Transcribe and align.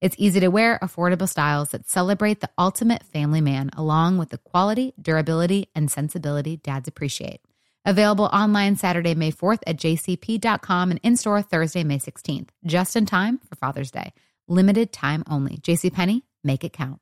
It's 0.00 0.16
easy 0.18 0.40
to 0.40 0.48
wear, 0.48 0.78
affordable 0.82 1.28
styles 1.28 1.70
that 1.70 1.88
celebrate 1.88 2.40
the 2.40 2.50
ultimate 2.58 3.02
family 3.02 3.40
man, 3.40 3.70
along 3.76 4.18
with 4.18 4.28
the 4.28 4.38
quality, 4.38 4.92
durability, 5.00 5.68
and 5.74 5.90
sensibility 5.90 6.58
dads 6.58 6.86
appreciate. 6.86 7.40
Available 7.86 8.26
online 8.26 8.76
Saturday, 8.76 9.14
May 9.14 9.32
4th 9.32 9.60
at 9.66 9.76
jcp.com 9.76 10.90
and 10.90 11.00
in 11.02 11.16
store 11.16 11.40
Thursday, 11.40 11.82
May 11.82 11.98
16th, 11.98 12.48
just 12.66 12.96
in 12.96 13.06
time 13.06 13.38
for 13.48 13.54
Father's 13.56 13.90
Day. 13.90 14.12
Limited 14.48 14.92
time 14.92 15.24
only. 15.30 15.56
JCPenney, 15.58 16.22
make 16.44 16.62
it 16.62 16.72
count. 16.72 17.00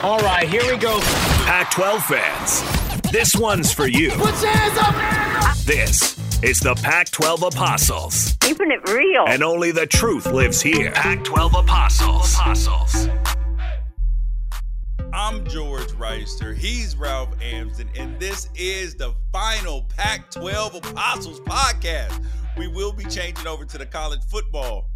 All 0.00 0.18
right, 0.18 0.48
here 0.48 0.62
we 0.70 0.76
go. 0.78 0.98
Pac 1.44 1.70
12 1.70 2.04
fans, 2.04 3.10
this 3.12 3.36
one's 3.36 3.72
for 3.72 3.86
you. 3.86 4.10
Put 4.10 4.42
your 4.42 4.50
hands 4.50 4.78
up! 4.78 5.56
This 5.64 6.25
is 6.42 6.60
the 6.60 6.74
Pac 6.76 7.10
12 7.10 7.42
Apostles. 7.42 8.36
Keeping 8.40 8.70
it 8.70 8.88
real. 8.90 9.24
And 9.26 9.42
only 9.42 9.70
the 9.70 9.86
truth 9.86 10.26
lives 10.26 10.60
here. 10.60 10.92
Pac 10.92 11.24
12 11.24 11.54
Apostles. 11.54 12.34
Apostles. 12.34 13.08
I'm 15.12 15.46
George 15.46 15.88
Wrighster. 15.92 16.54
He's 16.54 16.94
Ralph 16.94 17.30
Amsden, 17.40 17.88
and 17.96 18.20
this 18.20 18.50
is 18.54 18.94
the 18.94 19.14
final 19.32 19.86
Pac 19.96 20.30
12 20.30 20.74
Apostles 20.74 21.40
podcast. 21.40 22.22
We 22.58 22.68
will 22.68 22.92
be 22.92 23.04
changing 23.04 23.46
over 23.46 23.64
to 23.64 23.78
the 23.78 23.86
college 23.86 24.22
football 24.28 24.90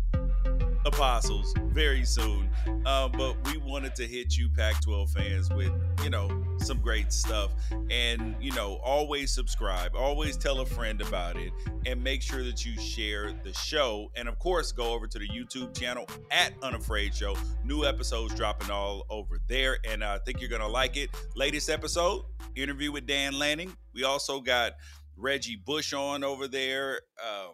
apostles 0.87 1.55
very 1.69 2.05
soon. 2.05 2.49
Uh, 2.85 3.09
but 3.09 3.37
we 3.47 3.59
wanted 3.59 3.95
to 3.97 4.07
hit 4.07 4.37
you, 4.37 4.49
Pac 4.49 4.81
12 4.83 5.11
fans, 5.11 5.51
with, 5.51 5.73
you 6.03 6.11
know, 6.11 6.29
some 6.59 6.79
great 6.79 7.13
stuff. 7.13 7.53
And, 7.91 8.35
you 8.41 8.53
know, 8.53 8.81
always 8.83 9.33
subscribe, 9.33 9.95
always 9.95 10.37
tell 10.37 10.61
a 10.61 10.67
friend 10.67 11.01
about 11.01 11.37
it, 11.37 11.53
and 11.87 12.03
make 12.03 12.23
sure 12.23 12.43
that 12.45 12.65
you 12.65 12.79
share 12.81 13.33
the 13.45 13.53
show. 13.53 14.11
And 14.17 14.29
of 14.29 14.39
course, 14.39 14.73
go 14.73 14.93
over 14.93 15.07
to 15.07 15.19
the 15.19 15.29
YouTube 15.29 15.79
channel 15.79 16.07
at 16.31 16.53
Unafraid 16.63 17.15
Show. 17.15 17.37
New 17.65 17.85
episodes 17.85 18.35
dropping 18.35 18.71
all 18.71 19.07
over 19.11 19.41
there. 19.49 19.79
And 19.89 20.05
I 20.05 20.19
think 20.19 20.41
you're 20.41 20.51
going 20.51 20.63
to 20.63 20.69
like 20.69 20.97
it. 20.97 21.11
Latest 21.35 21.71
episode, 21.71 22.25
interview 22.55 22.93
with 22.93 23.07
Dan 23.07 23.39
Lanning. 23.39 23.75
We 23.95 24.05
also 24.05 24.41
got 24.41 24.73
Reggie 25.17 25.57
Bush 25.57 25.93
on 25.93 26.25
over 26.25 26.49
there. 26.49 27.01
Um, 27.23 27.53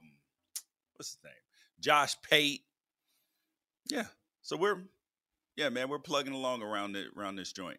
what's 0.95 1.11
his 1.11 1.19
name? 1.25 1.33
Josh 1.81 2.17
Pate 2.23 2.63
yeah. 3.91 4.07
So 4.43 4.57
we're 4.57 4.83
yeah, 5.57 5.71
man, 5.71 5.89
we're 5.89 5.99
plugging 5.99 6.35
along 6.35 6.63
around 6.63 6.97
it 6.97 7.09
around 7.17 7.37
this 7.37 7.53
joint. 7.53 7.79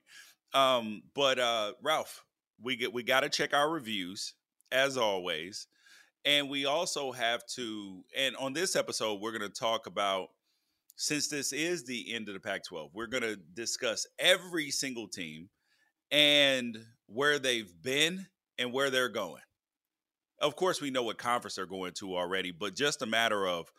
Um, 0.54 1.04
but 1.14 1.40
uh 1.40 1.74
Ralph, 1.82 2.24
we 2.62 2.76
get 2.76 2.94
we 2.94 3.04
gotta 3.04 3.30
check 3.30 3.54
our 3.54 3.70
reviews 3.70 4.34
as 4.72 4.98
always. 4.98 5.68
And 6.26 6.50
we 6.50 6.66
also 6.66 7.14
have 7.14 7.46
to, 7.56 8.04
and 8.16 8.36
on 8.36 8.52
this 8.52 8.76
episode, 8.76 9.22
we're 9.22 9.32
gonna 9.32 9.50
talk 9.50 9.88
about 9.88 10.30
since 10.98 11.28
this 11.28 11.54
is 11.54 11.86
the 11.86 12.14
end 12.14 12.28
of 12.28 12.34
the 12.34 12.40
Pac 12.40 12.64
12, 12.66 12.92
we're 12.94 13.08
gonna 13.08 13.36
discuss 13.54 14.06
every 14.20 14.72
single 14.72 15.08
team 15.08 15.50
and 16.12 16.78
where 17.08 17.40
they've 17.40 17.72
been 17.82 18.28
and 18.58 18.74
where 18.74 18.90
they're 18.90 19.10
going. 19.10 19.42
Of 20.40 20.56
course, 20.56 20.82
we 20.82 20.92
know 20.92 21.04
what 21.04 21.18
conference 21.18 21.56
they're 21.56 21.66
going 21.66 21.94
to 21.94 22.16
already, 22.16 22.52
but 22.52 22.76
just 22.76 23.02
a 23.02 23.08
matter 23.08 23.48
of, 23.48 23.72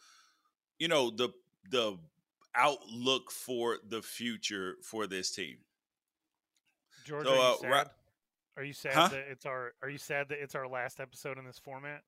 you 0.78 0.88
know, 0.88 1.10
the 1.10 1.30
the 1.70 1.98
outlook 2.54 3.30
for 3.30 3.78
the 3.86 4.02
future 4.02 4.76
for 4.82 5.06
this 5.06 5.30
team. 5.30 5.58
George, 7.04 7.26
so, 7.26 7.32
are, 7.32 7.36
you 7.36 7.42
uh, 7.42 7.56
sad? 7.56 7.70
Ra- 7.70 7.84
are 8.56 8.64
you 8.64 8.72
sad 8.72 8.92
huh? 8.92 9.08
that 9.08 9.24
it's 9.30 9.46
our? 9.46 9.72
Are 9.82 9.88
you 9.88 9.98
sad 9.98 10.28
that 10.30 10.42
it's 10.42 10.54
our 10.54 10.68
last 10.68 11.00
episode 11.00 11.38
in 11.38 11.44
this 11.44 11.58
format? 11.58 12.02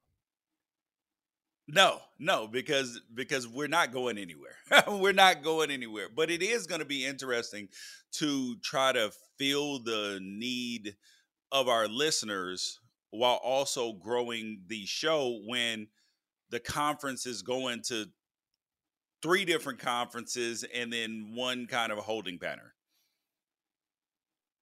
No, 1.73 2.01
no, 2.19 2.49
because 2.49 3.01
because 3.15 3.47
we're 3.47 3.69
not 3.69 3.93
going 3.93 4.19
anywhere. 4.19 4.57
we're 4.89 5.13
not 5.13 5.43
going 5.43 5.71
anywhere. 5.71 6.09
But 6.15 6.31
it 6.31 6.43
is 6.43 6.67
going 6.67 6.81
to 6.81 6.87
be 6.87 7.07
interesting 7.07 7.69
to 8.15 8.57
try 8.57 8.93
to 8.93 9.13
fill 9.39 9.79
the 9.79 10.19
need 10.21 10.97
of 11.53 11.69
our 11.69 11.87
listeners 11.87 12.81
while 13.11 13.41
also 13.43 13.93
growing 13.93 14.63
the 14.67 14.85
show 14.87 15.41
when 15.47 15.89
the 16.51 16.61
conference 16.61 17.27
is 17.27 17.43
going 17.43 17.83
to 17.83 18.07
three 19.23 19.45
different 19.45 19.79
conferences 19.79 20.65
and 20.75 20.93
then 20.93 21.33
one 21.35 21.67
kind 21.67 21.93
of 21.93 21.99
a 21.99 22.03
holding 22.03 22.39
pattern. 22.39 22.71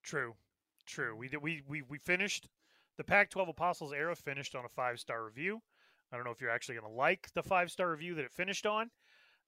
True, 0.03 0.33
true. 0.85 1.15
We. 1.15 1.29
We 1.41 1.61
we 1.67 1.81
we 1.83 1.97
finished 1.97 2.47
the 2.97 3.03
Pac-12 3.03 3.49
Apostles 3.49 3.93
era. 3.93 4.15
Finished 4.15 4.55
on 4.55 4.65
a 4.65 4.69
five-star 4.69 5.23
review. 5.23 5.61
I 6.11 6.15
don't 6.15 6.25
know 6.25 6.31
if 6.31 6.41
you're 6.41 6.49
actually 6.49 6.75
going 6.75 6.91
to 6.91 6.97
like 6.97 7.29
the 7.35 7.43
five-star 7.43 7.91
review 7.91 8.15
that 8.15 8.25
it 8.25 8.31
finished 8.31 8.65
on, 8.65 8.89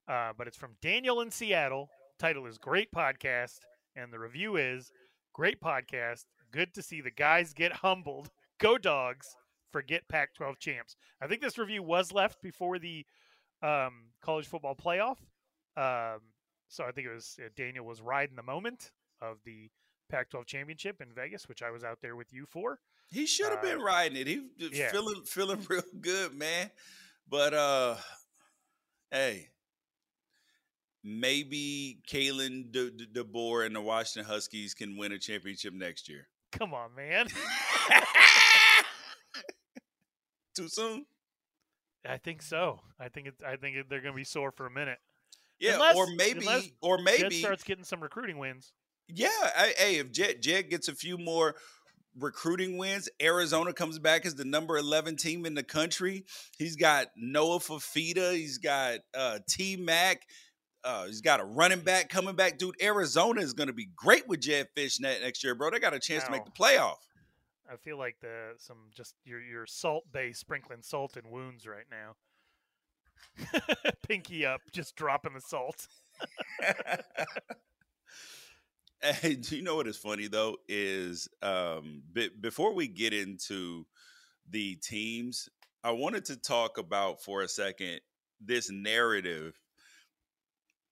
uh, 0.08 0.34
but 0.38 0.48
it's 0.48 0.58
from 0.58 0.76
Daniel 0.82 1.22
in 1.22 1.32
Seattle. 1.32 1.90
Title 2.20 2.46
is 2.46 2.60
Great 2.60 2.92
Podcast, 2.92 3.58
and 3.96 4.14
the 4.14 4.20
review 4.20 4.58
is 4.58 4.92
Great 5.34 5.60
Podcast. 5.60 6.26
Good 6.52 6.74
to 6.76 6.84
see 6.84 7.02
the 7.02 7.10
guys 7.10 7.54
get 7.54 7.72
humbled. 7.72 8.30
Go 8.60 8.78
dogs. 8.78 9.28
Forget 9.72 10.08
Pac-12 10.10 10.60
champs. 10.60 10.96
I 11.22 11.28
think 11.28 11.42
this 11.42 11.58
review 11.58 11.82
was 11.82 12.12
left 12.12 12.42
before 12.44 12.78
the 12.78 13.06
um, 13.62 14.06
college 14.22 14.48
football 14.48 14.76
playoff. 14.76 15.18
Um, 15.78 16.22
so 16.68 16.84
I 16.86 16.92
think 16.92 17.08
it 17.08 17.14
was 17.14 17.38
uh, 17.40 17.50
Daniel 17.56 17.86
was 17.86 18.02
riding 18.02 18.36
the 18.36 18.44
moment 18.44 18.92
of 19.22 19.38
the 19.46 19.70
Pac-12 20.10 20.46
championship 20.46 21.02
in 21.02 21.08
Vegas, 21.14 21.48
which 21.48 21.62
I 21.62 21.72
was 21.72 21.84
out 21.84 22.00
there 22.02 22.16
with 22.16 22.34
you 22.34 22.46
for. 22.46 22.80
He 23.10 23.26
should 23.26 23.50
have 23.50 23.60
uh, 23.60 23.62
been 23.62 23.82
riding 23.82 24.18
it. 24.18 24.28
He 24.28 24.48
yeah. 24.72 24.92
feeling 24.92 25.24
feeling 25.26 25.66
real 25.70 25.84
good, 26.00 26.34
man. 26.34 26.70
But 27.30 27.54
uh, 27.54 27.96
hey, 29.12 29.50
maybe 31.04 32.00
Kalen 32.10 32.72
De- 32.72 32.92
De- 32.92 33.24
DeBoer 33.24 33.66
and 33.66 33.76
the 33.76 33.82
Washington 33.82 34.32
Huskies 34.32 34.74
can 34.74 34.98
win 34.98 35.12
a 35.12 35.20
championship 35.20 35.74
next 35.74 36.08
year. 36.10 36.28
Come 36.52 36.74
on, 36.74 36.94
man. 36.96 37.28
Too 40.56 40.68
soon? 40.68 41.06
I 42.06 42.18
think 42.18 42.42
so. 42.42 42.80
I 43.00 43.10
think 43.10 43.28
it's. 43.28 43.44
I 43.44 43.56
think 43.56 43.76
they're 43.90 44.02
going 44.02 44.14
to 44.14 44.18
be 44.18 44.24
sore 44.24 44.52
for 44.52 44.66
a 44.66 44.72
minute. 44.72 44.98
Yeah, 45.60 45.76
unless, 45.76 45.96
or 45.96 46.08
maybe, 46.16 46.74
or 46.82 46.98
maybe 46.98 47.22
Jed 47.22 47.34
starts 47.34 47.64
getting 47.64 47.84
some 47.84 48.02
recruiting 48.02 48.40
wins. 48.40 48.74
Yeah, 49.08 49.30
I, 49.30 49.74
hey, 49.78 49.98
if 49.98 50.12
Jed 50.12 50.42
Jed 50.42 50.70
gets 50.70 50.88
a 50.88 50.96
few 50.96 51.20
more 51.20 51.56
recruiting 52.18 52.78
wins, 52.78 53.08
Arizona 53.22 53.72
comes 53.72 54.00
back 54.00 54.26
as 54.26 54.34
the 54.34 54.46
number 54.46 54.78
eleven 54.78 55.16
team 55.16 55.46
in 55.46 55.54
the 55.54 55.64
country. 55.64 56.26
He's 56.58 56.76
got 56.76 57.08
Noah 57.16 57.60
Fifita. 57.60 58.34
He's 58.34 58.58
got 58.58 59.00
uh, 59.16 59.40
T 59.48 59.76
Mac. 59.76 60.24
Uh, 60.84 61.06
he's 61.06 61.22
got 61.22 61.40
a 61.40 61.46
running 61.46 61.82
back 61.82 62.10
coming 62.10 62.36
back, 62.36 62.58
dude. 62.58 62.74
Arizona 62.82 63.42
is 63.42 63.54
going 63.54 63.68
to 63.68 63.74
be 63.74 63.88
great 63.96 64.28
with 64.28 64.40
Jedd 64.40 64.68
Fisch 64.76 65.00
next 65.00 65.44
year, 65.44 65.54
bro. 65.54 65.70
They 65.70 65.80
got 65.80 65.94
a 65.94 66.00
chance 66.00 66.24
to 66.24 66.32
make 66.32 66.44
the 66.44 66.52
playoff. 66.52 66.96
I 67.72 67.78
feel 67.78 67.98
like 67.98 68.18
the 68.20 68.54
some 68.58 68.90
just 68.94 69.16
your 69.24 69.40
your 69.42 69.66
salt 69.66 70.12
base 70.12 70.40
sprinkling 70.40 70.82
salt 70.82 71.16
in 71.16 71.32
wounds 71.32 71.66
right 71.66 71.86
now. 71.90 72.16
Pinky 74.08 74.46
up, 74.46 74.62
just 74.72 74.96
dropping 74.96 75.34
the 75.34 75.42
salt. 75.42 75.88
hey, 79.02 79.36
do 79.36 79.56
you 79.56 79.62
know 79.62 79.76
what 79.76 79.88
is 79.88 79.98
funny 79.98 80.28
though? 80.28 80.58
Is 80.68 81.30
um, 81.42 82.04
b- 82.12 82.32
before 82.40 82.74
we 82.74 82.88
get 82.88 83.14
into 83.14 83.86
the 84.50 84.76
teams, 84.76 85.48
I 85.84 85.92
wanted 85.92 86.26
to 86.26 86.36
talk 86.36 86.78
about 86.78 87.24
for 87.24 87.42
a 87.42 87.48
second 87.48 88.02
this 88.40 88.70
narrative 88.70 89.60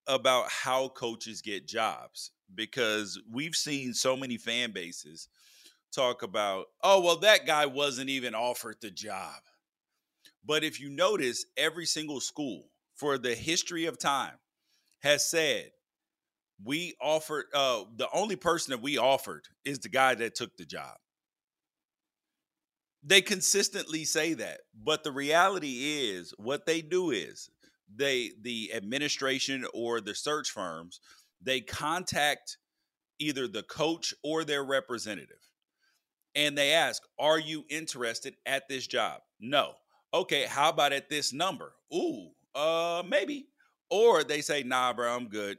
about 0.08 0.46
how 0.50 0.90
coaches 0.90 1.42
get 1.42 1.68
jobs 1.68 2.32
because 2.56 3.20
we've 3.32 3.56
seen 3.56 3.94
so 3.94 4.16
many 4.16 4.38
fan 4.38 4.72
bases 4.72 5.28
talk 5.94 6.24
about, 6.24 6.66
oh, 6.84 7.02
well, 7.02 7.18
that 7.18 7.46
guy 7.46 7.66
wasn't 7.66 8.10
even 8.10 8.36
offered 8.36 8.78
the 8.82 8.92
job. 8.92 9.36
But 10.46 10.64
if 10.64 10.80
you 10.80 10.90
notice, 10.90 11.46
every 11.58 11.86
single 11.86 12.20
school 12.20 12.70
for 12.96 13.18
the 13.18 13.36
history 13.36 13.86
of 13.86 13.98
time 13.98 14.36
has 15.00 15.30
said, 15.30 15.72
we 16.64 16.96
offered, 17.02 17.46
uh, 17.54 17.84
the 17.96 18.10
only 18.14 18.36
person 18.36 18.72
that 18.72 18.82
we 18.82 18.98
offered 18.98 19.48
is 19.64 19.80
the 19.80 19.90
guy 19.90 20.16
that 20.16 20.36
took 20.36 20.58
the 20.58 20.66
job. 20.66 20.98
They 23.04 23.22
consistently 23.22 24.04
say 24.04 24.34
that. 24.34 24.62
But 24.74 25.04
the 25.04 25.12
reality 25.12 26.10
is, 26.12 26.34
what 26.38 26.66
they 26.66 26.82
do 26.82 27.12
is 27.12 27.50
they, 27.94 28.32
the 28.42 28.74
administration 28.74 29.66
or 29.74 30.02
the 30.02 30.16
search 30.16 30.52
firms, 30.52 31.00
they 31.42 31.62
contact 31.62 32.58
either 33.20 33.48
the 33.48 33.64
coach 33.64 34.14
or 34.24 34.44
their 34.44 34.64
representative 34.64 35.49
and 36.36 36.58
they 36.58 36.74
ask, 36.74 37.02
Are 37.20 37.40
you 37.40 37.66
interested 37.70 38.36
at 38.46 38.68
this 38.68 38.88
job? 38.88 39.22
No. 39.40 39.74
Okay, 40.14 40.46
how 40.46 40.70
about 40.70 40.94
at 40.94 41.10
this 41.10 41.34
number? 41.34 41.74
Ooh, 41.94 42.30
uh, 42.56 43.04
maybe. 43.08 43.48
Or 43.90 44.24
they 44.24 44.42
say, 44.42 44.64
Nah, 44.64 44.94
bro, 44.94 45.16
I'm 45.16 45.28
good. 45.28 45.58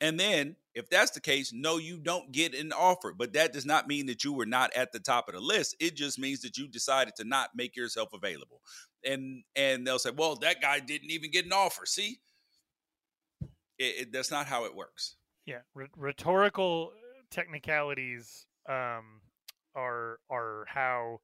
And 0.00 0.18
then, 0.18 0.54
if 0.74 0.88
that's 0.88 1.10
the 1.10 1.20
case, 1.20 1.52
no, 1.52 1.76
you 1.76 1.98
don't 1.98 2.30
get 2.30 2.54
an 2.54 2.72
offer. 2.72 3.12
But 3.12 3.32
that 3.32 3.52
does 3.52 3.66
not 3.66 3.88
mean 3.88 4.06
that 4.06 4.22
you 4.22 4.32
were 4.32 4.46
not 4.46 4.72
at 4.74 4.92
the 4.92 5.00
top 5.00 5.28
of 5.28 5.34
the 5.34 5.40
list. 5.40 5.74
It 5.80 5.96
just 5.96 6.20
means 6.20 6.40
that 6.42 6.56
you 6.56 6.68
decided 6.68 7.16
to 7.16 7.24
not 7.24 7.50
make 7.56 7.74
yourself 7.74 8.12
available. 8.12 8.60
And 9.04 9.42
and 9.56 9.86
they'll 9.86 9.98
say, 9.98 10.10
Well, 10.16 10.36
that 10.36 10.60
guy 10.60 10.80
didn't 10.80 11.10
even 11.10 11.30
get 11.30 11.46
an 11.46 11.52
offer. 11.52 11.84
See, 11.84 12.20
it, 13.78 13.84
it, 14.00 14.12
that's 14.12 14.30
not 14.30 14.46
how 14.46 14.64
it 14.64 14.74
works. 14.74 15.16
Yeah, 15.46 15.60
R- 15.76 15.88
rhetorical 15.96 16.92
technicalities 17.30 18.46
um, 18.68 19.20
are 19.78 20.18
are 20.28 20.66
how 20.68 21.20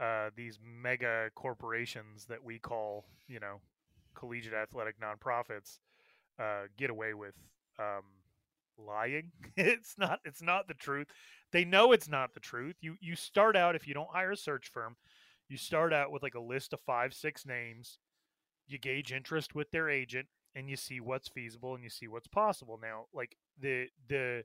uh, 0.00 0.30
these 0.36 0.58
mega 0.62 1.30
corporations 1.34 2.26
that 2.26 2.42
we 2.42 2.58
call 2.58 3.04
you 3.28 3.38
know 3.40 3.60
collegiate 4.14 4.54
athletic 4.54 4.96
nonprofits 5.00 5.78
uh, 6.38 6.62
get 6.76 6.90
away 6.90 7.14
with 7.14 7.34
um, 7.78 8.02
lying. 8.78 9.30
it's 9.56 9.94
not 9.98 10.20
it's 10.24 10.42
not 10.42 10.68
the 10.68 10.74
truth. 10.74 11.06
They 11.52 11.64
know 11.64 11.92
it's 11.92 12.08
not 12.08 12.34
the 12.34 12.40
truth. 12.40 12.76
You 12.80 12.96
you 13.00 13.14
start 13.16 13.56
out 13.56 13.76
if 13.76 13.86
you 13.86 13.94
don't 13.94 14.10
hire 14.10 14.32
a 14.32 14.36
search 14.36 14.70
firm, 14.72 14.96
you 15.48 15.56
start 15.56 15.92
out 15.92 16.10
with 16.10 16.22
like 16.22 16.34
a 16.34 16.40
list 16.40 16.72
of 16.72 16.80
five 16.80 17.14
six 17.14 17.46
names. 17.46 17.98
You 18.66 18.78
gauge 18.78 19.12
interest 19.12 19.54
with 19.54 19.70
their 19.70 19.90
agent 19.90 20.26
and 20.54 20.70
you 20.70 20.76
see 20.76 21.00
what's 21.00 21.28
feasible 21.28 21.74
and 21.74 21.84
you 21.84 21.90
see 21.90 22.08
what's 22.08 22.26
possible. 22.26 22.78
Now, 22.82 23.06
like 23.12 23.36
the 23.60 23.86
the 24.08 24.44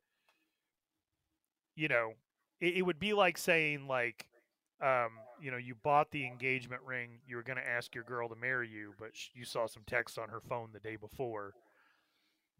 you 1.75 1.87
know 1.87 2.13
it, 2.59 2.77
it 2.77 2.81
would 2.81 2.99
be 2.99 3.13
like 3.13 3.37
saying 3.37 3.87
like 3.87 4.27
um, 4.81 5.09
you 5.41 5.51
know, 5.51 5.57
you 5.57 5.75
bought 5.75 6.11
the 6.11 6.25
engagement 6.25 6.81
ring, 6.85 7.19
you 7.27 7.35
were 7.35 7.43
going 7.43 7.57
to 7.57 7.67
ask 7.67 7.93
your 7.93 8.03
girl 8.03 8.29
to 8.29 8.35
marry 8.35 8.69
you, 8.69 8.93
but 8.97 9.11
you 9.33 9.43
saw 9.45 9.67
some 9.67 9.83
text 9.85 10.17
on 10.17 10.29
her 10.29 10.39
phone 10.39 10.69
the 10.71 10.79
day 10.79 10.95
before 10.95 11.53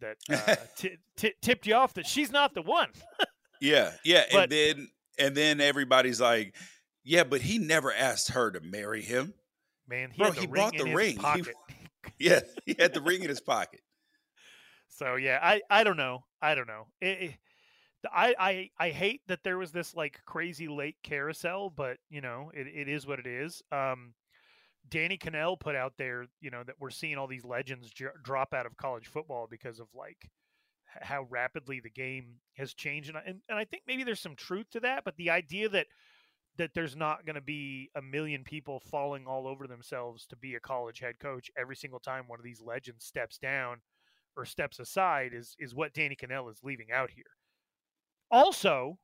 that 0.02 0.18
uh, 0.30 0.56
t- 0.78 0.98
t- 1.16 1.34
tipped 1.42 1.68
you 1.68 1.76
off 1.76 1.94
that 1.94 2.06
she's 2.06 2.32
not 2.32 2.54
the 2.54 2.62
one. 2.62 2.90
yeah, 3.62 3.92
yeah, 4.04 4.24
but, 4.32 4.44
and 4.44 4.52
then 4.52 4.88
and 5.18 5.36
then 5.36 5.62
everybody's 5.62 6.22
like, 6.22 6.56
"Yeah, 7.04 7.24
but 7.24 7.42
he 7.42 7.58
never 7.58 7.94
asked 7.94 8.32
her 8.32 8.52
to 8.52 8.60
marry 8.62 9.02
him." 9.02 9.34
Man, 9.88 10.12
he 10.12 10.22
Bro, 10.22 10.32
he 10.32 10.48
bought 10.48 10.78
the 10.78 10.94
ring. 10.94 11.20
He, 11.20 11.44
yeah, 12.20 12.42
he 12.66 12.76
had 12.78 12.94
the 12.94 13.02
ring 13.02 13.24
in 13.24 13.30
his 13.30 13.42
pocket. 13.42 13.82
So 14.88 15.16
yeah, 15.16 15.40
I 15.42 15.62
I 15.70 15.84
don't 15.84 15.98
know. 15.98 16.24
I 16.42 16.56
don't 16.56 16.68
know. 16.68 16.88
It, 17.02 17.22
it, 17.22 17.34
I, 18.06 18.36
I 18.40 18.70
I 18.80 18.90
hate 18.92 19.22
that 19.28 19.44
there 19.44 19.58
was 19.58 19.72
this 19.72 19.96
like 19.96 20.22
crazy 20.26 20.68
late 20.68 20.96
carousel, 21.04 21.70
but 21.70 21.98
you 22.10 22.22
know 22.22 22.52
it, 22.54 22.68
it 22.68 22.88
is 22.88 23.06
what 23.06 23.20
it 23.20 23.28
is. 23.28 23.62
Um, 23.72 24.14
Danny 24.90 25.18
Kanell 25.18 25.60
put 25.60 25.76
out 25.76 25.94
there, 25.98 26.26
you 26.42 26.50
know, 26.50 26.64
that 26.64 26.76
we're 26.80 26.90
seeing 26.90 27.18
all 27.18 27.28
these 27.28 27.46
legends 27.46 27.92
j- 27.92 28.06
drop 28.24 28.54
out 28.54 28.66
of 28.66 28.78
college 28.78 29.08
football 29.08 29.48
because 29.50 29.80
of 29.80 29.88
like 29.94 30.30
how 30.86 31.28
rapidly 31.30 31.80
the 31.80 31.90
game 31.90 32.36
has 32.56 32.74
changed, 32.74 33.10
and 33.10 33.18
and, 33.26 33.42
and 33.50 33.60
I 33.60 33.66
think 33.66 33.84
maybe 33.88 34.04
there's 34.04 34.20
some 34.22 34.36
truth 34.36 34.70
to 34.72 34.80
that. 34.82 35.04
But 35.04 35.18
the 35.18 35.30
idea 35.30 35.70
that 35.70 35.88
that 36.58 36.74
there's 36.74 36.96
not 36.96 37.26
going 37.26 37.36
to 37.36 37.42
be 37.42 37.90
a 37.96 38.02
million 38.02 38.44
people 38.44 38.80
falling 38.80 39.26
all 39.28 39.48
over 39.48 39.68
themselves 39.68 40.26
to 40.28 40.36
be 40.36 40.56
a 40.56 40.60
college 40.60 41.00
head 41.00 41.20
coach 41.20 41.50
every 41.58 41.76
single 41.76 42.00
time 42.00 42.26
one 42.28 42.40
of 42.40 42.44
these 42.46 42.62
legends 42.62 43.06
steps 43.06 43.38
down 43.38 43.78
or 44.36 44.46
steps 44.46 44.80
aside 44.80 45.34
is 45.34 45.56
is 45.60 45.76
what 45.76 45.94
Danny 45.94 46.16
Kanell 46.16 46.52
is 46.52 46.60
leaving 46.64 46.92
out 46.92 47.12
here. 47.12 47.39
Also, 48.32 48.98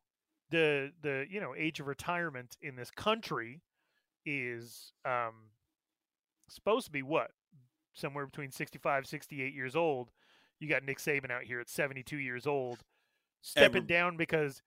the 0.50 0.92
the 1.02 1.26
you 1.30 1.40
know 1.40 1.54
age 1.58 1.80
of 1.80 1.88
retirement 1.88 2.58
in 2.62 2.76
this 2.76 2.92
country 2.92 3.62
is 4.26 4.94
um, 5.06 5.50
supposed 6.50 6.86
to 6.86 6.92
be 6.92 7.02
what? 7.02 7.32
Somewhere 7.94 8.26
between 8.26 8.52
65 8.52 9.08
68 9.08 9.54
years 9.54 9.76
old. 9.76 10.12
You 10.60 10.70
got 10.70 10.84
nick 10.84 11.00
saban 11.00 11.32
out 11.32 11.44
here 11.44 11.60
at 11.60 11.70
72 11.70 12.18
years 12.18 12.48
old 12.48 12.80
stepping 13.46 13.78
Every, 13.78 13.82
down 13.82 14.18
because 14.18 14.62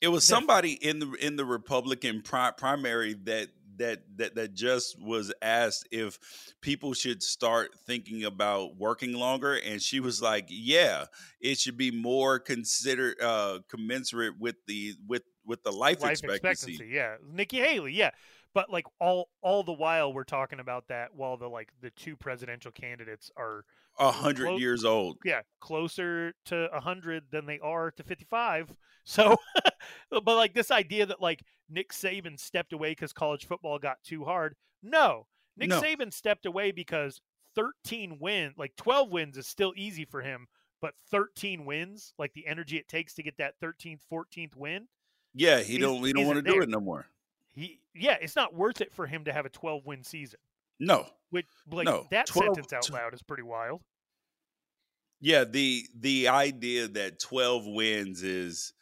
it 0.00 0.08
was 0.08 0.24
somebody 0.24 0.72
in 0.72 0.98
the 0.98 1.12
in 1.20 1.36
the 1.36 1.44
republican 1.44 2.22
pri- 2.22 2.50
primary 2.50 3.14
that 3.24 3.48
that 3.78 4.02
that 4.16 4.34
that 4.34 4.54
just 4.54 5.00
was 5.00 5.32
asked 5.42 5.88
if 5.90 6.18
people 6.60 6.94
should 6.94 7.22
start 7.22 7.70
thinking 7.86 8.24
about 8.24 8.76
working 8.76 9.12
longer 9.12 9.54
and 9.54 9.80
she 9.80 10.00
was 10.00 10.20
like 10.22 10.46
yeah 10.48 11.04
it 11.40 11.58
should 11.58 11.76
be 11.76 11.90
more 11.90 12.38
considered 12.38 13.20
uh 13.20 13.58
commensurate 13.68 14.38
with 14.38 14.56
the 14.66 14.94
with 15.06 15.22
with 15.46 15.62
the 15.62 15.70
life, 15.70 16.00
life 16.02 16.12
expectancy. 16.12 16.72
expectancy 16.72 16.94
yeah 16.94 17.16
nikki 17.32 17.58
haley 17.58 17.92
yeah 17.92 18.10
but 18.54 18.70
like 18.70 18.86
all 19.00 19.28
all 19.42 19.62
the 19.62 19.72
while 19.72 20.12
we're 20.12 20.24
talking 20.24 20.60
about 20.60 20.88
that 20.88 21.14
while 21.14 21.36
the 21.36 21.48
like 21.48 21.68
the 21.82 21.90
two 21.90 22.16
presidential 22.16 22.70
candidates 22.70 23.30
are 23.36 23.64
a 23.98 24.10
hundred 24.10 24.46
clo- 24.46 24.56
years 24.56 24.84
old 24.84 25.18
yeah 25.24 25.40
closer 25.60 26.32
to 26.44 26.68
a 26.72 26.80
hundred 26.80 27.24
than 27.30 27.46
they 27.46 27.58
are 27.60 27.90
to 27.90 28.02
55 28.02 28.72
so 29.04 29.36
Uh, 30.12 30.20
but 30.20 30.36
like 30.36 30.54
this 30.54 30.70
idea 30.70 31.06
that 31.06 31.20
like 31.20 31.42
nick 31.68 31.92
saban 31.92 32.38
stepped 32.38 32.72
away 32.72 32.90
because 32.90 33.12
college 33.12 33.46
football 33.46 33.78
got 33.78 34.02
too 34.02 34.24
hard 34.24 34.54
no 34.82 35.26
nick 35.56 35.70
no. 35.70 35.80
saban 35.80 36.12
stepped 36.12 36.46
away 36.46 36.70
because 36.70 37.20
13 37.54 38.18
wins 38.20 38.54
like 38.56 38.74
12 38.76 39.10
wins 39.10 39.36
is 39.36 39.46
still 39.46 39.72
easy 39.76 40.04
for 40.04 40.20
him 40.20 40.46
but 40.80 40.94
13 41.10 41.64
wins 41.64 42.12
like 42.18 42.32
the 42.34 42.46
energy 42.46 42.76
it 42.76 42.88
takes 42.88 43.14
to 43.14 43.22
get 43.22 43.36
that 43.38 43.54
13th 43.62 44.00
14th 44.12 44.56
win 44.56 44.86
yeah 45.34 45.60
he 45.60 45.78
don't 45.78 46.04
he 46.04 46.12
don't 46.12 46.26
want 46.26 46.36
to 46.36 46.42
do 46.42 46.60
it 46.60 46.68
no 46.68 46.80
more 46.80 47.06
he 47.54 47.80
yeah, 47.94 48.16
it's 48.20 48.36
not 48.36 48.54
worth 48.54 48.80
it 48.80 48.92
for 48.92 49.06
him 49.06 49.24
to 49.24 49.32
have 49.32 49.46
a 49.46 49.50
12 49.50 49.86
win 49.86 50.02
season. 50.02 50.40
No. 50.80 51.06
Which 51.30 51.46
like 51.70 51.86
no. 51.86 52.06
that 52.10 52.26
12, 52.26 52.56
sentence 52.56 52.72
out 52.72 52.90
loud 52.90 53.14
is 53.14 53.22
pretty 53.22 53.42
wild. 53.42 53.80
Yeah, 55.20 55.44
the 55.44 55.86
the 55.98 56.28
idea 56.28 56.88
that 56.88 57.20
12 57.20 57.66
wins 57.66 58.22
is 58.22 58.72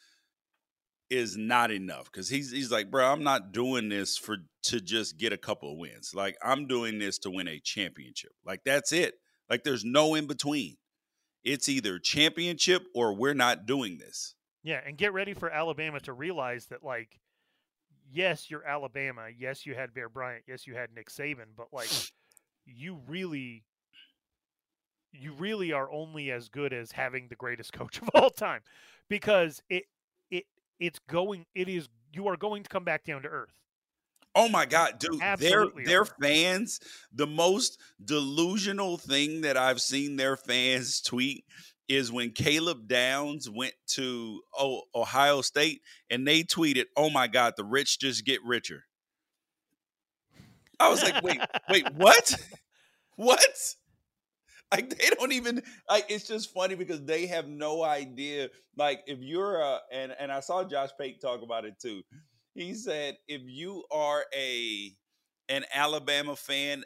is 1.13 1.37
not 1.37 1.71
enough 1.71 2.11
because 2.11 2.29
he's 2.29 2.51
he's 2.51 2.73
like, 2.73 2.91
bro, 2.91 3.07
I'm 3.07 3.23
not 3.23 3.53
doing 3.53 3.89
this 3.89 4.17
for 4.17 4.39
to 4.65 4.81
just 4.81 5.19
get 5.19 5.33
a 5.33 5.37
couple 5.37 5.73
of 5.73 5.79
wins. 5.79 6.13
Like 6.15 6.37
I'm 6.43 6.67
doing 6.67 6.99
this 6.99 7.19
to 7.21 7.31
win 7.31 7.49
a 7.49 7.61
championship. 7.61 8.33
Like 8.45 8.63
that's 8.65 8.93
it. 8.93 9.15
Like 9.51 9.63
there's 9.63 9.85
no 9.85 10.15
in 10.15 10.27
between. 10.27 10.77
It's 11.45 11.69
either 11.69 11.99
championship 11.99 12.83
or 12.95 13.15
we're 13.15 13.35
not 13.35 13.67
doing 13.67 13.99
this. 13.99 14.35
Yeah, 14.63 14.81
and 14.87 14.97
get 14.97 15.13
ready 15.13 15.35
for 15.35 15.51
Alabama 15.51 16.01
to 16.01 16.13
realize 16.13 16.67
that 16.67 16.83
like 16.83 17.21
yes, 18.13 18.51
you're 18.51 18.67
Alabama. 18.67 19.27
Yes, 19.37 19.67
you 19.67 19.75
had 19.75 19.95
Bear 19.95 20.09
Bryant. 20.09 20.45
Yes, 20.47 20.67
you 20.67 20.75
had 20.75 20.91
Nick 20.95 21.11
Saban. 21.11 21.57
But 21.57 21.69
like, 21.73 21.91
you 22.67 23.01
really, 23.07 23.65
you 25.13 25.33
really 25.33 25.73
are 25.73 25.91
only 25.91 26.31
as 26.31 26.49
good 26.49 26.73
as 26.73 26.93
having 26.93 27.29
the 27.29 27.37
greatest 27.37 27.73
coach 27.75 28.01
of 28.01 28.09
all 28.15 28.31
time, 28.31 28.61
because 29.09 29.63
it, 29.69 29.85
it, 29.85 29.87
it's 30.83 30.99
going. 31.09 31.47
It 31.55 31.69
is. 31.69 31.89
You 32.13 32.29
are 32.29 32.37
going 32.37 32.65
to 32.65 32.69
come 32.69 32.85
back 32.85 33.05
down 33.05 33.23
to 33.23 33.29
earth. 33.29 33.55
Oh 34.35 34.49
my 34.49 34.67
god, 34.67 34.99
dude! 34.99 35.21
Absolutely 35.23 35.85
their 35.85 36.05
their 36.05 36.05
fans, 36.05 36.81
the 37.13 37.27
most 37.27 37.79
delusional 38.05 38.97
thing 38.97 39.43
that 39.43 39.57
I've 39.57 39.81
seen 39.81 40.17
their 40.17 40.37
fans 40.37 41.01
tweet 41.07 41.45
is 41.89 42.11
when 42.11 42.31
Caleb 42.31 42.89
Downs 42.89 43.49
went 43.49 43.75
to 43.89 44.41
oh, 44.59 44.83
Ohio 44.95 45.43
State 45.43 45.83
and 46.11 46.27
they 46.27 46.43
tweeted, 46.43 46.85
"Oh 46.97 47.11
my 47.11 47.29
god, 47.29 47.55
the 47.57 47.65
rich 47.65 48.01
just 48.01 48.25
get 48.25 48.43
richer." 48.45 48.85
I 50.81 50.89
was 50.89 51.03
like, 51.03 51.23
"Wait, 51.23 51.41
wait, 51.71 51.87
what? 51.95 52.35
What?" 53.17 53.75
Like 54.73 54.89
they 54.99 55.11
don't 55.11 55.33
even 55.33 55.63
like. 55.89 56.07
It's 56.09 56.27
just 56.27 56.53
funny 56.53 56.75
because 56.75 57.05
they 57.05 57.27
have 57.27 57.47
no 57.47 57.85
idea. 57.85 58.49
Like 58.77 59.03
if 59.07 59.19
you're 59.21 59.61
a 59.61 59.81
and 59.93 60.15
and 60.19 60.33
I 60.33 60.41
saw 60.41 60.65
Josh 60.65 60.89
Pate 60.99 61.21
talk 61.21 61.43
about 61.43 61.67
it 61.67 61.79
too. 61.79 62.03
He 62.55 62.75
said 62.75 63.19
if 63.29 63.43
you 63.45 63.85
are 63.91 64.25
a 64.35 64.93
an 65.51 65.65
Alabama 65.75 66.37
fan 66.37 66.85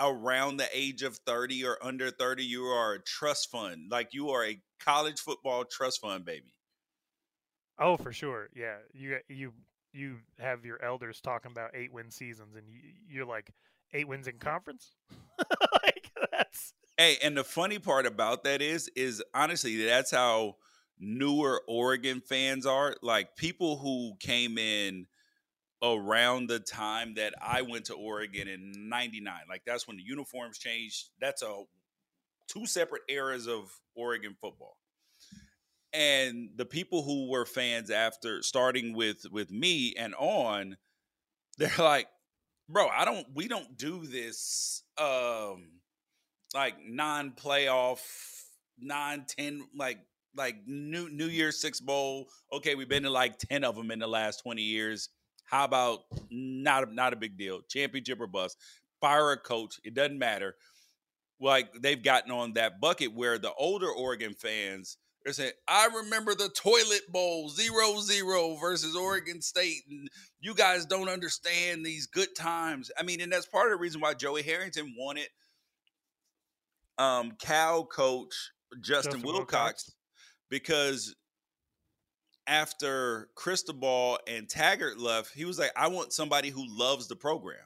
around 0.00 0.56
the 0.56 0.68
age 0.72 1.02
of 1.02 1.16
30 1.26 1.64
or 1.64 1.78
under 1.82 2.10
30, 2.10 2.44
you 2.44 2.64
are 2.64 2.94
a 2.94 3.02
trust 3.02 3.50
fund. 3.50 3.90
Like 3.90 4.14
you 4.14 4.30
are 4.30 4.44
a 4.44 4.60
college 4.80 5.20
football 5.20 5.64
trust 5.64 6.00
fund 6.00 6.24
baby. 6.24 6.54
Oh, 7.78 7.98
for 7.98 8.12
sure. 8.12 8.48
Yeah, 8.54 8.76
you 8.94 9.18
you 9.28 9.52
you 9.92 10.16
have 10.38 10.64
your 10.64 10.82
elders 10.82 11.20
talking 11.20 11.50
about 11.50 11.70
eight 11.74 11.92
win 11.92 12.10
seasons, 12.10 12.56
and 12.56 12.66
you, 12.68 12.80
you're 13.08 13.26
like 13.26 13.50
eight 13.92 14.08
wins 14.08 14.26
in 14.26 14.38
conference. 14.38 14.94
like 15.84 16.12
that's 16.32 16.72
Hey, 16.98 17.18
and 17.22 17.36
the 17.36 17.44
funny 17.44 17.78
part 17.78 18.06
about 18.06 18.44
that 18.44 18.62
is, 18.62 18.88
is 18.96 19.22
honestly, 19.34 19.84
that's 19.84 20.10
how 20.10 20.56
newer 20.98 21.62
Oregon 21.68 22.22
fans 22.26 22.64
are. 22.64 22.96
Like 23.02 23.36
people 23.36 23.76
who 23.76 24.14
came 24.18 24.56
in 24.56 25.06
around 25.82 26.48
the 26.48 26.58
time 26.58 27.14
that 27.14 27.34
I 27.40 27.62
went 27.62 27.86
to 27.86 27.94
Oregon 27.94 28.48
in 28.48 28.88
99. 28.88 29.34
Like 29.48 29.62
that's 29.66 29.86
when 29.86 29.98
the 29.98 30.02
uniforms 30.02 30.58
changed. 30.58 31.10
That's 31.20 31.42
a 31.42 31.64
two 32.48 32.66
separate 32.66 33.02
eras 33.08 33.46
of 33.46 33.70
Oregon 33.94 34.34
football. 34.40 34.78
And 35.92 36.50
the 36.56 36.66
people 36.66 37.02
who 37.02 37.30
were 37.30 37.46
fans 37.46 37.90
after 37.90 38.42
starting 38.42 38.94
with 38.94 39.26
with 39.30 39.50
me 39.50 39.94
and 39.96 40.14
on, 40.14 40.76
they're 41.58 41.72
like, 41.78 42.08
"Bro, 42.68 42.88
I 42.88 43.04
don't 43.04 43.26
we 43.34 43.48
don't 43.48 43.76
do 43.76 44.06
this 44.06 44.82
um 44.98 45.80
like 46.54 46.74
non-playoff, 46.86 48.00
non-10 48.78 49.60
like 49.74 49.98
like 50.36 50.56
new 50.66 51.08
New 51.08 51.26
Year's 51.26 51.60
Six 51.60 51.80
Bowl. 51.80 52.28
Okay, 52.52 52.74
we've 52.74 52.88
been 52.88 53.04
to 53.04 53.10
like 53.10 53.38
10 53.38 53.64
of 53.64 53.74
them 53.74 53.90
in 53.90 53.98
the 53.98 54.06
last 54.06 54.42
20 54.42 54.62
years. 54.62 55.08
How 55.44 55.64
about 55.64 56.00
not 56.30 56.88
a, 56.88 56.94
not 56.94 57.12
a 57.12 57.16
big 57.16 57.38
deal? 57.38 57.60
Championship 57.68 58.20
or 58.20 58.26
bust. 58.26 58.58
Fire 59.00 59.32
a 59.32 59.36
coach. 59.36 59.80
It 59.84 59.94
doesn't 59.94 60.18
matter. 60.18 60.56
Like 61.40 61.72
they've 61.80 62.02
gotten 62.02 62.32
on 62.32 62.54
that 62.54 62.80
bucket 62.80 63.14
where 63.14 63.38
the 63.38 63.52
older 63.54 63.90
Oregon 63.90 64.34
fans 64.34 64.98
they're 65.26 65.32
saying, 65.32 65.52
I 65.66 65.88
remember 65.92 66.36
the 66.36 66.50
toilet 66.50 67.10
bowl 67.10 67.48
zero 67.48 67.98
zero 68.00 68.54
versus 68.60 68.94
Oregon 68.94 69.42
State, 69.42 69.82
and 69.90 70.08
you 70.38 70.54
guys 70.54 70.86
don't 70.86 71.08
understand 71.08 71.84
these 71.84 72.06
good 72.06 72.36
times. 72.36 72.92
I 72.96 73.02
mean, 73.02 73.20
and 73.20 73.32
that's 73.32 73.44
part 73.46 73.66
of 73.66 73.72
the 73.72 73.82
reason 73.82 74.00
why 74.00 74.14
Joey 74.14 74.42
Harrington 74.42 74.94
wanted 74.96 75.26
um 76.98 77.32
Cal 77.40 77.84
coach 77.84 78.34
Justin, 78.80 79.12
Justin 79.12 79.22
Wilcox, 79.22 79.50
Wilcox. 79.52 79.94
because 80.50 81.14
after 82.46 83.28
Cristobal 83.34 84.18
and 84.26 84.48
Taggart 84.48 84.98
left, 84.98 85.34
he 85.34 85.44
was 85.44 85.58
like, 85.58 85.72
I 85.76 85.88
want 85.88 86.12
somebody 86.12 86.50
who 86.50 86.64
loves 86.68 87.08
the 87.08 87.16
program. 87.16 87.58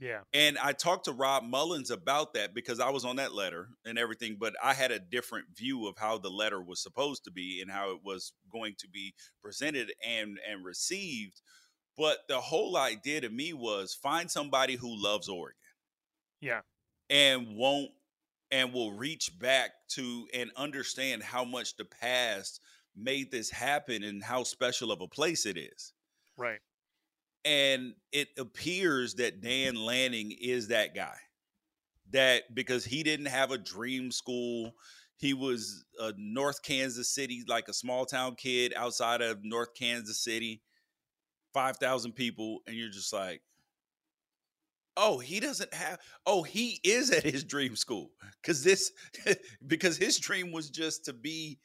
yeah, 0.00 0.20
And 0.32 0.58
I 0.58 0.72
talked 0.72 1.04
to 1.04 1.12
Rob 1.12 1.44
Mullens 1.44 1.90
about 1.90 2.34
that 2.34 2.52
because 2.52 2.80
I 2.80 2.90
was 2.90 3.04
on 3.04 3.16
that 3.16 3.32
letter 3.32 3.68
and 3.84 3.98
everything, 3.98 4.36
but 4.38 4.54
I 4.62 4.74
had 4.74 4.90
a 4.90 4.98
different 4.98 5.46
view 5.56 5.86
of 5.86 5.96
how 5.98 6.18
the 6.18 6.30
letter 6.30 6.60
was 6.60 6.82
supposed 6.82 7.24
to 7.24 7.30
be 7.30 7.60
and 7.62 7.70
how 7.70 7.92
it 7.92 8.00
was 8.04 8.32
going 8.50 8.74
to 8.78 8.88
be 8.88 9.14
presented 9.42 9.92
and 10.04 10.38
and 10.48 10.64
received. 10.64 11.40
But 11.96 12.18
the 12.28 12.40
whole 12.40 12.76
idea 12.76 13.20
to 13.20 13.28
me 13.28 13.52
was 13.52 13.94
find 13.94 14.30
somebody 14.30 14.76
who 14.76 15.00
loves 15.02 15.28
Oregon 15.28 15.56
yeah, 16.40 16.60
and 17.10 17.56
won't 17.56 17.90
and 18.50 18.72
will 18.72 18.92
reach 18.92 19.38
back 19.38 19.70
to 19.88 20.26
and 20.32 20.50
understand 20.56 21.22
how 21.22 21.44
much 21.44 21.76
the 21.76 21.84
past 21.84 22.60
made 22.96 23.30
this 23.30 23.50
happen 23.50 24.02
and 24.02 24.22
how 24.22 24.42
special 24.42 24.90
of 24.90 25.00
a 25.00 25.08
place 25.08 25.46
it 25.46 25.56
is. 25.56 25.92
right. 26.36 26.60
And 27.44 27.94
it 28.12 28.28
appears 28.36 29.14
that 29.14 29.40
Dan 29.40 29.76
Lanning 29.76 30.32
is 30.32 30.68
that 30.68 30.94
guy. 30.94 31.16
That 32.10 32.54
because 32.54 32.84
he 32.84 33.02
didn't 33.02 33.26
have 33.26 33.50
a 33.50 33.58
dream 33.58 34.10
school, 34.10 34.74
he 35.16 35.34
was 35.34 35.84
a 35.98 36.12
North 36.16 36.62
Kansas 36.62 37.08
City, 37.10 37.44
like 37.46 37.68
a 37.68 37.72
small 37.72 38.06
town 38.06 38.34
kid 38.34 38.72
outside 38.76 39.20
of 39.20 39.44
North 39.44 39.74
Kansas 39.74 40.18
City, 40.18 40.62
5,000 41.54 42.12
people. 42.12 42.60
And 42.66 42.76
you're 42.76 42.90
just 42.90 43.12
like, 43.12 43.42
oh, 44.98 45.18
he 45.18 45.40
doesn't 45.40 45.72
have, 45.72 46.00
oh, 46.26 46.42
he 46.42 46.80
is 46.82 47.10
at 47.10 47.22
his 47.22 47.44
dream 47.44 47.76
school. 47.76 48.10
Cause 48.42 48.62
this, 48.62 48.92
because 49.66 49.96
his 49.96 50.18
dream 50.18 50.52
was 50.52 50.68
just 50.68 51.04
to 51.06 51.12
be 51.12 51.58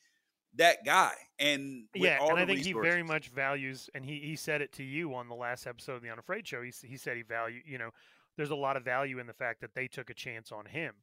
that 0.55 0.85
guy. 0.85 1.13
And 1.39 1.85
with 1.93 2.03
yeah, 2.03 2.23
and 2.23 2.39
I 2.39 2.45
think 2.45 2.59
he 2.59 2.73
very 2.73 3.03
much 3.03 3.29
values, 3.29 3.89
and 3.95 4.05
he, 4.05 4.19
he 4.19 4.35
said 4.35 4.61
it 4.61 4.71
to 4.73 4.83
you 4.83 5.13
on 5.15 5.27
the 5.27 5.35
last 5.35 5.67
episode 5.67 5.95
of 5.95 6.01
the 6.03 6.11
Unafraid 6.11 6.47
Show. 6.47 6.61
He 6.61 6.71
he 6.83 6.95
said 6.95 7.17
he 7.17 7.23
value, 7.23 7.61
you 7.65 7.77
know, 7.77 7.89
there's 8.37 8.51
a 8.51 8.55
lot 8.55 8.77
of 8.77 8.85
value 8.85 9.19
in 9.19 9.27
the 9.27 9.33
fact 9.33 9.61
that 9.61 9.73
they 9.73 9.87
took 9.87 10.09
a 10.09 10.13
chance 10.13 10.51
on 10.51 10.65
him, 10.65 10.93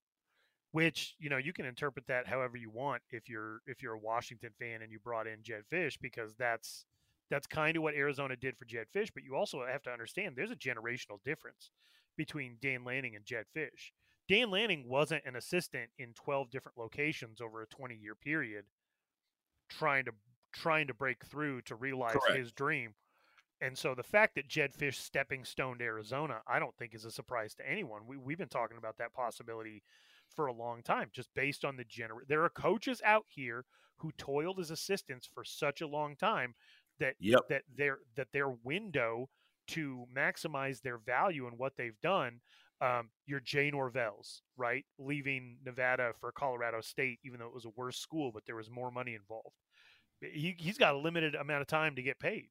which 0.70 1.16
you 1.18 1.28
know 1.28 1.37
you 1.37 1.52
can 1.52 1.66
interpret 1.66 2.06
that 2.06 2.26
however 2.26 2.56
you 2.56 2.70
want 2.70 3.02
if 3.10 3.28
you're 3.28 3.60
if 3.66 3.82
you're 3.82 3.94
a 3.94 3.99
Washington 3.99 4.50
fan 4.58 4.82
and 4.82 4.92
you 4.92 4.99
brought 5.00 5.26
in 5.26 5.42
Jedd 5.42 5.64
Fisch 5.70 5.99
because 6.00 6.34
that's 6.37 6.87
that's 7.28 7.46
kind 7.46 7.76
of 7.76 7.82
what 7.82 7.94
Arizona 7.94 8.37
did 8.37 8.56
for 8.56 8.64
Jedd 8.64 8.87
Fisch. 8.94 9.10
But 9.12 9.25
you 9.25 9.34
also 9.34 9.64
have 9.66 9.82
to 9.82 9.90
understand 9.90 10.37
there's 10.37 10.50
a 10.50 10.56
generational 10.56 11.22
difference 11.25 11.70
between 12.17 12.59
Dan 12.61 12.85
Lanning 12.85 13.17
and 13.17 13.25
Jedd 13.25 13.47
Fisch. 13.55 13.93
Dan 14.29 14.50
Lanning 14.50 14.88
wasn't 14.88 15.25
an 15.25 15.37
assistant 15.37 15.90
in 15.99 16.12
12 16.14 16.50
different 16.50 16.79
locations 16.79 17.40
over 17.40 17.62
a 17.62 17.67
20 17.67 17.97
year 17.97 18.14
period 18.14 18.64
trying 19.69 20.05
to 20.05 20.12
trying 20.52 20.87
to 20.88 20.95
break 20.95 21.25
through 21.25 21.62
to 21.62 21.75
realize 21.76 22.14
Correct. 22.14 22.38
his 22.38 22.52
dream. 22.52 22.95
And 23.61 23.76
so 23.76 23.95
the 23.95 24.02
fact 24.02 24.35
that 24.37 24.49
Jedd 24.49 24.73
Fisch 24.73 24.95
stepping 24.95 25.45
stoned 25.45 25.83
Arizona, 25.83 26.40
I 26.47 26.59
don't 26.59 26.76
think 26.76 26.95
is 26.95 27.05
a 27.05 27.11
surprise 27.11 27.55
to 27.57 27.69
anyone. 27.69 28.07
We 28.07 28.17
we've 28.17 28.38
been 28.38 28.49
talking 28.49 28.79
about 28.79 28.97
that 28.99 29.12
possibility 29.12 29.83
for 30.35 30.47
a 30.47 30.52
long 30.52 30.83
time, 30.83 31.11
just 31.12 31.29
based 31.35 31.64
on 31.64 31.76
the 31.76 31.85
general. 31.85 32.21
There 32.26 32.45
are 32.45 32.50
coaches 32.50 33.02
out 33.05 33.26
here 33.29 33.64
who 33.97 34.12
toiled 34.12 34.61
as 34.61 34.71
assistants 34.71 35.26
for 35.26 35.45
such 35.45 35.81
a 35.83 35.87
long 35.87 36.17
time 36.17 36.55
that 36.99 37.17
Yep. 37.19 37.40
that 37.49 37.62
their 37.76 37.99
that 38.17 38.33
their 38.33 38.50
window 38.50 39.29
to 39.70 40.04
maximize 40.14 40.80
their 40.80 40.98
value 40.98 41.46
and 41.46 41.58
what 41.58 41.72
they've 41.76 41.98
done. 42.02 42.40
Um, 42.82 43.10
your 43.26 43.40
Jay 43.40 43.70
Norvell's 43.70 44.42
right, 44.56 44.86
leaving 44.98 45.58
Nevada 45.64 46.12
for 46.18 46.32
Colorado 46.32 46.80
State, 46.80 47.18
even 47.24 47.38
though 47.38 47.46
it 47.46 47.54
was 47.54 47.66
a 47.66 47.72
worse 47.76 47.98
school, 47.98 48.32
but 48.32 48.46
there 48.46 48.56
was 48.56 48.70
more 48.70 48.90
money 48.90 49.14
involved. 49.14 49.54
He, 50.22 50.56
he's 50.58 50.78
got 50.78 50.94
a 50.94 50.98
limited 50.98 51.34
amount 51.34 51.60
of 51.60 51.66
time 51.66 51.94
to 51.96 52.02
get 52.02 52.18
paid, 52.18 52.48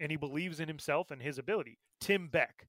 and 0.00 0.10
he 0.10 0.16
believes 0.18 0.60
in 0.60 0.68
himself 0.68 1.10
and 1.10 1.22
his 1.22 1.38
ability. 1.38 1.78
Tim 1.98 2.28
Beck, 2.28 2.68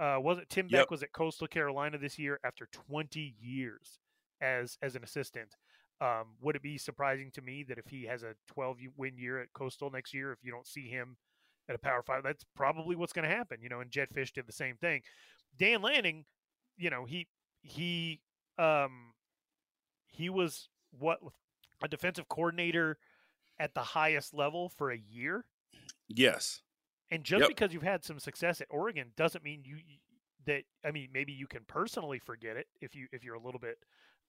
uh, 0.00 0.18
was 0.20 0.38
it 0.38 0.48
Tim 0.48 0.66
Yep. 0.68 0.80
Beck 0.80 0.90
was 0.90 1.02
at 1.04 1.12
Coastal 1.12 1.46
Carolina 1.46 1.96
this 1.96 2.18
year 2.18 2.40
after 2.44 2.66
20 2.72 3.36
years 3.40 4.00
as 4.40 4.78
as 4.82 4.96
an 4.96 5.04
assistant. 5.04 5.54
Um, 6.00 6.34
would 6.40 6.56
it 6.56 6.62
be 6.62 6.78
surprising 6.78 7.30
to 7.32 7.42
me 7.42 7.62
that 7.68 7.78
if 7.78 7.86
he 7.86 8.04
has 8.04 8.22
a 8.22 8.34
12 8.48 8.78
win 8.96 9.18
year 9.18 9.40
at 9.40 9.52
Coastal 9.52 9.90
next 9.90 10.14
year, 10.14 10.32
if 10.32 10.38
you 10.42 10.50
don't 10.50 10.66
see 10.66 10.88
him 10.88 11.16
at 11.70 11.76
a 11.76 11.78
Power 11.78 12.02
Five, 12.02 12.22
that's 12.24 12.44
probably 12.54 12.96
what's 12.96 13.12
going 13.14 13.26
to 13.28 13.34
happen. 13.34 13.58
You 13.62 13.70
know, 13.70 13.80
and 13.80 13.90
Jedd 13.90 14.10
Fisch 14.10 14.32
did 14.32 14.46
the 14.46 14.52
same 14.52 14.76
thing. 14.76 15.00
Dan 15.56 15.80
Lanning, 15.80 16.26
you 16.76 16.90
know, 16.90 17.04
he 17.06 17.28
he 17.62 18.20
um 18.58 19.12
he 20.06 20.28
was 20.28 20.68
what 20.98 21.20
a 21.82 21.88
defensive 21.88 22.28
coordinator 22.28 22.98
at 23.58 23.74
the 23.74 23.80
highest 23.80 24.34
level 24.34 24.68
for 24.68 24.90
a 24.90 24.98
year. 24.98 25.44
Yes. 26.08 26.60
And 27.10 27.24
just 27.24 27.40
Yep. 27.40 27.48
because 27.48 27.72
you've 27.72 27.82
had 27.82 28.04
some 28.04 28.18
success 28.18 28.60
at 28.60 28.66
Oregon 28.70 29.12
doesn't 29.16 29.44
mean 29.44 29.62
you 29.64 29.76
that 30.46 30.64
I 30.84 30.90
mean 30.90 31.10
maybe 31.12 31.32
you 31.32 31.46
can 31.46 31.62
personally 31.66 32.18
forget 32.18 32.56
it 32.56 32.66
if 32.80 32.94
you 32.94 33.06
if 33.12 33.22
you're 33.22 33.34
a 33.34 33.40
little 33.42 33.60
bit 33.60 33.78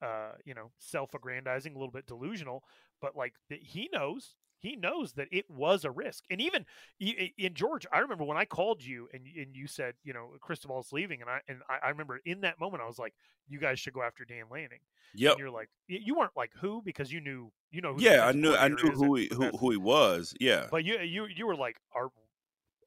uh 0.02 0.34
you 0.46 0.54
know 0.54 0.72
self-aggrandizing, 0.80 1.74
a 1.74 1.78
little 1.78 1.92
bit 1.92 2.06
delusional, 2.06 2.64
but 3.02 3.16
like 3.16 3.34
he 3.50 3.90
knows 3.94 4.36
he 4.62 4.76
knows 4.76 5.14
that 5.14 5.28
it 5.32 5.50
was 5.50 5.84
a 5.86 5.92
risk. 5.92 6.24
And 6.30 6.40
even 6.40 6.66
in 7.00 7.54
George, 7.54 7.86
I 7.92 8.00
remember 8.00 8.24
when 8.24 8.38
I 8.38 8.46
called 8.46 8.84
you 8.84 9.10
and 9.14 9.24
and 9.26 9.56
you 9.56 9.68
said, 9.68 9.96
you 10.04 10.14
know, 10.14 10.32
Cristobal's 10.40 10.94
leaving 10.94 11.22
and 11.22 11.30
I 11.30 11.42
and 11.48 11.60
I, 11.70 11.90
remember 11.90 12.20
in 12.26 12.42
that 12.42 12.60
moment 12.60 12.84
I 12.84 12.88
was 12.88 13.00
like, 13.00 13.14
you 13.48 13.60
guys 13.60 13.80
should 13.80 13.94
go 13.94 14.04
after 14.04 14.24
Dan 14.24 14.46
Lanning. 14.52 14.80
Yeah, 15.14 15.34
you're 15.38 15.52
like 15.52 15.70
you 15.88 16.16
weren't 16.16 16.38
like 16.38 16.52
who 16.60 16.82
because 16.84 17.12
you 17.12 17.20
knew 17.20 17.52
you 17.72 17.82
know 17.82 17.94
who 17.94 18.02
Yeah, 18.02 18.26
I 18.28 18.32
knew 18.32 18.54
I 18.56 18.70
knew 18.70 18.92
who 18.92 19.16
he 19.16 19.30
who, 19.34 19.48
who 19.50 19.72
he 19.72 19.78
was. 19.78 20.34
Yeah. 20.40 20.68
But 20.72 20.86
you 20.86 21.00
you 21.00 21.26
you 21.26 21.48
were 21.48 21.56
like, 21.56 21.78
are 21.94 22.10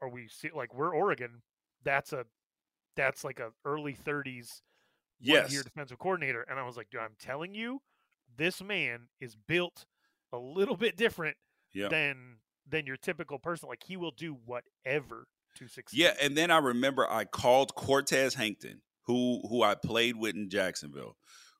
are 0.01 0.09
we 0.09 0.29
like 0.55 0.75
we're 0.75 0.95
Oregon? 0.95 1.43
that's 1.85 2.15
a 2.15 2.25
that's 2.97 3.25
like 3.25 3.41
a 3.41 3.51
early 3.65 3.95
30s 3.95 4.63
Yes. 5.21 5.53
year 5.53 5.63
defensive 5.63 5.99
coordinator. 5.99 6.45
And 6.49 6.59
I 6.59 6.65
was 6.65 6.77
like, 6.77 6.91
dude, 6.91 7.01
I'm 7.01 7.17
telling 7.19 7.55
you, 7.55 7.81
this 8.37 8.63
man 8.63 9.09
is 9.21 9.37
built 9.37 9.87
a 10.33 10.39
little 10.39 10.77
bit 10.77 10.97
different 10.97 11.37
Yeah. 11.75 11.89
than 11.89 12.37
than 12.69 12.87
your 12.87 12.97
typical 12.97 13.39
person. 13.39 13.69
Like 13.69 13.83
he 13.85 13.97
will 13.97 14.13
do 14.13 14.37
whatever 14.47 15.27
to 15.57 15.69
succeed. 15.69 15.99
Yeah, 15.99 16.15
and 16.21 16.37
then 16.37 16.51
I 16.51 16.59
remember 16.59 17.11
I 17.11 17.25
called 17.25 17.75
Cortez 17.75 18.35
Hankton, 18.35 18.81
who 19.07 19.43
who 19.49 19.63
I 19.63 19.75
played 19.75 20.17
with 20.17 20.35
in 20.35 20.49
Jacksonville, 20.51 21.17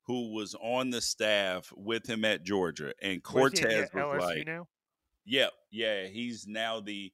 who 0.07 0.33
was 0.33 0.55
on 0.61 0.91
the 0.91 1.01
staff 1.01 1.73
with 1.77 2.09
him 2.09 2.25
at 2.25 2.45
Georgia, 2.45 2.93
and 3.03 3.23
Where's 3.31 3.59
he 3.59 3.65
at? 3.65 3.91
Cortez 3.93 3.95
was 3.95 4.23
LSU 4.23 4.37
like, 4.37 4.47
now. 4.47 4.69
"Yeah, 5.25 5.49
yeah, 5.71 6.07
he's 6.07 6.47
now 6.47 6.81
the 6.81 7.13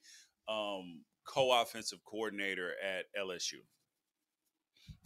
um, 0.49 1.05
co-offensive 1.27 2.01
coordinator 2.05 2.73
at 2.83 3.07
LSU." 3.19 3.61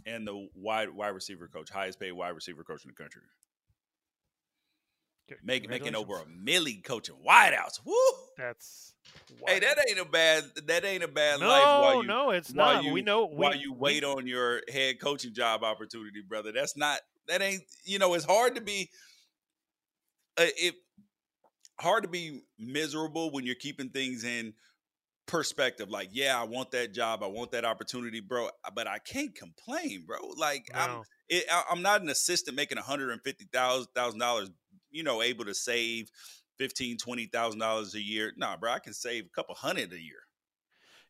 And 0.06 0.26
the 0.26 0.48
wide 0.54 0.90
wide 0.90 1.08
receiver 1.08 1.48
coach, 1.48 1.70
highest 1.70 1.98
paid 1.98 2.12
wide 2.12 2.30
receiver 2.30 2.64
coach 2.64 2.84
in 2.84 2.88
the 2.88 2.94
country, 2.94 3.22
Make, 5.42 5.68
making 5.68 5.94
over 5.94 6.16
a 6.16 6.24
congratulations. 6.24 6.66
milli 6.66 6.84
coaching 6.84 7.16
wideouts. 7.26 7.80
Woo! 7.84 7.94
That's 8.36 8.94
Hey, 9.46 9.58
that 9.60 9.78
ain't 9.88 9.98
a 9.98 10.04
bad. 10.04 10.44
That 10.66 10.84
ain't 10.84 11.02
a 11.02 11.08
bad 11.08 11.40
no, 11.40 11.48
life. 11.48 11.64
While 11.80 12.02
you, 12.02 12.08
no, 12.08 12.30
it's 12.30 12.52
while 12.52 12.74
not. 12.74 12.84
you- 12.84 12.92
we 12.92 13.02
know 13.02 13.26
we, 13.26 13.36
while 13.36 13.54
you 13.56 13.72
wait 13.72 14.04
on 14.04 14.26
your 14.26 14.62
head 14.72 15.00
coaching 15.00 15.34
job 15.34 15.62
opportunity, 15.62 16.22
brother. 16.26 16.52
That's 16.52 16.76
not 16.76 17.00
that 17.28 17.42
ain't 17.42 17.62
you 17.84 17.98
know 17.98 18.14
it's 18.14 18.24
hard 18.24 18.54
to 18.56 18.60
be 18.60 18.90
uh, 20.38 20.44
it 20.56 20.74
hard 21.80 22.04
to 22.04 22.08
be 22.08 22.42
miserable 22.58 23.30
when 23.30 23.44
you're 23.44 23.54
keeping 23.54 23.90
things 23.90 24.24
in 24.24 24.54
perspective. 25.26 25.90
Like, 25.90 26.10
yeah, 26.12 26.38
I 26.40 26.44
want 26.44 26.70
that 26.72 26.92
job, 26.92 27.22
I 27.22 27.26
want 27.26 27.52
that 27.52 27.64
opportunity, 27.64 28.20
bro, 28.20 28.48
but 28.74 28.86
I 28.86 28.98
can't 28.98 29.34
complain, 29.34 30.04
bro. 30.06 30.18
Like, 30.36 30.70
I'm 30.74 31.02
it, 31.28 31.44
I- 31.50 31.64
I'm 31.70 31.82
not 31.82 32.02
an 32.02 32.08
assistant 32.08 32.56
making 32.56 32.76
one 32.76 32.84
hundred 32.84 33.10
and 33.10 33.22
fifty 33.22 33.46
thousand 33.52 34.18
dollars, 34.18 34.50
you 34.94 35.02
know, 35.02 35.20
able 35.22 35.44
to 35.44 35.54
save 35.54 36.10
fifteen, 36.56 36.96
twenty 36.96 37.26
thousand 37.26 37.60
dollars 37.60 37.94
a 37.94 38.00
year. 38.00 38.32
Nah, 38.36 38.56
bro, 38.56 38.72
I 38.72 38.78
can 38.78 38.92
save 38.94 39.26
a 39.26 39.30
couple 39.30 39.54
hundred 39.54 39.92
a 39.92 40.00
year. 40.00 40.20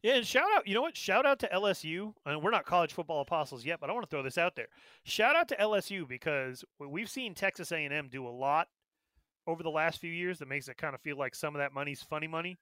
Yeah, 0.02 0.16
and 0.16 0.26
shout 0.26 0.48
out, 0.54 0.66
you 0.66 0.74
know 0.74 0.82
what? 0.82 0.96
Shout 0.96 1.24
out 1.24 1.38
to 1.38 1.48
LSU. 1.48 2.12
And 2.26 2.42
we're 2.42 2.50
not 2.50 2.66
college 2.66 2.92
football 2.92 3.22
apostles 3.22 3.64
yet, 3.64 3.80
but 3.80 3.88
I 3.88 3.94
want 3.94 4.04
to 4.04 4.10
throw 4.10 4.22
this 4.22 4.36
out 4.36 4.54
there. 4.54 4.66
Shout 5.04 5.34
out 5.34 5.48
to 5.48 5.56
LSU 5.56 6.06
because 6.06 6.62
we- 6.78 6.86
we've 6.88 7.08
seen 7.08 7.34
Texas 7.34 7.72
A&M 7.72 8.08
do 8.10 8.26
a 8.26 8.28
lot 8.28 8.68
over 9.46 9.62
the 9.62 9.70
last 9.70 10.00
few 10.00 10.12
years 10.12 10.38
that 10.40 10.48
makes 10.48 10.68
it 10.68 10.76
kind 10.76 10.94
of 10.94 11.00
feel 11.00 11.16
like 11.16 11.34
some 11.34 11.54
of 11.54 11.60
that 11.60 11.72
money's 11.72 12.02
funny 12.02 12.26
money. 12.26 12.58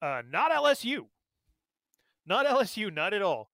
Uh, 0.00 0.22
not 0.24 0.52
LSU. 0.52 1.08
Not 2.26 2.46
LSU, 2.46 2.92
not 2.92 3.12
at 3.12 3.22
all. 3.22 3.50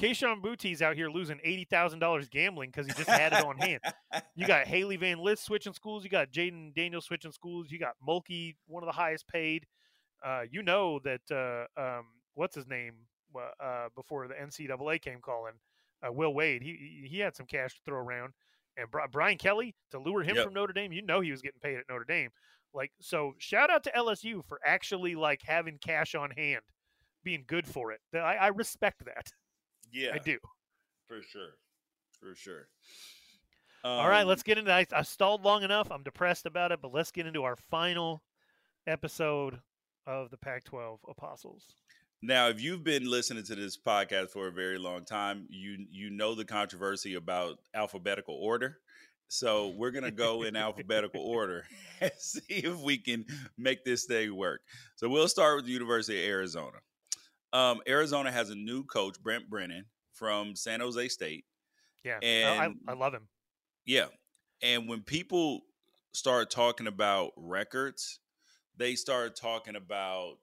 Kayshon 0.00 0.40
Boutte's 0.42 0.80
out 0.82 0.96
here 0.96 1.08
losing 1.10 1.40
eighty 1.44 1.64
thousand 1.64 1.98
dollars 1.98 2.28
gambling 2.28 2.70
because 2.70 2.86
he 2.86 2.92
just 2.92 3.08
had 3.08 3.32
it 3.32 3.44
on 3.44 3.56
hand. 3.58 3.80
You 4.36 4.46
got 4.46 4.66
Hailey 4.68 4.96
Van 4.96 5.18
Lith 5.18 5.40
switching 5.40 5.72
schools. 5.72 6.04
You 6.04 6.10
got 6.10 6.30
Jayden 6.30 6.74
Daniels 6.74 7.04
switching 7.06 7.32
schools. 7.32 7.70
You 7.70 7.78
got 7.78 7.94
Mulkey, 8.06 8.54
one 8.66 8.82
of 8.82 8.86
the 8.86 8.92
highest 8.92 9.26
paid. 9.28 9.66
Uh, 10.24 10.42
you 10.50 10.62
know 10.62 11.00
that 11.04 11.20
uh, 11.30 11.80
um, 11.80 12.06
what's 12.34 12.54
his 12.54 12.66
name 12.66 12.94
uh, 13.36 13.88
before 13.94 14.26
the 14.28 14.34
NCAA 14.34 15.00
came 15.00 15.20
calling, 15.20 15.54
uh, 16.06 16.12
Will 16.12 16.32
Wade. 16.34 16.62
He 16.62 17.00
he- 17.02 17.08
he 17.08 17.18
had 17.18 17.34
some 17.36 17.46
cash 17.46 17.74
to 17.74 17.80
throw 17.84 17.98
around, 17.98 18.32
and 18.76 18.90
Bri- 18.90 19.02
Brian 19.10 19.38
Kelly 19.38 19.74
to 19.90 19.98
lure 19.98 20.22
him 20.22 20.36
Yep. 20.36 20.44
from 20.44 20.54
Notre 20.54 20.72
Dame. 20.72 20.92
You 20.92 21.02
know 21.02 21.20
he 21.20 21.30
was 21.30 21.42
getting 21.42 21.60
paid 21.60 21.76
at 21.78 21.84
Notre 21.88 22.04
Dame. 22.04 22.30
Like 22.74 22.92
so, 23.00 23.34
shout 23.38 23.70
out 23.70 23.82
to 23.84 23.90
LSU 23.92 24.44
for 24.46 24.60
actually 24.64 25.14
like 25.14 25.40
having 25.42 25.78
cash 25.78 26.14
on 26.14 26.30
hand, 26.30 26.60
being 27.24 27.44
good 27.46 27.66
for 27.66 27.92
it. 27.92 28.00
I, 28.14 28.18
I 28.36 28.46
respect 28.48 29.04
that. 29.06 29.32
Yeah, 29.92 30.10
I 30.14 30.18
do. 30.18 30.38
for 31.06 31.22
sure, 31.22 31.54
for 32.20 32.34
sure. 32.34 32.68
All 33.84 34.08
right, 34.08 34.22
Um, 34.22 34.28
let's 34.28 34.42
get 34.42 34.58
into. 34.58 34.72
I, 34.72 34.86
I 34.92 35.02
stalled 35.02 35.44
long 35.44 35.62
enough. 35.62 35.90
I'm 35.90 36.02
depressed 36.02 36.46
about 36.46 36.72
it, 36.72 36.80
but 36.82 36.92
let's 36.92 37.10
get 37.12 37.26
into 37.26 37.44
our 37.44 37.56
final 37.70 38.22
episode 38.86 39.60
of 40.06 40.30
the 40.30 40.36
Pac-12 40.36 40.98
Apostles. 41.08 41.64
Now, 42.20 42.48
if 42.48 42.60
you've 42.60 42.82
been 42.82 43.08
listening 43.08 43.44
to 43.44 43.54
this 43.54 43.78
podcast 43.78 44.30
for 44.30 44.48
a 44.48 44.52
very 44.52 44.78
long 44.78 45.04
time, 45.04 45.46
you 45.48 45.86
you 45.90 46.10
know 46.10 46.34
the 46.34 46.44
controversy 46.44 47.14
about 47.14 47.58
alphabetical 47.74 48.34
order. 48.34 48.78
So 49.28 49.68
we're 49.76 49.92
gonna 49.92 50.10
go 50.10 50.42
in 50.42 50.56
alphabetical 50.56 51.20
order 51.24 51.64
and 52.00 52.10
see 52.18 52.42
if 52.48 52.76
we 52.80 52.98
can 52.98 53.24
make 53.56 53.84
this 53.84 54.06
thing 54.06 54.34
work. 54.34 54.62
So 54.96 55.08
we'll 55.08 55.28
start 55.28 55.56
with 55.56 55.66
the 55.66 55.72
University 55.72 56.20
of 56.20 56.28
Arizona. 56.28 56.78
Um, 57.52 57.80
Arizona 57.88 58.30
has 58.30 58.50
a 58.50 58.54
new 58.54 58.84
coach, 58.84 59.20
Brent 59.22 59.48
Brennan 59.48 59.86
from 60.12 60.54
San 60.56 60.80
Jose 60.80 61.08
State. 61.08 61.44
Yeah, 62.04 62.18
I, 62.22 62.26
And- 62.26 62.78
I, 62.88 62.92
I 62.92 62.94
love 62.94 63.14
him. 63.14 63.28
Yeah. 63.86 64.06
And 64.62 64.88
when 64.88 65.02
people 65.02 65.62
start 66.12 66.50
talking 66.50 66.86
about 66.86 67.32
records, 67.36 68.18
they 68.76 68.94
start 68.94 69.36
talking 69.36 69.76
about, 69.76 70.38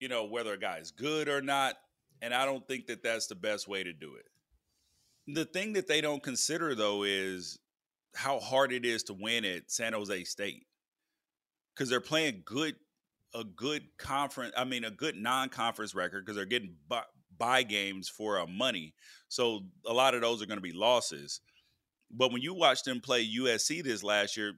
you 0.00 0.08
know, 0.08 0.24
whether 0.24 0.52
a 0.54 0.58
guy 0.58 0.78
is 0.78 0.90
good 0.90 1.28
or 1.28 1.40
not. 1.40 1.76
And 2.22 2.34
I 2.34 2.44
don't 2.44 2.66
think 2.66 2.86
that 2.86 3.02
that's 3.02 3.26
the 3.28 3.34
best 3.34 3.68
way 3.68 3.82
to 3.82 3.92
do 3.92 4.14
it. 4.16 4.26
The 5.34 5.44
thing 5.44 5.74
that 5.74 5.86
they 5.86 6.00
don't 6.00 6.22
consider, 6.22 6.74
though, 6.74 7.04
is 7.04 7.58
how 8.14 8.40
hard 8.40 8.72
it 8.72 8.84
is 8.84 9.04
to 9.04 9.14
win 9.14 9.44
at 9.44 9.70
San 9.70 9.92
Jose 9.92 10.24
State 10.24 10.66
because 11.74 11.88
they're 11.88 12.00
playing 12.00 12.42
good, 12.44 12.74
a 13.34 13.44
good 13.44 13.82
conference. 13.98 14.52
I 14.56 14.64
mean, 14.64 14.84
a 14.84 14.90
good 14.90 15.16
non-conference 15.16 15.94
record 15.94 16.24
because 16.24 16.36
they're 16.36 16.44
getting 16.44 16.74
buy, 16.88 17.02
buy 17.38 17.62
games 17.62 18.08
for 18.08 18.38
uh, 18.38 18.46
money. 18.46 18.94
So 19.28 19.60
a 19.86 19.92
lot 19.92 20.14
of 20.14 20.20
those 20.20 20.42
are 20.42 20.46
going 20.46 20.58
to 20.58 20.62
be 20.62 20.72
losses. 20.72 21.40
But 22.10 22.32
when 22.32 22.42
you 22.42 22.54
watch 22.54 22.82
them 22.82 23.00
play 23.00 23.26
USC 23.26 23.82
this 23.82 24.02
last 24.02 24.36
year, 24.36 24.54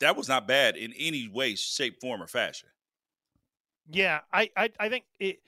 that 0.00 0.16
was 0.16 0.28
not 0.28 0.46
bad 0.46 0.76
in 0.76 0.92
any 0.98 1.28
way, 1.28 1.54
shape, 1.54 2.00
form, 2.00 2.22
or 2.22 2.26
fashion. 2.26 2.68
Yeah, 3.90 4.20
I, 4.32 4.50
I, 4.56 4.70
I 4.78 4.88
think 4.88 5.04
it. 5.18 5.40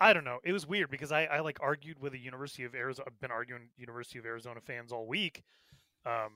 I 0.00 0.12
don't 0.12 0.24
know. 0.24 0.40
It 0.42 0.52
was 0.52 0.66
weird 0.66 0.90
because 0.90 1.12
I, 1.12 1.24
I 1.24 1.40
like 1.40 1.58
argued 1.60 2.00
with 2.00 2.12
the 2.12 2.18
University 2.18 2.64
of 2.64 2.74
Arizona. 2.74 3.08
I've 3.10 3.20
been 3.20 3.30
arguing 3.30 3.68
University 3.76 4.18
of 4.18 4.26
Arizona 4.26 4.60
fans 4.60 4.90
all 4.90 5.06
week. 5.06 5.44
Um, 6.04 6.32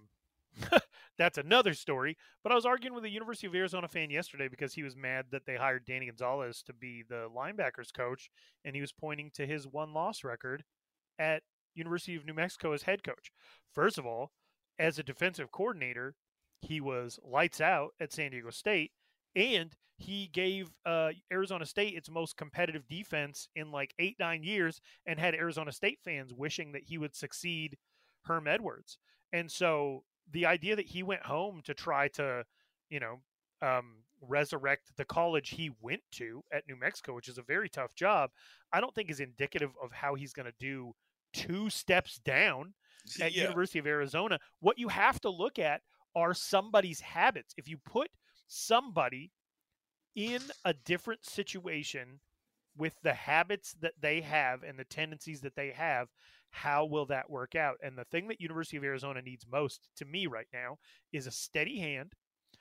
that's 1.18 1.38
another 1.38 1.74
story. 1.74 2.16
But 2.42 2.52
I 2.52 2.54
was 2.54 2.66
arguing 2.66 2.94
with 2.94 3.04
a 3.04 3.10
University 3.10 3.46
of 3.46 3.54
Arizona 3.54 3.88
fan 3.88 4.10
yesterday 4.10 4.48
because 4.48 4.74
he 4.74 4.82
was 4.82 4.96
mad 4.96 5.26
that 5.32 5.46
they 5.46 5.56
hired 5.56 5.84
Danny 5.84 6.06
Gonzales 6.06 6.62
to 6.62 6.72
be 6.72 7.02
the 7.08 7.28
linebackers 7.34 7.92
coach, 7.92 8.30
and 8.64 8.74
he 8.74 8.80
was 8.80 8.92
pointing 8.92 9.30
to 9.34 9.46
his 9.46 9.66
one 9.66 9.92
loss 9.92 10.24
record 10.24 10.64
at 11.18 11.42
University 11.74 12.16
of 12.16 12.24
New 12.24 12.34
Mexico 12.34 12.72
as 12.72 12.82
head 12.82 13.02
coach. 13.02 13.32
First 13.74 13.98
of 13.98 14.06
all, 14.06 14.30
as 14.78 14.98
a 14.98 15.02
defensive 15.02 15.50
coordinator, 15.50 16.14
he 16.60 16.80
was 16.80 17.18
lights 17.24 17.60
out 17.60 17.90
at 18.00 18.12
San 18.12 18.30
Diego 18.30 18.50
State, 18.50 18.92
and 19.34 19.74
he 19.96 20.28
gave 20.32 20.70
uh, 20.86 21.10
Arizona 21.32 21.66
State 21.66 21.94
its 21.94 22.08
most 22.08 22.36
competitive 22.36 22.86
defense 22.88 23.48
in 23.56 23.72
like 23.72 23.94
eight, 23.98 24.16
nine 24.20 24.44
years 24.44 24.80
and 25.06 25.18
had 25.18 25.34
Arizona 25.34 25.72
State 25.72 25.98
fans 26.04 26.32
wishing 26.32 26.72
that 26.72 26.84
he 26.84 26.98
would 26.98 27.16
succeed 27.16 27.76
Herm 28.24 28.46
Edwards. 28.46 28.98
And 29.32 29.50
so 29.50 30.04
the 30.32 30.46
idea 30.46 30.76
that 30.76 30.86
he 30.86 31.02
went 31.02 31.22
home 31.22 31.62
to 31.64 31.74
try 31.74 32.08
to, 32.08 32.44
you 32.90 33.00
know, 33.00 33.20
um, 33.62 34.04
resurrect 34.20 34.90
the 34.96 35.04
college 35.04 35.50
he 35.50 35.70
went 35.80 36.02
to 36.12 36.42
at 36.52 36.66
New 36.68 36.76
Mexico, 36.76 37.14
which 37.14 37.28
is 37.28 37.38
a 37.38 37.42
very 37.42 37.68
tough 37.68 37.94
job, 37.94 38.30
I 38.72 38.80
don't 38.80 38.94
think 38.94 39.10
is 39.10 39.20
indicative 39.20 39.70
of 39.82 39.92
how 39.92 40.14
he's 40.14 40.32
going 40.32 40.46
to 40.46 40.54
do 40.58 40.94
two 41.32 41.70
steps 41.70 42.18
down 42.18 42.74
at 43.20 43.32
Yeah. 43.32 43.42
University 43.42 43.78
of 43.78 43.86
Arizona. 43.86 44.38
What 44.60 44.78
you 44.78 44.88
have 44.88 45.20
to 45.20 45.30
look 45.30 45.58
at 45.58 45.82
are 46.14 46.34
somebody's 46.34 47.00
habits. 47.00 47.54
If 47.56 47.68
you 47.68 47.78
put 47.78 48.10
somebody 48.46 49.30
in 50.14 50.42
a 50.64 50.74
different 50.74 51.24
situation 51.24 52.20
with 52.76 52.94
the 53.02 53.14
habits 53.14 53.74
that 53.80 53.94
they 54.00 54.20
have 54.20 54.62
and 54.62 54.78
the 54.78 54.84
tendencies 54.84 55.40
that 55.42 55.54
they 55.54 55.70
have, 55.70 56.08
how 56.50 56.84
will 56.86 57.06
that 57.06 57.30
work 57.30 57.54
out? 57.54 57.76
And 57.82 57.96
the 57.96 58.04
thing 58.06 58.28
that 58.28 58.40
University 58.40 58.76
of 58.76 58.84
Arizona 58.84 59.22
needs 59.22 59.46
most 59.46 59.88
to 59.96 60.04
me 60.04 60.26
right 60.26 60.48
now 60.52 60.78
is 61.12 61.26
a 61.26 61.30
steady 61.30 61.78
hand, 61.78 62.14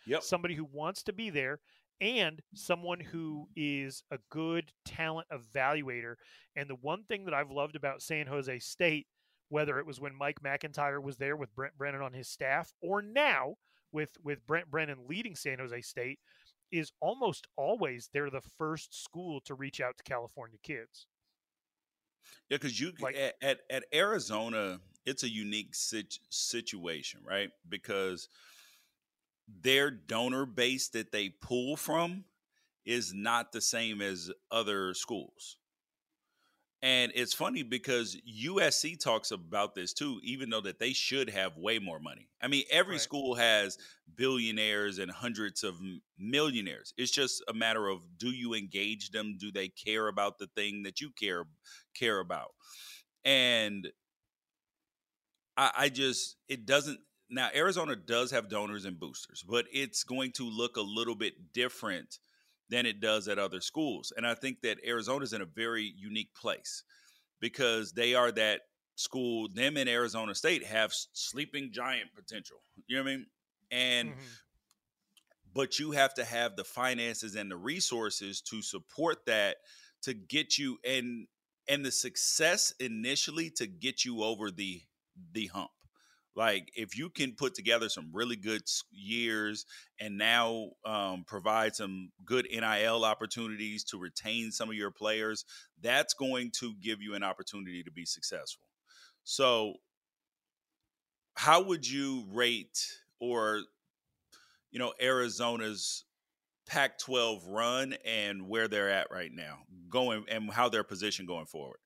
Yep. 0.05 0.23
somebody 0.23 0.55
who 0.55 0.65
wants 0.65 1.03
to 1.03 1.13
be 1.13 1.29
there, 1.29 1.59
and 1.99 2.41
someone 2.53 2.99
who 2.99 3.47
is 3.55 4.03
a 4.11 4.19
good 4.29 4.71
talent 4.85 5.27
evaluator. 5.31 6.15
And 6.55 6.69
the 6.69 6.75
one 6.75 7.03
thing 7.05 7.25
that 7.25 7.33
I've 7.33 7.49
loved 7.51 7.75
about 7.75 8.01
San 8.01 8.27
Jose 8.27 8.59
State, 8.59 9.07
whether 9.49 9.79
it 9.79 9.85
was 9.85 9.99
when 9.99 10.15
Mike 10.15 10.41
McIntyre 10.41 11.01
was 11.01 11.17
there 11.17 11.35
with 11.35 11.55
Brent 11.55 11.77
Brennan 11.77 12.01
on 12.01 12.13
his 12.13 12.27
staff, 12.29 12.71
or 12.81 13.01
now 13.01 13.55
with 13.91 14.11
with 14.21 14.45
Brent 14.45 14.69
Brennan 14.69 15.07
leading 15.07 15.35
San 15.35 15.59
Jose 15.59 15.81
State, 15.81 16.19
is 16.71 16.91
almost 16.99 17.47
always 17.55 18.09
they're 18.13 18.29
the 18.29 18.41
first 18.57 18.93
school 19.03 19.41
to 19.41 19.55
reach 19.55 19.79
out 19.81 19.97
to 19.97 20.03
California 20.03 20.57
kids. 20.61 21.07
Yeah, 22.49 22.57
because 22.57 22.79
you 22.79 22.93
Like- 22.99 23.15
at, 23.15 23.35
at 23.41 23.59
at 23.69 23.85
Arizona, 23.93 24.81
it's 25.05 25.23
a 25.23 25.29
unique 25.29 25.75
sit, 25.75 26.19
situation, 26.29 27.21
right? 27.23 27.49
Because 27.67 28.29
their 29.47 29.89
donor 29.91 30.45
base 30.45 30.89
that 30.89 31.11
they 31.11 31.29
pull 31.29 31.77
from 31.77 32.25
is 32.85 33.13
not 33.13 33.51
the 33.51 33.61
same 33.61 34.01
as 34.01 34.31
other 34.51 34.93
schools. 34.93 35.57
And 36.83 37.11
it's 37.15 37.33
funny 37.33 37.63
because 37.63 38.15
USC 38.23 38.95
talks 38.99 39.31
about 39.31 39.73
this 39.73 39.93
too, 39.93 40.19
even 40.21 40.51
though 40.51 40.61
that 40.61 40.77
they 40.77 40.93
should 40.93 41.27
have 41.31 41.57
way 41.57 41.79
more 41.79 41.99
money. 41.99 42.29
I 42.39 42.47
mean, 42.47 42.65
every 42.69 42.93
Right. 42.95 43.01
school 43.01 43.33
has 43.33 43.79
billionaires 44.15 44.99
and 44.99 45.09
hundreds 45.09 45.63
of 45.63 45.81
millionaires. 46.19 46.93
It's 46.95 47.11
just 47.11 47.41
a 47.47 47.53
matter 47.53 47.87
of 47.87 48.03
do 48.19 48.29
you 48.29 48.53
engage 48.53 49.09
them? 49.09 49.37
Do 49.39 49.51
they 49.51 49.69
care 49.69 50.07
about 50.07 50.37
the 50.37 50.47
thing 50.47 50.83
that 50.83 51.01
you 51.01 51.09
care 51.09 51.45
care 51.97 52.19
about? 52.19 52.51
And 53.25 53.87
I, 55.55 55.71
I 55.77 55.89
just 55.89 56.37
it 56.47 56.65
doesn't 56.65 56.99
now 57.29 57.49
Arizona 57.53 57.95
does 57.95 58.31
have 58.31 58.49
donors 58.49 58.85
and 58.85 58.99
boosters, 58.99 59.43
but 59.47 59.65
it's 59.71 60.03
going 60.03 60.31
to 60.33 60.45
look 60.45 60.77
a 60.77 60.81
little 60.81 61.15
bit 61.15 61.51
different 61.53 62.19
than 62.69 62.85
it 62.85 62.99
does 62.99 63.27
at 63.27 63.39
other 63.39 63.61
schools. 63.61 64.11
And 64.15 64.25
I 64.27 64.33
think 64.33 64.61
that 64.61 64.79
Arizona's 64.85 65.33
in 65.33 65.41
a 65.41 65.45
very 65.45 65.93
unique 65.97 66.33
place 66.35 66.83
because 67.39 67.93
they 67.93 68.15
are 68.15 68.31
that 68.33 68.61
school, 68.95 69.49
them 69.53 69.77
and 69.77 69.89
Arizona 69.89 70.35
State 70.35 70.65
have 70.65 70.93
sleeping 70.93 71.71
giant 71.71 72.09
potential. 72.15 72.57
You 72.87 72.97
know 72.97 73.03
what 73.03 73.11
I 73.11 73.15
mean? 73.17 73.25
And 73.71 74.15
Mhm. 74.15 74.37
but 75.53 75.79
you 75.79 75.91
have 75.91 76.13
to 76.15 76.25
have 76.25 76.55
the 76.55 76.63
finances 76.63 77.35
and 77.35 77.49
the 77.49 77.57
resources 77.57 78.41
to 78.41 78.61
support 78.61 79.25
that 79.25 79.57
to 80.03 80.13
get 80.13 80.57
you 80.57 80.77
and 80.85 81.27
and 81.67 81.85
the 81.85 81.91
success 81.91 82.73
initially 82.79 83.49
to 83.51 83.67
get 83.67 84.05
you 84.05 84.23
over 84.23 84.51
the 84.51 84.81
the 85.33 85.47
hump. 85.47 85.71
Like 86.35 86.69
if 86.75 86.95
you 86.95 87.09
can 87.09 87.33
put 87.33 87.55
together 87.55 87.89
some 87.89 88.09
really 88.13 88.35
good 88.35 88.61
years 88.91 89.65
and 89.99 90.19
now 90.19 90.69
um, 90.85 91.23
provide 91.25 91.75
some 91.75 92.11
good 92.23 92.47
nil 92.51 93.03
opportunities 93.03 93.83
to 93.85 93.97
retain 93.97 94.51
some 94.51 94.69
of 94.69 94.75
your 94.75 94.91
players 94.91 95.45
that's 95.81 96.13
going 96.13 96.51
to 96.59 96.75
give 96.79 97.01
you 97.01 97.15
an 97.15 97.23
opportunity 97.23 97.81
to 97.81 97.91
be 97.91 98.05
successful. 98.05 98.67
So 99.23 99.73
how 101.33 101.63
would 101.63 101.89
you 101.89 102.25
rate 102.31 102.79
or 103.19 103.61
you 104.69 104.77
know 104.77 104.93
Arizona's 105.01 106.05
Pac-12 106.67 107.41
run 107.47 107.95
and 108.05 108.47
where 108.47 108.67
they're 108.67 108.89
at 108.89 109.07
right 109.11 109.31
now, 109.31 109.59
going 109.89 110.25
and 110.29 110.51
how 110.51 110.69
they're 110.69 110.83
positioned 110.83 111.27
going 111.27 111.45
forward. 111.45 111.79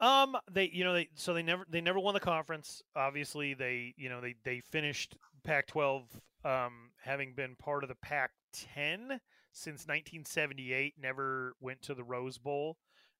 Um, 0.00 0.36
they 0.50 0.70
you 0.72 0.84
know 0.84 0.92
they 0.92 1.08
so 1.14 1.34
they 1.34 1.42
never 1.42 1.64
they 1.68 1.80
never 1.80 1.98
won 1.98 2.14
the 2.14 2.20
conference. 2.20 2.82
Obviously, 2.94 3.54
they 3.54 3.94
you 3.96 4.08
know 4.08 4.20
they 4.20 4.36
they 4.44 4.60
finished 4.60 5.16
Pac-12, 5.44 6.04
um, 6.44 6.90
having 7.02 7.34
been 7.34 7.56
part 7.56 7.82
of 7.82 7.88
the 7.88 7.96
Pac-10 7.96 9.18
since 9.52 9.86
1978. 9.86 10.94
Never 11.00 11.54
went 11.60 11.82
to 11.82 11.94
the 11.94 12.04
Rose 12.04 12.38
Bowl, 12.38 12.76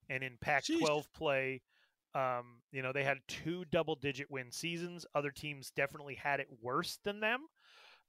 and 0.08 0.22
in 0.22 0.36
Pac-12 0.40 1.04
play, 1.16 1.62
um, 2.14 2.60
you 2.70 2.82
know 2.82 2.92
they 2.92 3.04
had 3.04 3.18
two 3.26 3.64
double-digit 3.72 4.30
win 4.30 4.52
seasons. 4.52 5.04
Other 5.16 5.32
teams 5.32 5.72
definitely 5.74 6.14
had 6.14 6.38
it 6.38 6.48
worse 6.62 6.98
than 7.02 7.18
them, 7.18 7.40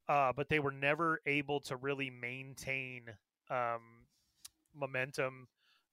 uh, 0.10 0.34
but 0.36 0.50
they 0.50 0.60
were 0.60 0.72
never 0.72 1.22
able 1.26 1.62
to 1.62 1.78
really 1.78 2.10
maintain 2.10 3.04
um, 3.50 4.08
momentum. 4.76 5.48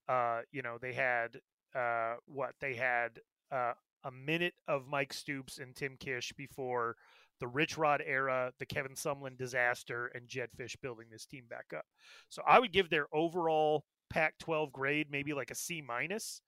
Uh, 0.08 0.40
you 0.50 0.62
know 0.62 0.78
they 0.80 0.92
had 0.92 1.40
uh, 1.74 2.14
what 2.26 2.54
they 2.60 2.74
had 2.74 3.20
uh, 3.52 3.72
a 4.04 4.10
minute 4.10 4.54
of 4.66 4.88
Mike 4.88 5.12
Stoops 5.12 5.58
and 5.58 5.76
Tim 5.76 5.96
Kish 5.98 6.32
before 6.32 6.96
the 7.38 7.46
Rich 7.46 7.76
Rod 7.76 8.02
era, 8.04 8.52
the 8.58 8.66
Kevin 8.66 8.94
Sumlin 8.94 9.36
disaster, 9.36 10.10
and 10.14 10.26
Jedd 10.26 10.50
Fisch 10.58 10.76
building 10.80 11.06
this 11.10 11.26
team 11.26 11.44
back 11.50 11.66
up. 11.76 11.84
So 12.30 12.42
I 12.46 12.58
would 12.58 12.72
give 12.72 12.88
their 12.88 13.08
overall 13.14 13.84
Pac-12 14.08 14.72
grade 14.72 15.08
maybe 15.10 15.34
like 15.34 15.50
a 15.50 15.54
C 15.54 15.82
minus. 15.82 16.40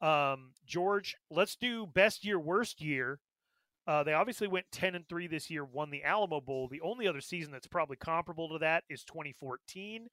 Um, 0.00 0.52
George, 0.66 1.16
let's 1.30 1.56
do 1.56 1.86
best 1.86 2.24
year, 2.24 2.38
worst 2.38 2.80
year. 2.80 3.18
Uh, 3.86 4.02
they 4.02 4.12
obviously 4.12 4.46
went 4.46 4.66
10 4.72 4.94
and 4.94 5.08
3 5.08 5.26
this 5.26 5.50
year, 5.50 5.64
won 5.64 5.90
the 5.90 6.04
Alamo 6.04 6.40
Bowl. 6.40 6.68
The 6.68 6.82
only 6.82 7.08
other 7.08 7.20
season 7.20 7.50
that's 7.52 7.66
probably 7.66 7.96
comparable 7.96 8.48
to 8.50 8.58
that 8.58 8.84
is 8.88 9.04
2014 9.04 10.08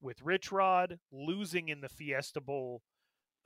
with 0.00 0.22
Rich 0.22 0.50
Rod 0.50 0.98
losing 1.12 1.68
in 1.68 1.80
the 1.80 1.88
Fiesta 1.88 2.40
Bowl 2.40 2.82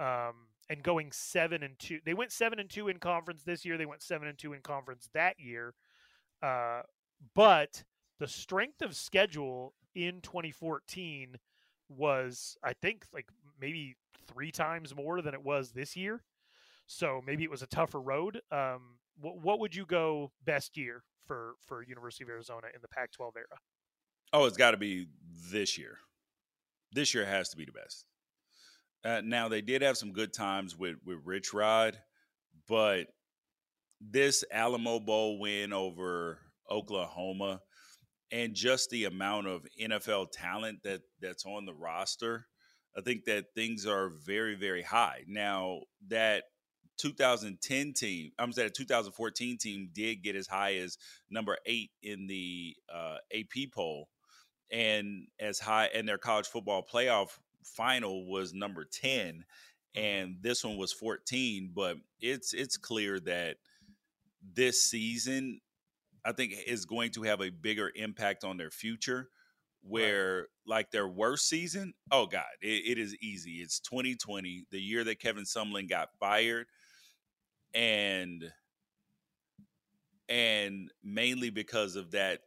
um, 0.00 0.48
and 0.70 0.82
going 0.82 1.10
seven 1.12 1.62
and 1.62 1.78
two. 1.78 2.00
They 2.04 2.14
went 2.14 2.32
seven 2.32 2.58
and 2.58 2.70
two 2.70 2.88
in 2.88 2.98
conference 2.98 3.42
this 3.42 3.64
year. 3.64 3.76
They 3.76 3.86
went 3.86 4.02
seven 4.02 4.28
and 4.28 4.38
two 4.38 4.52
in 4.52 4.60
conference 4.60 5.08
that 5.12 5.38
year. 5.38 5.74
Uh, 6.42 6.82
but 7.34 7.82
the 8.20 8.28
strength 8.28 8.82
of 8.82 8.94
schedule 8.94 9.74
in 9.94 10.20
2014 10.20 11.36
was, 11.88 12.56
I 12.62 12.72
think, 12.72 13.06
like 13.12 13.28
maybe 13.60 13.96
three 14.26 14.50
times 14.50 14.94
more 14.94 15.20
than 15.20 15.34
it 15.34 15.42
was 15.42 15.72
this 15.72 15.96
year. 15.96 16.22
So 16.86 17.22
maybe 17.26 17.44
it 17.44 17.50
was 17.50 17.62
a 17.62 17.66
tougher 17.66 18.00
road. 18.00 18.40
Um, 18.50 18.98
what, 19.20 19.38
what 19.38 19.60
would 19.60 19.74
you 19.74 19.86
go 19.86 20.32
best 20.44 20.76
year 20.76 21.02
for 21.26 21.54
for 21.66 21.82
University 21.82 22.24
of 22.24 22.30
Arizona 22.30 22.68
in 22.74 22.80
the 22.82 22.88
Pac-12 22.88 23.32
era? 23.36 23.58
Oh, 24.32 24.46
it's 24.46 24.56
got 24.56 24.72
to 24.72 24.76
be 24.76 25.06
this 25.50 25.78
year. 25.78 25.98
This 26.92 27.14
year 27.14 27.24
has 27.24 27.48
to 27.50 27.56
be 27.56 27.64
the 27.64 27.72
best. 27.72 28.06
Uh, 29.04 29.20
now 29.22 29.48
they 29.48 29.60
did 29.60 29.82
have 29.82 29.96
some 29.96 30.12
good 30.12 30.32
times 30.32 30.76
with 30.76 30.96
with 31.04 31.18
Rich 31.24 31.52
Rod, 31.52 31.98
but 32.68 33.08
this 34.00 34.44
Alamo 34.50 35.00
Bowl 35.00 35.38
win 35.38 35.72
over 35.72 36.38
Oklahoma 36.70 37.60
and 38.32 38.54
just 38.54 38.90
the 38.90 39.04
amount 39.04 39.46
of 39.46 39.66
NFL 39.80 40.28
talent 40.32 40.82
that 40.84 41.02
that's 41.20 41.44
on 41.44 41.66
the 41.66 41.74
roster, 41.74 42.46
I 42.96 43.02
think 43.02 43.26
that 43.26 43.46
things 43.54 43.86
are 43.86 44.08
very 44.08 44.54
very 44.54 44.82
high. 44.82 45.24
Now 45.26 45.82
that 46.08 46.44
2010 46.98 47.92
team, 47.92 48.32
I'm 48.38 48.52
saying 48.52 48.70
2014 48.74 49.58
team 49.58 49.90
did 49.92 50.22
get 50.22 50.36
as 50.36 50.46
high 50.46 50.76
as 50.76 50.98
number 51.30 51.56
eight 51.66 51.90
in 52.02 52.26
the 52.26 52.76
uh, 52.92 53.16
AP 53.32 53.70
poll, 53.72 54.08
and 54.70 55.26
as 55.38 55.58
high 55.58 55.88
and 55.94 56.08
their 56.08 56.18
college 56.18 56.46
football 56.46 56.84
playoff 56.84 57.38
final 57.64 58.26
was 58.26 58.52
number 58.52 58.84
10 58.84 59.44
and 59.94 60.36
this 60.40 60.64
one 60.64 60.76
was 60.76 60.92
14 60.92 61.70
but 61.74 61.96
it's 62.20 62.52
it's 62.52 62.76
clear 62.76 63.18
that 63.20 63.56
this 64.54 64.82
season 64.82 65.60
i 66.24 66.32
think 66.32 66.54
is 66.66 66.84
going 66.84 67.10
to 67.10 67.22
have 67.22 67.40
a 67.40 67.50
bigger 67.50 67.90
impact 67.94 68.44
on 68.44 68.56
their 68.56 68.70
future 68.70 69.28
where 69.82 70.48
like 70.66 70.90
their 70.90 71.08
worst 71.08 71.48
season 71.48 71.94
oh 72.10 72.26
god 72.26 72.44
it, 72.60 72.98
it 72.98 72.98
is 72.98 73.14
easy. 73.22 73.56
It's 73.62 73.80
2020 73.80 74.66
the 74.70 74.80
year 74.80 75.04
that 75.04 75.20
kevin 75.20 75.44
sumlin 75.44 75.88
got 75.88 76.08
fired 76.18 76.66
and 77.74 78.44
and 80.28 80.90
mainly 81.02 81.50
because 81.50 81.96
of 81.96 82.12
that 82.12 82.40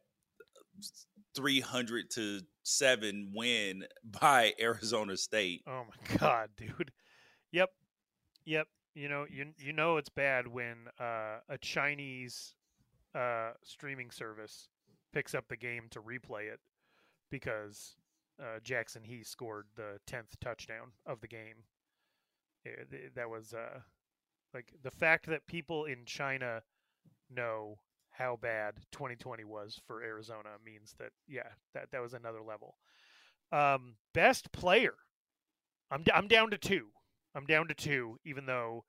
300 1.35 2.09
to 2.11 2.41
7 2.63 3.31
win 3.35 3.85
by 4.19 4.53
Arizona 4.59 5.15
State. 5.17 5.61
Oh 5.67 5.83
my 5.87 6.17
god, 6.17 6.49
dude. 6.57 6.91
Yep. 7.51 7.69
Yep. 8.45 8.67
You 8.95 9.09
know, 9.09 9.25
you 9.29 9.45
you 9.59 9.73
know 9.73 9.97
it's 9.97 10.09
bad 10.09 10.47
when 10.47 10.87
uh, 10.99 11.39
a 11.49 11.57
Chinese 11.61 12.55
uh, 13.13 13.51
streaming 13.63 14.09
service 14.09 14.69
picks 15.13 15.35
up 15.35 15.47
the 15.49 15.57
game 15.57 15.83
to 15.91 16.01
replay 16.01 16.51
it 16.51 16.59
because 17.29 17.95
uh, 18.41 18.59
Jackson 18.63 19.03
he 19.03 19.23
scored 19.23 19.67
the 19.75 19.99
tenth 20.07 20.35
touchdown 20.39 20.93
of 21.05 21.21
the 21.21 21.27
game. 21.27 21.65
Eh, 22.65 22.69
th- 22.89 23.11
that 23.15 23.29
was 23.29 23.53
uh, 23.53 23.81
like 24.57 24.73
the 24.81 24.89
fact 24.89 25.27
that 25.27 25.45
people 25.45 25.85
in 25.85 26.03
China 26.05 26.63
know 27.29 27.77
how 28.09 28.39
bad 28.41 28.73
2020 28.91 29.43
was 29.43 29.79
for 29.85 30.01
Arizona 30.01 30.49
means 30.65 30.95
that 30.97 31.11
yeah, 31.27 31.49
that 31.75 31.91
that 31.91 32.01
was 32.01 32.15
another 32.15 32.41
level. 32.41 32.75
Um, 33.51 33.97
best 34.15 34.51
player. 34.51 34.95
I'm 35.91 36.01
d- 36.01 36.11
I'm 36.11 36.27
down 36.27 36.49
to 36.49 36.57
two. 36.57 36.87
I'm 37.35 37.45
down 37.45 37.67
to 37.67 37.75
two, 37.75 38.17
even 38.25 38.47
though 38.47 38.83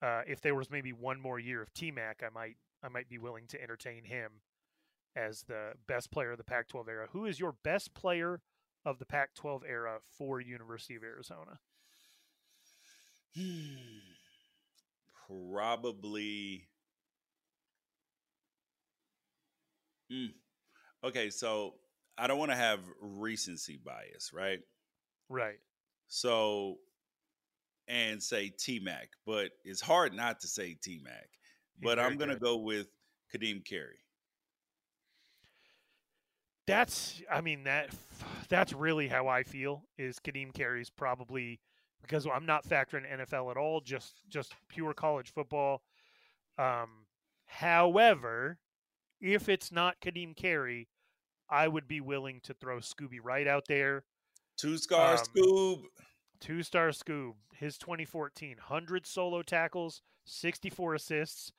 uh, 0.00 0.22
if 0.26 0.40
there 0.40 0.54
was 0.54 0.70
maybe 0.70 0.94
one 0.94 1.20
more 1.20 1.38
year 1.38 1.60
of 1.60 1.70
T 1.74 1.90
Mac, 1.90 2.22
I 2.24 2.30
might 2.30 2.56
I 2.82 2.88
might 2.88 3.10
be 3.10 3.18
willing 3.18 3.46
to 3.48 3.62
entertain 3.62 4.04
him 4.04 4.40
as 5.14 5.42
the 5.42 5.72
best 5.86 6.10
player 6.10 6.32
of 6.32 6.38
the 6.38 6.44
Pac-12 6.44 6.88
era. 6.88 7.08
Who 7.12 7.26
is 7.26 7.38
your 7.38 7.56
best 7.62 7.92
player 7.92 8.40
of 8.86 8.98
the 8.98 9.04
Pac-12 9.04 9.62
era 9.68 9.98
for 10.16 10.40
University 10.40 10.94
of 10.96 11.02
Arizona? 11.02 11.58
Probably. 15.30 16.66
Mm. 20.12 20.32
Okay, 21.04 21.30
so 21.30 21.74
I 22.18 22.26
don't 22.26 22.38
want 22.38 22.50
to 22.50 22.56
have 22.56 22.80
recency 23.00 23.78
bias, 23.82 24.32
right? 24.32 24.60
Right. 25.28 25.58
So, 26.08 26.78
and 27.86 28.20
say 28.22 28.48
T 28.48 28.80
Mac, 28.80 29.10
but 29.24 29.52
it's 29.64 29.80
hard 29.80 30.14
not 30.14 30.40
to 30.40 30.48
say 30.48 30.76
T 30.82 31.00
Mac. 31.02 31.28
But 31.82 31.98
I'm 31.98 32.18
going 32.18 32.30
to 32.30 32.38
go 32.38 32.58
with 32.58 32.88
Ka'Deem 33.32 33.64
Carey. 33.64 33.96
That's 36.66 37.22
I 37.32 37.40
mean 37.40 37.64
that 37.64 37.90
that's 38.48 38.72
really 38.72 39.08
how 39.08 39.28
I 39.28 39.44
feel 39.44 39.84
is 39.96 40.18
Ka'Deem 40.18 40.52
Carey's 40.52 40.90
probably 40.90 41.58
because 42.02 42.26
I'm 42.26 42.46
not 42.46 42.64
factoring 42.66 43.10
NFL 43.10 43.50
at 43.50 43.56
all, 43.56 43.80
just 43.80 44.20
just 44.28 44.54
pure 44.68 44.94
college 44.94 45.30
football. 45.32 45.82
Um, 46.58 47.06
however, 47.46 48.58
if 49.20 49.48
it's 49.48 49.70
not 49.72 50.00
Ka'Deem 50.00 50.34
Carey, 50.36 50.88
I 51.48 51.68
would 51.68 51.88
be 51.88 52.00
willing 52.00 52.40
to 52.44 52.54
throw 52.54 52.78
Scooby 52.78 53.18
right 53.22 53.46
out 53.46 53.64
there. 53.68 54.04
Two 54.56 54.76
star 54.78 55.12
Um, 55.14 55.18
Scoob. 55.18 55.82
Two 56.40 56.62
star 56.62 56.88
Scoob, 56.88 57.34
his 57.54 57.76
2014, 57.76 58.56
100 58.56 59.06
solo 59.06 59.42
tackles, 59.42 60.00
64 60.24 60.94
assists, 60.94 61.52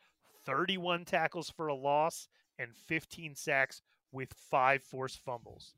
31 0.46 1.06
tackles 1.06 1.50
for 1.52 1.68
a 1.68 1.76
loss, 1.76 2.28
and 2.58 2.76
15 2.76 3.36
sacks 3.36 3.82
with 4.12 4.34
five 4.34 4.82
forced 4.84 5.20
fumbles. 5.20 5.76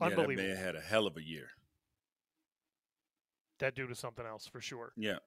Yeah, 0.00 0.10
that 0.10 0.18
Unbelievable. 0.18 0.48
man 0.48 0.56
had 0.56 0.76
a 0.76 0.80
hell 0.80 1.06
of 1.08 1.16
a 1.16 1.22
year. 1.22 1.50
That 3.58 3.74
dude 3.74 3.90
is 3.90 3.98
something 3.98 4.24
else 4.26 4.46
for 4.46 4.60
sure. 4.60 4.92
Yeah. 4.96 5.18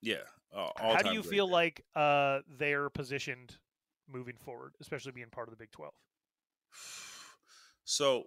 Yeah. 0.00 0.16
Uh, 0.54 0.68
How 0.76 1.02
do 1.02 1.12
you 1.12 1.22
feel 1.22 1.48
like 1.48 1.84
uh, 1.96 2.40
they're 2.58 2.90
positioned 2.90 3.56
moving 4.08 4.36
forward, 4.36 4.74
especially 4.80 5.12
being 5.12 5.30
part 5.30 5.48
of 5.48 5.52
the 5.52 5.56
Big 5.56 5.70
12? 5.72 5.92
So, 7.84 8.24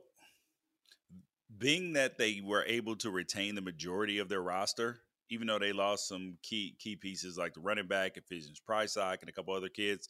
being 1.58 1.94
that 1.94 2.18
they 2.18 2.42
were 2.44 2.64
able 2.66 2.96
to 2.98 3.10
retain 3.10 3.56
the 3.56 3.62
majority 3.62 4.20
of 4.20 4.28
their 4.30 4.42
roster, 4.42 5.00
even 5.30 5.48
though 5.48 5.60
they 5.60 5.72
lost 5.74 6.08
some 6.08 6.38
key 6.44 6.76
key 6.80 6.96
pieces 6.96 7.38
like 7.38 7.54
the 7.54 7.62
running 7.62 7.88
back, 7.88 8.18
Ephesians 8.18 8.62
Prysock, 8.68 9.22
and 9.22 9.30
a 9.30 9.32
couple 9.32 9.54
other 9.54 9.70
kids. 9.70 10.08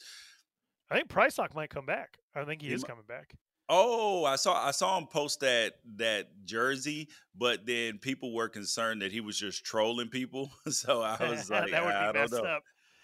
I 0.90 0.96
think 0.96 1.10
Prysock 1.10 1.54
might 1.54 1.70
come 1.70 1.86
back. 1.86 2.18
I 2.36 2.44
think 2.46 2.62
he 2.62 2.70
He 2.70 2.74
is 2.74 2.82
mi- 2.84 2.88
coming 2.88 3.06
back. 3.08 3.34
Oh, 3.70 4.24
I 4.24 4.38
saw 4.38 4.66
I 4.66 4.72
saw 4.72 4.98
him 4.98 5.08
post 5.08 5.42
that 5.42 5.74
that 5.98 6.28
jersey, 6.46 7.10
but 7.36 7.66
then 7.66 7.98
people 7.98 8.34
were 8.34 8.48
concerned 8.48 9.02
that 9.02 9.12
he 9.12 9.20
was 9.20 9.38
just 9.38 9.66
trolling 9.66 10.10
people. 10.10 10.52
So 10.72 11.02
I 11.02 11.18
was 11.30 11.50
like, 11.50 11.72
that 11.72 11.84
would 11.84 11.94
I 11.94 12.08
be 12.08 12.14
don't 12.14 12.22
messed 12.32 12.34
know. 12.44 12.50
up. 12.50 12.64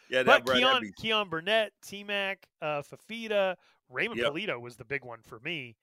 Yeah, 0.09 0.23
But 0.23 0.45
that, 0.45 0.53
Keon, 0.55 0.81
be- 0.81 0.91
Keon 0.93 1.29
Burnett, 1.29 1.71
T 1.83 2.03
Mac, 2.03 2.45
uh, 2.61 2.81
Fifita, 2.83 3.55
Raymond 3.89 4.19
Yep. 4.21 4.31
Polito 4.33 4.61
was 4.61 4.75
the 4.75 4.85
big 4.85 5.03
one 5.03 5.19
for 5.23 5.39
me 5.39 5.75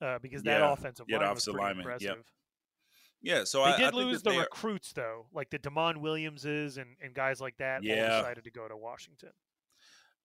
uh, 0.00 0.18
because 0.18 0.42
that 0.42 0.60
Yeah. 0.60 0.72
offensive 0.72 1.06
Yeah, 1.08 1.18
line 1.18 1.34
was 1.34 1.44
pretty 1.44 1.58
lineman, 1.58 1.84
yep. 1.84 1.92
impressive. 2.02 2.24
yeah. 3.22 3.44
So 3.44 3.60
They 3.64 3.64
I, 3.70 3.72
I 3.74 3.76
did 3.78 3.84
think 3.84 3.94
lose 3.94 4.22
the 4.22 4.30
they 4.30 4.36
are- 4.38 4.40
recruits 4.40 4.92
though, 4.92 5.26
like 5.32 5.50
the 5.50 5.58
Demond 5.58 5.98
Williamses 5.98 6.78
and, 6.78 6.96
and 7.02 7.14
guys 7.14 7.40
like 7.40 7.56
that. 7.58 7.76
all 7.78 7.84
Yeah. 7.84 8.18
decided 8.18 8.44
to 8.44 8.50
go 8.50 8.66
to 8.66 8.76
Washington. 8.76 9.30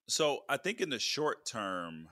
So 0.08 0.40
I 0.48 0.56
think 0.56 0.80
in 0.80 0.90
the 0.90 0.98
short 0.98 1.46
term, 1.46 2.08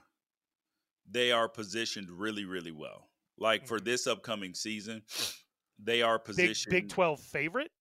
they 1.10 1.32
are 1.32 1.48
positioned 1.48 2.08
really, 2.10 2.44
really 2.44 2.72
well. 2.72 3.10
Like 3.36 3.66
for 3.66 3.78
Mhm. 3.78 3.84
this 3.84 4.06
upcoming 4.06 4.54
season, 4.54 5.02
they 5.78 6.02
are 6.02 6.18
Big 6.18 6.24
positioned. 6.26 6.70
Big 6.70 6.88
Twelve 6.88 7.20
favorite. 7.20 7.72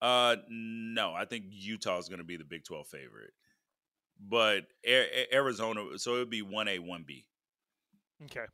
Uh, 0.00 0.36
no, 0.48 1.14
I 1.14 1.24
think 1.24 1.44
Utah 1.48 1.98
is 1.98 2.08
going 2.08 2.18
to 2.18 2.24
be 2.24 2.36
the 2.36 2.44
Big 2.44 2.64
Twelve 2.64 2.88
favorite, 2.88 3.32
but 4.18 4.66
A- 4.84 5.32
Arizona. 5.34 5.98
So 5.98 6.16
it 6.16 6.18
would 6.18 6.30
be 6.30 6.42
one 6.42 6.68
A, 6.68 6.78
one 6.80 7.04
B, 7.04 7.24
Okay. 8.24 8.46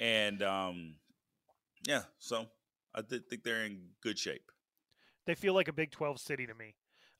and 0.00 0.42
um, 0.42 0.98
yeah. 1.86 2.02
So 2.18 2.50
I 2.94 3.02
th- 3.02 3.22
think 3.30 3.44
they're 3.44 3.64
in 3.64 3.94
good 4.02 4.18
shape. 4.18 4.50
They 5.24 5.34
feel 5.36 5.54
like 5.54 5.68
a 5.68 5.72
Big 5.72 5.92
Twelve 5.92 6.18
city 6.20 6.46
to 6.46 6.54
me. 6.54 6.74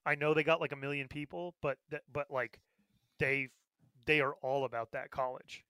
I 0.05 0.15
know 0.17 0.35
they 0.35 0.45
got 0.45 0.61
like 0.61 0.73
a 0.73 0.77
million 0.77 1.07
people, 1.09 1.55
but 1.63 1.79
th- 1.91 2.03
but 2.13 2.31
like 2.31 2.59
they 3.19 3.49
they 4.07 4.21
are 4.21 4.35
all 4.43 4.65
about 4.65 4.93
that 4.93 5.11
college, 5.11 5.65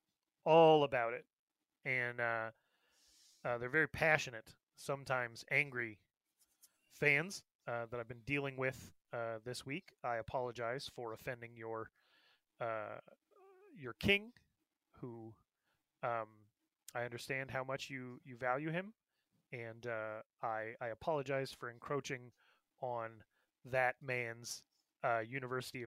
all 0.44 0.84
about 0.84 1.14
it, 1.14 1.24
and 1.84 2.20
uh, 2.20 2.50
uh, 3.44 3.58
they're 3.58 3.68
very 3.68 3.88
passionate, 3.88 4.54
sometimes 4.76 5.44
angry 5.50 5.98
fans 6.92 7.42
uh, 7.68 7.86
that 7.90 8.00
I've 8.00 8.08
been 8.08 8.24
dealing 8.26 8.56
with 8.56 8.92
uh, 9.12 9.38
this 9.44 9.64
week. 9.66 9.92
I 10.04 10.16
apologize 10.16 10.90
for 10.94 11.12
offending 11.12 11.50
your 11.56 11.90
uh, 12.60 12.98
your 13.78 13.94
king, 14.00 14.32
who 15.00 15.34
um, 16.02 16.28
I 16.94 17.04
understand 17.04 17.50
how 17.50 17.64
much 17.64 17.90
you 17.90 18.20
you 18.24 18.36
value 18.36 18.70
him, 18.70 18.94
and 19.52 19.86
uh, 19.86 20.22
I 20.42 20.74
I 20.80 20.88
apologize 20.88 21.52
for 21.52 21.70
encroaching 21.70 22.32
on 22.80 23.10
that 23.64 23.96
man's 24.02 24.62
uh, 25.04 25.20
University 25.20 25.82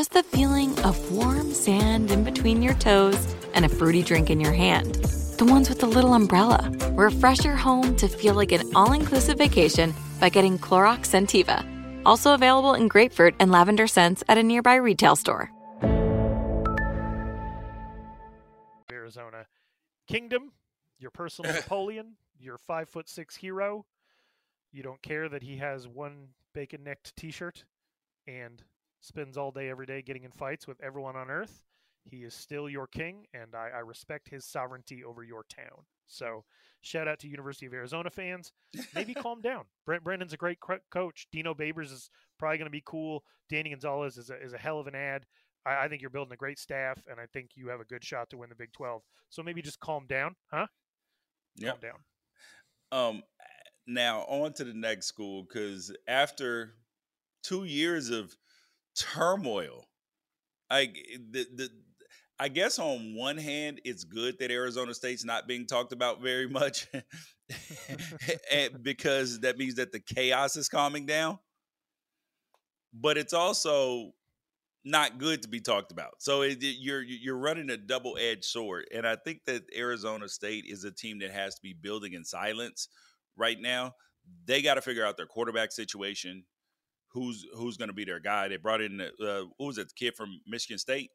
just 0.00 0.12
the 0.12 0.22
feeling 0.22 0.78
of 0.78 1.12
warm 1.12 1.52
sand 1.52 2.10
in 2.10 2.24
between 2.24 2.62
your 2.62 2.72
toes 2.76 3.36
and 3.52 3.66
a 3.66 3.68
fruity 3.68 4.02
drink 4.02 4.30
in 4.30 4.40
your 4.40 4.54
hand. 4.54 4.94
The 5.36 5.44
ones 5.44 5.68
with 5.68 5.80
the 5.80 5.86
little 5.86 6.14
umbrella. 6.14 6.72
Refresh 6.92 7.44
your 7.44 7.54
home 7.54 7.94
to 7.96 8.08
feel 8.08 8.32
like 8.32 8.50
an 8.52 8.62
all 8.74 8.94
inclusive 8.94 9.36
vacation 9.36 9.92
by 10.18 10.30
getting 10.30 10.58
Clorox 10.58 11.00
Scentiva. 11.00 11.66
Also 12.06 12.32
available 12.32 12.72
in 12.72 12.88
grapefruit 12.88 13.34
and 13.38 13.50
lavender 13.50 13.86
scents 13.86 14.24
at 14.26 14.38
a 14.38 14.42
nearby 14.42 14.76
retail 14.76 15.16
store. 15.16 15.52
Arizona 18.90 19.44
Kingdom, 20.08 20.52
your 20.98 21.10
personal 21.10 21.52
Napoleon, 21.56 22.14
your 22.38 22.56
five 22.56 22.88
foot 22.88 23.06
six 23.06 23.36
hero. 23.36 23.84
You 24.72 24.82
don't 24.82 25.02
care 25.02 25.28
that 25.28 25.42
he 25.42 25.58
has 25.58 25.86
one 25.86 26.28
bacon 26.54 26.84
necked 26.84 27.14
t 27.16 27.30
shirt 27.30 27.64
and 28.26 28.62
spends 29.00 29.36
all 29.36 29.50
day 29.50 29.68
every 29.68 29.86
day 29.86 30.02
getting 30.02 30.24
in 30.24 30.30
fights 30.30 30.66
with 30.66 30.80
everyone 30.82 31.16
on 31.16 31.30
earth. 31.30 31.62
He 32.04 32.18
is 32.18 32.34
still 32.34 32.68
your 32.68 32.86
king, 32.86 33.26
and 33.34 33.54
I, 33.54 33.70
I 33.76 33.78
respect 33.80 34.28
his 34.28 34.44
sovereignty 34.44 35.04
over 35.04 35.22
your 35.22 35.44
town. 35.54 35.84
So, 36.06 36.44
shout 36.80 37.08
out 37.08 37.18
to 37.20 37.28
University 37.28 37.66
of 37.66 37.74
Arizona 37.74 38.10
fans. 38.10 38.52
Maybe 38.94 39.14
calm 39.14 39.42
down. 39.42 39.64
Brent 39.84 40.02
Brennan's 40.02 40.32
a 40.32 40.38
great 40.38 40.60
cr- 40.60 40.74
coach. 40.90 41.26
Dino 41.30 41.54
Babers 41.54 41.92
is 41.92 42.10
probably 42.38 42.58
going 42.58 42.66
to 42.66 42.70
be 42.70 42.82
cool. 42.84 43.22
Danny 43.50 43.70
Gonzales 43.70 44.16
is 44.16 44.30
a, 44.30 44.42
is 44.42 44.54
a 44.54 44.58
hell 44.58 44.80
of 44.80 44.86
an 44.86 44.94
ad. 44.94 45.26
I, 45.66 45.84
I 45.84 45.88
think 45.88 46.00
you're 46.00 46.10
building 46.10 46.32
a 46.32 46.36
great 46.36 46.58
staff, 46.58 46.98
and 47.08 47.20
I 47.20 47.26
think 47.32 47.50
you 47.54 47.68
have 47.68 47.80
a 47.80 47.84
good 47.84 48.02
shot 48.02 48.30
to 48.30 48.38
win 48.38 48.48
the 48.48 48.54
Big 48.54 48.72
12. 48.72 49.02
So 49.28 49.42
maybe 49.42 49.62
just 49.62 49.80
calm 49.80 50.06
down, 50.08 50.34
huh? 50.50 50.66
Yep. 51.56 51.80
Calm 51.80 51.90
down. 51.90 51.98
Um, 52.92 53.22
now 53.86 54.20
on 54.20 54.52
to 54.54 54.64
the 54.64 54.74
next 54.74 55.06
school 55.06 55.42
because 55.42 55.94
after 56.08 56.74
two 57.42 57.64
years 57.64 58.10
of 58.10 58.34
turmoil, 59.00 59.88
I 60.70 60.82
eh, 60.82 61.18
the, 61.30 61.46
the 61.54 61.70
I 62.38 62.48
guess 62.48 62.78
on 62.78 63.14
one 63.14 63.36
hand, 63.36 63.80
it's 63.84 64.04
good 64.04 64.38
that 64.38 64.50
Arizona 64.50 64.94
State's 64.94 65.24
not 65.24 65.46
being 65.46 65.66
talked 65.66 65.92
about 65.92 66.22
very 66.22 66.48
much, 66.48 66.86
eh, 68.50 68.68
because 68.82 69.40
that 69.40 69.58
means 69.58 69.74
that 69.74 69.92
the 69.92 70.00
chaos 70.00 70.56
is 70.56 70.68
calming 70.68 71.06
down. 71.06 71.38
But 72.92 73.18
it's 73.18 73.34
also 73.34 74.12
not 74.84 75.18
good 75.18 75.42
to 75.42 75.48
be 75.48 75.60
talked 75.60 75.92
about. 75.92 76.14
So 76.18 76.42
it, 76.42 76.62
it, 76.62 76.76
you're 76.80 77.02
you're 77.02 77.36
running 77.36 77.70
a 77.70 77.76
double 77.76 78.16
edged 78.18 78.44
sword, 78.44 78.86
and 78.94 79.06
I 79.06 79.16
think 79.16 79.44
that 79.46 79.62
Arizona 79.76 80.28
State 80.28 80.64
is 80.66 80.84
a 80.84 80.90
team 80.90 81.18
that 81.20 81.30
has 81.30 81.54
to 81.56 81.62
be 81.62 81.74
building 81.74 82.14
in 82.14 82.24
silence 82.24 82.88
right 83.36 83.60
now. 83.60 83.92
They 84.46 84.62
got 84.62 84.74
to 84.74 84.82
figure 84.82 85.04
out 85.04 85.16
their 85.16 85.26
quarterback 85.26 85.72
situation. 85.72 86.44
Who's 87.10 87.46
who's 87.54 87.76
going 87.76 87.88
to 87.88 87.94
be 87.94 88.04
their 88.04 88.20
guy? 88.20 88.48
They 88.48 88.56
brought 88.56 88.80
in 88.80 88.98
the, 88.98 89.08
uh, 89.20 89.46
what 89.56 89.66
was 89.66 89.78
it? 89.78 89.88
The 89.88 89.94
kid 89.94 90.14
from 90.14 90.40
Michigan 90.46 90.78
State, 90.78 91.10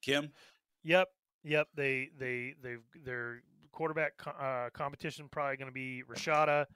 Kim. 0.00 0.30
Yep, 0.84 1.08
yep. 1.42 1.68
They 1.74 2.10
they 2.18 2.54
they 2.62 2.76
their 3.04 3.42
quarterback 3.72 4.12
uh, 4.26 4.70
competition 4.72 5.28
probably 5.30 5.56
going 5.56 5.68
to 5.68 5.74
be 5.74 6.02
Rashada. 6.08 6.66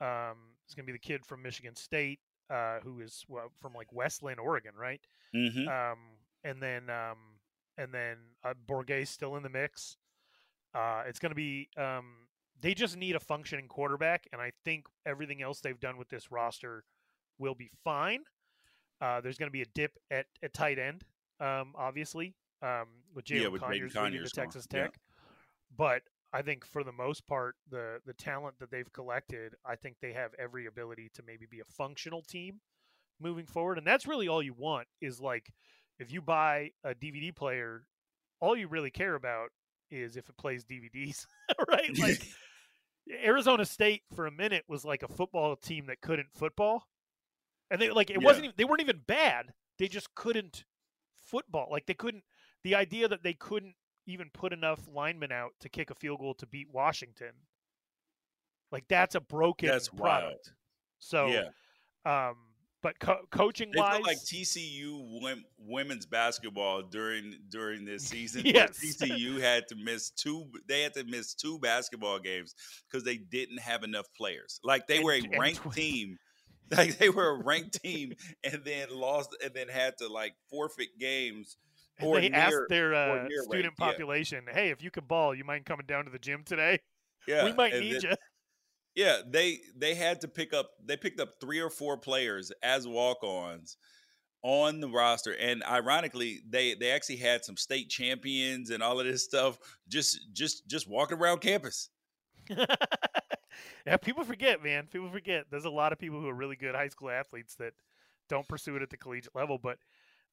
Um, 0.00 0.36
it's 0.64 0.74
going 0.74 0.84
to 0.84 0.86
be 0.86 0.92
the 0.92 0.98
kid 0.98 1.24
from 1.24 1.42
Michigan 1.42 1.76
State, 1.76 2.18
uh, 2.50 2.80
who 2.82 3.00
is 3.00 3.24
well, 3.28 3.50
from 3.60 3.72
like 3.74 3.92
West 3.92 4.22
Linn, 4.22 4.38
Oregon, 4.38 4.72
right? 4.78 5.00
Mm-hmm. 5.34 5.68
Um, 5.68 5.98
and 6.44 6.62
then 6.62 6.90
um, 6.90 7.18
and 7.76 7.92
then 7.92 8.16
uh, 8.44 8.54
still 9.04 9.36
in 9.36 9.42
the 9.42 9.48
mix. 9.48 9.96
Uh, 10.74 11.02
it's 11.06 11.18
going 11.18 11.30
to 11.30 11.36
be 11.36 11.68
um, 11.76 12.28
they 12.60 12.74
just 12.74 12.96
need 12.96 13.16
a 13.16 13.20
functioning 13.20 13.68
quarterback, 13.68 14.26
and 14.32 14.42
I 14.42 14.52
think 14.64 14.86
everything 15.06 15.42
else 15.42 15.60
they've 15.60 15.78
done 15.78 15.96
with 15.96 16.08
this 16.08 16.30
roster 16.30 16.84
will 17.38 17.54
be 17.54 17.70
fine. 17.84 18.20
Uh, 19.00 19.20
there's 19.20 19.38
going 19.38 19.48
to 19.48 19.52
be 19.52 19.62
a 19.62 19.66
dip 19.74 19.92
at, 20.10 20.26
at 20.42 20.52
tight 20.52 20.78
end, 20.78 21.04
um, 21.40 21.72
obviously, 21.76 22.34
um, 22.62 22.86
with 23.14 23.24
Jalen 23.24 23.42
Yeah, 23.42 23.48
with 23.48 23.62
Conyers, 23.62 23.92
Conyers 23.92 24.32
to 24.32 24.40
Texas 24.40 24.66
yeah. 24.72 24.82
Tech. 24.82 24.94
But 25.76 26.02
I 26.32 26.42
think 26.42 26.64
for 26.64 26.82
the 26.82 26.92
most 26.92 27.26
part, 27.26 27.54
the 27.70 28.00
the 28.04 28.12
talent 28.12 28.58
that 28.58 28.70
they've 28.70 28.92
collected, 28.92 29.54
I 29.64 29.76
think 29.76 29.96
they 30.00 30.12
have 30.12 30.32
every 30.38 30.66
ability 30.66 31.10
to 31.14 31.22
maybe 31.26 31.46
be 31.48 31.60
a 31.60 31.64
functional 31.64 32.22
team 32.22 32.60
moving 33.20 33.46
forward. 33.46 33.78
And 33.78 33.86
that's 33.86 34.06
really 34.06 34.28
all 34.28 34.42
you 34.42 34.54
want 34.54 34.88
is 35.00 35.20
like 35.20 35.52
if 35.98 36.12
you 36.12 36.20
buy 36.20 36.70
a 36.84 36.94
DVD 36.94 37.34
player, 37.34 37.84
all 38.40 38.56
you 38.56 38.68
really 38.68 38.90
care 38.90 39.14
about 39.14 39.50
is 39.90 40.16
if 40.16 40.28
it 40.28 40.36
plays 40.36 40.64
DVDs, 40.64 41.26
right? 41.68 41.90
Like 41.98 42.22
Arizona 43.24 43.64
State 43.64 44.02
for 44.14 44.26
a 44.26 44.30
minute 44.30 44.64
was 44.68 44.84
like 44.84 45.02
a 45.02 45.08
football 45.08 45.56
team 45.56 45.86
that 45.86 46.00
couldn't 46.00 46.28
football. 46.34 46.84
And 47.70 47.80
they 47.80 47.90
like 47.90 48.10
it 48.10 48.18
Yeah. 48.20 48.26
wasn't 48.26 48.44
even, 48.46 48.54
they 48.56 48.64
weren't 48.64 48.80
even 48.80 49.00
bad. 49.06 49.52
They 49.78 49.88
just 49.88 50.14
couldn't 50.14 50.64
football. 51.26 51.68
Like 51.70 51.86
they 51.86 51.94
couldn't 51.94 52.24
the 52.64 52.74
idea 52.74 53.08
that 53.08 53.22
they 53.22 53.34
couldn't 53.34 53.74
even 54.06 54.30
put 54.32 54.52
enough 54.52 54.80
linemen 54.92 55.30
out 55.32 55.52
to 55.60 55.68
kick 55.68 55.90
a 55.90 55.94
field 55.94 56.18
goal 56.20 56.34
to 56.34 56.46
beat 56.46 56.68
Washington. 56.72 57.32
Like 58.72 58.84
that's 58.88 59.14
a 59.14 59.20
broken 59.20 59.68
That's 59.68 59.88
product. 59.88 60.50
wild. 60.50 60.54
So 60.98 61.26
yeah, 61.26 61.48
um 62.28 62.36
but 62.80 62.98
co- 63.00 63.24
coaching 63.30 63.70
they 63.72 63.80
wise 63.80 64.02
like 64.02 64.18
TCU 64.18 65.20
wom- 65.20 65.44
women's 65.58 66.06
basketball 66.06 66.82
during 66.82 67.34
during 67.48 67.84
this 67.84 68.04
season. 68.08 68.42
Yes. 68.44 68.78
TCU 68.82 69.40
had 69.40 69.66
to 69.68 69.74
miss 69.76 70.10
two. 70.10 70.50
They 70.68 70.82
had 70.82 70.94
to 70.94 71.04
miss 71.04 71.34
two 71.34 71.58
basketball 71.58 72.18
games 72.18 72.54
because 72.88 73.04
they 73.04 73.16
didn't 73.16 73.58
have 73.58 73.82
enough 73.84 74.06
players. 74.16 74.60
Like 74.62 74.86
they 74.86 74.96
And- 74.96 75.04
were 75.04 75.12
a 75.12 75.38
ranked 75.38 75.62
tw- 75.68 75.74
team. 75.74 76.18
Like 76.76 76.98
they 76.98 77.08
were 77.08 77.28
a 77.30 77.42
ranked 77.42 77.82
team, 77.82 78.12
and 78.44 78.62
then 78.64 78.88
lost, 78.90 79.34
and 79.42 79.54
then 79.54 79.68
had 79.68 79.96
to 79.98 80.08
like 80.08 80.34
forfeit 80.50 80.98
games. 80.98 81.56
And 81.98 82.08
Or 82.08 82.20
they 82.20 82.28
near, 82.28 82.38
asked 82.38 82.68
their 82.68 82.94
uh, 82.94 83.26
student 83.26 83.50
ranked, 83.52 83.78
yeah. 83.80 83.86
population, 83.86 84.44
"Hey, 84.52 84.70
if 84.70 84.82
you 84.82 84.90
can 84.90 85.04
ball, 85.04 85.34
you 85.34 85.44
mind 85.44 85.64
coming 85.64 85.86
down 85.86 86.04
to 86.04 86.10
the 86.10 86.18
gym 86.18 86.42
today? 86.44 86.80
Yeah, 87.26 87.44
we 87.44 87.52
might 87.52 87.74
need 87.74 87.94
then- 88.02 88.10
you." 88.12 88.16
Yeah, 88.94 89.20
they 89.26 89.60
they 89.76 89.94
had 89.94 90.20
to 90.22 90.28
pick 90.28 90.52
up 90.52 90.70
they 90.84 90.96
picked 90.96 91.20
up 91.20 91.34
three 91.40 91.60
or 91.60 91.70
four 91.70 91.96
players 91.96 92.50
as 92.62 92.86
walk-ons 92.88 93.76
on 94.42 94.80
the 94.80 94.88
roster 94.88 95.32
and 95.34 95.62
ironically 95.64 96.40
they 96.48 96.74
they 96.74 96.90
actually 96.90 97.16
had 97.16 97.44
some 97.44 97.56
state 97.56 97.88
champions 97.90 98.70
and 98.70 98.82
all 98.82 98.98
of 99.00 99.06
this 99.06 99.24
stuff 99.24 99.58
just 99.88 100.20
just 100.32 100.66
just 100.68 100.88
walking 100.88 101.18
around 101.18 101.40
campus. 101.40 101.90
yeah, 103.86 103.96
people 103.96 104.24
forget, 104.24 104.62
man. 104.62 104.86
People 104.86 105.10
forget. 105.10 105.46
There's 105.50 105.64
a 105.64 105.70
lot 105.70 105.92
of 105.92 105.98
people 105.98 106.20
who 106.20 106.28
are 106.28 106.34
really 106.34 106.56
good 106.56 106.74
high 106.74 106.88
school 106.88 107.10
athletes 107.10 107.54
that 107.56 107.72
don't 108.28 108.48
pursue 108.48 108.76
it 108.76 108.82
at 108.82 108.90
the 108.90 108.96
collegiate 108.96 109.34
level. 109.34 109.58
But 109.58 109.78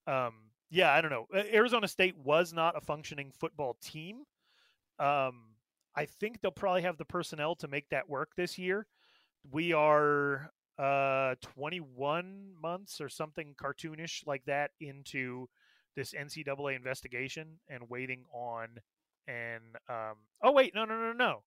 um, 0.07 0.33
yeah, 0.69 0.93
I 0.93 1.01
don't 1.01 1.11
know. 1.11 1.27
Arizona 1.33 1.87
State 1.87 2.17
was 2.17 2.53
not 2.53 2.77
a 2.77 2.81
functioning 2.81 3.31
football 3.31 3.77
team. 3.81 4.23
Um, 4.99 5.55
I 5.95 6.05
think 6.05 6.41
they'll 6.41 6.51
probably 6.51 6.81
have 6.81 6.97
the 6.97 7.05
personnel 7.05 7.55
to 7.55 7.67
make 7.67 7.89
that 7.89 8.09
work 8.09 8.31
this 8.35 8.57
year. 8.57 8.87
We 9.51 9.73
are 9.73 10.51
uh 10.77 11.35
21 11.39 12.51
months 12.61 12.99
or 12.99 13.07
something 13.07 13.55
cartoonish 13.55 14.27
like 14.27 14.43
that 14.45 14.71
into 14.81 15.47
this 15.95 16.13
NCAA 16.13 16.75
investigation 16.75 17.59
and 17.69 17.89
waiting 17.89 18.25
on 18.33 18.67
and 19.25 19.63
um 19.87 20.15
oh 20.43 20.51
wait 20.51 20.75
no 20.75 20.83
no 20.83 20.99
no 20.99 21.13
no 21.13 21.43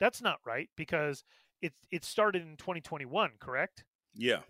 that's 0.00 0.20
not 0.22 0.38
right 0.46 0.68
because 0.76 1.24
it 1.62 1.72
it 1.90 2.04
started 2.04 2.42
in 2.42 2.56
2021 2.56 3.32
correct 3.40 3.84
Yeah. 4.14 4.40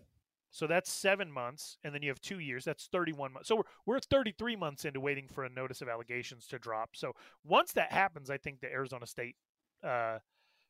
so 0.51 0.67
that's 0.67 0.91
seven 0.91 1.31
months 1.33 1.79
and 1.85 1.95
then 1.95 2.03
you 2.03 2.09
have 2.11 2.21
two 2.21 2.39
years 2.39 2.65
that's 2.65 2.87
31 2.87 3.33
months 3.33 3.49
so 3.49 3.57
we're, 3.57 3.63
we're 3.87 4.01
33 4.01 4.57
months 4.57 4.85
into 4.85 5.01
waiting 5.01 5.27
for 5.29 5.45
a 5.45 5.49
notice 5.49 5.81
of 5.81 5.89
allegations 5.89 6.47
to 6.49 6.59
drop 6.59 6.91
so 6.95 7.13
once 7.45 7.73
that 7.73 7.93
happens 7.93 8.31
i 8.31 8.37
think 8.37 8.61
the 8.61 8.71
arizona 8.71 9.07
state 9.07 9.37
uh 9.85 10.19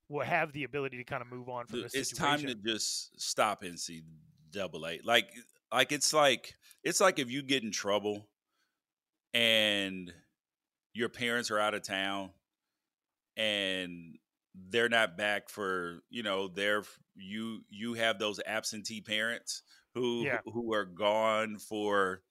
will 0.08 0.24
have 0.24 0.52
the 0.52 0.64
ability 0.64 0.96
to 0.96 1.04
kind 1.04 1.20
of 1.22 1.28
move 1.28 1.48
on 1.48 1.66
from 1.66 1.82
this 1.82 1.94
it's 1.94 2.10
situation 2.10 2.46
time 2.48 2.56
to 2.62 2.68
just 2.72 3.20
stop 3.20 3.62
NCAA. 3.62 5.00
Like 5.04 5.30
like 5.70 5.92
it's 5.92 6.14
like 6.14 6.54
it's 6.82 6.98
like 7.00 7.18
if 7.18 7.30
you 7.30 7.42
get 7.42 7.62
in 7.62 7.70
trouble 7.70 8.26
and 9.34 10.10
your 10.94 11.10
parents 11.10 11.50
are 11.50 11.58
out 11.58 11.74
of 11.74 11.82
town 11.82 12.30
and 13.36 14.16
they're 14.70 14.88
not 14.88 15.16
back 15.16 15.48
for 15.48 16.00
you 16.10 16.22
know 16.22 16.48
they're 16.48 16.82
you 17.14 17.60
you 17.70 17.94
have 17.94 18.18
those 18.18 18.40
absentee 18.46 19.00
parents 19.00 19.62
who 19.94 20.24
Yeah. 20.24 20.40
who 20.46 20.72
are 20.74 20.84
gone 20.84 21.58
for 21.58 22.22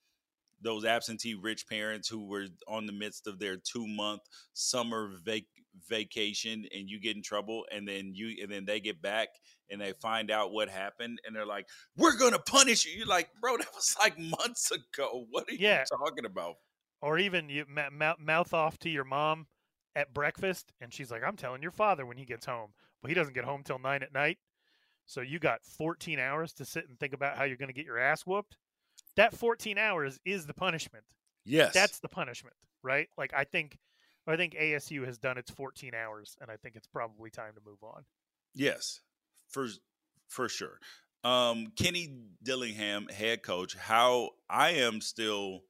those 0.62 0.86
absentee 0.86 1.36
rich 1.36 1.68
parents 1.70 2.08
who 2.10 2.26
were 2.28 2.48
on 2.68 2.86
the 2.88 2.92
midst 2.94 3.28
of 3.28 3.40
their 3.40 3.58
two 3.58 3.86
month 3.88 4.22
summer 4.54 5.12
vac- 5.24 5.44
vacation 5.88 6.66
and 6.76 6.90
you 6.90 7.00
get 7.00 7.16
in 7.16 7.22
trouble 7.22 7.66
and 7.72 7.88
then 7.88 8.12
you 8.14 8.36
and 8.42 8.52
then 8.52 8.66
they 8.66 8.80
get 8.80 9.02
back 9.02 9.30
and 9.70 9.80
they 9.80 9.94
find 10.02 10.32
out 10.32 10.52
what 10.52 10.70
happened 10.70 11.20
and 11.26 11.36
they're 11.36 11.46
like 11.46 11.68
we're 11.96 12.18
gonna 12.18 12.40
punish 12.40 12.86
you 12.86 12.92
you're 12.94 13.06
like 13.08 13.30
bro 13.40 13.56
that 13.58 13.68
was 13.76 13.96
like 14.00 14.18
months 14.20 14.72
ago 14.72 15.26
what 15.30 15.44
are 15.50 15.54
Yeah. 15.54 15.82
you 15.92 15.98
talking 15.98 16.26
about 16.26 16.56
or 17.02 17.20
even 17.20 17.48
you 17.50 17.66
ma- 17.70 18.16
mouth 18.20 18.54
off 18.54 18.78
to 18.80 18.90
your 18.90 19.04
mom 19.06 19.46
at 19.98 20.14
breakfast 20.14 20.72
and 20.80 20.94
she's 20.94 21.12
like 21.12 21.24
i'm 21.26 21.36
telling 21.36 21.62
your 21.62 21.72
father 21.72 22.06
when 22.06 22.18
he 22.18 22.26
gets 22.26 22.46
home. 22.46 22.70
But 23.02 23.10
he 23.10 23.16
doesn't 23.16 23.36
get 23.36 23.46
home 23.46 23.62
till 23.64 23.78
9 23.78 24.02
at 24.02 24.12
night. 24.12 24.40
So 25.06 25.22
you 25.22 25.38
got 25.38 25.64
14 25.64 26.18
hours 26.20 26.52
to 26.54 26.66
sit 26.66 26.90
and 26.90 27.00
think 27.00 27.14
about 27.14 27.38
how 27.38 27.44
you're 27.44 27.56
going 27.56 27.70
to 27.70 27.74
get 27.74 27.86
your 27.86 28.00
ass 28.00 28.26
whooped. 28.26 28.58
That 29.16 29.36
14 29.36 29.78
hours 29.78 30.20
is 30.26 30.48
the 30.48 30.54
punishment. 30.56 31.04
Yes. 31.46 31.74
That's 31.76 32.00
the 32.00 32.10
punishment 32.10 32.56
right? 32.84 33.10
Like 33.18 33.34
i 33.36 33.44
think 33.44 33.78
i 34.26 34.36
think 34.36 34.54
asu 34.54 35.06
has 35.06 35.18
done 35.18 35.38
its 35.38 35.52
14 35.52 35.94
hours 35.94 36.36
and 36.42 36.52
i 36.52 36.58
think 36.58 36.76
it's 36.76 36.88
probably 36.88 37.30
time 37.30 37.54
to 37.54 37.62
move 37.70 37.84
on. 37.84 38.04
Yes, 38.56 39.02
for 39.50 39.68
for 40.28 40.50
sure. 40.50 40.80
Um, 41.24 41.68
Kenny 41.76 42.10
Dillingham, 42.44 43.08
head 43.08 43.44
coach. 43.44 43.76
How 43.76 44.32
I 44.50 44.72
am 44.72 45.02
still, 45.02 45.64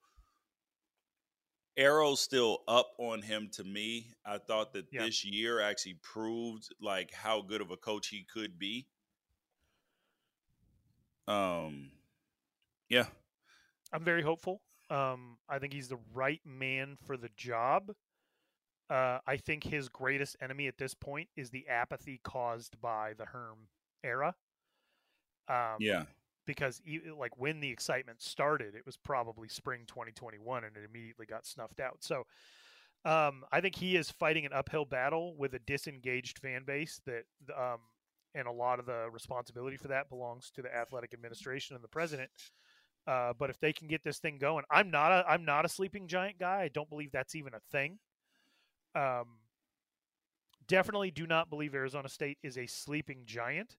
arrow's 1.78 2.20
still 2.22 2.64
up 2.68 2.94
on 2.98 3.22
him. 3.22 3.50
To 3.54 3.64
me, 3.64 4.12
I 4.26 4.38
thought 4.40 4.74
that 4.74 4.92
Yeah. 4.92 5.06
this 5.06 5.24
year 5.24 5.60
actually 5.62 5.96
proved 5.96 6.70
like 6.82 7.12
how 7.14 7.42
good 7.42 7.62
of 7.62 7.72
a 7.72 7.78
coach 7.78 8.08
he 8.08 8.24
could 8.24 8.58
be. 8.60 8.88
Um, 11.28 11.92
yeah, 12.90 13.08
i'm 13.92 14.04
very 14.04 14.22
hopeful 14.22 14.62
um, 14.90 15.38
i 15.50 15.60
think 15.60 15.74
he's 15.74 15.90
the 15.90 16.00
right 16.14 16.42
man 16.46 16.98
for 17.06 17.18
the 17.18 17.30
job 17.36 17.92
uh, 18.90 19.20
I 19.28 19.36
think 19.36 19.66
his 19.66 19.90
greatest 19.90 20.38
enemy 20.42 20.68
at 20.68 20.78
this 20.78 20.94
point 20.94 21.28
is 21.36 21.50
the 21.50 21.68
apathy 21.68 22.22
caused 22.24 22.80
by 22.80 23.14
the 23.18 23.26
Herm 23.26 23.68
era. 24.02 24.34
Um, 25.50 25.76
yeah, 25.80 26.06
because 26.48 26.82
like 27.20 27.38
when 27.38 27.60
the 27.60 27.70
excitement 27.70 28.22
started, 28.22 28.74
it 28.74 28.86
was 28.86 28.98
probably 28.98 29.48
spring 29.48 29.82
2021, 29.86 30.64
and 30.64 30.76
it 30.76 30.90
immediately 30.90 31.28
got 31.28 31.46
snuffed 31.46 31.80
out. 31.80 31.98
So 32.00 32.26
um, 33.06 33.44
I 33.52 33.62
think 33.62 33.76
he 33.76 33.96
is 33.96 34.10
fighting 34.10 34.46
an 34.46 34.54
uphill 34.54 34.86
battle 34.86 35.36
with 35.38 35.54
a 35.54 35.60
disengaged 35.60 36.40
fan 36.40 36.64
base 36.66 37.00
that, 37.06 37.26
um, 37.56 37.80
and 38.34 38.48
a 38.48 38.52
lot 38.52 38.80
of 38.80 38.86
the 38.86 39.08
responsibility 39.12 39.78
for 39.78 39.90
that 39.90 40.10
belongs 40.10 40.50
to 40.56 40.62
the 40.64 40.76
athletic 40.76 41.14
administration 41.14 41.76
and 41.76 41.84
the 41.84 41.90
president. 41.90 42.32
Uh, 43.06 43.34
but 43.38 43.50
if 43.50 43.60
they 43.60 43.72
can 43.72 43.88
get 43.88 44.04
this 44.04 44.18
thing 44.18 44.38
going, 44.38 44.66
I'm 44.72 44.90
not 44.90 45.12
a 45.12 45.26
I'm 45.30 45.46
not 45.46 45.64
a 45.64 45.70
sleeping 45.70 46.08
giant 46.08 46.40
guy. 46.40 46.64
I 46.64 46.68
don't 46.68 46.90
believe 46.90 47.12
that's 47.12 47.36
even 47.36 47.54
a 47.54 47.60
thing. 47.72 48.00
Um, 48.96 49.38
definitely 50.68 51.12
do 51.12 51.26
not 51.26 51.50
believe 51.50 51.74
Arizona 51.74 52.10
State 52.10 52.38
is 52.44 52.58
a 52.58 52.66
sleeping 52.66 53.22
giant. 53.26 53.78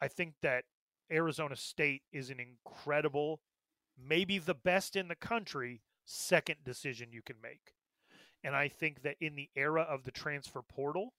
I 0.00 0.08
think 0.08 0.34
that 0.42 0.64
Arizona 1.12 1.56
State 1.56 2.02
is 2.12 2.30
an 2.30 2.38
incredible, 2.40 3.40
maybe 3.98 4.38
the 4.38 4.54
best 4.54 4.96
in 4.96 5.08
the 5.08 5.14
country, 5.14 5.82
second 6.04 6.56
decision 6.64 7.12
you 7.12 7.22
can 7.22 7.36
make. 7.42 7.74
And 8.42 8.56
I 8.56 8.68
think 8.68 9.02
that 9.02 9.16
in 9.20 9.36
the 9.36 9.50
era 9.54 9.82
of 9.82 10.04
the 10.04 10.10
transfer 10.10 10.62
portal, 10.62 11.14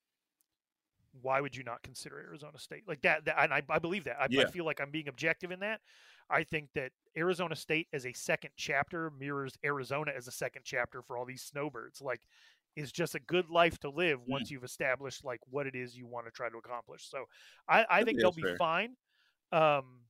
why 1.22 1.42
would 1.42 1.56
you 1.56 1.64
not 1.64 1.84
consider 1.84 2.20
Arizona 2.20 2.58
State 2.58 2.88
like 2.88 3.02
that? 3.02 3.26
that 3.26 3.36
and 3.40 3.54
I, 3.54 3.62
I 3.70 3.80
believe 3.80 4.06
that. 4.06 4.18
I, 4.20 4.28
Yeah. 4.30 4.42
I 4.42 4.46
feel 4.46 4.66
like 4.66 4.80
I'm 4.80 4.92
being 4.92 5.08
objective 5.10 5.52
in 5.52 5.60
that. 5.60 5.82
I 6.30 6.44
think 6.44 6.70
that 6.74 6.94
Arizona 7.18 7.56
State 7.56 7.88
as 7.92 8.06
a 8.06 8.14
second 8.14 8.52
chapter 8.56 9.12
mirrors 9.12 9.58
Arizona 9.66 10.12
as 10.16 10.28
a 10.28 10.32
second 10.32 10.62
chapter 10.64 11.02
for 11.02 11.18
all 11.18 11.26
these 11.26 11.44
snowbirds. 11.44 12.02
Like, 12.02 12.22
is 12.78 12.94
just 12.94 13.16
a 13.16 13.20
good 13.20 13.50
life 13.50 13.78
to 13.80 13.90
live 13.90 14.20
Mm. 14.22 14.28
once 14.30 14.50
you've 14.50 14.64
established 14.64 15.26
like 15.26 15.42
what 15.50 15.68
it 15.68 15.76
is 15.76 15.98
you 15.98 16.08
want 16.08 16.26
to 16.26 16.32
try 16.32 16.48
to 16.50 16.58
accomplish. 16.58 17.06
So, 17.10 17.26
I, 17.68 17.86
I 17.90 18.04
think 18.06 18.20
they'll 18.20 18.32
be 18.32 18.42
fair. 18.44 18.56
fine. 18.56 18.96
Um, 19.52 20.02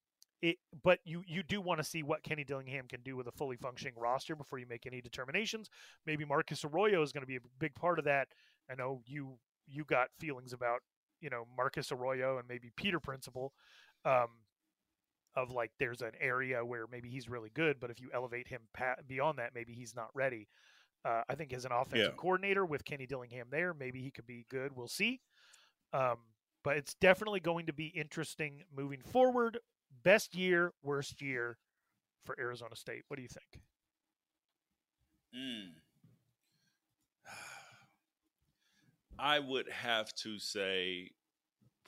it, 0.42 0.58
but 0.84 1.00
you 1.04 1.24
you 1.28 1.44
do 1.44 1.62
want 1.62 1.80
to 1.80 1.84
see 1.84 2.02
what 2.02 2.24
Kenny 2.24 2.44
Dillingham 2.44 2.88
can 2.88 3.02
do 3.02 3.16
with 3.16 3.28
a 3.28 3.32
fully 3.32 3.58
functioning 3.58 3.94
roster 3.96 4.36
before 4.36 4.58
you 4.60 4.66
make 4.68 4.88
any 4.88 5.00
determinations. 5.02 5.70
Maybe 6.06 6.26
Marcus 6.26 6.66
Arroyo 6.66 7.02
is 7.04 7.12
going 7.12 7.22
to 7.22 7.28
be 7.28 7.36
a 7.36 7.42
big 7.60 7.76
part 7.76 8.00
of 8.00 8.06
that. 8.06 8.30
I 8.70 8.76
know 8.76 9.02
you 9.06 9.38
you 9.68 9.84
got 9.86 10.10
feelings 10.20 10.52
about 10.54 10.82
you 11.20 11.30
know 11.30 11.46
Marcus 11.56 11.92
Arroyo 11.92 12.40
and 12.40 12.48
maybe 12.48 12.72
Peter 12.76 13.00
Principle, 13.00 13.54
um, 14.04 14.30
of 15.36 15.52
like 15.52 15.72
there's 15.80 16.02
an 16.02 16.14
area 16.20 16.66
where 16.66 16.88
maybe 16.92 17.10
he's 17.10 17.30
really 17.30 17.52
good, 17.54 17.80
but 17.80 17.92
if 17.92 18.00
you 18.02 18.10
elevate 18.14 18.48
him 18.48 18.62
pa- 18.74 18.96
beyond 19.08 19.38
that, 19.38 19.54
maybe 19.54 19.74
he's 19.74 19.96
not 19.96 20.10
ready. 20.16 20.48
Uh, 21.06 21.22
I 21.30 21.36
think 21.36 21.54
as 21.54 21.66
an 21.66 21.72
offensive 21.72 22.14
Yeah. 22.14 22.18
coordinator 22.18 22.66
with 22.66 22.84
Kenny 22.84 23.06
Dillingham 23.06 23.48
there, 23.52 23.74
maybe 23.74 24.02
he 24.02 24.12
could 24.12 24.26
be 24.26 24.46
good. 24.50 24.76
We'll 24.76 24.88
see. 24.88 25.22
Um, 25.94 26.18
but 26.64 26.78
it's 26.78 26.94
definitely 26.96 27.40
going 27.40 27.66
to 27.66 27.74
be 27.74 27.88
interesting 27.88 28.64
moving 28.76 29.02
forward. 29.02 29.60
Best 30.04 30.36
year, 30.36 30.74
worst 30.84 31.22
year 31.22 31.58
for 32.26 32.40
Arizona 32.40 32.76
State. 32.76 33.04
What 33.08 33.18
do 33.18 33.24
you 33.24 33.30
think? 33.30 33.62
Mm. 35.36 35.72
I 39.20 39.40
would 39.40 39.70
have 39.70 40.14
to 40.16 40.40
say 40.40 41.12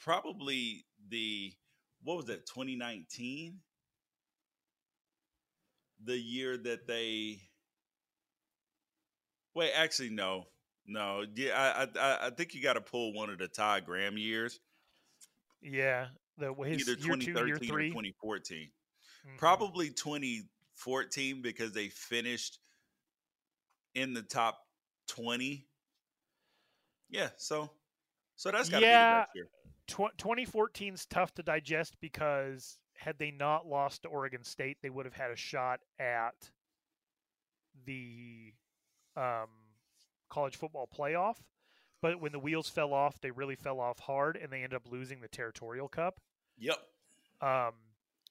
probably 0.01 0.85
the 1.09 1.53
what 2.03 2.17
was 2.17 2.25
that 2.25 2.45
2019 2.45 3.59
the 6.03 6.17
year 6.17 6.57
that 6.57 6.85
they 6.87 7.39
wait 9.55 9.71
actually 9.73 10.09
no 10.09 10.43
no 10.85 11.23
yeah 11.35 11.53
I 11.55 11.99
I, 11.99 12.27
I 12.27 12.29
think 12.31 12.53
you 12.53 12.61
got 12.61 12.73
to 12.73 12.81
pull 12.81 13.13
one 13.13 13.29
of 13.29 13.37
the 13.37 13.47
Todd 13.47 13.85
Graham 13.85 14.17
years 14.17 14.59
Yeah, 15.63 16.07
the 16.37 16.53
his 16.53 16.87
either 16.87 16.99
year 16.99 17.15
two, 17.17 17.31
year 17.31 17.57
2013 17.57 17.71
or 17.71 17.73
three. 17.73 17.89
2014 17.89 18.71
Mhm. 19.25 19.37
probably 19.37 19.89
2014 19.91 21.41
because 21.41 21.71
they 21.71 21.87
finished 21.89 22.59
in 23.95 24.13
the 24.13 24.21
top 24.23 24.67
20 25.07 25.65
yeah 27.09 27.29
so 27.37 27.69
so 28.35 28.51
that's 28.51 28.67
got 28.69 28.79
to 28.79 28.85
Yeah. 28.85 29.07
be 29.11 29.15
the 29.15 29.21
best 29.21 29.35
year 29.35 29.49
Tw- 29.87 30.17
2014's 30.17 31.05
tough 31.05 31.33
to 31.35 31.43
digest 31.43 31.95
because 32.01 32.79
had 32.95 33.17
they 33.17 33.31
not 33.31 33.65
lost 33.67 34.03
to 34.03 34.07
Oregon 34.07 34.43
State, 34.43 34.77
they 34.81 34.89
would 34.89 35.05
have 35.05 35.13
had 35.13 35.29
a 35.29 35.35
shot 35.35 35.81
at 35.99 36.51
the 37.85 38.53
um, 39.17 39.49
college 40.29 40.55
football 40.55 40.87
playoff. 40.87 41.35
But 42.03 42.19
when 42.19 42.33
the 42.33 42.39
wheels 42.39 42.67
fell 42.67 42.93
off, 42.93 43.21
they 43.21 43.31
really 43.31 43.55
fell 43.55 43.79
off 43.79 43.97
hard, 43.97 44.35
and 44.35 44.51
they 44.51 44.57
ended 44.57 44.73
up 44.73 44.91
losing 44.91 45.21
the 45.21 45.29
territorial 45.29 45.87
cup. 45.87 46.19
yep 46.59 46.77
Um, 47.39 47.71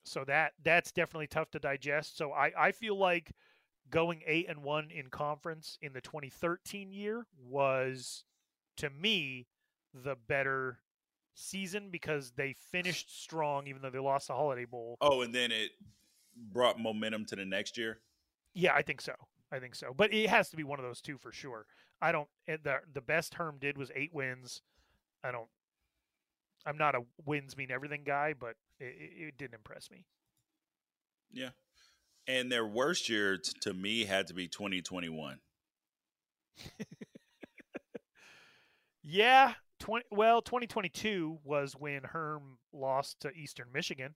so 0.04 0.24
that 0.26 0.52
that's 0.62 0.92
definitely 0.92 1.26
tough 1.26 1.50
to 1.52 1.58
digest. 1.58 2.18
So 2.18 2.32
I, 2.32 2.52
I 2.56 2.72
feel 2.72 2.98
like 2.98 3.32
going 3.88 4.20
eight 4.26 4.46
and 4.50 4.62
one 4.62 4.90
in 4.90 5.08
conference 5.08 5.78
in 5.80 5.94
the 5.94 6.02
2013 6.02 6.92
year 6.92 7.26
was, 7.42 8.24
to 8.76 8.90
me, 8.90 9.46
the 9.94 10.16
better 10.28 10.80
season 11.34 11.88
because 11.90 12.32
they 12.32 12.54
finished 12.70 13.22
strong, 13.22 13.66
even 13.68 13.80
though 13.80 13.88
they 13.88 13.98
lost 13.98 14.28
the 14.28 14.34
Holiday 14.34 14.66
Bowl. 14.66 14.98
oh 15.00 15.22
and 15.22 15.34
then 15.34 15.50
it 15.50 15.70
brought 16.52 16.78
momentum 16.78 17.24
to 17.24 17.36
the 17.36 17.46
next 17.46 17.78
year 17.78 18.00
Yeah, 18.52 18.74
I 18.74 18.82
think 18.82 19.00
so. 19.00 19.14
I 19.50 19.58
think 19.60 19.74
so. 19.74 19.94
But 19.96 20.12
it 20.12 20.28
has 20.28 20.50
to 20.50 20.56
be 20.56 20.64
one 20.64 20.78
of 20.78 20.84
those 20.84 21.00
two 21.00 21.16
for 21.16 21.32
sure. 21.32 21.66
I 22.02 22.12
don't. 22.12 22.28
eh, 22.48 22.58
The 22.62 22.80
the 22.92 23.00
best 23.00 23.34
Herm 23.36 23.58
did 23.60 23.78
was 23.78 23.90
eight 23.94 24.12
wins. 24.12 24.62
I 25.24 25.32
don't. 25.32 25.48
I'm 26.66 26.76
not 26.78 26.94
a 26.94 27.04
wins 27.24 27.56
mean 27.56 27.70
everything 27.70 28.02
guy, 28.04 28.34
but 28.34 28.56
it, 28.78 28.94
it, 29.28 29.38
didn't 29.38 29.54
impress 29.54 29.90
me. 29.90 30.06
yeah 31.32 31.50
and 32.26 32.52
their 32.52 32.66
worst 32.66 33.08
year 33.08 33.38
t- 33.38 33.52
to 33.60 33.74
me 33.74 34.04
had 34.04 34.26
to 34.28 34.34
be 34.34 34.48
2021 34.48 35.40
Yeah, 39.02 39.54
twenty. 39.78 40.06
Well, 40.10 40.42
2022 40.42 41.38
was 41.44 41.74
when 41.76 42.04
Herm 42.04 42.58
lost 42.72 43.20
to 43.20 43.30
Eastern 43.32 43.70
Michigan. 43.72 44.14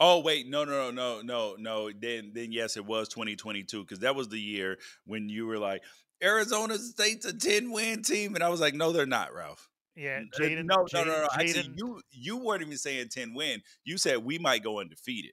Oh 0.00 0.20
wait, 0.20 0.46
no, 0.48 0.64
no, 0.64 0.90
no, 0.90 1.20
no, 1.20 1.22
no, 1.22 1.56
no. 1.58 1.90
Then, 1.92 2.32
then 2.34 2.52
yes, 2.52 2.76
it 2.76 2.84
was 2.84 3.08
2022 3.08 3.82
because 3.82 4.00
that 4.00 4.14
was 4.16 4.28
the 4.28 4.40
year 4.40 4.78
when 5.06 5.28
you 5.28 5.46
were 5.46 5.58
like, 5.58 5.82
Arizona 6.22 6.78
State's 6.78 7.26
a 7.26 7.36
10 7.36 7.70
win 7.70 8.02
team, 8.02 8.34
and 8.34 8.42
I 8.42 8.48
was 8.48 8.60
like, 8.60 8.74
no, 8.74 8.92
they're 8.92 9.06
not, 9.06 9.34
Ralph. 9.34 9.68
Yeah, 9.94 10.20
Jayden. 10.38 10.66
no, 10.66 10.86
no, 10.92 11.04
no, 11.04 11.22
no. 11.22 11.28
Actually, 11.32 11.72
you 11.74 12.00
you 12.10 12.36
weren't 12.36 12.60
even 12.60 12.76
saying 12.76 13.08
10 13.08 13.32
win. 13.32 13.62
You 13.82 13.96
said 13.96 14.18
we 14.18 14.38
might 14.38 14.62
go 14.62 14.80
undefeated. 14.80 15.32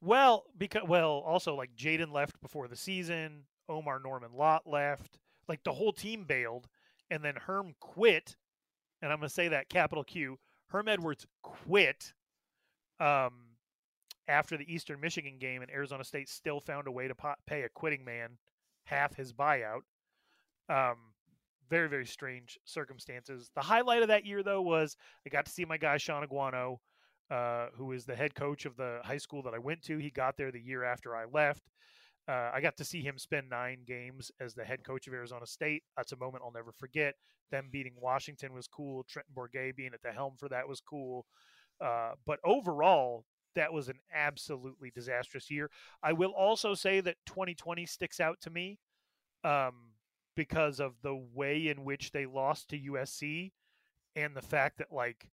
Well, 0.00 0.44
because 0.58 0.82
well, 0.88 1.22
also 1.24 1.54
like 1.54 1.76
Jayden 1.76 2.12
left 2.12 2.40
before 2.40 2.66
the 2.66 2.76
season. 2.76 3.44
Omar 3.68 4.00
Norman 4.00 4.32
Lott 4.34 4.66
left. 4.66 5.20
Like 5.48 5.62
the 5.62 5.72
whole 5.72 5.92
team 5.92 6.24
bailed, 6.24 6.66
and 7.08 7.24
then 7.24 7.36
Herm 7.36 7.74
quit. 7.78 8.34
And 9.00 9.12
I'm 9.12 9.18
gonna 9.18 9.28
say 9.28 9.46
that 9.48 9.68
capital 9.68 10.02
Q. 10.02 10.38
Herm 10.68 10.88
Edwards 10.88 11.24
quit. 11.42 12.12
Um, 12.98 13.50
after 14.26 14.56
the 14.56 14.72
Eastern 14.72 15.00
Michigan 15.00 15.38
game, 15.38 15.62
and 15.62 15.70
Arizona 15.70 16.04
State 16.04 16.28
still 16.28 16.60
found 16.60 16.86
a 16.86 16.92
way 16.92 17.08
to 17.08 17.14
pay 17.46 17.62
a 17.62 17.68
quitting 17.68 18.04
man 18.04 18.38
half 18.90 19.16
his 19.16 19.32
buyout. 19.32 19.82
Um, 20.68 20.96
very 21.68 21.88
very 21.88 22.06
strange 22.06 22.58
circumstances. 22.64 23.50
The 23.54 23.62
highlight 23.62 24.02
of 24.02 24.08
that 24.08 24.26
year 24.26 24.42
though 24.42 24.62
was 24.62 24.96
I 25.26 25.30
got 25.30 25.46
to 25.46 25.52
see 25.52 25.64
my 25.64 25.78
guy 25.78 25.96
Shaun 25.96 26.26
Aguano 26.26 26.78
uh, 27.30 27.66
who 27.76 27.92
is 27.92 28.04
the 28.04 28.16
head 28.16 28.34
coach 28.34 28.66
of 28.66 28.76
the 28.76 29.00
high 29.04 29.18
school 29.18 29.42
that 29.42 29.54
I 29.54 29.58
went 29.58 29.82
to. 29.82 29.98
He 29.98 30.10
got 30.10 30.36
there 30.36 30.50
the 30.50 30.60
year 30.60 30.84
after 30.84 31.14
I 31.14 31.24
left. 31.32 31.62
Uh, 32.28 32.50
I 32.52 32.60
got 32.60 32.76
to 32.76 32.84
see 32.84 33.02
him 33.02 33.18
spend 33.18 33.48
nine 33.48 33.78
games 33.86 34.30
as 34.40 34.54
the 34.54 34.64
head 34.64 34.84
coach 34.84 35.06
of 35.06 35.14
Arizona 35.14 35.46
State. 35.46 35.82
That's 35.96 36.12
a 36.12 36.16
moment 36.16 36.42
I'll 36.44 36.52
never 36.52 36.72
forget. 36.72 37.14
Them 37.50 37.68
beating 37.72 37.94
Washington 38.00 38.52
was 38.52 38.66
cool. 38.66 39.04
Trenton 39.08 39.34
Bourguet 39.34 39.76
being 39.76 39.94
at 39.94 40.02
the 40.02 40.12
helm 40.12 40.34
for 40.38 40.48
that 40.48 40.68
was 40.68 40.80
cool. 40.80 41.26
Uh, 41.80 42.12
but 42.26 42.38
overall, 42.44 43.24
that 43.54 43.72
was 43.72 43.88
an 43.88 43.98
absolutely 44.14 44.90
disastrous 44.90 45.50
year. 45.50 45.70
I 46.02 46.12
will 46.12 46.32
also 46.32 46.74
say 46.74 47.00
that 47.00 47.16
2020 47.26 47.86
sticks 47.86 48.20
out 48.20 48.40
to 48.42 48.50
me 48.50 48.78
um, 49.44 49.92
because 50.36 50.80
of 50.80 50.94
the 51.02 51.14
way 51.34 51.68
in 51.68 51.84
which 51.84 52.12
they 52.12 52.26
lost 52.26 52.68
to 52.70 52.78
USC 52.78 53.52
and 54.16 54.36
the 54.36 54.42
fact 54.42 54.78
that, 54.78 54.92
like, 54.92 55.28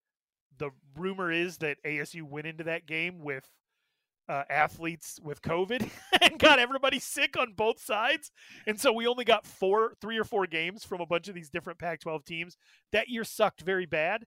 the 0.57 0.71
rumor 0.95 1.31
is 1.31 1.57
that 1.57 1.77
ASU 1.85 2.23
went 2.23 2.47
into 2.47 2.63
that 2.63 2.85
game 2.85 3.21
with 3.21 3.47
uh, 4.29 4.43
athletes 4.49 5.19
with 5.23 5.41
COVID 5.41 5.89
and 6.21 6.39
got 6.39 6.59
everybody 6.59 6.99
sick 6.99 7.37
on 7.37 7.53
both 7.53 7.79
sides, 7.79 8.31
and 8.65 8.79
so 8.79 8.91
we 8.91 9.07
only 9.07 9.23
got 9.23 9.45
four, 9.45 9.93
three 10.01 10.17
or 10.17 10.23
four 10.23 10.45
games 10.47 10.83
from 10.83 10.99
a 11.01 11.05
bunch 11.05 11.27
of 11.27 11.35
these 11.35 11.49
different 11.49 11.79
Pac-12 11.79 12.25
teams. 12.25 12.57
That 12.91 13.07
year 13.07 13.23
sucked 13.23 13.61
very 13.61 13.85
bad. 13.85 14.25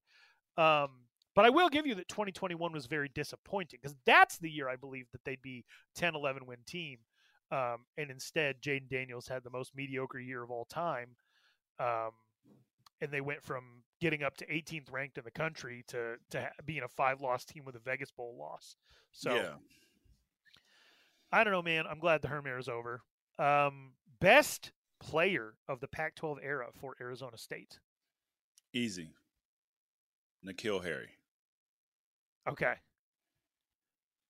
Um, 0.57 0.91
but 1.35 1.45
I 1.45 1.51
will 1.51 1.68
give 1.68 1.87
you 1.87 1.95
that 1.97 2.09
2021 2.09 2.72
was 2.72 2.87
very 2.87 3.11
disappointing 3.14 3.78
because 3.81 3.97
that's 4.05 4.39
the 4.39 4.51
year 4.51 4.68
I 4.68 4.76
believe 4.76 5.07
that 5.12 5.24
they'd 5.24 5.43
be 5.43 5.64
10, 5.95 6.14
11 6.14 6.47
win 6.47 6.59
team. 6.66 6.99
Um, 7.53 7.87
and 7.97 8.11
instead, 8.11 8.62
Jayden 8.62 8.89
Daniels 8.89 9.28
had 9.28 9.43
the 9.43 9.51
most 9.51 9.74
mediocre 9.74 10.20
year 10.20 10.43
of 10.43 10.51
all 10.51 10.64
time. 10.66 11.16
Um, 11.78 12.11
and 13.01 13.11
they 13.11 13.20
went 13.20 13.43
from 13.43 13.83
getting 14.01 14.22
up 14.22 14.37
to 14.37 14.47
18th 14.47 14.93
ranked 14.93 15.18
in 15.18 15.24
the 15.24 15.31
country 15.31 15.85
to 15.89 16.16
to 16.31 16.51
being 16.64 16.83
a 16.83 16.89
five 16.89 17.20
loss 17.20 17.45
team 17.45 17.64
with 17.64 17.74
a 17.74 17.81
Vegas 17.81 18.11
Bowl 18.11 18.37
loss. 18.39 18.76
So 19.12 19.35
yeah, 19.35 19.55
I 21.33 21.45
don't 21.45 21.53
know, 21.53 21.62
man. 21.62 21.87
I'm 21.89 21.99
glad 21.99 22.22
the 22.22 22.28
Herm 22.28 22.47
era 22.47 22.61
is 22.61 22.68
over. 22.68 23.03
Um, 23.39 23.93
best 24.20 24.72
player 25.01 25.55
of 25.66 25.81
the 25.81 25.89
Pac-12 25.89 26.37
era 26.43 26.66
for 26.78 26.95
Arizona 27.01 27.39
State. 27.39 27.78
easy. 28.72 29.14
N'Keal 30.45 30.85
Harry. 30.85 31.11
Okay. 32.51 32.74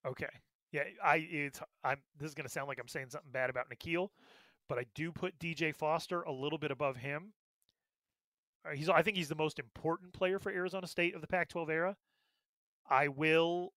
Okay. 0.06 0.28
Yeah, 0.72 0.84
I 1.02 1.16
it's 1.30 1.60
I'm 1.82 1.98
this 2.18 2.28
is 2.28 2.34
going 2.34 2.46
to 2.46 2.52
sound 2.52 2.68
like 2.68 2.78
I'm 2.78 2.88
saying 2.88 3.10
something 3.10 3.30
bad 3.32 3.50
about 3.50 3.66
N'Keal, 3.70 4.08
but 4.68 4.78
I 4.78 4.86
do 4.94 5.10
put 5.10 5.38
DJ 5.38 5.74
Foster 5.74 6.22
a 6.22 6.32
little 6.32 6.58
bit 6.58 6.70
above 6.70 6.96
him. 6.96 7.32
Uh, 8.64 8.70
he's 8.70 8.88
I 8.88 9.02
think 9.02 9.16
he's 9.16 9.28
the 9.28 9.34
most 9.34 9.58
important 9.58 10.12
player 10.12 10.38
for 10.38 10.52
Arizona 10.52 10.86
State 10.86 11.14
of 11.14 11.20
the 11.20 11.26
Pac-12 11.26 11.70
era. 11.70 11.96
I 12.88 13.08
will, 13.08 13.72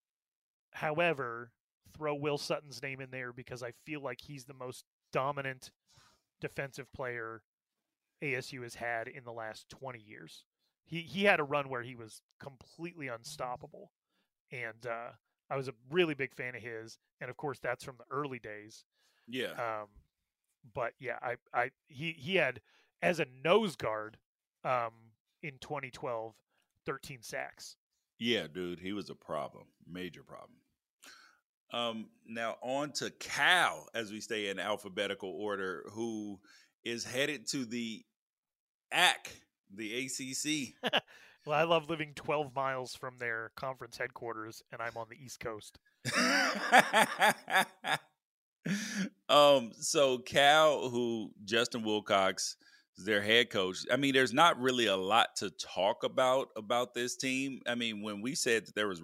however, 0.72 1.52
throw 1.96 2.14
Will 2.14 2.38
Sutton's 2.38 2.82
name 2.82 3.00
in 3.00 3.10
there 3.10 3.32
because 3.32 3.62
I 3.62 3.72
feel 3.84 4.00
like 4.00 4.20
he's 4.20 4.44
the 4.44 4.54
most 4.54 4.84
dominant 5.12 5.70
defensive 6.40 6.92
player 6.92 7.42
ASU 8.22 8.62
has 8.62 8.74
had 8.76 9.08
in 9.08 9.24
the 9.24 9.32
last 9.32 9.68
20 9.68 10.00
years. 10.00 10.44
He 10.86 11.00
he 11.00 11.24
had 11.24 11.40
a 11.40 11.44
run 11.44 11.68
where 11.68 11.82
he 11.82 11.96
was 11.96 12.22
completely 12.40 13.08
unstoppable, 13.08 13.90
and 14.54 14.86
uh, 14.86 15.10
I 15.50 15.56
was 15.56 15.68
a 15.68 15.74
really 15.90 16.14
big 16.14 16.34
fan 16.34 16.54
of 16.54 16.62
his. 16.62 16.98
And 17.20 17.28
of 17.30 17.36
course, 17.36 17.58
that's 17.58 17.84
from 17.84 17.96
the 17.98 18.04
early 18.10 18.38
days. 18.38 18.84
Yeah. 19.28 19.52
Um, 19.52 19.88
but 20.74 20.92
yeah, 20.98 21.18
I 21.22 21.36
I 21.52 21.70
he 21.88 22.12
he 22.12 22.36
had 22.36 22.60
as 23.02 23.20
a 23.20 23.26
nose 23.42 23.76
guard 23.76 24.16
um, 24.64 24.92
in 25.42 25.52
2012, 25.60 26.34
13 26.86 27.18
sacks. 27.22 27.76
Yeah, 28.18 28.46
dude, 28.52 28.78
he 28.78 28.92
was 28.92 29.10
a 29.10 29.14
problem, 29.14 29.64
major 29.86 30.22
problem. 30.22 30.58
Um, 31.72 32.06
now 32.26 32.56
on 32.62 32.92
to 32.92 33.10
Cal, 33.10 33.88
as 33.94 34.12
we 34.12 34.20
stay 34.20 34.48
in 34.48 34.60
alphabetical 34.60 35.30
order, 35.30 35.84
who 35.90 36.38
is 36.84 37.04
headed 37.04 37.48
to 37.48 37.64
the 37.64 38.04
AC, 38.92 39.42
the 39.74 40.06
ACC. 40.06 40.92
Well, 41.46 41.58
I 41.58 41.64
love 41.64 41.90
living 41.90 42.12
12 42.14 42.54
miles 42.54 42.94
from 42.94 43.18
their 43.18 43.50
conference 43.56 43.98
headquarters, 43.98 44.62
and 44.72 44.80
I'm 44.80 44.96
on 44.96 45.06
the 45.10 45.16
East 45.16 45.40
Coast. 45.40 45.78
um, 49.28 49.72
so 49.78 50.18
Cal, 50.18 50.88
who 50.88 51.30
Justin 51.44 51.82
Wilcox 51.82 52.56
is 52.96 53.04
their 53.04 53.20
head 53.20 53.50
coach. 53.50 53.78
I 53.92 53.96
mean, 53.96 54.14
there's 54.14 54.32
not 54.32 54.58
really 54.58 54.86
a 54.86 54.96
lot 54.96 55.36
to 55.36 55.50
talk 55.50 56.04
about 56.04 56.48
about 56.56 56.94
this 56.94 57.16
team. 57.16 57.60
I 57.66 57.74
mean, 57.74 58.02
when 58.02 58.22
we 58.22 58.34
said 58.34 58.66
that 58.66 58.74
there 58.74 58.88
was 58.88 59.02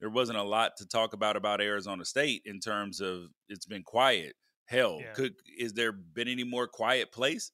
there 0.00 0.10
wasn't 0.10 0.38
a 0.38 0.42
lot 0.42 0.76
to 0.78 0.86
talk 0.86 1.14
about 1.14 1.36
about 1.36 1.60
Arizona 1.60 2.04
State 2.04 2.42
in 2.44 2.60
terms 2.60 3.00
of 3.00 3.28
it's 3.48 3.66
been 3.66 3.82
quiet. 3.82 4.34
Hell, 4.66 4.98
yeah. 5.00 5.12
could 5.12 5.34
is 5.58 5.72
there 5.72 5.92
been 5.92 6.28
any 6.28 6.44
more 6.44 6.66
quiet 6.66 7.12
place? 7.12 7.50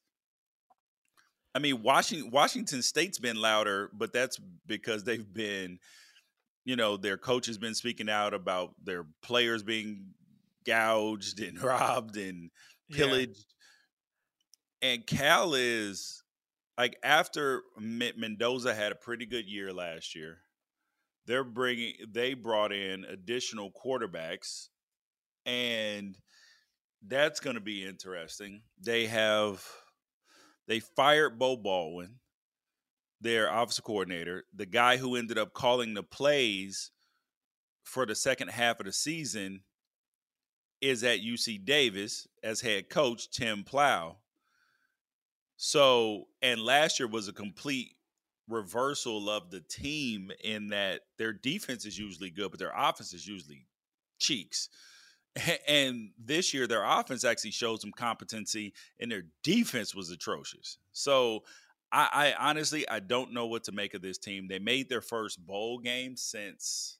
I 1.55 1.59
mean, 1.59 1.81
Washington 1.81 2.31
Washington 2.31 2.81
State's 2.81 3.19
been 3.19 3.37
louder, 3.39 3.89
but 3.93 4.13
that's 4.13 4.39
because 4.67 5.03
they've 5.03 5.33
been, 5.33 5.79
you 6.63 6.75
know, 6.75 6.97
their 6.97 7.17
coach 7.17 7.47
has 7.47 7.57
been 7.57 7.75
speaking 7.75 8.09
out 8.09 8.33
about 8.33 8.73
their 8.83 9.05
players 9.21 9.63
being 9.63 10.13
gouged 10.65 11.39
and 11.39 11.61
robbed 11.63 12.17
and 12.17 12.51
pillaged. 12.91 13.45
Yeah. 14.81 14.89
And 14.91 15.07
Cal 15.07 15.55
is 15.55 16.23
like 16.79 16.97
after 17.03 17.63
Mendoza 17.77 18.73
had 18.73 18.91
a 18.91 18.95
pretty 18.95 19.25
good 19.25 19.45
year 19.45 19.73
last 19.73 20.15
year 20.15 20.37
they're 21.27 21.43
bringing 21.43 21.93
they 22.11 22.33
brought 22.33 22.71
in 22.71 23.05
additional 23.05 23.71
quarterbacks 23.71 24.69
and 25.45 26.17
that's 27.07 27.39
going 27.39 27.55
to 27.55 27.61
be 27.61 27.85
interesting 27.85 28.61
they 28.81 29.05
have 29.05 29.63
they 30.69 30.79
fired 30.79 31.37
bo 31.37 31.57
baldwin 31.57 32.15
their 33.19 33.49
offensive 33.49 33.83
coordinator 33.83 34.45
the 34.55 34.65
guy 34.65 34.95
who 34.95 35.17
ended 35.17 35.37
up 35.37 35.53
calling 35.53 35.93
the 35.93 36.03
plays 36.03 36.91
for 37.83 38.05
the 38.05 38.15
second 38.15 38.47
half 38.47 38.79
of 38.79 38.85
the 38.85 38.93
season 38.93 39.59
is 40.79 41.03
at 41.03 41.19
uc 41.19 41.65
davis 41.65 42.25
as 42.41 42.61
head 42.61 42.89
coach 42.89 43.29
tim 43.29 43.65
plough 43.65 44.15
so 45.57 46.29
and 46.41 46.61
last 46.61 46.99
year 47.01 47.09
was 47.09 47.27
a 47.27 47.33
complete 47.33 47.97
reversal 48.49 49.29
of 49.29 49.51
the 49.51 49.61
team 49.61 50.31
in 50.43 50.69
that 50.69 51.01
their 51.17 51.31
defense 51.31 51.85
is 51.85 51.97
usually 51.97 52.31
good, 52.31 52.49
but 52.51 52.59
their 52.59 52.73
offense 52.75 53.13
is 53.13 53.27
usually 53.27 53.65
cheeks. 54.19 54.69
And 55.67 56.09
this 56.17 56.53
year, 56.53 56.67
their 56.67 56.83
offense 56.83 57.23
actually 57.23 57.51
showed 57.51 57.81
some 57.81 57.91
competency, 57.91 58.73
and 58.99 59.11
their 59.11 59.23
defense 59.43 59.93
was 59.95 60.09
atrocious. 60.09 60.77
So, 60.91 61.43
I, 61.91 62.33
I 62.39 62.49
honestly 62.49 62.87
I 62.87 62.99
don't 62.99 63.33
know 63.33 63.47
what 63.47 63.63
to 63.65 63.71
make 63.71 63.93
of 63.93 64.01
this 64.01 64.17
team. 64.17 64.47
They 64.47 64.59
made 64.59 64.89
their 64.89 65.01
first 65.01 65.45
bowl 65.45 65.79
game 65.79 66.15
since 66.15 66.99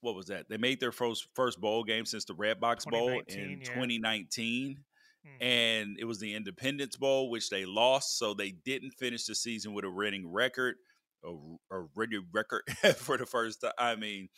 what 0.00 0.14
was 0.14 0.26
that? 0.26 0.48
They 0.48 0.56
made 0.56 0.80
their 0.80 0.92
first 0.92 1.28
first 1.34 1.60
bowl 1.60 1.84
game 1.84 2.06
since 2.06 2.24
the 2.24 2.34
Redbox 2.34 2.86
Bowl 2.86 3.20
in 3.28 3.60
yeah. 3.60 3.74
2019. 3.74 4.78
Mm-hmm. 5.26 5.42
And 5.44 5.96
it 5.98 6.04
was 6.04 6.18
the 6.18 6.34
Independence 6.34 6.96
Bowl, 6.96 7.30
which 7.30 7.50
they 7.50 7.66
lost. 7.66 8.18
So 8.18 8.32
they 8.32 8.52
didn't 8.52 8.92
finish 8.92 9.26
the 9.26 9.34
season 9.34 9.74
with 9.74 9.84
a 9.84 9.90
winning 9.90 10.30
record, 10.32 10.76
a, 11.24 11.28
a 11.74 11.84
winning 11.94 12.26
record 12.32 12.62
for 12.96 13.18
the 13.18 13.26
first 13.26 13.60
time. 13.60 13.72
I 13.78 13.96
mean, 13.96 14.28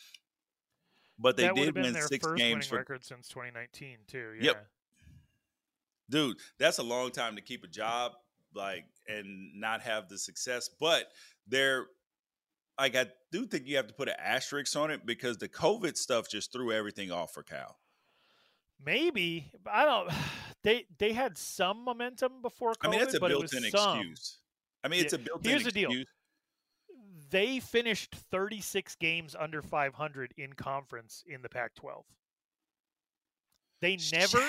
but 1.19 1.37
they 1.37 1.43
that 1.43 1.55
did 1.55 1.75
win 1.75 1.95
six 2.01 2.25
games 2.35 2.67
for 2.67 2.77
record 2.77 3.03
since 3.03 3.27
2019 3.29 3.97
too. 4.07 4.33
Yeah. 4.39 4.43
Yep. 4.45 4.67
Dude, 6.09 6.37
that's 6.59 6.79
a 6.79 6.83
long 6.83 7.11
time 7.11 7.35
to 7.35 7.41
keep 7.41 7.63
a 7.63 7.67
job 7.67 8.13
like 8.53 8.85
and 9.07 9.59
not 9.59 9.81
have 9.81 10.09
the 10.09 10.17
success, 10.17 10.69
but 10.79 11.05
they're 11.47 11.85
like 12.79 12.95
I 12.95 13.07
do 13.31 13.45
think 13.45 13.67
you 13.67 13.77
have 13.77 13.87
to 13.87 13.93
put 13.93 14.09
an 14.09 14.15
asterisk 14.19 14.75
on 14.75 14.91
it 14.91 15.05
because 15.05 15.37
the 15.37 15.49
COVID 15.49 15.95
stuff 15.97 16.29
just 16.29 16.51
threw 16.51 16.71
everything 16.71 17.11
off 17.11 17.33
for 17.33 17.43
Cal. 17.43 17.77
Maybe 18.83 19.51
I 19.65 19.85
don't. 19.85 20.09
They 20.63 20.85
they 20.97 21.11
had 21.11 21.37
some 21.37 21.83
momentum 21.83 22.41
before 22.41 22.71
COVID, 22.71 22.87
I 22.87 22.89
mean, 22.89 22.99
that's 23.01 23.13
a 23.15 23.19
built-in 23.19 23.63
some. 23.69 23.97
excuse. 23.99 24.37
I 24.81 24.87
mean, 24.87 25.03
it's 25.03 25.11
Yeah. 25.11 25.19
a 25.19 25.21
built-in 25.21 25.49
Here's 25.51 25.63
the 25.63 25.67
excuse. 25.71 25.89
deal. 25.89 26.03
They 27.33 27.59
finished 27.59 28.13
36 28.29 28.95
games 28.97 29.35
under 29.37 29.63
500 29.63 30.35
in 30.37 30.53
conference 30.53 31.23
in 31.25 31.41
the 31.41 31.49
Pac-12. 31.49 32.03
They 33.81 33.97
never, 34.11 34.47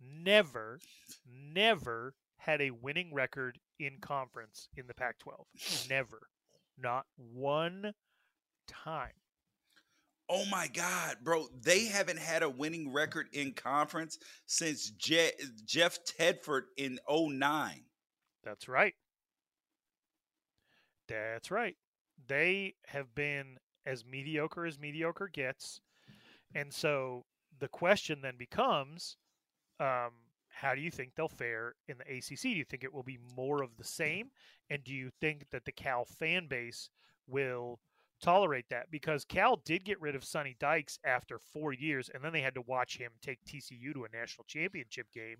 never, 0.00 0.80
never 1.26 2.14
had 2.38 2.62
a 2.62 2.70
winning 2.70 3.12
record 3.12 3.58
in 3.78 3.98
conference 4.00 4.70
in 4.78 4.86
the 4.86 4.94
Pac-12. 4.94 5.90
Never, 5.90 6.28
not 6.78 7.04
one 7.34 7.92
time. 8.66 9.12
Oh 10.30 10.46
my 10.46 10.68
God, 10.72 11.18
bro! 11.22 11.48
They 11.62 11.84
haven't 11.84 12.18
had 12.18 12.42
a 12.42 12.48
winning 12.48 12.94
record 12.94 13.26
in 13.34 13.52
conference 13.52 14.18
since 14.46 14.88
Je- 14.90 15.32
Jeff 15.66 15.98
Tedford 16.18 16.62
in 16.78 16.98
09. 17.08 17.82
That's 18.42 18.68
right. 18.68 18.94
That's 21.08 21.50
right. 21.50 21.76
They 22.28 22.74
have 22.86 23.14
been 23.14 23.58
as 23.84 24.04
mediocre 24.04 24.66
as 24.66 24.78
mediocre 24.78 25.28
gets. 25.28 25.80
And 26.54 26.72
so 26.72 27.24
the 27.58 27.68
question 27.68 28.20
then 28.22 28.36
becomes 28.36 29.16
um, 29.80 30.10
how 30.48 30.74
do 30.74 30.80
you 30.80 30.90
think 30.90 31.12
they'll 31.14 31.28
fare 31.28 31.74
in 31.86 31.96
the 31.98 32.16
ACC? 32.16 32.42
Do 32.42 32.48
you 32.48 32.64
think 32.64 32.82
it 32.82 32.92
will 32.92 33.02
be 33.02 33.18
more 33.36 33.62
of 33.62 33.76
the 33.76 33.84
same? 33.84 34.30
And 34.70 34.82
do 34.82 34.92
you 34.92 35.10
think 35.20 35.50
that 35.50 35.64
the 35.64 35.72
Cal 35.72 36.04
fan 36.04 36.46
base 36.46 36.88
will 37.28 37.78
tolerate 38.22 38.68
that? 38.70 38.90
Because 38.90 39.24
Cal 39.24 39.56
did 39.56 39.84
get 39.84 40.00
rid 40.00 40.14
of 40.14 40.24
Sonny 40.24 40.56
Dykes 40.58 40.98
after 41.04 41.38
four 41.38 41.72
years, 41.72 42.10
and 42.12 42.24
then 42.24 42.32
they 42.32 42.40
had 42.40 42.54
to 42.54 42.62
watch 42.62 42.96
him 42.96 43.12
take 43.20 43.44
TCU 43.44 43.92
to 43.92 44.04
a 44.04 44.16
national 44.16 44.46
championship 44.48 45.06
game. 45.12 45.36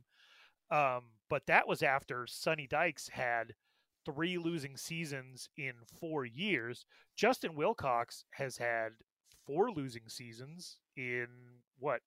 Um, 0.71 1.05
but 1.31 1.47
that 1.47 1.67
was 1.67 1.83
after 1.83 2.27
Sonny 2.27 2.67
Dykes 2.67 3.09
had 3.09 3.55
three 4.07 4.39
losing 4.39 4.77
seasons 4.77 5.51
in 5.59 5.73
four 6.01 6.25
years. 6.25 6.87
Justin 7.15 7.55
Wilcox 7.55 8.25
has 8.31 8.57
had 8.57 8.93
four 9.45 9.71
losing 9.71 10.09
seasons 10.09 10.79
in 10.97 11.27
what 11.79 12.01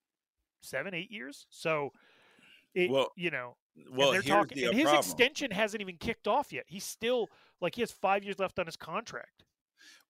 seven, 0.62 0.93
eight 0.93 1.12
years. 1.12 1.45
So, 1.52 1.91
it, 2.74 2.89
Well, 2.89 3.12
you 3.16 3.30
know, 3.30 3.56
Well, 3.91 4.12
and 4.12 4.16
they're 4.16 4.22
talking, 4.38 4.58
the 4.58 4.66
and 4.66 4.74
uh, 4.74 4.78
his 4.78 4.84
problem. 4.86 5.00
extension 5.00 5.52
hasn't 5.52 5.82
even 5.82 5.97
kicked 5.97 6.28
off 6.28 6.52
yet. 6.52 6.66
He's 6.68 6.84
still 6.84 7.28
like 7.62 7.76
he 7.76 7.82
has 7.82 7.91
five 7.91 8.24
years 8.24 8.39
left 8.39 8.58
on 8.58 8.66
his 8.66 8.78
contract. 8.78 9.43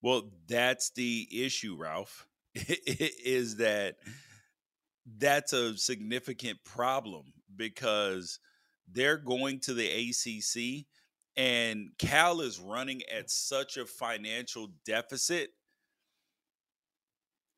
Well, 0.02 0.30
that's 0.48 0.90
the 0.90 1.28
issue, 1.44 1.76
Ralph. 1.78 2.26
is 2.54 3.56
that 3.56 3.96
that's 5.18 5.52
a 5.52 5.76
significant 5.76 6.58
problem 6.64 7.32
because 7.54 8.40
they're 8.90 9.18
going 9.18 9.60
to 9.60 9.74
the 9.74 9.86
ACC 9.86 10.86
and 11.40 11.88
Cal 11.98 12.42
is 12.42 12.60
running 12.60 13.00
at 13.10 13.30
such 13.30 13.78
a 13.78 13.86
financial 13.86 14.68
deficit. 14.84 15.48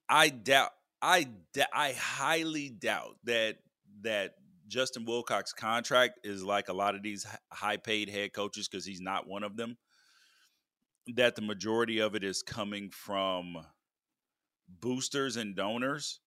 I 0.09 0.29
doubt 0.29 0.71
I 1.01 1.27
I 1.73 1.93
highly 1.93 2.71
doubt 2.71 3.17
that 3.25 3.57
that 4.03 4.35
Justin 4.69 5.05
Wilcox's 5.05 5.53
contract 5.53 6.21
is 6.23 6.45
like 6.45 6.69
a 6.69 6.73
lot 6.73 6.95
of 6.95 7.03
these 7.03 7.27
high 7.51 7.77
paid 7.77 8.09
head 8.09 8.33
coaches 8.33 8.69
because 8.69 8.87
he's 8.87 9.01
not 9.01 9.27
one 9.27 9.43
of 9.43 9.57
them 9.57 9.77
that 11.17 11.35
the 11.35 11.43
majority 11.43 11.99
of 11.99 12.15
it 12.15 12.23
is 12.23 12.45
coming 12.45 12.89
from 12.89 13.57
boosters 14.69 15.37
and 15.37 15.57
donors. 15.57 16.21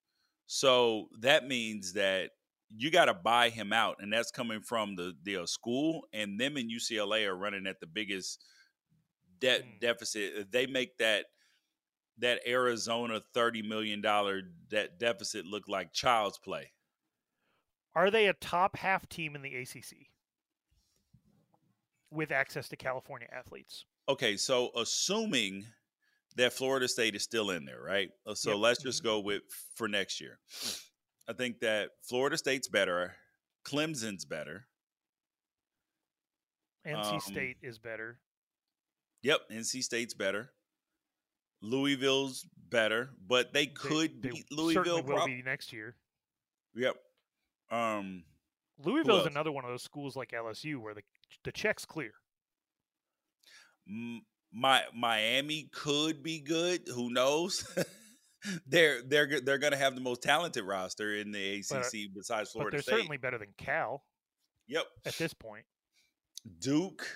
So 0.47 1.07
that 1.21 1.47
means 1.47 1.93
that 1.93 2.31
you 2.75 2.89
got 2.91 3.05
to 3.05 3.13
buy 3.13 3.49
him 3.49 3.71
out, 3.73 3.97
and 3.99 4.11
that's 4.11 4.31
coming 4.31 4.61
from 4.61 4.95
the 4.95 5.13
the 5.23 5.37
uh, 5.37 5.45
school. 5.45 6.05
And 6.13 6.39
them 6.39 6.57
and 6.57 6.69
UCLA 6.69 7.25
are 7.27 7.35
running 7.35 7.67
at 7.67 7.79
the 7.79 7.87
biggest 7.87 8.43
debt 9.39 9.61
Mm. 9.63 9.79
deficit. 9.79 10.33
If 10.35 10.51
They 10.51 10.65
make 10.67 10.97
that 10.97 11.25
that 12.17 12.39
Arizona 12.47 13.21
thirty 13.33 13.61
million 13.61 14.01
dollar 14.01 14.41
debt 14.69 14.99
deficit 14.99 15.45
look 15.45 15.67
like 15.67 15.91
child's 15.93 16.37
play. 16.39 16.71
Are 17.93 18.09
they 18.11 18.27
a 18.27 18.33
top 18.33 18.75
half 18.77 19.07
team 19.07 19.35
in 19.35 19.41
the 19.41 19.55
ACC 19.55 20.09
with 22.11 22.31
access 22.31 22.67
to 22.69 22.75
California 22.75 23.27
athletes? 23.31 23.85
Okay, 24.07 24.37
so 24.37 24.69
assuming 24.75 25.65
that 26.35 26.53
Florida 26.53 26.87
State 26.87 27.15
is 27.15 27.23
still 27.23 27.51
in 27.51 27.65
there, 27.65 27.81
right? 27.81 28.09
Uh, 28.25 28.35
So 28.35 28.51
Yep. 28.51 28.59
let's 28.59 28.83
just 28.83 29.03
go 29.03 29.19
with 29.19 29.43
for 29.75 29.87
next 29.87 30.19
year. 30.19 30.39
I 31.27 31.33
think 31.33 31.59
that 31.61 31.91
Florida 32.03 32.37
State's 32.37 32.67
better, 32.67 33.15
Clemson's 33.65 34.25
better. 34.25 34.67
NC 36.85 37.13
Um, 37.15 37.19
State 37.19 37.57
is 37.63 37.79
better. 37.79 38.19
Yep, 39.23 39.49
NC 39.49 39.81
State's 39.81 40.13
better. 40.13 40.53
Louisville's 41.61 42.45
better, 42.69 43.09
but 43.25 43.53
they 43.53 43.65
They- 43.65 43.73
could 43.73 44.21
they 44.21 44.29
beat 44.29 44.51
Louisville. 44.51 44.83
certainly 44.97 45.13
will 45.13 45.25
be 45.25 45.41
next 45.41 45.73
year. 45.73 45.97
Yep. 46.75 46.95
Um, 47.71 48.23
Louisville's 48.77 49.21
else? 49.21 49.27
another 49.27 49.51
one 49.51 49.63
of 49.65 49.71
those 49.71 49.81
schools 49.81 50.15
like 50.15 50.31
LSU 50.31 50.79
where 50.79 50.93
the 50.93 51.03
the 51.43 51.51
check's 51.51 51.85
clear. 51.85 52.13
My 53.87 54.85
Miami 54.93 55.69
could 55.71 56.21
be 56.21 56.39
good. 56.39 56.87
Who 56.87 57.09
knows? 57.09 57.63
they're 58.67 59.01
they're 59.03 59.39
they're 59.41 59.57
going 59.57 59.71
to 59.73 59.77
have 59.77 59.95
the 59.95 60.01
most 60.01 60.21
talented 60.21 60.63
roster 60.63 61.15
in 61.15 61.31
the 61.31 61.63
But- 61.69 61.85
ACC 61.85 62.09
besides 62.13 62.49
but 62.49 62.59
Florida 62.59 62.75
they're 62.77 62.81
State. 62.81 62.91
certainly 62.91 63.17
better 63.17 63.37
than 63.37 63.53
Cal 63.57 64.03
Yep. 64.67 64.85
at 65.05 65.13
this 65.15 65.33
point. 65.33 65.65
Duke, 66.59 67.07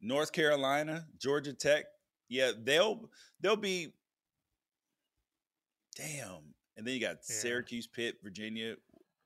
North 0.00 0.32
Carolina, 0.32 1.06
Georgia 1.18 1.52
Tech. 1.52 1.84
Yeah, 2.28 2.52
they'll 2.56 3.10
they'll 3.40 3.56
be 3.56 3.92
damn. 5.96 6.54
And 6.76 6.86
then 6.86 6.94
you 6.94 7.00
got 7.00 7.16
Yeah. 7.28 7.36
Syracuse, 7.36 7.86
Pitt, 7.86 8.18
Virginia, 8.22 8.76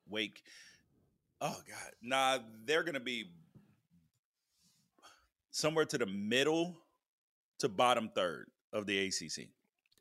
Wake. 0.08 0.42
Oh 1.40 1.60
god. 1.68 1.92
Nah, 2.02 2.38
they're 2.64 2.82
going 2.82 2.94
to 2.94 3.00
be 3.00 3.30
somewhere 5.50 5.84
to 5.84 5.98
the 5.98 6.06
middle 6.06 6.80
to 7.58 7.68
bottom 7.68 8.08
third 8.14 8.50
of 8.72 8.86
the 8.86 8.98
ACC. 9.06 9.48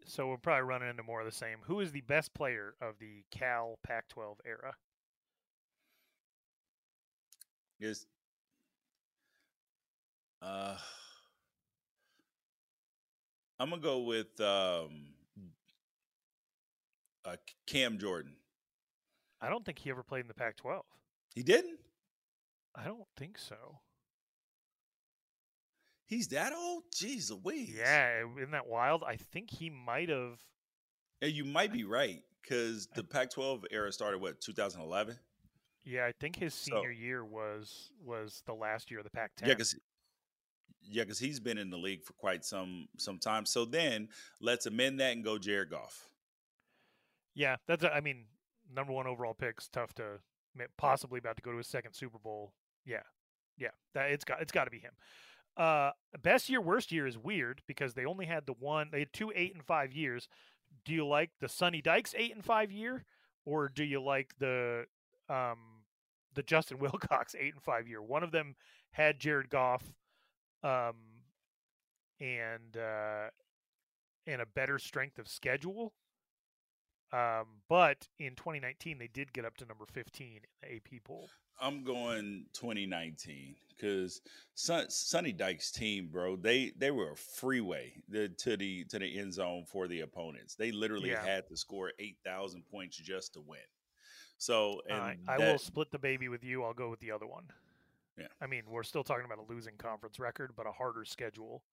So 0.06 0.28
we're 0.28 0.38
probably 0.38 0.64
running 0.64 0.89
into 0.89 1.04
more 1.04 1.22
of 1.22 1.26
the 1.26 1.32
same. 1.32 1.58
Who 1.64 1.80
is 1.80 1.91
the 1.91 2.01
best 2.01 2.34
player 2.34 2.76
of 2.82 2.95
the 2.99 3.24
Cal 3.32 3.80
Pac-12 3.84 4.38
era? 4.45 4.76
Is 7.80 8.06
uh 10.41 10.78
I'm 13.60 13.70
gonna 13.70 13.82
go 13.82 13.99
with 13.99 14.39
um 14.39 15.14
uh, 17.26 17.38
Cam 17.66 17.97
Jordan. 17.97 18.34
I 19.41 19.49
don't 19.49 19.66
think 19.66 19.80
he 19.80 19.89
ever 19.89 20.04
played 20.04 20.22
in 20.22 20.28
the 20.28 20.34
Pac-12. 20.34 20.82
He 21.36 21.43
didn't? 21.43 21.80
I 22.76 22.84
don't 22.86 23.08
think 23.18 23.38
so. 23.38 23.80
He's 26.06 26.28
that 26.30 26.54
old? 26.54 26.84
Jeez 26.93 27.32
Louise. 27.43 27.74
Yeah, 27.78 28.24
isn't 28.38 28.51
that 28.51 28.68
wild? 28.68 29.04
I 29.08 29.16
think 29.16 29.49
he 29.49 29.70
might 29.70 30.10
have. 30.10 30.39
Yeah, 31.22 31.30
you 31.30 31.45
might 31.45 31.72
be 31.72 31.84
right 31.86 32.22
because 32.41 32.88
the 32.95 33.04
Pac-12 33.04 33.64
era 33.72 33.91
started 33.91 34.22
what 34.22 34.41
2011. 34.41 35.18
Yeah, 35.86 36.06
I 36.06 36.12
think 36.20 36.36
his 36.38 36.54
So- 36.54 36.72
senior 36.76 36.91
year 36.91 37.24
was 37.26 37.91
was 38.04 38.43
the 38.45 38.54
last 38.54 38.89
year 38.91 38.99
of 38.99 39.06
the 39.06 39.10
Pac-10. 39.12 39.47
Yeah, 39.47 39.54
because 39.54 39.76
yeah, 40.82 41.04
because 41.04 41.20
he's 41.20 41.39
been 41.39 41.58
in 41.58 41.70
the 41.70 41.78
league 41.78 42.04
for 42.04 42.14
quite 42.14 42.43
some 42.45 42.88
some 42.97 43.18
time. 43.20 43.45
So 43.45 43.66
then 43.66 44.10
let's 44.41 44.66
amend 44.66 44.99
that 44.99 45.14
and 45.14 45.24
go 45.24 45.38
Jared 45.38 45.70
Goff. 45.70 46.10
Yeah, 47.34 47.56
that's. 47.68 47.84
A, 47.84 47.93
I 47.93 48.01
mean, 48.01 48.26
number 48.72 48.93
one 48.93 49.08
overall 49.08 49.34
pick's 49.34 49.68
tough 49.70 49.93
to 49.95 50.20
possibly 50.78 51.18
about 51.20 51.36
to 51.38 51.41
go 51.41 51.51
to 51.51 51.58
his 51.58 51.68
second 51.68 51.93
Super 51.93 52.20
Bowl. 52.20 52.54
Yeah, 52.86 53.01
yeah, 53.58 53.70
that 53.93 54.12
it's 54.12 54.24
got 54.26 54.41
it's 54.41 54.51
got 54.51 54.66
to 54.66 54.72
be 54.72 54.80
him. 54.80 54.91
Uh, 55.56 55.91
best 56.22 56.49
year, 56.49 56.60
worst 56.60 56.91
year 56.91 57.06
is 57.06 57.18
weird 57.18 57.62
because 57.68 57.93
they 57.93 58.06
only 58.06 58.26
had 58.26 58.45
the 58.45 58.54
one. 58.54 58.89
They 58.91 58.99
had 58.99 59.14
two 59.14 59.32
eight 59.36 59.54
and 59.54 59.64
five 59.64 59.93
years. 59.93 60.28
Do 60.86 60.93
you 60.93 61.06
like 61.06 61.30
the 61.39 61.49
Sonny 61.49 61.82
Dykes 61.82 62.16
eight 62.18 62.34
and 62.34 62.43
five 62.43 62.72
year, 62.72 63.06
or 63.45 63.70
do 63.70 63.84
you 63.84 64.01
like 64.01 64.34
the 64.39 64.86
um 65.30 65.84
the 66.34 66.43
Justin 66.43 66.80
Wilcox 66.80 67.36
eight 67.39 67.54
and 67.54 67.64
five 67.64 67.88
year? 67.88 68.01
One 68.01 68.24
of 68.24 68.32
them 68.32 68.56
had 68.91 69.20
Jared 69.20 69.49
Goff, 69.49 69.84
um, 70.64 70.95
and 72.20 72.76
uh, 72.76 73.30
and 74.26 74.41
a 74.41 74.45
better 74.45 74.80
strength 74.80 75.20
of 75.20 75.28
schedule. 75.28 75.93
Um, 77.12 77.62
but 77.70 78.08
in 78.18 78.36
2019, 78.36 78.97
they 78.97 79.08
did 79.08 79.34
get 79.34 79.45
up 79.45 79.56
to 79.58 79.66
number 79.66 79.86
15 79.86 80.28
in 80.28 80.41
the 80.64 80.76
AP 80.76 81.04
poll. 81.04 81.30
I'm 81.62 81.84
going 81.84 82.45
2019 82.54 83.56
because 83.70 84.22
Son, 84.56 84.89
Sonny 84.89 85.32
Dykes' 85.32 85.72
team, 85.72 86.08
bro, 86.12 86.36
they 86.36 86.72
they 86.78 86.91
were 86.91 87.12
a 87.12 87.16
freeway 87.16 87.93
the, 88.10 88.30
to 88.30 88.58
the 88.58 88.84
to 88.86 88.99
the 88.99 89.20
end 89.20 89.34
zone 89.34 89.66
for 89.66 89.88
the 89.88 90.01
opponents. 90.01 90.56
They 90.56 90.72
literally 90.72 91.12
Yeah. 91.12 91.24
had 91.26 91.47
to 91.47 91.58
score 91.58 91.91
8,000 91.99 92.64
points 92.70 92.97
just 92.97 93.34
to 93.34 93.41
win. 93.41 93.60
So, 94.38 94.82
and 94.89 95.01
I, 95.01 95.18
I 95.28 95.38
that- 95.38 95.51
will 95.51 95.58
split 95.60 95.91
the 95.91 95.99
baby 95.99 96.28
with 96.30 96.43
you. 96.43 96.64
I'll 96.64 96.74
go 96.74 96.89
with 96.89 96.99
the 96.99 97.12
other 97.12 97.28
one. 97.28 97.45
Yeah. 98.18 98.28
I 98.41 98.45
mean, 98.47 98.64
we're 98.68 98.84
still 98.84 99.04
talking 99.04 99.26
about 99.26 99.39
a 99.39 99.51
losing 99.51 99.76
conference 99.78 100.20
record, 100.20 100.51
but 100.56 100.68
a 100.68 100.72
harder 100.72 101.04
schedule 101.06 101.64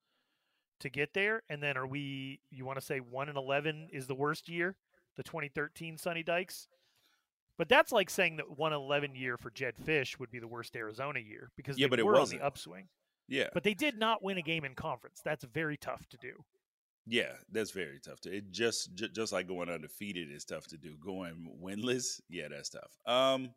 to 0.78 0.88
get 0.88 1.12
there. 1.12 1.42
And 1.50 1.62
then 1.62 1.76
are 1.76 1.86
we? 1.86 2.40
You 2.50 2.64
want 2.64 2.78
to 2.78 2.84
say 2.84 3.00
one 3.00 3.28
and 3.28 3.36
11 3.36 3.88
is 3.92 4.06
the 4.06 4.14
worst 4.14 4.48
year? 4.48 4.76
The 5.16 5.22
2013 5.22 5.98
Sonny 5.98 6.22
Dykes. 6.22 6.68
But 7.60 7.68
that's 7.68 7.92
like 7.92 8.08
saying 8.08 8.36
that 8.38 8.56
one 8.56 8.72
eleven 8.72 9.14
year 9.14 9.36
for 9.36 9.50
Jedd 9.50 9.74
Fisch 9.76 10.18
would 10.18 10.30
be 10.30 10.38
the 10.38 10.48
worst 10.48 10.74
Arizona 10.74 11.20
year 11.20 11.50
because 11.58 11.76
Yeah, 11.78 11.88
they 11.88 11.90
but 11.90 11.98
it 11.98 12.06
were 12.06 12.18
on 12.18 12.26
the 12.30 12.40
upswing. 12.40 12.88
yeah, 13.28 13.48
But 13.52 13.64
they 13.64 13.74
did 13.74 13.98
not 13.98 14.24
win 14.24 14.38
a 14.38 14.42
game 14.42 14.64
in 14.64 14.74
conference. 14.74 15.20
That's 15.22 15.44
very 15.44 15.76
tough 15.76 16.06
to 16.08 16.16
do. 16.16 16.42
yeah, 17.06 17.32
that's 17.52 17.70
very 17.72 18.00
tough 18.02 18.18
to. 18.22 18.34
It 18.34 18.50
just 18.50 18.94
ju- 18.94 19.10
just 19.10 19.30
like 19.34 19.46
going 19.46 19.68
undefeated 19.68 20.30
is 20.32 20.46
tough 20.46 20.68
to 20.68 20.78
do. 20.78 20.96
Going 21.04 21.54
winless, 21.62 22.22
yeah, 22.30 22.48
that's 22.48 22.70
tough. 22.70 22.96
Um, 23.04 23.50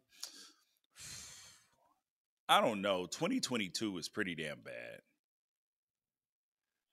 I 2.50 2.60
don't 2.60 2.82
know. 2.82 3.06
2022 3.06 4.00
is 4.00 4.10
pretty 4.10 4.36
damn 4.36 4.60
bad. 4.60 5.00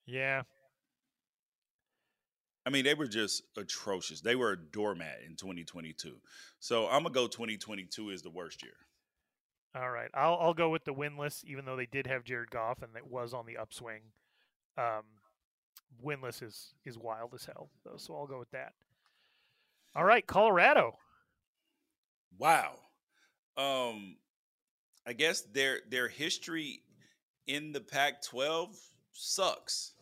Yeah, 0.05 0.43
I 2.65 2.69
mean, 2.69 2.83
they 2.83 2.93
were 2.93 3.07
just 3.07 3.43
atrocious. 3.57 4.21
They 4.21 4.35
were 4.35 4.51
a 4.51 4.57
doormat 4.57 5.19
in 5.25 5.35
2022. 5.35 6.15
So 6.59 6.87
I'm 6.87 7.03
gonna 7.03 7.13
go 7.13 7.27
2022 7.27 8.11
is 8.11 8.21
the 8.21 8.29
worst 8.29 8.61
year. 8.61 8.73
All 9.75 9.89
right, 9.89 10.09
I'll 10.13 10.37
I'll 10.39 10.53
go 10.53 10.69
with 10.69 10.83
the 10.83 10.93
winless, 10.93 11.43
even 11.45 11.65
though 11.65 11.75
they 11.75 11.87
did 11.87 12.07
have 12.07 12.23
Jared 12.23 12.51
Goff 12.51 12.81
and 12.81 12.95
it 12.95 13.07
was 13.07 13.33
on 13.33 13.45
the 13.45 13.57
upswing. 13.57 14.01
Um, 14.77 15.03
winless 16.03 16.43
is 16.43 16.73
is 16.85 16.97
wild 16.97 17.33
as 17.33 17.45
hell, 17.45 17.69
though, 17.83 17.97
so 17.97 18.15
I'll 18.15 18.27
go 18.27 18.39
with 18.39 18.51
that. 18.51 18.73
All 19.95 20.05
right, 20.05 20.25
Colorado. 20.25 20.97
Wow. 22.37 22.73
Um, 23.57 24.17
I 25.05 25.13
guess 25.13 25.41
their 25.41 25.79
their 25.89 26.07
history 26.07 26.83
in 27.47 27.71
the 27.71 27.81
Pac-12 27.81 28.77
sucks. 29.11 29.93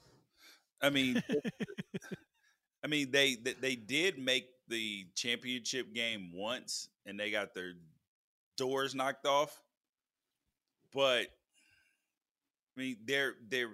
I 0.82 0.89
mean, 0.89 1.24
I 2.84 2.88
mean 2.88 3.12
they, 3.12 3.36
they 3.36 3.54
they 3.54 3.76
did 3.76 4.18
make 4.18 4.48
the 4.68 5.08
championship 5.16 5.94
game 5.94 6.32
once, 6.34 6.90
and 7.06 7.20
they 7.20 7.32
got 7.32 7.54
their 7.54 7.74
doors 8.58 8.96
knocked 8.96 9.26
off. 9.26 9.62
But 10.94 11.28
I 12.78 12.82
mean, 12.82 12.98
their 13.06 13.34
their 13.50 13.70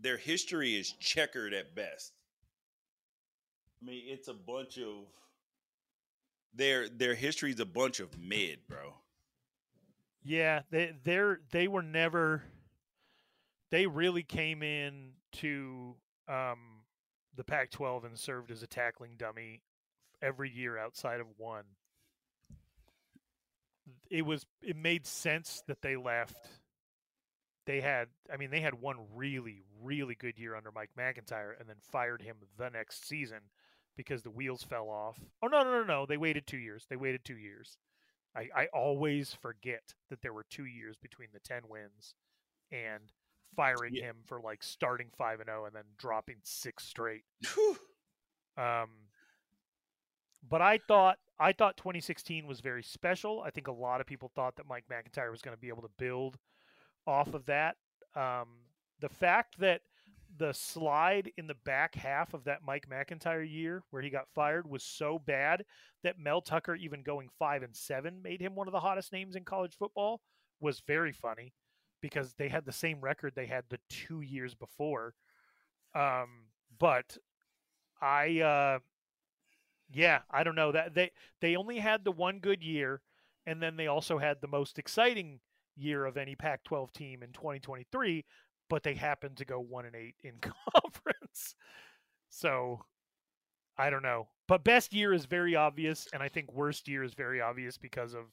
their 0.00 0.16
history 0.16 0.74
is 0.74 0.92
checkered 0.92 1.54
at 1.54 1.74
best. 1.74 2.12
I 3.80 3.86
mean, 3.86 4.02
it's 4.06 4.28
a 4.28 4.34
bunch 4.34 4.78
of 4.78 5.06
their 6.54 6.88
their 6.88 7.14
history 7.14 7.52
is 7.52 7.60
a 7.60 7.66
bunch 7.66 8.00
of 8.00 8.18
mid, 8.18 8.60
bro. 8.68 8.94
Yeah, 10.24 10.62
they 10.70 10.92
they're 11.04 11.40
they 11.50 11.68
were 11.68 11.82
never. 11.82 12.42
They 13.70 13.86
really 13.86 14.22
came 14.22 14.62
in 14.62 15.12
to 15.34 15.94
um, 16.28 16.71
the 17.36 17.44
Pac-12 17.44 18.04
and 18.04 18.18
served 18.18 18.50
as 18.50 18.62
a 18.62 18.66
tackling 18.66 19.12
dummy 19.16 19.62
every 20.20 20.50
year 20.50 20.78
outside 20.78 21.20
of 21.20 21.26
one. 21.36 21.64
It 24.10 24.22
was 24.22 24.46
it 24.62 24.76
made 24.76 25.06
sense 25.06 25.62
that 25.66 25.82
they 25.82 25.96
left. 25.96 26.48
They 27.64 27.80
had, 27.80 28.08
I 28.32 28.36
mean, 28.36 28.50
they 28.50 28.60
had 28.60 28.74
one 28.74 28.96
really, 29.14 29.62
really 29.82 30.14
good 30.14 30.38
year 30.38 30.56
under 30.56 30.72
Mike 30.72 30.90
MacIntyre, 30.96 31.56
and 31.58 31.68
then 31.68 31.76
fired 31.80 32.20
him 32.22 32.36
the 32.58 32.70
next 32.70 33.06
season 33.06 33.38
because 33.96 34.22
the 34.22 34.30
wheels 34.30 34.62
fell 34.62 34.88
off. 34.88 35.18
Oh 35.42 35.48
no, 35.48 35.62
no, 35.62 35.70
no, 35.70 35.84
no! 35.84 36.06
They 36.06 36.16
waited 36.16 36.46
two 36.46 36.58
years. 36.58 36.86
They 36.88 36.96
waited 36.96 37.24
two 37.24 37.36
years. 37.36 37.78
I, 38.34 38.48
I 38.54 38.66
always 38.72 39.34
forget 39.34 39.94
that 40.08 40.22
there 40.22 40.32
were 40.32 40.46
two 40.48 40.64
years 40.64 40.96
between 40.96 41.28
the 41.32 41.40
ten 41.40 41.62
wins 41.68 42.14
and 42.70 43.12
firing 43.56 43.94
Yeah. 43.94 44.04
him 44.06 44.16
for 44.26 44.40
like 44.40 44.62
starting 44.62 45.10
five 45.16 45.40
and 45.40 45.48
zero 45.48 45.66
and 45.66 45.74
then 45.74 45.84
dropping 45.98 46.36
six 46.42 46.84
straight. 46.84 47.24
Um, 48.56 48.88
but 50.48 50.60
I 50.60 50.78
thought 50.78 51.18
I 51.38 51.52
thought 51.52 51.76
2016 51.76 52.46
was 52.46 52.60
very 52.60 52.82
special. 52.82 53.42
I 53.42 53.50
think 53.50 53.68
a 53.68 53.72
lot 53.72 54.00
of 54.00 54.06
people 54.06 54.30
thought 54.34 54.56
that 54.56 54.66
Mike 54.68 54.84
MacIntyre 54.88 55.30
was 55.30 55.42
going 55.42 55.56
to 55.56 55.60
be 55.60 55.68
able 55.68 55.82
to 55.82 55.90
build 55.98 56.38
off 57.06 57.34
of 57.34 57.46
that. 57.46 57.76
Um, 58.14 58.48
the 59.00 59.08
fact 59.08 59.58
that 59.58 59.80
the 60.38 60.52
slide 60.52 61.30
in 61.36 61.46
the 61.46 61.54
back 61.64 61.94
half 61.94 62.32
of 62.32 62.44
that 62.44 62.60
Mike 62.64 62.88
MacIntyre 62.88 63.42
year 63.42 63.82
where 63.90 64.02
he 64.02 64.08
got 64.10 64.28
fired 64.34 64.68
was 64.68 64.82
so 64.82 65.18
bad 65.18 65.64
that 66.04 66.18
Mel 66.18 66.40
Tucker 66.40 66.74
even 66.74 67.02
going 67.02 67.28
5 67.38 67.62
and 67.62 67.76
7 67.76 68.22
made 68.22 68.40
him 68.40 68.54
one 68.54 68.66
of 68.66 68.72
the 68.72 68.80
hottest 68.80 69.12
names 69.12 69.36
in 69.36 69.44
college 69.44 69.76
football 69.78 70.20
was 70.60 70.80
very 70.86 71.12
funny 71.12 71.52
because 72.02 72.34
they 72.34 72.48
had 72.50 72.66
the 72.66 72.72
same 72.72 73.00
record 73.00 73.34
they 73.36 73.46
had 73.46 73.64
the 73.70 73.80
2 73.90 74.22
years 74.22 74.54
before. 74.54 75.14
Um, 75.94 76.46
but 76.78 77.16
I 78.02 78.40
uh 78.40 78.78
yeah, 79.92 80.20
I 80.30 80.42
don't 80.44 80.54
know 80.54 80.72
that 80.72 80.94
they 80.94 81.10
they 81.40 81.56
only 81.56 81.78
had 81.78 82.04
the 82.04 82.12
one 82.12 82.38
good 82.38 82.62
year 82.62 83.02
and 83.46 83.62
then 83.62 83.76
they 83.76 83.88
also 83.88 84.18
had 84.18 84.40
the 84.40 84.48
most 84.48 84.78
exciting 84.78 85.40
year 85.76 86.04
of 86.04 86.16
any 86.16 86.34
Pac-12 86.36 86.92
team 86.92 87.22
in 87.22 87.32
2023, 87.32 88.24
but 88.70 88.82
they 88.82 88.94
happened 88.94 89.36
to 89.38 89.44
go 89.44 89.60
1 89.60 89.86
and 89.86 89.96
8 89.96 90.14
in 90.22 90.34
conference. 90.74 91.54
So 92.30 92.80
I 93.78 93.90
don't 93.90 94.02
know. 94.02 94.28
But 94.48 94.64
best 94.64 94.92
year 94.94 95.12
is 95.12 95.26
very 95.26 95.56
obvious 95.56 96.08
and 96.12 96.22
I 96.22 96.28
think 96.28 96.52
worst 96.52 96.88
year 96.88 97.02
is 97.04 97.14
very 97.14 97.40
obvious 97.40 97.78
because 97.78 98.14
of 98.14 98.24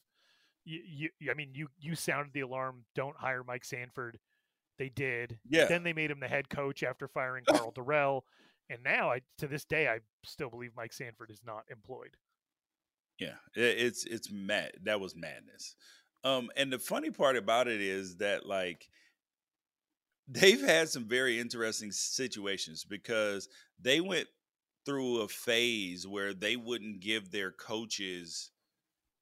you, 0.65 1.09
you 1.19 1.31
I 1.31 1.33
mean 1.33 1.51
you 1.53 1.67
you 1.79 1.95
sounded 1.95 2.33
the 2.33 2.41
alarm 2.41 2.85
don't 2.95 3.17
hire 3.17 3.43
Mike 3.43 3.65
Sanford. 3.65 4.19
They 4.77 4.89
did. 4.89 5.39
Yeah. 5.49 5.65
Then 5.65 5.83
they 5.83 5.93
made 5.93 6.09
him 6.09 6.21
the 6.21 6.27
head 6.27 6.49
coach 6.49 6.83
after 6.83 7.07
firing 7.07 7.43
Karl 7.47 7.73
Dorrell. 7.73 8.21
And 8.69 8.83
now, 8.83 9.11
I 9.11 9.21
to 9.39 9.47
this 9.47 9.65
day, 9.65 9.87
I 9.87 9.99
still 10.23 10.49
believe 10.49 10.71
Mike 10.75 10.93
Sanford 10.93 11.31
is 11.31 11.41
not 11.45 11.63
employed. 11.69 12.15
Yeah, 13.19 13.35
it's 13.55 14.05
it's 14.05 14.31
mad. 14.31 14.71
That 14.83 15.01
was 15.01 15.15
madness. 15.15 15.75
Um, 16.23 16.49
and 16.55 16.71
the 16.71 16.79
funny 16.79 17.11
part 17.11 17.35
about 17.35 17.67
it 17.67 17.81
is 17.81 18.17
that 18.17 18.45
like 18.45 18.89
they've 20.27 20.61
had 20.61 20.89
some 20.89 21.05
very 21.05 21.39
interesting 21.39 21.91
situations 21.91 22.85
because 22.85 23.49
they 23.81 23.99
went 23.99 24.27
through 24.85 25.21
a 25.21 25.27
phase 25.27 26.07
where 26.07 26.33
they 26.33 26.55
wouldn't 26.55 27.01
give 27.01 27.31
their 27.31 27.51
coaches, 27.51 28.51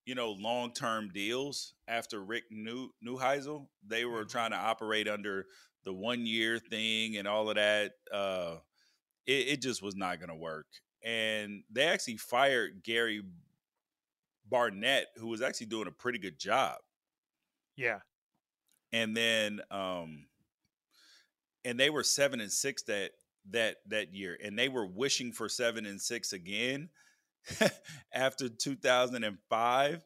you 0.08 0.16
know, 0.16 0.32
long 0.40 0.72
term 0.72 1.10
deals 1.14 1.74
after 1.88 2.24
Rick 2.24 2.46
New 2.50 2.90
Neuheisel. 3.06 3.68
They 3.86 4.06
were 4.06 4.24
trying 4.24 4.52
to 4.52 4.58
operate 4.58 5.08
under 5.08 5.46
the 5.84 5.94
one 5.94 6.26
year 6.26 6.60
thing 6.60 7.18
and 7.18 7.28
all 7.28 7.50
of 7.50 7.56
that. 7.58 7.92
Uh, 8.12 8.56
it, 9.28 9.48
it 9.50 9.62
just 9.62 9.84
was 9.84 9.98
not 9.98 10.20
going 10.20 10.30
to 10.30 10.36
work. 10.36 10.68
And 11.04 11.64
they 11.70 11.84
actually 11.84 12.18
fired 12.18 12.84
Gary 12.84 13.22
Barnett, 14.50 15.08
who 15.18 15.28
was 15.28 15.42
actually 15.42 15.68
doing 15.68 15.88
a 15.88 15.92
pretty 15.92 16.20
good 16.20 16.40
job. 16.40 16.78
Yeah. 17.76 18.00
And 18.94 19.16
then 19.16 19.60
um 19.70 20.28
and 21.66 21.78
they 21.78 21.90
were 21.90 22.04
7 22.04 22.40
and 22.40 22.52
6 22.52 22.84
that 22.84 23.12
that 23.50 23.76
that 23.88 24.14
year 24.14 24.38
and 24.42 24.58
they 24.58 24.70
were 24.70 24.88
wishing 24.88 25.34
for 25.34 25.50
7 25.50 25.86
and 25.86 26.02
6 26.02 26.34
again 26.34 26.90
after 28.14 28.50
2005. 28.50 30.06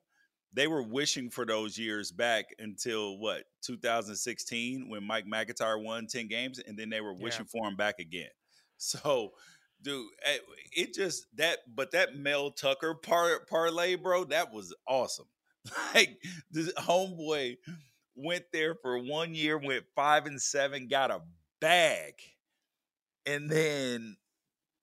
They 0.54 0.68
were 0.68 0.84
wishing 0.84 1.30
for 1.30 1.46
those 1.46 1.78
years 1.78 2.12
back 2.12 2.46
until 2.60 3.18
what 3.18 3.44
2016 3.64 4.90
when 4.90 5.04
Mike 5.06 5.26
MacIntyre 5.26 5.78
won 5.80 6.08
10 6.08 6.28
games 6.28 6.60
and 6.60 6.78
then 6.78 6.90
they 6.90 7.00
were 7.00 7.14
Yeah. 7.14 7.24
wishing 7.24 7.46
for 7.46 7.66
him 7.68 7.76
back 7.76 8.00
again. 8.00 8.30
So 8.84 9.32
dude 9.82 10.08
eh, 10.26 10.38
it 10.74 10.94
just 10.94 11.26
that 11.38 11.60
but 11.74 11.92
that 11.92 12.16
mel 12.16 12.52
tucker 12.52 12.96
par, 12.96 13.40
parlay 13.50 13.96
bro 13.96 14.24
that 14.26 14.52
was 14.54 14.76
awesome 14.88 15.28
like 15.96 16.18
this 16.52 16.72
homeboy 16.74 17.58
went 18.16 18.46
there 18.52 18.76
for 18.76 18.98
one 19.00 19.34
year 19.36 19.58
went 19.58 19.86
five 19.96 20.26
and 20.26 20.42
seven 20.42 20.88
got 20.88 21.12
a 21.12 21.22
bag 21.60 22.14
and 23.26 23.50
then 23.50 24.18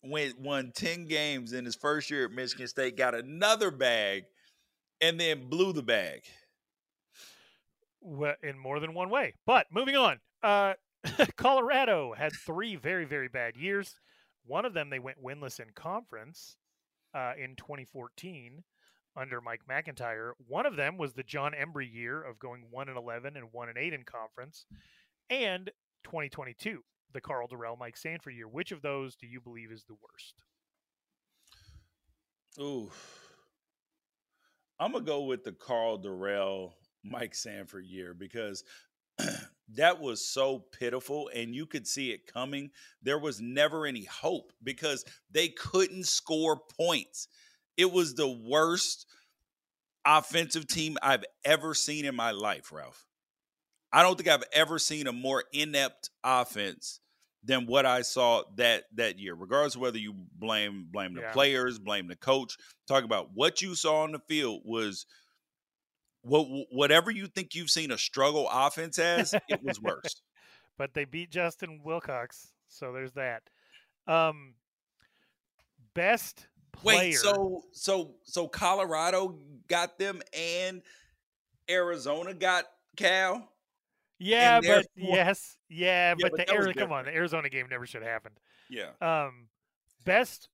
went 0.03 0.39
won 0.39 0.73
10 0.75 1.07
games 1.07 1.53
in 1.53 1.65
his 1.65 1.75
first 1.75 2.11
year 2.11 2.27
at 2.27 2.31
michigan 2.31 2.69
state 2.69 2.97
got 2.97 3.15
another 3.15 3.71
bag 3.71 4.25
and 5.01 5.19
then 5.19 5.49
blew 5.49 5.73
the 5.73 5.83
bag 5.83 6.23
Wh- 8.01 8.43
in 8.43 8.59
more 8.59 8.81
than 8.81 8.95
one 8.95 9.11
way. 9.11 9.35
But 9.47 9.67
moving 9.71 9.97
on, 9.97 10.21
uh, 10.43 10.75
Colorado 11.37 12.15
had 12.15 12.33
three 12.33 12.77
very, 12.77 13.05
very 13.05 13.29
bad 13.29 13.57
years. 13.57 13.97
One 14.47 14.65
of 14.65 14.75
them, 14.75 14.91
they 14.91 14.99
went 14.99 15.23
winless 15.23 15.61
in 15.61 15.71
conference 15.75 16.57
uh, 17.15 17.33
in 17.39 17.57
2014 17.57 18.65
under 19.17 19.41
Mike 19.41 19.63
MacIntyre. 19.69 20.35
One 20.47 20.65
of 20.65 20.77
them 20.77 20.97
was 20.97 21.13
the 21.13 21.23
Jon 21.23 21.53
Embree 21.53 21.93
year 21.93 22.23
of 22.23 22.39
going 22.39 22.65
1 22.71 22.89
and 22.89 22.97
11 22.97 23.37
and 23.37 23.53
1 23.53 23.69
and 23.69 23.79
8 23.79 23.93
in 23.93 24.05
conference. 24.05 24.65
And 25.29 25.71
2022, 26.05 26.83
the 27.13 27.21
Karl 27.21 27.49
Dorrell, 27.49 27.79
Mike 27.79 27.97
Sanford 27.97 28.35
year. 28.35 28.49
Which 28.49 28.73
of 28.73 28.83
those 28.83 29.17
do 29.17 29.27
you 29.27 29.41
believe 29.41 29.71
is 29.73 29.85
the 29.85 29.95
worst? 29.95 30.35
Ooh. 32.61 32.91
I'm 34.81 34.93
gonna 34.93 35.05
go 35.05 35.23
with 35.23 35.45
the 35.45 35.53
Karl 35.53 35.99
Dorrell, 35.99 36.73
Mike 37.03 37.35
Sanford 37.35 37.85
year 37.85 38.15
because 38.15 38.65
that 39.75 40.01
was 40.01 40.25
so 40.25 40.65
pitiful 40.79 41.31
and 41.35 41.55
you 41.55 41.67
could 41.67 41.87
see 41.87 42.11
it 42.11 42.33
coming. 42.33 42.71
There 43.03 43.19
was 43.19 43.41
never 43.41 43.87
any 43.87 44.05
hope 44.05 44.53
because 44.63 45.05
they 45.31 45.49
couldn't 45.49 46.07
score 46.07 46.61
points. 46.79 47.29
It 47.77 47.93
was 47.93 48.15
the 48.15 48.29
worst 48.29 49.07
offensive 50.05 50.67
team 50.67 50.97
I've 51.03 51.25
ever 51.45 51.75
seen 51.75 52.05
in 52.05 52.15
my 52.15 52.31
life, 52.31 52.73
Ralph. 52.73 53.08
I 53.93 54.03
don't 54.03 54.17
think 54.17 54.29
I've 54.29 54.45
ever 54.53 54.79
seen 54.79 55.07
a 55.07 55.13
more 55.13 55.45
inept 55.53 56.11
offense 56.23 57.01
than 57.43 57.67
what 57.67 57.87
I 57.87 58.03
saw 58.03 58.43
that 58.57 58.85
that 58.95 59.19
year. 59.19 59.35
Regardless 59.35 59.75
of 59.75 59.81
whether 59.81 59.99
you 59.99 60.15
blame 60.15 60.89
blame 60.91 61.15
the 61.15 61.23
Yeah. 61.23 61.33
players, 61.33 61.79
blame 61.79 62.09
the 62.09 62.17
coach, 62.17 62.57
talk 62.87 63.05
about 63.05 63.33
what 63.33 63.63
you 63.63 63.75
saw 63.75 64.03
on 64.03 64.13
the 64.13 64.21
field 64.29 64.63
was 64.65 65.07
what 66.23 66.47
whatever 66.71 67.11
you 67.11 67.27
think 67.27 67.55
you've 67.55 67.71
seen 67.71 67.91
a 67.91 67.99
struggle 67.99 68.49
offense 68.51 68.99
as, 68.99 69.35
it 69.49 69.63
was 69.63 69.81
worse. 69.81 70.21
but 70.77 70.95
they 70.95 71.05
beat 71.05 71.31
Justin 71.31 71.81
Wilcox, 71.83 72.53
so 72.69 72.93
there's 72.93 73.13
that. 73.13 73.43
Um, 74.07 74.55
best 75.95 76.47
player. 76.73 76.99
Wait, 76.99 77.15
so 77.15 77.63
so 77.73 78.17
so 78.25 78.49
Colorado 78.49 79.39
got 79.69 79.99
them 79.99 80.21
and 80.33 80.83
Arizona 81.71 82.35
got 82.35 82.65
Cal? 82.97 83.49
Yeah, 84.19 84.61
but 84.61 84.87
yes, 84.97 85.57
yeah, 85.69 86.15
but, 86.15 86.33
but 86.33 86.47
the 86.47 86.53
Ari- 86.53 86.75
come 86.75 86.93
on, 86.93 87.05
the 87.05 87.15
Arizona 87.15 87.49
game 87.49 87.67
never 87.71 87.87
should 87.87 88.03
have 88.03 88.11
happened. 88.11 88.39
Yeah. 88.69 88.91
Um, 89.01 89.49
best 90.05 90.49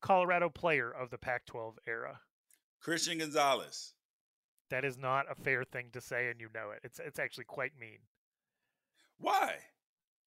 Colorado 0.00 0.48
player 0.48 0.90
of 0.90 1.10
the 1.10 1.18
Pac-12 1.18 1.74
era. 1.86 2.20
Christian 2.80 3.18
Gonzalez. 3.18 3.94
That 4.70 4.84
is 4.84 4.96
not 4.96 5.26
a 5.30 5.34
fair 5.34 5.64
thing 5.64 5.88
to 5.92 6.00
say, 6.00 6.28
and 6.30 6.40
you 6.40 6.48
know 6.54 6.70
it. 6.70 6.80
It's 6.84 7.00
it's 7.00 7.18
actually 7.18 7.44
quite 7.44 7.72
mean 7.78 7.98
Why? 9.18 9.56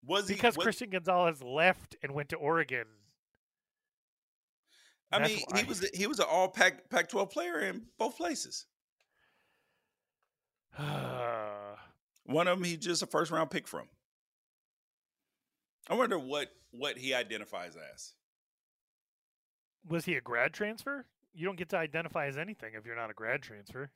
Was 0.06 0.28
he 0.28 0.36
because 0.36 0.58
was- 0.58 0.64
Christian 0.64 0.90
Gonzalez 0.90 1.42
left 1.42 1.96
and 2.04 2.14
went 2.14 2.30
to 2.30 2.36
Oregon. 2.36 2.86
I 5.12 5.20
mean, 5.28 5.40
why. 5.48 5.62
he 5.62 5.66
was 5.66 5.88
he 5.94 6.08
was 6.08 6.20
an 6.20 6.26
all 6.30 6.50
Pac 6.50 6.90
Pac 6.90 7.08
twelve 7.08 7.30
player 7.30 7.60
in 7.62 7.84
both 7.98 8.18
places. 8.18 8.66
One 12.26 12.48
of 12.48 12.58
them, 12.58 12.64
he 12.66 12.78
just 12.78 13.02
a 13.04 13.06
first 13.08 13.32
round 13.32 13.50
pick 13.52 13.68
from. 13.68 13.88
I 15.90 15.96
wonder 15.96 16.18
what 16.18 16.50
what 16.72 16.98
he 16.98 17.14
identifies 17.14 17.76
as. 17.94 18.14
was 19.88 20.06
he 20.06 20.16
a 20.16 20.22
grad 20.22 20.54
transfer? 20.54 21.06
You 21.34 21.46
don't 21.46 21.58
get 21.58 21.70
to 21.70 21.78
identify 21.78 22.28
as 22.28 22.38
anything 22.38 22.74
if 22.76 22.86
you're 22.86 22.96
not 22.96 23.10
a 23.10 23.14
grad 23.14 23.42
transfer. 23.42 23.92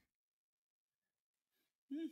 Hmm. 1.91 2.07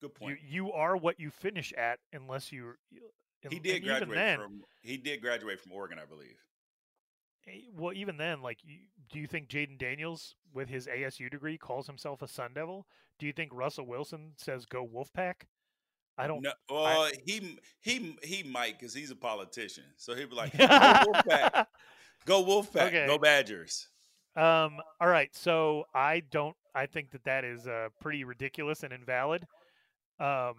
Good 0.00 0.06
You 0.06 0.08
point. 0.10 0.38
you 0.46 0.66
you 0.66 0.72
are 0.72 0.96
what 0.96 1.18
you 1.18 1.30
finish 1.30 1.72
at, 1.72 2.00
unless 2.12 2.52
you. 2.52 2.74
you- 2.90 3.00
he 3.48 3.58
did 3.58 3.82
graduate 3.84 4.14
then, 4.16 4.38
from 4.38 4.64
he 4.82 4.98
did 4.98 5.22
graduate 5.22 5.58
from 5.60 5.72
Oregon, 5.72 5.98
I 5.98 6.04
believe. 6.04 6.36
Eh, 7.46 7.60
Well, 7.74 7.92
even 7.92 8.16
then, 8.16 8.42
like, 8.42 8.58
do 9.12 9.18
you 9.18 9.26
think 9.26 9.48
Jayden 9.48 9.78
Daniels, 9.78 10.34
with 10.52 10.68
his 10.68 10.86
ASU 10.86 11.30
degree, 11.30 11.56
calls 11.58 11.86
himself 11.86 12.22
a 12.22 12.28
Sun 12.28 12.52
Devil? 12.54 12.86
Do 13.18 13.26
you 13.26 13.32
think 13.32 13.50
Russell 13.52 13.86
Wilson 13.86 14.32
says 14.36 14.64
"Go 14.66 14.86
Wolfpack"? 14.86 15.42
I 16.18 16.26
don't. 16.26 16.42
No, 16.42 16.52
I- 16.70 16.72
well, 16.72 17.10
he 17.24 17.58
he 17.80 18.16
he 18.22 18.42
might 18.42 18.78
because 18.78 18.92
he's 18.94 19.10
a 19.10 19.16
politician, 19.16 19.84
so 19.96 20.14
he'd 20.14 20.30
be 20.30 20.36
like, 20.36 20.56
"Go 20.56 20.66
Wolfpack." 20.66 21.66
Go 22.26 22.44
Wolfpack. 22.44 22.88
Okay. 22.88 23.06
Go 23.06 23.18
Badgers. 23.18 23.88
Um, 24.36 24.78
all 25.00 25.08
right, 25.08 25.34
so 25.34 25.84
I 25.94 26.20
don't. 26.30 26.54
I 26.74 26.86
think 26.86 27.10
that 27.12 27.24
that 27.24 27.44
is 27.44 27.66
uh, 27.66 27.88
pretty 28.00 28.24
ridiculous 28.24 28.82
and 28.82 28.92
invalid. 28.92 29.46
Um, 30.20 30.54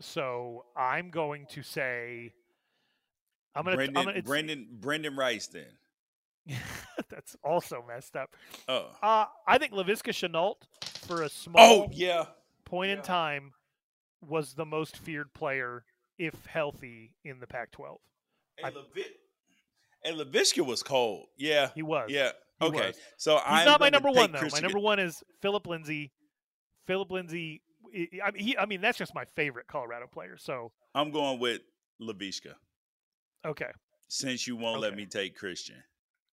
so 0.00 0.66
I'm 0.76 1.10
going 1.10 1.46
to 1.50 1.62
say, 1.62 2.32
I'm 3.54 3.64
gonna. 3.64 3.76
Brendan, 3.76 3.96
I'm 3.96 4.04
gonna 4.06 4.22
Brendan, 4.22 4.66
Brendan 4.80 5.16
Rice. 5.16 5.46
Then. 5.48 5.66
that's 7.08 7.36
also 7.44 7.84
messed 7.86 8.16
up. 8.16 8.34
Oh. 8.68 8.90
Uh, 9.02 9.26
I 9.46 9.58
think 9.58 9.72
Laviska 9.72 10.10
Shenault 10.12 10.56
for 11.06 11.22
a 11.22 11.28
small 11.28 11.60
Oh 11.84 11.88
yeah. 11.92 12.24
point 12.64 12.90
in 12.90 13.02
time 13.02 13.52
was 14.20 14.54
the 14.54 14.64
most 14.64 14.96
feared 14.98 15.32
player, 15.34 15.84
if 16.18 16.34
healthy, 16.46 17.12
in 17.24 17.38
the 17.40 17.46
Pac-12. 17.46 17.96
And, 18.62 18.74
Levi- 18.74 19.08
and 20.04 20.16
Laviska 20.16 20.64
was 20.64 20.82
cold. 20.82 21.26
Yeah. 21.36 21.70
He 21.74 21.82
was. 21.82 22.10
Yeah. 22.10 22.32
He 22.60 22.66
Okay. 22.66 22.86
was. 22.88 22.96
So 23.16 23.34
He's 23.36 23.42
I'm 23.46 23.64
not 23.66 23.80
my 23.80 23.88
number 23.88 24.10
one 24.10 24.32
though. 24.32 24.38
Christian 24.38 24.62
My 24.62 24.68
number 24.68 24.78
one 24.80 24.98
is 24.98 25.22
Philip 25.40 25.66
Lindsay. 25.66 26.12
Philip 26.86 27.10
Lindsay. 27.10 27.62
I 28.24 28.30
mean, 28.30 28.42
he, 28.42 28.56
I 28.56 28.66
mean, 28.66 28.80
that's 28.80 28.98
just 28.98 29.14
my 29.14 29.24
favorite 29.36 29.66
Colorado 29.66 30.06
player. 30.06 30.36
So 30.38 30.72
I'm 30.94 31.10
going 31.10 31.38
with 31.38 31.60
Laviska 32.00 32.54
okay, 33.44 33.70
since 34.08 34.46
you 34.46 34.56
won't 34.56 34.80
let 34.80 34.96
me 34.96 35.06
take 35.06 35.36
Christian. 35.36 35.76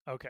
okay, 0.08 0.30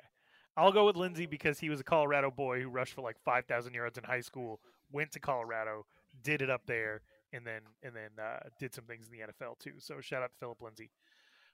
I'll 0.57 0.71
go 0.71 0.85
with 0.85 0.95
Lindsay 0.95 1.25
because 1.25 1.59
he 1.59 1.69
was 1.69 1.79
a 1.79 1.83
Colorado 1.83 2.31
boy 2.31 2.61
who 2.61 2.69
rushed 2.69 2.93
for 2.93 3.01
like 3.01 3.17
five 3.23 3.45
thousand 3.45 3.73
yards 3.73 3.97
in 3.97 4.03
high 4.03 4.21
school, 4.21 4.59
went 4.91 5.11
to 5.13 5.19
Colorado, 5.19 5.85
did 6.23 6.41
it 6.41 6.49
up 6.49 6.61
there, 6.65 7.01
and 7.33 7.45
then 7.45 7.61
and 7.83 7.95
then 7.95 8.09
uh, 8.23 8.39
did 8.59 8.73
some 8.73 8.85
things 8.85 9.07
in 9.07 9.11
the 9.11 9.25
NFL 9.25 9.59
too. 9.59 9.73
So 9.79 10.01
shout 10.01 10.23
out 10.23 10.31
to 10.31 10.37
Philip 10.39 10.61
Lindsay, 10.61 10.91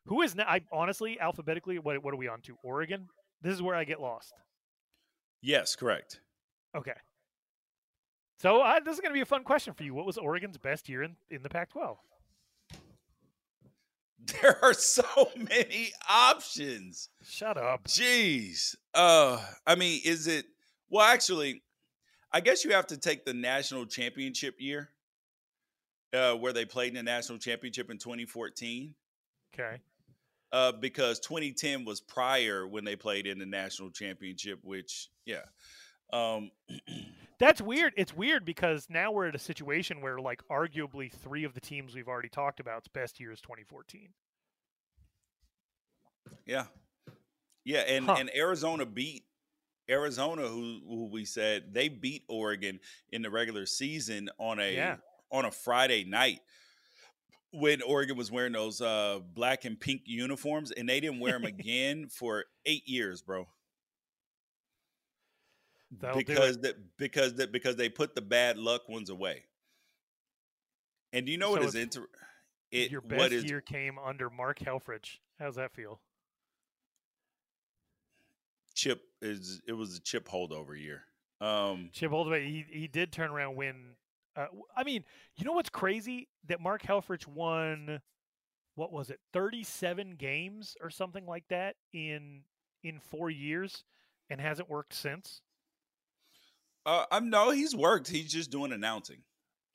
who 0.06 0.22
is 0.22 0.36
now. 0.36 0.46
I 0.48 0.62
honestly, 0.72 1.20
alphabetically, 1.20 1.80
what 1.80 2.04
what 2.04 2.14
are 2.14 2.18
we 2.18 2.28
on 2.28 2.42
to? 2.42 2.58
Oregon. 2.64 3.08
This 3.42 3.54
is 3.54 3.62
where 3.62 3.76
I 3.76 3.84
get 3.84 4.02
lost. 4.02 4.34
Yes, 5.42 5.76
correct. 5.76 6.22
Okay. 6.76 6.94
So 8.38 8.62
uh, 8.62 8.80
this 8.84 8.96
is 8.96 9.00
going 9.02 9.12
to 9.12 9.14
be 9.14 9.22
a 9.22 9.26
fun 9.26 9.44
question 9.44 9.74
for 9.74 9.84
you. 9.84 9.94
What 9.94 10.06
was 10.06 10.18
Oregon's 10.18 10.58
best 10.58 10.90
year 10.90 11.04
in, 11.04 11.16
in 11.30 11.42
the 11.44 11.50
Pac-12? 11.50 11.98
There 14.42 14.64
are 14.64 14.74
so 14.74 15.30
many 15.36 15.92
options. 16.10 17.10
Shut 17.24 17.58
up. 17.58 17.86
Jeez. 17.86 18.76
Uh 18.94 19.40
I 19.66 19.76
mean, 19.76 20.02
is 20.04 20.28
it 20.28 20.46
well 20.90 21.06
actually, 21.06 21.64
I 22.32 22.42
guess 22.42 22.64
you 22.64 22.72
have 22.72 22.88
to 22.88 22.98
take 22.98 23.26
the 23.26 23.34
national 23.34 23.86
championship 23.86 24.56
year. 24.60 24.90
Uh, 26.14 26.34
where 26.34 26.54
they 26.54 26.64
played 26.64 26.90
in 26.90 26.96
the 26.96 27.04
national 27.04 27.38
championship 27.38 27.92
in 27.92 27.98
2014. 27.98 28.94
Okay. 29.54 29.82
Uh, 30.54 30.72
because 30.72 31.20
2010 31.20 31.84
was 31.84 32.00
prior 32.00 32.66
when 32.66 32.86
they 32.86 32.96
played 32.96 33.28
in 33.28 33.38
the 33.38 33.46
national 33.46 33.90
championship, 33.90 34.60
which 34.64 35.10
yeah. 35.26 35.42
Um 36.14 36.52
That's 37.38 37.62
weird. 37.62 37.94
It's 37.98 38.16
weird 38.16 38.46
because 38.46 38.88
now 38.90 39.12
we're 39.12 39.28
at 39.28 39.36
a 39.36 39.40
situation 39.40 40.00
where, 40.02 40.20
like, 40.20 40.42
arguably 40.50 41.12
three 41.12 41.44
of 41.44 41.54
the 41.54 41.60
teams 41.60 41.94
we've 41.94 42.08
already 42.08 42.30
talked 42.30 42.62
about's 42.62 42.88
best 42.88 43.20
year 43.20 43.32
is 43.34 43.42
2014. 43.42 44.08
Yeah, 46.46 46.66
yeah, 47.64 47.80
and 47.82 48.06
Huh. 48.06 48.16
and 48.20 48.32
Arizona 48.36 48.86
beat 48.86 49.26
Arizona, 49.90 50.48
who 50.48 50.82
who 50.88 51.06
we 51.12 51.26
said 51.26 51.74
they 51.74 51.90
beat 51.90 52.24
Oregon 52.28 52.80
in 53.12 53.22
the 53.22 53.30
regular 53.30 53.66
season 53.66 54.30
on 54.40 54.60
a 54.60 54.74
Yeah. 54.74 54.98
on 55.32 55.46
a 55.46 55.52
Friday 55.52 56.04
night 56.04 56.40
when 57.52 57.82
Oregon 57.82 58.18
was 58.18 58.32
wearing 58.32 58.54
those 58.54 58.82
uh, 58.82 59.20
black 59.34 59.66
and 59.66 59.80
pink 59.80 60.04
uniforms, 60.06 60.72
and 60.72 60.88
they 60.90 61.00
didn't 61.00 61.20
wear 61.20 61.34
them 61.34 61.46
again 61.60 62.08
for 62.10 62.46
eight 62.66 62.88
years, 62.88 63.22
bro. 63.22 63.48
That'll 65.92 66.18
because 66.18 66.58
that 66.60 66.76
because 66.98 67.36
that 67.36 67.52
because 67.52 67.76
they 67.76 67.90
put 67.90 68.16
the 68.16 68.22
bad 68.22 68.58
luck 68.58 68.90
ones 68.90 69.10
away. 69.10 69.44
And 71.14 71.26
do 71.26 71.32
you 71.32 71.38
know 71.38 71.52
what 71.52 71.62
So 71.62 71.68
is 71.70 71.76
inter? 71.76 72.08
It 72.72 72.92
Your 72.92 73.02
what 73.02 73.10
best 73.10 73.32
is 73.32 73.44
year 73.46 73.62
came 73.62 73.98
under 73.98 74.30
Mark 74.30 74.60
Helfrich. 74.60 75.20
How's 75.40 75.56
that 75.56 75.74
feel? 75.74 76.02
chip 78.76 79.02
is 79.22 79.62
it 79.68 79.74
was 79.74 79.98
a 79.98 80.02
chip 80.02 80.28
holdover 80.28 80.80
year. 80.80 81.04
Um, 81.42 81.90
Chip 81.92 82.12
Oldaway, 82.12 82.46
he 82.46 82.66
he 82.70 82.88
did 82.88 83.12
turn 83.12 83.32
around 83.32 83.56
win. 83.56 83.96
Uh, 84.36 84.48
I 84.76 84.84
mean, 84.84 85.04
you 85.38 85.46
know 85.46 85.54
what's 85.54 85.70
crazy? 85.70 86.28
That 86.48 86.62
Mark 86.62 86.84
Helfrich 86.84 87.26
won, 87.26 88.02
what 88.76 88.92
was 88.92 89.10
it, 89.10 89.20
thirty-seven 89.34 90.16
games 90.18 90.76
or 90.82 90.90
something 90.90 91.26
like 91.26 91.46
that 91.50 91.76
in 91.94 92.42
in 92.84 93.00
four 93.00 93.30
years, 93.30 93.84
and 94.30 94.40
hasn't 94.40 94.70
worked 94.70 94.94
since. 94.94 95.42
Uh, 96.86 97.06
I'm 97.12 97.30
no, 97.30 97.52
he's 97.52 97.76
worked. 97.76 98.08
He's 98.08 98.32
just 98.32 98.52
doing 98.52 98.72
announcing. 98.72 99.24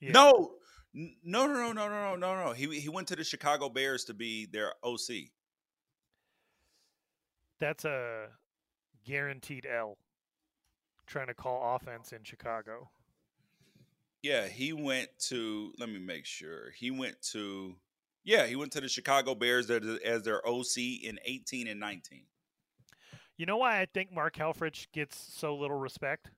Yeah. 0.01 0.13
No, 0.13 0.53
no, 0.95 1.09
no, 1.25 1.47
no, 1.47 1.73
no, 1.73 1.89
no, 1.89 1.89
no, 1.89 2.17
no, 2.17 2.45
no. 2.45 2.53
He 2.53 2.81
he 2.81 2.89
went 2.89 3.09
to 3.09 3.17
the 3.17 3.25
Chicago 3.25 3.69
Bears 3.69 4.05
to 4.05 4.15
be 4.15 4.47
their 4.47 4.73
OC. 4.85 5.31
That's 7.59 7.85
a 7.85 8.29
guaranteed 9.05 9.67
L. 9.67 9.99
Trying 11.07 11.27
to 11.27 11.35
call 11.35 11.77
offense 11.77 12.13
in 12.13 12.23
Chicago. 12.23 12.89
Yeah, 14.23 14.47
he 14.47 14.73
went 14.73 15.09
to. 15.29 15.73
Let 15.79 15.89
me 15.89 15.99
make 15.99 16.27
sure. 16.27 16.71
He 16.77 16.91
went 16.91 17.21
to. 17.33 17.75
Yeah, 18.23 18.47
he 18.47 18.55
went 18.55 18.73
to 18.73 18.81
the 18.81 18.89
Chicago 18.89 19.35
Bears 19.35 19.71
as, 19.71 19.83
as 20.05 20.23
their 20.23 20.47
OC 20.47 20.77
in 21.03 21.19
18 21.25 21.67
and 21.69 21.81
19. 21.81 22.23
You 23.39 23.47
know 23.47 23.57
why 23.57 23.81
I 23.81 23.87
think 23.87 24.13
Mark 24.13 24.37
Helfrich 24.37 24.87
gets 24.93 25.17
so 25.17 25.57
little 25.57 25.79
respect? 25.79 26.31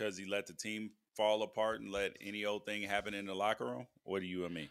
Because 0.00 0.16
he 0.16 0.24
let 0.24 0.46
the 0.46 0.54
team 0.54 0.92
fall 1.14 1.42
apart 1.42 1.82
and 1.82 1.92
let 1.92 2.16
any 2.22 2.46
old 2.46 2.64
thing 2.64 2.82
happen 2.84 3.12
in 3.12 3.26
the 3.26 3.34
locker 3.34 3.66
room. 3.66 3.86
What 4.02 4.20
do 4.20 4.26
you 4.26 4.46
and 4.46 4.54
me? 4.54 4.70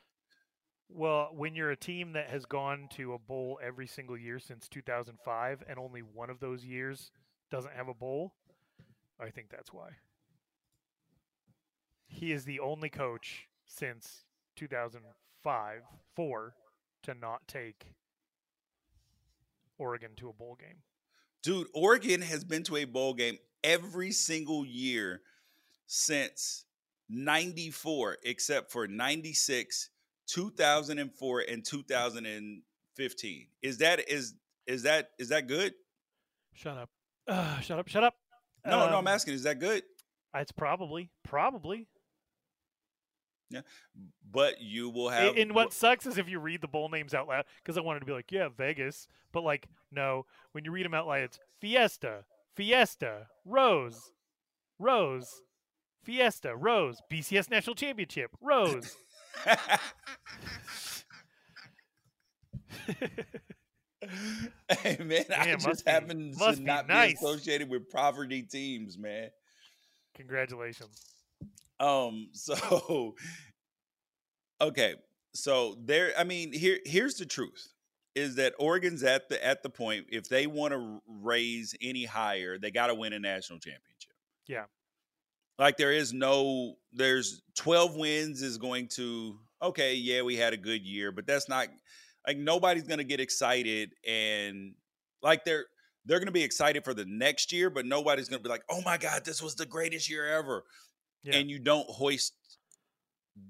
Well, 0.90 1.30
when 1.36 1.54
you're 1.54 1.70
a 1.70 1.78
team 1.78 2.14
that 2.14 2.32
has 2.32 2.48
gone 2.48 2.88
to 2.94 3.14
a 3.14 3.20
bowl 3.20 3.60
every 3.64 3.86
single 3.86 4.18
year 4.18 4.40
since 4.40 4.68
2005 4.68 5.64
and 5.70 5.78
only 5.78 6.02
one 6.02 6.32
of 6.32 6.40
those 6.40 6.66
years 6.66 7.12
doesn't 7.52 7.76
have 7.76 7.88
a 7.88 7.94
bowl, 7.94 8.34
I 9.20 9.30
think 9.30 9.50
that's 9.52 9.72
why. 9.72 9.90
He 12.08 12.32
is 12.32 12.46
the 12.46 12.60
only 12.60 12.90
coach 12.90 13.50
since 13.68 14.24
2005, 14.56 15.82
4 16.16 16.54
to 17.04 17.14
not 17.14 17.48
take 17.48 17.94
Oregon 19.78 20.12
to 20.18 20.30
a 20.30 20.34
bowl 20.34 20.58
game. 20.60 20.82
Dude, 21.44 21.68
Oregon 21.74 22.22
has 22.22 22.44
been 22.44 22.64
to 22.64 22.78
a 22.78 22.86
bowl 22.86 23.14
game 23.14 23.38
every 23.64 24.12
single 24.12 24.66
year 24.66 25.22
since 25.88 26.66
94, 27.10 28.18
except 28.24 28.72
for 28.72 28.88
96, 28.88 29.90
2004, 30.28 31.44
and 31.50 31.66
2015. 31.66 33.48
Is 33.62 33.78
that 33.80 34.10
is 34.10 34.34
is 34.68 34.84
that 34.84 35.12
is 35.18 35.30
that 35.30 35.48
good? 35.48 35.74
Shut 36.54 36.78
up. 36.78 36.90
Uh, 37.28 37.60
shut 37.62 37.80
up. 37.80 37.88
Shut 37.88 38.04
up. 38.04 38.16
No, 38.66 38.80
no, 38.80 38.86
I'm 38.88 38.94
Um, 38.96 39.08
asking, 39.08 39.34
is 39.36 39.44
that 39.44 39.60
good? 39.60 39.84
It's 40.36 40.52
probably, 40.52 41.10
probably. 41.24 41.88
Yeah, 43.50 43.62
but 44.32 44.62
you 44.62 44.90
will 44.90 45.10
have 45.10 45.36
and 45.36 45.56
what 45.56 45.74
sucks 45.74 46.06
is 46.06 46.20
if 46.20 46.30
you 46.30 46.40
read 46.40 46.62
the 46.62 46.68
bowl 46.68 46.88
names 46.90 47.16
out 47.16 47.28
loud, 47.28 47.46
because 47.58 47.78
I 47.78 47.82
wanted 47.82 48.02
to 48.02 48.06
be 48.06 48.12
like, 48.12 48.32
yeah, 48.32 48.50
Vegas, 48.56 49.08
but 49.32 49.44
like, 49.44 49.68
no, 49.92 50.26
when 50.52 50.66
you 50.66 50.72
read 50.72 50.86
them 50.86 50.94
out 50.94 51.08
loud, 51.08 51.22
it's 51.22 51.40
Fiesta, 51.60 52.26
Fiesta, 52.56 53.28
Rose, 53.46 54.12
Rose, 54.78 55.42
Fiesta, 56.04 56.56
Rose, 56.56 57.02
BCS 57.12 57.50
National 57.50 57.76
Championship, 57.76 58.32
Rose. 58.40 58.96
hey 64.70 64.98
man, 65.00 65.26
I 65.36 65.56
just 65.56 65.86
be- 65.86 65.92
happen 65.92 66.34
to 66.34 66.62
not 66.62 66.88
nice. 66.88 67.20
be 67.20 67.26
associated 67.26 67.70
with 67.70 67.90
poverty 67.90 68.44
teams, 68.44 68.98
man. 68.98 69.30
Congratulations. 70.16 71.19
Um, 71.80 72.30
so 72.34 73.16
okay, 74.62 74.96
so 75.34 75.76
there. 75.84 76.12
I 76.18 76.24
mean, 76.24 76.52
here 76.54 76.80
here's 76.86 77.16
the 77.16 77.26
truth: 77.26 77.74
is 78.16 78.36
that 78.36 78.54
Oregon's 78.60 79.04
at 79.04 79.30
the 79.30 79.44
at 79.46 79.64
the 79.64 79.70
point 79.70 80.08
if 80.10 80.28
they 80.30 80.48
want 80.48 80.74
to 80.74 81.02
raise 81.08 81.76
any 81.82 82.06
higher, 82.06 82.58
they 82.58 82.72
got 82.72 82.88
to 82.88 82.96
win 82.96 83.14
a 83.14 83.20
national 83.20 83.60
championship. 83.60 84.14
Yeah. 84.48 84.66
Like 85.58 85.78
there 85.78 85.92
is 85.92 86.14
no, 86.14 86.76
there's 86.94 87.42
12 87.56 87.98
wins 87.98 88.42
is 88.42 88.58
going 88.58 88.88
to 88.90 89.38
okay, 89.62 89.94
yeah, 89.94 90.22
we 90.22 90.38
had 90.38 90.54
a 90.54 90.58
good 90.58 90.86
year, 90.86 91.12
but 91.12 91.28
that's 91.28 91.50
not 91.50 91.68
like 92.26 92.38
nobody's 92.38 92.84
gonna 92.84 93.04
get 93.04 93.20
excited 93.20 93.94
and 94.08 94.74
like 95.22 95.44
they're 95.44 95.66
they're 96.06 96.20
gonna 96.20 96.32
be 96.32 96.44
excited 96.44 96.84
for 96.84 96.94
the 96.94 97.06
next 97.06 97.52
year, 97.52 97.70
but 97.70 97.86
nobody's 97.86 98.30
gonna 98.30 98.42
be 98.42 98.50
like, 98.50 98.64
oh 98.70 98.82
my 98.86 98.98
god, 98.98 99.26
this 99.26 99.42
was 99.42 99.56
the 99.56 99.66
greatest 99.66 100.10
year 100.10 100.28
ever 100.28 100.64
Yeah. 101.24 101.36
and 101.36 101.50
you 101.50 101.60
don't 101.60 101.90
hoist 101.90 102.34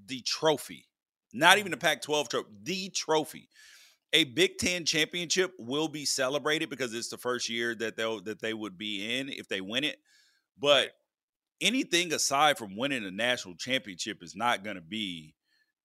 the 0.06 0.20
trophy, 0.22 0.86
not 1.32 1.58
even 1.58 1.70
the 1.70 1.76
mm. 1.76 1.82
Pac 1.82 2.02
12 2.02 2.28
trophy, 2.28 2.48
the 2.62 2.88
trophy. 2.90 3.48
a 4.12 4.24
Big 4.24 4.58
Ten 4.58 4.84
championship 4.84 5.52
will 5.58 5.88
be 5.88 6.04
celebrated 6.04 6.68
because 6.68 6.92
it's 6.94 7.08
the 7.08 7.18
first 7.18 7.48
year 7.48 7.74
that 7.76 7.96
they'll 7.96 8.20
that 8.22 8.40
they 8.40 8.54
would 8.54 8.76
be 8.76 9.18
in 9.18 9.28
if 9.28 9.48
they 9.48 9.60
win 9.60 9.84
it. 9.84 9.98
But 10.58 10.90
anything 11.60 12.12
aside 12.12 12.58
from 12.58 12.76
winning 12.76 13.04
a 13.04 13.10
national 13.10 13.54
championship 13.56 14.22
is 14.22 14.34
not 14.34 14.64
going 14.64 14.76
to 14.76 14.82
be. 14.82 15.34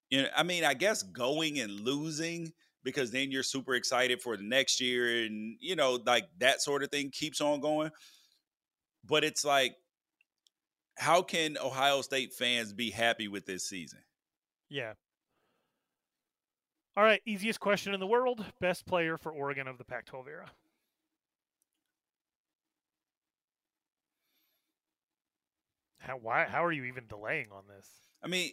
You 0.09 0.23
know, 0.23 0.27
I 0.35 0.43
mean, 0.43 0.63
I 0.63 0.73
guess 0.73 1.03
going 1.03 1.59
and 1.59 1.81
losing 1.81 2.53
because 2.83 3.11
then 3.11 3.31
you're 3.31 3.43
super 3.43 3.73
excited 3.73 4.21
for 4.21 4.37
the 4.37 4.43
next 4.43 4.79
year, 4.79 5.25
and 5.25 5.57
you 5.59 5.75
know, 5.75 5.99
like 6.05 6.27
that 6.39 6.61
sort 6.61 6.83
of 6.83 6.91
thing 6.91 7.09
keeps 7.09 7.41
on 7.41 7.59
going. 7.59 7.91
But 9.03 9.23
it's 9.23 9.43
like, 9.43 9.75
how 10.97 11.21
can 11.21 11.57
Ohio 11.57 12.01
State 12.01 12.33
fans 12.33 12.73
be 12.73 12.89
happy 12.89 13.27
with 13.27 13.45
this 13.45 13.67
season? 13.67 13.99
Yeah. 14.69 14.93
All 16.97 17.03
right, 17.03 17.21
easiest 17.25 17.59
question 17.59 17.93
in 17.93 17.99
the 17.99 18.07
world. 18.07 18.45
Best 18.61 18.85
player 18.85 19.17
for 19.17 19.31
Oregon 19.31 19.67
of 19.67 19.77
the 19.77 19.83
Pac 19.83 20.05
12 20.05 20.27
era. 20.27 20.51
How 25.99 26.17
why 26.17 26.45
how 26.45 26.63
are 26.63 26.71
you 26.71 26.83
even 26.85 27.07
delaying 27.07 27.47
on 27.51 27.63
this? 27.67 27.89
I 28.23 28.27
mean, 28.27 28.51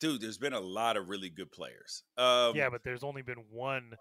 dude, 0.00 0.20
there's 0.20 0.38
been 0.38 0.52
a 0.52 0.60
lot 0.60 0.96
of 0.96 1.08
really 1.08 1.28
good 1.28 1.50
players. 1.50 2.04
Um, 2.16 2.54
yeah, 2.54 2.70
but 2.70 2.84
there's 2.84 3.02
only 3.02 3.22
been 3.22 3.42
one 3.50 3.96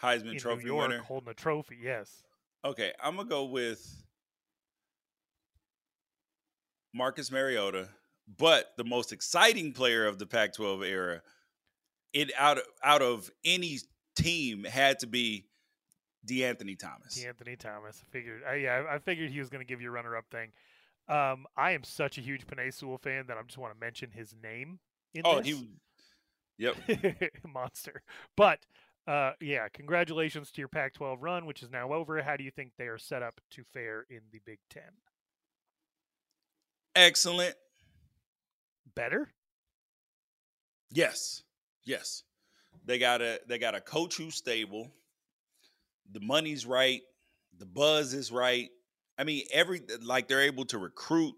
Heisman 0.00 0.38
Trophy 0.38 0.66
York 0.66 0.88
winner. 0.88 1.02
holding 1.02 1.30
a 1.30 1.34
trophy. 1.34 1.78
Yes. 1.82 2.22
Okay, 2.64 2.92
I'm 3.02 3.16
gonna 3.16 3.28
go 3.28 3.46
with 3.46 3.82
Marcus 6.92 7.30
Mariota, 7.30 7.88
but 8.38 8.72
the 8.76 8.84
most 8.84 9.12
exciting 9.12 9.72
player 9.72 10.06
of 10.06 10.18
the 10.18 10.26
Pac-12 10.26 10.88
era, 10.88 11.22
it 12.12 12.30
out 12.38 12.58
of, 12.58 12.64
out 12.82 13.02
of 13.02 13.30
any 13.44 13.78
team 14.16 14.64
had 14.64 14.98
to 15.00 15.06
be 15.06 15.46
De'Anthony 16.26 16.78
Thomas. 16.78 17.18
De'Anthony 17.18 17.58
Thomas. 17.58 18.02
I 18.06 18.12
figured. 18.12 18.42
I, 18.48 18.54
yeah, 18.56 18.84
I 18.90 18.98
figured 18.98 19.30
he 19.30 19.38
was 19.38 19.48
going 19.48 19.64
to 19.64 19.68
give 19.68 19.80
you 19.80 19.88
a 19.88 19.92
runner-up 19.92 20.24
thing. 20.30 20.50
Um, 21.08 21.46
I 21.56 21.72
am 21.72 21.82
such 21.82 22.18
a 22.18 22.20
huge 22.20 22.46
Penei 22.46 22.72
Sewell 22.72 22.98
fan 22.98 23.24
that 23.28 23.36
I 23.36 23.42
just 23.42 23.58
want 23.58 23.74
to 23.74 23.80
mention 23.80 24.10
his 24.12 24.34
name. 24.42 24.78
In 25.14 25.22
oh, 25.24 25.40
this. 25.40 25.46
he. 25.46 25.68
Yep. 26.58 26.76
monster. 27.52 28.02
But 28.36 28.60
uh, 29.08 29.32
yeah, 29.40 29.66
congratulations 29.72 30.50
to 30.52 30.60
your 30.60 30.68
Pac-12 30.68 31.16
run, 31.20 31.46
which 31.46 31.62
is 31.62 31.70
now 31.70 31.92
over. 31.92 32.22
How 32.22 32.36
do 32.36 32.44
you 32.44 32.50
think 32.50 32.72
they 32.76 32.86
are 32.86 32.98
set 32.98 33.22
up 33.22 33.40
to 33.52 33.64
fare 33.72 34.06
in 34.08 34.20
the 34.30 34.40
Big 34.44 34.58
Ten? 34.68 34.82
Excellent. 37.00 37.54
Better. 38.94 39.28
Yes. 40.90 41.42
Yes. 41.84 42.24
They 42.84 42.98
got 42.98 43.22
a 43.22 43.40
they 43.48 43.58
got 43.58 43.74
a 43.74 43.80
coach 43.80 44.16
who's 44.16 44.34
stable. 44.34 44.90
The 46.12 46.20
money's 46.20 46.66
right. 46.66 47.00
The 47.58 47.66
buzz 47.66 48.12
is 48.14 48.30
right. 48.30 48.68
I 49.18 49.24
mean, 49.24 49.44
every 49.52 49.80
like 50.02 50.28
they're 50.28 50.42
able 50.42 50.64
to 50.66 50.78
recruit. 50.78 51.34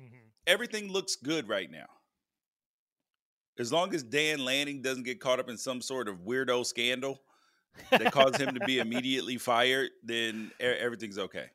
Mm-hmm. 0.00 0.16
Everything 0.46 0.90
looks 0.92 1.16
good 1.16 1.48
right 1.48 1.70
now. 1.70 1.86
As 3.58 3.72
long 3.72 3.94
as 3.94 4.02
Dan 4.02 4.44
Lanning 4.44 4.82
doesn't 4.82 5.04
get 5.04 5.18
caught 5.20 5.40
up 5.40 5.48
in 5.48 5.56
some 5.56 5.80
sort 5.80 6.08
of 6.08 6.26
weirdo 6.26 6.66
scandal 6.66 7.22
that 7.90 8.12
caused 8.12 8.38
him 8.38 8.52
to 8.54 8.60
be 8.66 8.78
immediately 8.80 9.38
fired, 9.38 9.90
then 10.02 10.50
everything's 10.60 11.18
okay. 11.18 11.46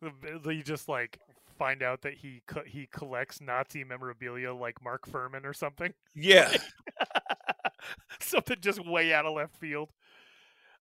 The- 0.00 0.54
You 0.54 0.62
just 0.62 0.88
like 0.88 1.18
find 1.58 1.82
out 1.82 2.02
that 2.02 2.14
he 2.14 2.42
co- 2.46 2.64
he 2.66 2.86
collects 2.86 3.40
Nazi 3.40 3.84
memorabilia 3.84 4.54
like 4.54 4.82
Mark 4.82 5.06
Fuhrman 5.06 5.44
or 5.44 5.52
something. 5.52 5.92
Yeah. 6.14 6.52
something 8.20 8.56
just 8.60 8.84
way 8.84 9.12
out 9.12 9.26
of 9.26 9.34
left 9.34 9.54
field. 9.56 9.90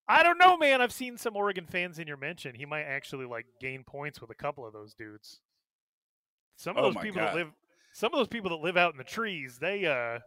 I 0.08 0.24
don't 0.24 0.38
know, 0.38 0.58
man. 0.58 0.82
I've 0.82 0.94
seen 0.94 1.18
some 1.18 1.36
Oregon 1.36 1.66
fans 1.66 2.00
in 2.00 2.08
your 2.08 2.18
mention. 2.18 2.56
He 2.56 2.66
might 2.66 2.84
actually 2.84 3.26
like 3.26 3.46
gain 3.60 3.84
points 3.84 4.22
with 4.22 4.30
a 4.30 4.36
couple 4.36 4.66
of 4.66 4.74
those 4.74 4.94
dudes. 4.94 5.42
Some 6.56 6.78
of 6.78 6.84
Oh 6.86 6.92
those 6.92 7.04
people 7.04 7.22
God. 7.22 7.28
that 7.30 7.36
live 7.36 7.52
some 7.94 8.14
of 8.14 8.18
those 8.20 8.28
people 8.28 8.50
that 8.52 8.64
live 8.64 8.78
out 8.78 8.94
in 8.94 8.98
the 8.98 9.04
trees, 9.04 9.58
they 9.60 9.86
uh 9.86 10.20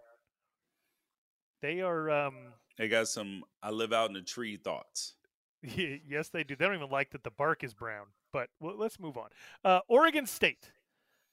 they 1.63 1.81
are 1.81 2.11
um 2.11 2.35
They 2.79 2.89
got 2.89 3.09
some 3.09 3.45
I 3.63 3.71
live 3.71 3.93
out 3.93 4.09
in 4.09 4.15
the 4.15 4.23
tree 4.23 4.57
thoughts. 4.57 5.15
yes, 5.63 6.29
they 6.29 6.45
do. 6.45 6.57
They 6.57 6.65
don't 6.67 6.75
even 6.75 6.91
like 6.91 7.11
that 7.11 7.25
the 7.25 7.31
bark 7.31 7.65
is 7.65 7.75
brown. 7.75 8.07
But 8.33 8.49
well, 8.61 8.77
let's 8.77 8.99
move 8.99 9.17
on. 9.17 9.29
Uh, 9.65 9.81
Oregon 9.89 10.27
State, 10.27 10.73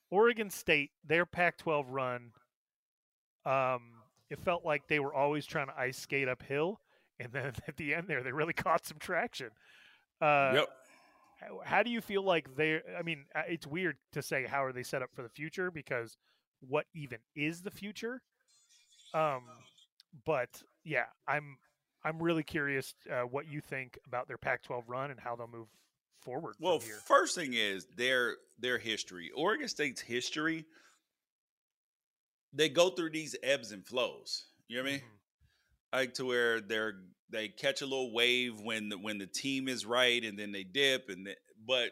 Oregon 0.10 0.50
State, 0.50 0.92
their 1.06 1.26
Pac-12 1.26 1.86
run. 1.90 2.32
Um, 3.46 3.82
it 4.30 4.40
felt 4.40 4.66
like 4.66 4.88
they 4.88 5.00
were 5.00 5.14
always 5.14 5.46
trying 5.46 5.68
to 5.68 5.80
ice 5.80 5.98
skate 5.98 6.28
uphill, 6.28 6.82
and 7.20 7.32
then 7.32 7.54
at 7.68 7.78
the 7.78 7.94
end 7.94 8.08
there, 8.08 8.24
they 8.24 8.32
really 8.32 8.54
caught 8.54 8.86
some 8.86 8.98
traction. 9.00 9.50
Uh, 10.22 10.52
yep. 10.56 10.68
how, 11.40 11.62
how 11.64 11.84
do 11.84 11.90
you 11.90 12.02
feel 12.02 12.24
like 12.24 12.56
they're? 12.56 12.82
I 12.98 13.04
mean, 13.04 13.26
uh, 13.36 13.44
it's 13.48 13.68
weird 13.68 13.98
to 14.14 14.22
say 14.22 14.46
how 14.46 14.64
are 14.64 14.74
they 14.74 14.84
set 14.84 15.02
up 15.02 15.10
for 15.14 15.22
the 15.22 15.30
future 15.30 15.72
because 15.72 16.18
what 16.68 16.86
even 16.94 17.20
is 17.36 17.62
the 17.62 17.72
future? 17.72 18.22
Um, 19.14 19.44
but 20.26 20.62
yeah, 20.84 21.06
I'm 21.28 21.58
I'm 22.04 22.22
really 22.22 22.44
curious 22.44 22.94
uh, 23.12 23.22
what 23.22 23.48
you 23.48 23.62
think 23.62 23.98
about 24.08 24.28
their 24.28 24.38
Pac-12 24.38 24.84
run 24.88 25.12
and 25.12 25.20
how 25.20 25.36
they'll 25.36 25.48
move 25.48 25.68
forward. 26.22 26.56
Well, 26.60 26.80
first 27.06 27.36
thing 27.36 27.54
is 27.54 27.86
their 27.96 28.36
their 28.60 28.78
history. 28.78 29.32
Oregon 29.36 29.68
State's 29.68 30.02
history. 30.02 30.66
They 32.54 32.70
go 32.70 32.90
through 32.90 33.12
these 33.12 33.36
ebbs 33.44 33.72
and 33.72 33.86
flows. 33.86 34.46
You 34.68 34.78
know 34.78 34.84
what 34.84 34.90
I 34.90 34.92
mean? 34.92 35.00
Mm-hmm. 35.02 35.98
Like 35.98 36.14
to 36.16 36.26
where 36.26 36.62
they're 36.62 36.94
they 37.30 37.50
catch 37.50 37.82
a 37.82 37.86
little 37.86 38.14
wave 38.14 38.60
when 38.62 38.90
the 38.90 38.98
when 38.98 39.18
the 39.18 39.28
team 39.28 39.68
is 39.68 39.86
right, 39.86 40.24
and 40.24 40.38
then 40.38 40.52
they 40.52 40.64
dip, 40.64 41.10
and 41.10 41.28
then, 41.28 41.36
but 41.66 41.92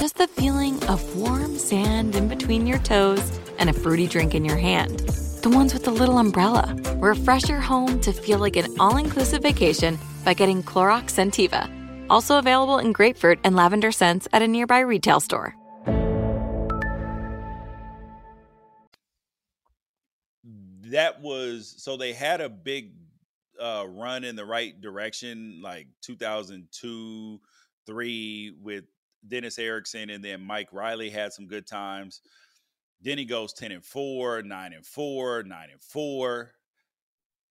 just 0.00 0.16
the 0.16 0.26
feeling 0.28 0.82
of 0.84 1.14
warm 1.14 1.58
sand 1.58 2.16
in 2.16 2.26
between 2.26 2.66
your 2.66 2.78
toes 2.78 3.38
and 3.58 3.68
a 3.68 3.72
fruity 3.74 4.06
drink 4.06 4.34
in 4.34 4.46
your 4.46 4.56
hand. 4.56 5.00
The 5.42 5.50
ones 5.50 5.74
with 5.74 5.84
the 5.84 5.90
little 5.90 6.16
umbrella. 6.16 6.74
Refresh 6.96 7.50
your 7.50 7.60
home 7.60 8.00
to 8.00 8.12
feel 8.14 8.38
like 8.38 8.56
an 8.56 8.74
all 8.80 8.96
inclusive 8.96 9.42
vacation 9.42 9.98
by 10.24 10.32
getting 10.32 10.62
Clorox 10.62 11.10
Scentiva. 11.10 11.68
Also 12.08 12.38
available 12.38 12.78
in 12.78 12.92
grapefruit 12.92 13.40
and 13.44 13.54
lavender 13.54 13.92
scents 13.92 14.26
at 14.32 14.40
a 14.40 14.48
nearby 14.48 14.80
retail 14.80 15.20
store. 15.20 15.54
that 20.84 21.20
was 21.20 21.72
so 21.76 21.96
they 21.96 22.12
had 22.12 22.40
a 22.40 22.48
big 22.48 22.94
uh, 23.60 23.84
run 23.88 24.24
in 24.24 24.34
the 24.34 24.44
right 24.44 24.80
direction, 24.80 25.60
like 25.62 25.86
2002, 26.02 27.38
three 27.86 28.56
with 28.60 28.84
Dennis 29.26 29.58
Erickson, 29.58 30.10
and 30.10 30.24
then 30.24 30.42
Mike 30.42 30.72
Riley 30.72 31.10
had 31.10 31.32
some 31.32 31.46
good 31.46 31.66
times. 31.66 32.20
Then 33.00 33.18
he 33.18 33.24
goes 33.24 33.52
10 33.52 33.72
and 33.72 33.84
4, 33.84 34.42
9 34.42 34.72
and 34.72 34.86
4, 34.86 35.42
9 35.42 35.68
and 35.70 35.82
4. 35.82 36.50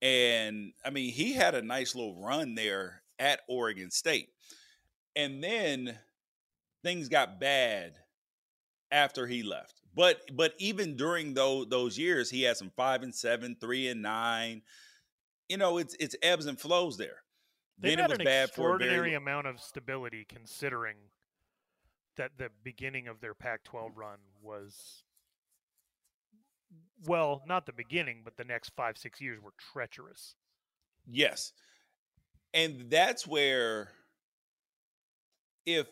And 0.01 0.73
I 0.85 0.89
mean, 0.89 1.11
he 1.11 1.33
had 1.33 1.55
a 1.55 1.61
nice 1.61 1.95
little 1.95 2.21
run 2.21 2.55
there 2.55 3.01
at 3.17 3.41
Oregon 3.47 3.91
State. 3.91 4.29
And 5.15 5.43
then 5.43 5.97
things 6.83 7.09
got 7.09 7.39
bad 7.39 7.93
after 8.91 9.27
he 9.27 9.43
left. 9.43 9.81
But 9.95 10.21
but 10.33 10.53
even 10.59 10.95
during 10.95 11.33
those 11.33 11.67
those 11.67 11.97
years, 11.97 12.29
he 12.29 12.43
had 12.43 12.57
some 12.57 12.71
five 12.77 13.03
and 13.03 13.13
seven, 13.13 13.57
three 13.59 13.87
and 13.87 14.01
nine. 14.01 14.61
You 15.49 15.57
know, 15.57 15.79
it's 15.79 15.95
it's 15.99 16.15
ebbs 16.21 16.45
and 16.45 16.59
flows 16.59 16.95
there. 16.95 17.23
They've 17.79 17.91
then 17.91 17.99
had 17.99 18.11
it 18.11 18.13
was 18.13 18.19
an 18.19 18.25
bad 18.25 18.49
for 18.51 18.71
a 18.71 18.75
extraordinary 18.75 18.97
very 18.97 19.13
amount 19.15 19.47
of 19.47 19.59
stability 19.59 20.25
considering 20.29 20.97
that 22.19 22.31
the 22.37 22.49
beginning 22.63 23.07
of 23.07 23.21
their 23.21 23.33
Pac-12 23.33 23.91
run 23.95 24.19
was 24.43 25.03
well, 27.07 27.41
not 27.47 27.65
the 27.65 27.71
beginning, 27.71 28.21
but 28.25 28.35
the 28.35 28.43
next 28.43 28.71
five 28.75 28.97
six 28.97 29.21
years 29.21 29.41
were 29.41 29.53
treacherous. 29.71 30.35
Yes. 31.07 31.53
And 32.53 32.89
that's 32.89 33.25
where 33.25 33.89
if 35.65 35.87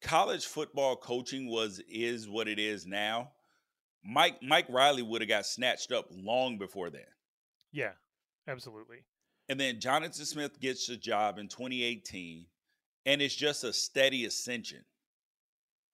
college 0.00 0.46
football 0.46 0.96
coaching 0.96 1.48
was 1.48 1.82
is 1.86 2.28
what 2.28 2.48
it 2.48 2.58
is 2.58 2.86
now, 2.86 3.32
Mike 4.02 4.42
Mike 4.42 4.66
Riley 4.70 5.02
would 5.02 5.20
have 5.20 5.28
got 5.28 5.44
snatched 5.44 5.92
up 5.92 6.06
long 6.10 6.56
before 6.56 6.88
then. 6.88 7.02
Yeah, 7.72 7.92
absolutely. 8.48 9.04
And 9.50 9.60
then 9.60 9.80
Jonathan 9.80 10.24
Smith 10.24 10.58
gets 10.60 10.86
the 10.86 10.96
job 10.96 11.38
in 11.38 11.48
2018, 11.48 12.46
and 13.04 13.20
it's 13.20 13.34
just 13.34 13.64
a 13.64 13.72
steady 13.72 14.24
ascension. 14.24 14.82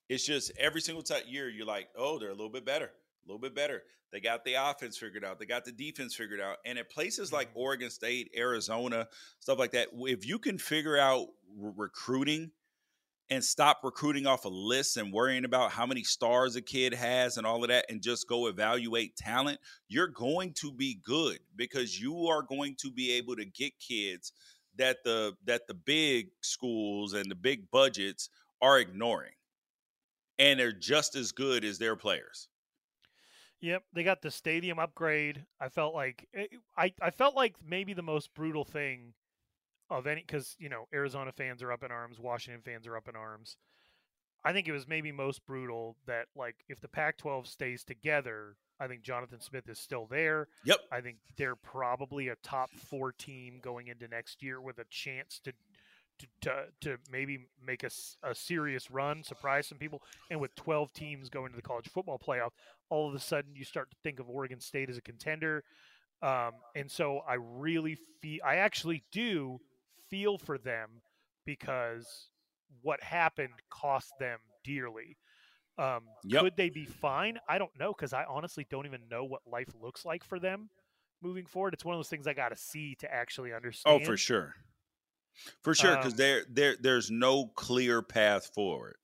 It's 0.09 0.25
just 0.25 0.53
every 0.59 0.81
single 0.81 1.03
time 1.03 1.23
year 1.27 1.49
you're 1.49 1.67
like, 1.67 1.89
oh, 1.97 2.19
they're 2.19 2.31
a 2.31 2.35
little 2.35 2.51
bit 2.51 2.65
better, 2.65 2.87
a 2.87 3.27
little 3.27 3.41
bit 3.41 3.55
better. 3.55 3.83
They 4.11 4.21
got 4.21 4.45
the 4.45 4.55
offense 4.55 4.97
figured 4.97 5.25
out, 5.25 5.39
they 5.39 5.47
got 5.47 5.65
the 5.65 5.73
defense 5.73 6.15
figured 6.15 6.41
out. 6.41 6.57
And 6.65 6.79
at 6.79 6.91
places 6.91 7.33
like 7.33 7.51
Mm-hmm. 7.51 7.59
Oregon 7.59 7.91
State, 7.91 8.31
Arizona, 8.37 9.09
stuff 9.41 9.59
like 9.59 9.73
that, 9.73 9.89
if 9.93 10.27
you 10.27 10.39
can 10.39 10.59
figure 10.59 10.99
out 10.99 11.29
re- 11.57 11.73
recruiting 11.77 12.53
and 13.31 13.45
stop 13.45 13.81
recruiting 13.85 14.27
off 14.27 14.45
a 14.45 14.49
list 14.49 14.97
and 14.97 15.13
worrying 15.13 15.45
about 15.45 15.71
how 15.71 15.85
many 15.85 16.03
stars 16.03 16.57
a 16.57 16.63
kid 16.63 16.95
has 16.95 17.37
and 17.37 17.47
all 17.47 17.63
of 17.63 17.69
that 17.69 17.85
and 17.91 18.01
just 18.01 18.27
go 18.27 18.47
evaluate 18.47 19.17
talent, 19.17 19.59
you're 19.89 20.09
going 20.09 20.55
to 20.55 20.73
be 20.73 20.99
good 21.05 21.39
because 21.55 22.01
you 22.01 22.27
are 22.29 22.43
going 22.43 22.75
to 22.81 22.91
be 22.91 23.13
able 23.13 23.37
to 23.37 23.45
get 23.45 23.79
kids 23.79 24.33
that 24.77 24.99
the 25.05 25.35
that 25.45 25.67
the 25.67 25.75
big 25.75 26.29
schools 26.41 27.13
and 27.13 27.31
the 27.31 27.35
big 27.35 27.71
budgets 27.71 28.31
are 28.63 28.79
ignoring. 28.79 29.33
And 30.39 30.59
they're 30.59 30.73
just 30.73 31.17
as 31.17 31.33
good 31.33 31.65
as 31.65 31.79
their 31.79 31.97
players. 31.97 32.49
Yep, 33.61 33.83
they 33.93 34.05
got 34.05 34.23
the 34.23 34.31
stadium 34.31 34.79
upgrade. 34.79 35.45
I 35.61 35.69
felt 35.69 35.95
like 35.95 36.29
eh, 36.35 36.47
I 36.77 36.93
I 37.03 37.11
felt 37.11 37.35
like 37.35 37.57
maybe 37.65 37.93
the 37.93 38.03
most 38.03 38.33
brutal 38.35 38.65
thing 38.65 39.15
of 39.91 40.07
any 40.07 40.21
because 40.21 40.55
you 40.59 40.69
know 40.69 40.87
Arizona 40.95 41.33
fans 41.33 41.63
are 41.63 41.73
up 41.73 41.83
in 41.83 41.91
arms, 41.91 42.21
Washington 42.21 42.63
fans 42.63 42.87
are 42.87 42.97
up 42.97 43.09
in 43.09 43.17
arms. 43.17 43.57
I 44.45 44.53
think 44.53 44.69
it 44.69 44.73
was 44.73 44.87
maybe 44.87 45.11
most 45.11 45.45
brutal 45.45 45.97
that 46.07 46.27
like 46.37 46.57
if 46.69 46.81
the 46.81 46.89
Pac-12 46.89 47.49
stays 47.49 47.83
together, 47.83 48.57
I 48.79 48.87
think 48.87 49.03
Jonathan 49.03 49.41
Smith 49.41 49.69
is 49.69 49.81
still 49.81 50.07
there. 50.07 50.47
Yep. 50.65 50.79
I 50.93 51.01
think 51.01 51.17
they're 51.37 51.57
probably 51.57 52.29
a 52.29 52.37
top 52.37 52.71
four 52.71 53.11
team 53.11 53.59
going 53.61 53.89
into 53.89 54.07
next 54.07 54.43
year 54.43 54.61
with 54.61 54.79
a 54.79 54.85
chance 54.85 55.41
to 55.45 55.53
to 56.19 56.27
to, 56.43 56.65
to 56.81 56.97
maybe 57.11 57.47
make 57.65 57.83
a, 57.83 57.91
a 58.23 58.35
serious 58.35 58.91
run, 58.91 59.23
surprise 59.23 59.67
some 59.67 59.79
people. 59.79 60.03
And 60.31 60.41
with 60.41 60.55
12 60.57 60.93
teams 60.93 61.29
going 61.29 61.51
to 61.51 61.57
the 61.57 61.63
college 61.63 61.89
football 61.89 62.19
playoff, 62.19 62.51
all 62.91 63.09
of 63.09 63.15
a 63.15 63.21
sudden 63.21 63.55
you 63.55 63.65
start 63.65 63.91
to 63.91 63.97
think 64.03 64.21
of 64.21 64.29
Oregon 64.29 64.61
State 64.61 64.91
as 64.91 64.97
a 64.97 65.03
contender. 65.03 65.65
Um, 66.23 66.53
and 66.75 66.91
so 66.91 67.21
I 67.29 67.35
really 67.35 67.97
feel, 68.21 68.41
I 68.45 68.57
actually 68.57 69.05
do 69.13 69.61
feel 70.11 70.39
for 70.39 70.59
them 70.59 71.03
because 71.45 72.29
what 72.83 73.03
happened 73.03 73.53
cost 73.71 74.13
them 74.19 74.41
dearly. 74.65 75.17
Um, 75.79 76.03
Yep. 76.25 76.43
Could 76.43 76.57
they 76.57 76.71
be 76.71 76.87
fine? 76.87 77.39
I 77.49 77.59
don't 77.59 77.71
know 77.79 77.93
because 77.93 78.13
I 78.13 78.25
honestly 78.25 78.67
don't 78.69 78.85
even 78.85 79.03
know 79.09 79.25
what 79.25 79.43
life 79.47 79.69
looks 79.81 80.05
like 80.05 80.25
for 80.25 80.41
them 80.41 80.71
moving 81.23 81.47
forward. 81.47 81.75
It's 81.75 81.85
one 81.85 81.95
of 81.95 81.99
those 81.99 82.09
things 82.09 82.27
I 82.27 82.33
got 82.33 82.51
to 82.51 82.57
see 82.57 82.97
to 82.97 83.13
actually 83.13 83.53
understand. 83.53 84.03
Oh, 84.03 84.05
for 84.05 84.17
sure. 84.17 84.55
For 85.63 85.75
sure, 85.75 85.97
because 85.97 86.13
Um, 86.15 86.17
there 86.19 86.45
there 86.49 86.77
there's 86.81 87.11
no 87.11 87.47
clear 87.49 88.03
path 88.03 88.53
forward. 88.55 88.97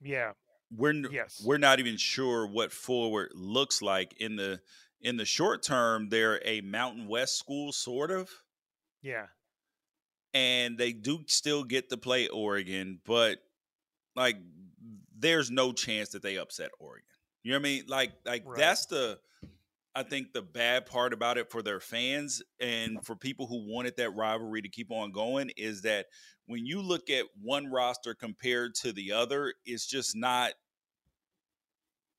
Yeah. 0.00 0.32
We're 0.70 1.10
Yes. 1.10 1.40
we're 1.44 1.58
not 1.58 1.78
even 1.80 1.96
sure 1.96 2.46
what 2.46 2.72
forward 2.72 3.30
looks 3.34 3.82
like 3.82 4.14
in 4.20 4.36
the 4.36 4.60
in 5.00 5.16
the 5.16 5.24
short 5.24 5.62
term. 5.62 6.08
They're 6.08 6.40
a 6.46 6.60
Mountain 6.62 7.06
West 7.06 7.38
school, 7.38 7.72
sort 7.72 8.10
of. 8.10 8.30
Yeah. 9.02 9.28
and 10.34 10.76
they 10.76 10.92
do 10.92 11.24
still 11.28 11.64
get 11.64 11.88
to 11.88 11.96
play 11.96 12.28
Oregon, 12.28 13.00
but 13.04 13.38
like 14.14 14.36
there's 15.16 15.50
no 15.50 15.72
chance 15.72 16.10
that 16.10 16.22
they 16.22 16.36
upset 16.36 16.70
Oregon. 16.78 17.06
You 17.42 17.52
know 17.52 17.58
what 17.58 17.66
I 17.66 17.70
mean? 17.70 17.84
Like 17.86 18.12
like 18.26 18.42
Right. 18.44 18.58
that's 18.58 18.86
the 18.86 19.18
I 19.96 20.02
think 20.02 20.34
the 20.34 20.42
bad 20.42 20.84
part 20.84 21.14
about 21.14 21.38
it 21.38 21.50
for 21.50 21.62
their 21.62 21.80
fans 21.80 22.42
and 22.60 23.02
for 23.02 23.16
people 23.16 23.46
who 23.46 23.66
wanted 23.66 23.96
that 23.96 24.10
rivalry 24.10 24.60
to 24.60 24.68
keep 24.68 24.92
on 24.92 25.10
going 25.10 25.50
is 25.56 25.80
that 25.82 26.04
when 26.44 26.66
you 26.66 26.82
look 26.82 27.08
at 27.08 27.24
one 27.42 27.70
roster 27.72 28.14
compared 28.14 28.74
to 28.76 28.92
the 28.92 29.12
other, 29.12 29.54
it's 29.64 29.86
just 29.86 30.14
not 30.14 30.52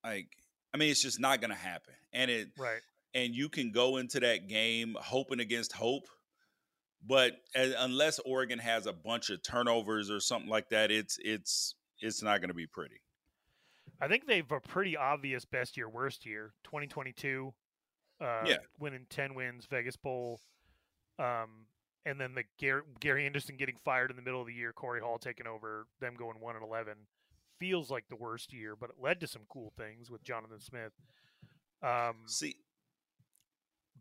like 0.03 0.27
I 0.73 0.77
mean 0.77 0.89
it's 0.89 1.03
just 1.03 1.19
not 1.19 1.39
going 1.39 1.51
to 1.51 1.55
happen. 1.55 1.93
And 2.13 2.31
it 2.31 2.49
Right. 2.57 2.81
and 3.13 3.35
you 3.35 3.47
can 3.47 3.71
go 3.71 3.97
into 3.97 4.19
that 4.21 4.47
game 4.47 4.97
hoping 4.99 5.39
against 5.39 5.71
hope. 5.71 6.07
But 7.05 7.33
a- 7.55 7.75
unless 7.83 8.17
Oregon 8.19 8.57
has 8.57 8.87
a 8.87 8.93
bunch 8.93 9.29
of 9.29 9.43
turnovers 9.43 10.09
or 10.09 10.19
something 10.19 10.49
like 10.49 10.69
that, 10.69 10.89
it's 10.89 11.19
it's 11.21 11.75
it's 11.99 12.23
not 12.23 12.41
going 12.41 12.49
to 12.49 12.55
be 12.55 12.65
pretty. 12.65 13.01
I 14.01 14.07
think 14.07 14.25
they've 14.25 14.51
a 14.51 14.59
pretty 14.59 14.97
obvious 14.97 15.45
best 15.45 15.77
year, 15.77 15.87
worst 15.89 16.25
year. 16.25 16.53
2022, 16.63 17.53
uh, 18.21 18.47
Yeah. 18.47 18.57
winning 18.79 19.05
10 19.09 19.33
wins, 19.35 19.65
Vegas 19.65 19.95
Bowl, 19.95 20.39
um, 21.19 21.65
and 22.05 22.19
then 22.19 22.33
the 22.35 22.43
Gary, 22.57 22.81
Gary 22.99 23.25
Anderson 23.25 23.57
getting 23.57 23.77
fired 23.83 24.09
in 24.09 24.15
the 24.15 24.21
middle 24.21 24.41
of 24.41 24.47
the 24.47 24.53
year, 24.53 24.73
Corey 24.73 25.01
Hall 25.01 25.17
taking 25.17 25.47
over, 25.47 25.87
them 25.99 26.15
going 26.15 26.39
one 26.39 26.55
and 26.55 26.63
11. 26.63 26.93
Feels 27.59 27.89
like 27.89 28.07
the 28.09 28.15
worst 28.15 28.53
year, 28.53 28.75
but 28.75 28.89
it 28.89 28.95
led 29.01 29.19
to 29.21 29.27
some 29.27 29.41
cool 29.49 29.71
things 29.77 30.09
with 30.09 30.23
Jonathan 30.23 30.59
Smith. 30.59 30.93
Um, 31.83 32.15
See, 32.27 32.55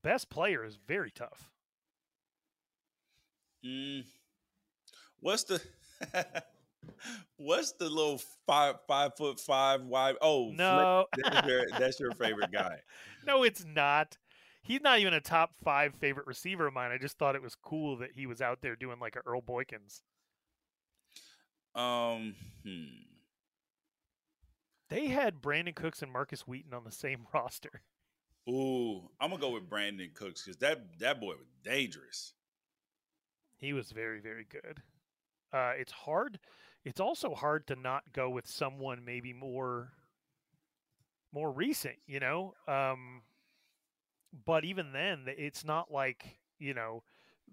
best 0.02 0.28
player 0.30 0.64
is 0.64 0.76
very 0.86 1.10
tough. 1.10 1.50
mm, 3.64 4.04
what's 5.20 5.44
the 5.44 5.60
what's 7.36 7.72
the 7.72 7.88
little 7.88 8.20
five 8.46 8.76
five 8.86 9.16
foot 9.16 9.40
five 9.40 9.82
wide? 9.82 10.16
Oh, 10.20 10.50
No, 10.50 11.06
that's 11.22 11.46
your, 11.46 11.64
that's 11.78 12.00
your 12.00 12.10
favorite 12.18 12.52
guy. 12.52 12.78
no, 13.26 13.42
it's 13.42 13.64
not. 13.64 14.16
He's 14.62 14.80
not 14.80 14.98
even 14.98 15.14
a 15.14 15.20
top 15.20 15.52
five 15.62 15.94
favorite 15.94 16.26
receiver 16.26 16.66
of 16.66 16.74
mine. 16.74 16.90
I 16.90 16.98
just 16.98 17.18
thought 17.18 17.36
it 17.36 17.42
was 17.42 17.54
cool 17.54 17.98
that 17.98 18.10
he 18.12 18.26
was 18.26 18.40
out 18.40 18.62
there 18.62 18.74
doing 18.74 18.98
like 18.98 19.14
a 19.14 19.20
Earl 19.24 19.40
Boykins. 19.42 20.02
Um, 21.74 22.34
hmm. 22.64 22.84
They 24.88 25.06
had 25.06 25.42
Brandin 25.42 25.74
Cooks 25.74 26.02
and 26.02 26.12
Markus 26.12 26.46
Wheaton 26.46 26.74
on 26.74 26.84
the 26.84 26.92
same 26.92 27.26
roster. 27.34 27.82
Ooh, 28.48 29.10
I'm 29.20 29.30
gonna 29.30 29.40
go 29.40 29.50
with 29.50 29.68
Brandin 29.68 30.14
Cooks 30.14 30.42
because 30.44 30.58
that 30.58 30.98
that 31.00 31.20
boy 31.20 31.34
was 31.34 31.48
dangerous. 31.64 32.32
He 33.58 33.72
was 33.72 33.90
very, 33.90 34.20
very 34.20 34.46
good. 34.48 34.82
Uh, 35.52 35.72
it's 35.76 35.92
hard. 35.92 36.38
It's 36.86 37.00
also 37.00 37.34
hard 37.34 37.66
to 37.66 37.74
not 37.76 38.04
go 38.12 38.30
with 38.30 38.46
someone 38.46 39.04
maybe 39.04 39.32
more, 39.32 39.92
more 41.32 41.50
recent. 41.50 41.96
You 42.06 42.20
know, 42.20 42.54
um, 42.68 43.22
but 44.46 44.64
even 44.64 44.92
then, 44.92 45.24
it's 45.26 45.64
not 45.64 45.90
like 45.90 46.38
you 46.60 46.74
know 46.74 47.02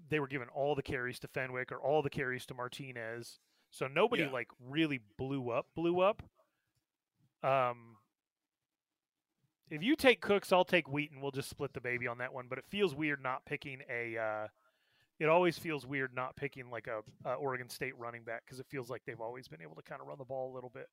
they 0.09 0.19
were 0.19 0.27
given 0.27 0.49
all 0.49 0.75
the 0.75 0.83
carries 0.83 1.17
to 1.19 1.27
Fenwick 1.27 1.71
or 1.71 1.77
all 1.81 2.03
the 2.03 2.09
carries 2.11 2.45
to 2.45 2.53
Martinez. 2.53 3.39
So 3.71 3.87
nobody 3.87 4.21
Yeah. 4.23 4.29
like 4.31 4.49
really 4.59 4.99
blew 5.17 5.49
up, 5.49 5.65
blew 5.75 5.99
up. 5.99 6.21
Um, 7.41 7.97
if 9.71 9.81
you 9.81 9.95
take 9.95 10.21
Cooks, 10.21 10.51
I'll 10.51 10.63
take 10.63 10.87
Wheaton. 10.87 11.21
We'll 11.21 11.31
just 11.31 11.49
split 11.49 11.73
the 11.73 11.81
baby 11.81 12.05
on 12.05 12.19
that 12.19 12.33
one. 12.33 12.45
But 12.47 12.59
it 12.59 12.65
feels 12.69 12.93
weird 12.93 13.21
not 13.23 13.45
picking 13.45 13.81
a. 13.89 14.15
Uh, 14.17 14.47
it 15.23 15.29
always 15.29 15.57
feels 15.57 15.85
weird 15.85 16.13
not 16.13 16.35
picking 16.35 16.69
like 16.69 16.87
a, 16.87 16.99
a 17.29 17.33
Oregon 17.35 17.69
State 17.69 17.97
running 17.97 18.23
back 18.23 18.43
because 18.45 18.59
it 18.59 18.65
feels 18.69 18.89
like 18.89 19.01
they've 19.05 19.21
always 19.21 19.47
been 19.47 19.61
able 19.61 19.75
to 19.75 19.81
kind 19.81 20.01
of 20.01 20.07
run 20.07 20.17
the 20.17 20.25
ball 20.25 20.51
a 20.51 20.53
little 20.53 20.69
bit. 20.69 20.87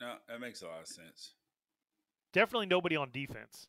No, 0.00 0.14
that 0.28 0.40
makes 0.40 0.62
a 0.62 0.66
lot 0.66 0.80
of 0.80 0.86
sense. 0.86 1.32
Definitely 2.32 2.66
nobody 2.66 2.94
on 2.94 3.10
defense. 3.10 3.66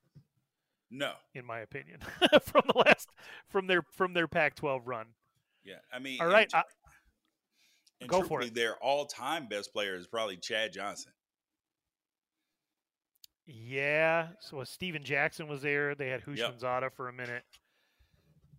No. 0.92 1.14
in 1.36 1.46
my 1.46 1.60
opinion, 1.60 2.00
from 2.44 2.64
the 2.68 2.78
last 2.86 3.10
from 3.48 3.68
their 3.68 3.84
from 3.92 4.14
their 4.14 4.28
Pac-12 4.28 4.82
run. 4.86 5.06
Yeah, 5.64 5.76
I 5.94 6.00
mean, 6.00 6.20
all 6.22 6.28
right, 6.28 6.50
and 6.54 6.62
I- 6.62 6.64
and 8.02 8.10
go 8.10 8.24
for 8.24 8.42
it. 8.42 8.54
Their 8.56 8.76
all-time 8.78 9.48
best 9.50 9.74
player 9.74 9.96
is 9.96 10.08
probably 10.08 10.38
Chad 10.38 10.72
Johnson. 10.74 11.12
Yeah. 13.46 14.28
So 14.40 14.60
uh, 14.62 14.66
Steven 14.66 15.04
Jackson 15.04 15.48
was 15.48 15.62
there. 15.62 15.96
They 15.96 16.08
had 16.10 16.22
Yep. 16.28 16.60
Houshmandzadeh 16.60 16.94
for 16.94 17.10
a 17.10 17.14
minute. 17.14 17.44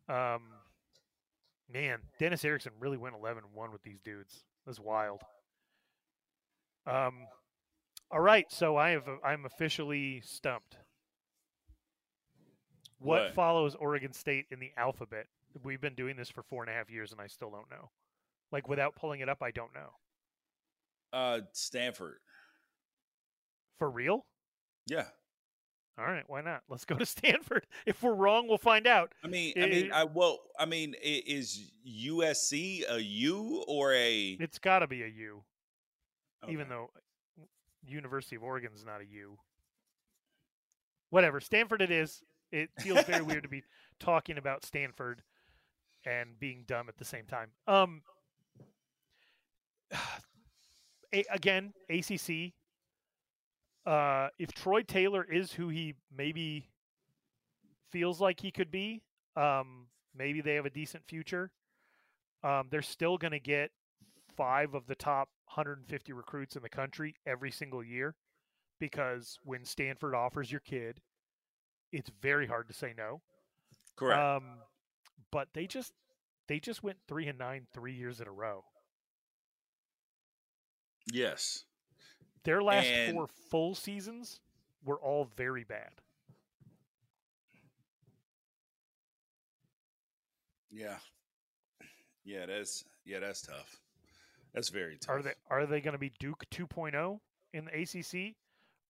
Um, 0.08 0.42
man, 1.72 1.98
Dennis 2.18 2.44
Erickson 2.44 2.72
really 2.80 2.96
went 2.96 3.14
11 3.14 3.42
1 3.52 3.72
with 3.72 3.82
these 3.82 4.00
dudes. 4.00 4.44
That's 4.66 4.80
wild. 4.80 5.22
Um, 6.86 7.26
all 8.10 8.20
right. 8.20 8.46
So 8.50 8.76
I 8.76 8.90
have, 8.90 9.08
I'm 9.24 9.44
officially 9.44 10.22
stumped. 10.24 10.76
What, 12.98 13.22
What? 13.22 13.34
follows 13.34 13.74
Oregon 13.74 14.12
State 14.12 14.46
in 14.50 14.60
the 14.60 14.72
alphabet? 14.76 15.26
We've 15.62 15.80
been 15.80 15.94
doing 15.94 16.16
this 16.16 16.30
for 16.30 16.42
four 16.42 16.62
and 16.62 16.70
a 16.70 16.74
half 16.74 16.90
years 16.90 17.12
and 17.12 17.20
I 17.20 17.26
still 17.26 17.50
don't 17.50 17.70
know. 17.70 17.90
Like 18.52 18.68
without 18.68 18.96
pulling 18.96 19.20
it 19.20 19.28
up, 19.28 19.42
I 19.42 19.50
don't 19.50 19.72
know. 19.74 19.90
Uh, 21.12 21.40
Stanford. 21.52 22.18
For 23.78 23.90
real? 23.90 24.26
Yeah, 24.86 25.06
All 26.00 26.06
right. 26.06 26.24
Why 26.26 26.40
not? 26.40 26.62
Let's 26.68 26.84
go 26.84 26.96
to 26.96 27.06
Stanford. 27.06 27.66
If 27.84 28.02
we're 28.02 28.14
wrong, 28.14 28.48
we'll 28.48 28.58
find 28.58 28.86
out. 28.86 29.12
I 29.22 29.28
mean, 29.28 29.52
I 29.56 29.66
mean, 29.66 29.92
I 29.92 30.04
well, 30.04 30.38
I 30.58 30.64
mean, 30.64 30.94
is 31.02 31.70
USC 31.86 32.90
a 32.90 33.02
U 33.02 33.64
or 33.68 33.92
a? 33.92 34.38
It's 34.40 34.58
got 34.58 34.78
to 34.78 34.86
be 34.86 35.02
a 35.02 35.08
U, 35.08 35.42
even 36.48 36.68
though 36.68 36.90
University 37.86 38.36
of 38.36 38.42
Oregon's 38.42 38.84
not 38.84 39.00
a 39.00 39.06
U. 39.06 39.36
Whatever, 41.10 41.40
Stanford 41.40 41.82
it 41.82 41.90
is. 41.90 42.22
It 42.52 42.70
feels 42.80 43.04
very 43.04 43.22
weird 43.22 43.42
to 43.44 43.48
be 43.48 43.62
talking 44.00 44.38
about 44.38 44.64
Stanford 44.64 45.22
and 46.04 46.38
being 46.40 46.64
dumb 46.66 46.88
at 46.88 46.96
the 46.96 47.04
same 47.04 47.26
time. 47.26 47.50
Um, 47.68 48.02
again, 51.12 51.74
ACC. 51.88 52.54
Uh, 53.86 54.28
if 54.38 54.52
Troy 54.52 54.82
Taylor 54.82 55.24
is 55.24 55.52
who 55.52 55.68
he 55.68 55.94
maybe 56.16 56.68
feels 57.90 58.20
like 58.20 58.40
he 58.40 58.50
could 58.50 58.70
be, 58.70 59.02
um, 59.36 59.86
maybe 60.14 60.40
they 60.40 60.54
have 60.54 60.66
a 60.66 60.70
decent 60.70 61.04
future. 61.06 61.50
Um, 62.42 62.68
they're 62.70 62.82
still 62.82 63.18
going 63.18 63.32
to 63.32 63.40
get 63.40 63.70
five 64.36 64.74
of 64.74 64.86
the 64.86 64.94
top 64.94 65.28
150 65.46 66.12
recruits 66.12 66.56
in 66.56 66.62
the 66.62 66.68
country 66.68 67.14
every 67.26 67.50
single 67.50 67.82
year 67.82 68.14
because 68.78 69.38
when 69.44 69.64
Stanford 69.64 70.14
offers 70.14 70.50
your 70.50 70.60
kid, 70.60 71.00
it's 71.92 72.10
very 72.22 72.46
hard 72.46 72.68
to 72.68 72.74
say 72.74 72.94
no. 72.96 73.20
Correct. 73.96 74.20
Um, 74.20 74.44
but 75.30 75.48
they 75.52 75.66
just 75.66 75.92
they 76.48 76.58
just 76.58 76.82
went 76.82 76.98
three 77.06 77.28
and 77.28 77.38
nine 77.38 77.66
three 77.72 77.92
years 77.92 78.20
in 78.20 78.26
a 78.26 78.32
row. 78.32 78.64
yes. 81.12 81.64
Their 82.44 82.62
last 82.62 82.86
And- 82.86 83.14
four 83.14 83.26
full 83.50 83.74
seasons 83.74 84.40
were 84.84 84.98
all 85.00 85.24
very 85.36 85.64
bad. 85.64 85.90
Yeah. 90.70 90.96
Yeah, 92.24 92.46
that's 92.46 92.84
yeah, 93.04 93.18
that's 93.18 93.42
tough. 93.42 93.80
That's 94.54 94.68
very 94.68 94.96
tough. 94.98 95.16
Are 95.16 95.22
they 95.22 95.32
are 95.48 95.66
they 95.66 95.80
going 95.80 95.92
to 95.92 95.98
be 95.98 96.12
Duke 96.18 96.44
2.0 96.50 97.18
in 97.52 97.64
the 97.64 97.82
ACC, 97.82 98.36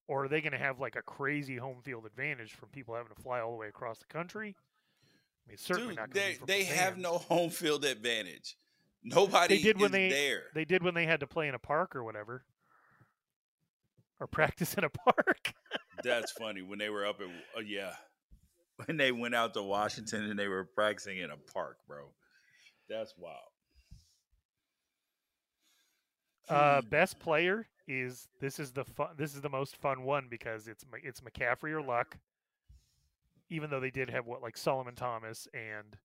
or 0.07 0.25
are 0.25 0.27
they 0.27 0.41
going 0.41 0.51
to 0.51 0.57
have 0.59 0.79
like 0.79 0.95
a 0.95 1.01
crazy 1.01 1.57
home 1.57 1.81
field 1.83 2.05
advantage 2.05 2.53
from 2.53 2.69
people 2.69 2.93
having 2.95 3.13
to 3.13 3.21
fly 3.21 3.39
all 3.39 3.51
the 3.51 3.57
way 3.57 3.67
across 3.67 3.99
the 3.99 4.05
country? 4.05 4.55
I 4.55 5.47
mean, 5.47 5.53
it's 5.53 5.63
certainly 5.63 5.95
Dude, 5.95 5.97
not. 5.97 6.11
they 6.13 6.37
they 6.45 6.59
the 6.63 6.65
have 6.75 6.97
no 6.97 7.17
home 7.29 7.49
field 7.49 7.83
advantage. 7.85 8.57
Nobody 9.03 9.57
They 9.57 9.63
did 9.63 9.79
when 9.79 9.91
they 9.91 10.09
there. 10.09 10.43
they 10.53 10.65
did 10.65 10.83
when 10.83 10.93
they 10.93 11.05
had 11.05 11.21
to 11.21 11.27
play 11.27 11.47
in 11.47 11.55
a 11.55 11.59
park 11.59 11.95
or 11.95 12.03
whatever, 12.03 12.43
or 14.21 14.27
practice 14.27 14.75
in 14.75 14.85
a 14.85 14.89
park. 14.89 15.53
That's 16.03 16.31
funny 16.31 16.61
when 16.61 16.79
they 16.79 16.89
were 16.89 17.05
up 17.05 17.19
at 17.19 17.27
uh, 17.57 17.61
yeah, 17.65 17.93
when 18.85 18.95
they 18.97 19.11
went 19.11 19.35
out 19.35 19.53
to 19.55 19.63
Washington 19.63 20.29
and 20.29 20.39
they 20.39 20.47
were 20.47 20.63
practicing 20.63 21.17
in 21.17 21.29
a 21.31 21.37
park, 21.53 21.77
bro. 21.87 22.05
That's 22.87 23.13
wild. 23.17 23.37
Uh, 26.49 26.81
best 26.81 27.19
player 27.19 27.67
is 27.87 28.27
this 28.39 28.59
is 28.59 28.71
the 28.71 28.83
fun. 28.83 29.09
This 29.17 29.35
is 29.35 29.41
the 29.41 29.49
most 29.49 29.77
fun 29.77 30.03
one 30.03 30.27
because 30.29 30.67
it's 30.67 30.85
it's 31.03 31.21
McCaffrey 31.21 31.71
or 31.71 31.81
Luck. 31.81 32.17
Even 33.49 33.69
though 33.69 33.79
they 33.79 33.91
did 33.91 34.09
have 34.09 34.25
what 34.25 34.41
like 34.41 34.57
Solomon 34.57 34.95
Thomas 34.95 35.47
and 35.53 35.97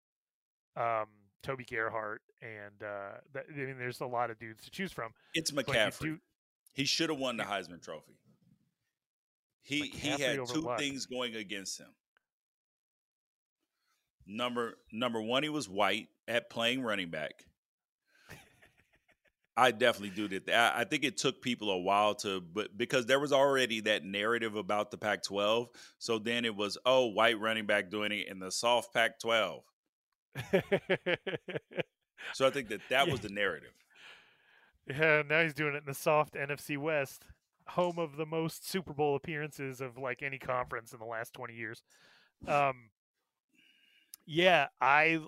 um, 0.76 1.06
Toby 1.42 1.64
Gerhart 1.64 2.22
and 2.42 2.82
uh, 2.82 3.18
that, 3.32 3.46
I 3.52 3.56
mean, 3.56 3.78
there's 3.78 4.00
a 4.00 4.06
lot 4.06 4.30
of 4.30 4.38
dudes 4.38 4.64
to 4.64 4.70
choose 4.70 4.92
from. 4.92 5.12
It's 5.34 5.50
McCaffrey. 5.50 6.00
do- 6.00 6.18
He 6.76 6.84
should 6.84 7.08
have 7.08 7.18
won 7.18 7.38
the 7.38 7.42
Heisman 7.42 7.82
Trophy. 7.82 8.12
He 9.62 9.88
he 9.88 10.10
had 10.10 10.46
two 10.46 10.60
Luck. 10.60 10.78
things 10.78 11.06
going 11.06 11.34
against 11.34 11.80
him. 11.80 11.88
Number 14.26 14.76
number 14.92 15.20
one, 15.20 15.42
he 15.42 15.48
was 15.48 15.68
white 15.68 16.08
at 16.28 16.50
playing 16.50 16.82
running 16.82 17.08
back. 17.08 17.46
I 19.56 19.70
definitely 19.70 20.10
do 20.10 20.28
that. 20.28 20.50
I, 20.54 20.82
I 20.82 20.84
think 20.84 21.02
it 21.02 21.16
took 21.16 21.40
people 21.40 21.70
a 21.70 21.78
while 21.78 22.14
to, 22.16 22.42
but 22.42 22.76
because 22.76 23.06
there 23.06 23.18
was 23.18 23.32
already 23.32 23.80
that 23.80 24.04
narrative 24.04 24.54
about 24.54 24.90
the 24.90 24.98
Pac-12, 24.98 25.68
so 25.98 26.18
then 26.18 26.44
it 26.44 26.54
was, 26.54 26.76
oh, 26.84 27.06
white 27.06 27.40
running 27.40 27.64
back 27.64 27.88
doing 27.88 28.12
it 28.12 28.28
in 28.28 28.38
the 28.38 28.50
soft 28.50 28.92
Pac-12. 28.92 29.62
So 32.32 32.46
I 32.46 32.50
think 32.50 32.68
that 32.68 32.80
that 32.90 33.08
was 33.08 33.20
the 33.20 33.28
narrative. 33.28 33.72
Yeah, 34.88 35.22
now 35.28 35.42
he's 35.42 35.54
doing 35.54 35.74
it 35.74 35.78
in 35.78 35.86
the 35.86 35.94
soft 35.94 36.34
NFC 36.34 36.78
West, 36.78 37.24
home 37.68 37.98
of 37.98 38.16
the 38.16 38.26
most 38.26 38.68
Super 38.68 38.92
Bowl 38.92 39.16
appearances 39.16 39.80
of 39.80 39.98
like 39.98 40.22
any 40.22 40.38
conference 40.38 40.92
in 40.92 40.98
the 40.98 41.04
last 41.04 41.32
20 41.32 41.54
years. 41.54 41.82
Um, 42.46 42.90
yeah, 44.26 44.68
I 44.80 45.20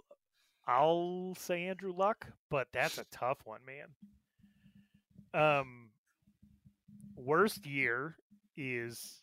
I'll 0.66 1.34
say 1.38 1.64
Andrew 1.64 1.92
Luck, 1.96 2.26
but 2.50 2.68
that's 2.72 2.98
a 2.98 3.06
tough 3.10 3.38
one, 3.44 3.60
man. 3.64 3.88
Um, 5.34 5.90
worst 7.16 7.66
year 7.66 8.16
is 8.56 9.22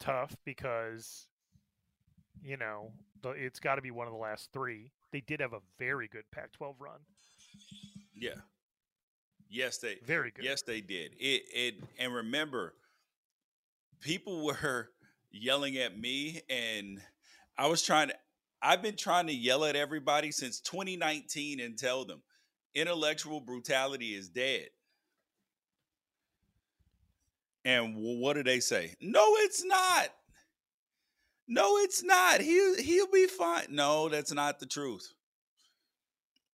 tough 0.00 0.36
because 0.44 1.26
you 2.42 2.56
know 2.56 2.92
it's 3.24 3.60
got 3.60 3.76
to 3.76 3.82
be 3.82 3.90
one 3.90 4.06
of 4.06 4.12
the 4.12 4.18
last 4.18 4.50
three. 4.52 4.92
They 5.12 5.20
did 5.20 5.40
have 5.40 5.52
a 5.52 5.60
very 5.78 6.08
good 6.08 6.24
Pac-12 6.32 6.74
run, 6.78 7.00
Yeah. 8.14 8.34
Yes, 9.48 9.78
they 9.78 9.96
very 10.04 10.30
good. 10.30 10.44
Yes, 10.44 10.62
they 10.62 10.80
did. 10.80 11.12
It 11.18 11.42
it 11.52 11.74
and 11.98 12.14
remember, 12.14 12.74
people 14.00 14.44
were 14.62 14.90
yelling 15.30 15.76
at 15.76 15.98
me, 15.98 16.42
and 16.48 17.00
I 17.56 17.66
was 17.68 17.82
trying 17.82 18.08
to. 18.08 18.14
I've 18.62 18.82
been 18.82 18.96
trying 18.96 19.26
to 19.26 19.34
yell 19.34 19.64
at 19.64 19.76
everybody 19.76 20.32
since 20.32 20.60
2019 20.60 21.60
and 21.60 21.78
tell 21.78 22.04
them 22.04 22.22
intellectual 22.74 23.40
brutality 23.40 24.14
is 24.14 24.28
dead. 24.28 24.68
And 27.64 27.94
what 27.96 28.34
do 28.34 28.42
they 28.42 28.60
say? 28.60 28.94
No, 29.00 29.34
it's 29.38 29.64
not. 29.64 30.08
No, 31.48 31.76
it's 31.78 32.02
not. 32.02 32.40
He 32.40 32.76
he'll 32.82 33.10
be 33.10 33.26
fine. 33.26 33.66
No, 33.70 34.08
that's 34.08 34.32
not 34.32 34.58
the 34.58 34.66
truth. 34.66 35.12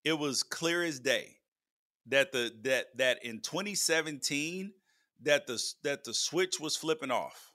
It 0.03 0.17
was 0.17 0.43
clear 0.43 0.83
as 0.83 0.99
day 0.99 1.37
that 2.07 2.31
the 2.31 2.51
that 2.63 2.97
that 2.97 3.23
in 3.23 3.39
2017 3.39 4.73
that 5.21 5.47
the 5.47 5.61
that 5.83 6.03
the 6.03 6.13
switch 6.13 6.59
was 6.59 6.75
flipping 6.75 7.11
off. 7.11 7.53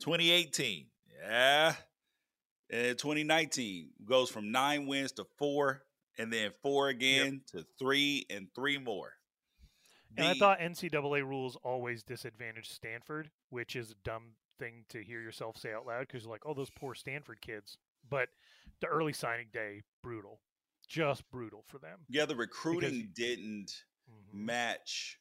2018, 0.00 0.86
yeah. 1.20 1.74
And 2.70 2.98
2019 2.98 3.90
goes 4.04 4.30
from 4.30 4.50
nine 4.50 4.86
wins 4.86 5.12
to 5.12 5.24
four, 5.36 5.82
and 6.18 6.32
then 6.32 6.50
four 6.62 6.88
again 6.88 7.42
to 7.52 7.64
three, 7.78 8.26
and 8.30 8.48
three 8.54 8.78
more. 8.78 9.12
And 10.16 10.26
I 10.26 10.34
thought 10.34 10.58
NCAA 10.58 11.22
rules 11.22 11.56
always 11.62 12.02
disadvantage 12.02 12.68
Stanford, 12.70 13.30
which 13.50 13.76
is 13.76 13.90
a 13.90 13.94
dumb 14.04 14.32
thing 14.58 14.84
to 14.90 15.02
hear 15.02 15.20
yourself 15.20 15.56
say 15.56 15.72
out 15.72 15.86
loud 15.86 16.06
because 16.06 16.24
you're 16.24 16.32
like, 16.32 16.44
oh, 16.46 16.54
those 16.54 16.70
poor 16.70 16.94
Stanford 16.94 17.40
kids. 17.40 17.78
But 18.08 18.28
the 18.80 18.88
early 18.88 19.12
signing 19.12 19.48
day, 19.52 19.82
brutal, 20.02 20.40
just 20.92 21.28
brutal 21.30 21.64
for 21.68 21.78
them. 21.78 21.98
yeah, 22.08 22.26
the 22.26 22.36
recruiting 22.36 22.94
you- 22.94 23.06
didn't 23.08 23.84
Mhm. 24.10 24.34
match. 24.34 25.18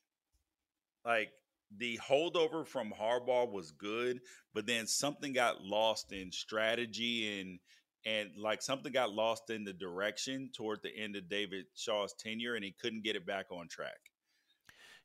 Like 1.06 1.31
the 1.77 1.98
holdover 1.99 2.68
from 2.68 2.91
Harbaugh 2.91 3.49
was 3.49 3.72
good, 3.72 4.22
but 4.53 4.65
then 4.65 4.85
something 4.85 5.31
got 5.34 5.61
lost 5.64 6.11
in 6.11 6.31
strategy 6.31 7.39
and 7.39 7.60
and 8.03 8.35
like 8.35 8.61
something 8.64 8.91
got 8.91 9.11
lost 9.14 9.49
in 9.52 9.64
the 9.64 9.73
direction 9.73 10.49
toward 10.52 10.81
the 10.81 10.89
end 10.95 11.15
of 11.15 11.30
David 11.30 11.68
Shaw's 11.76 12.14
tenure, 12.15 12.56
and 12.56 12.65
he 12.65 12.72
couldn't 12.72 13.03
get 13.03 13.15
it 13.15 13.26
back 13.27 13.52
on 13.52 13.68
track. 13.68 14.11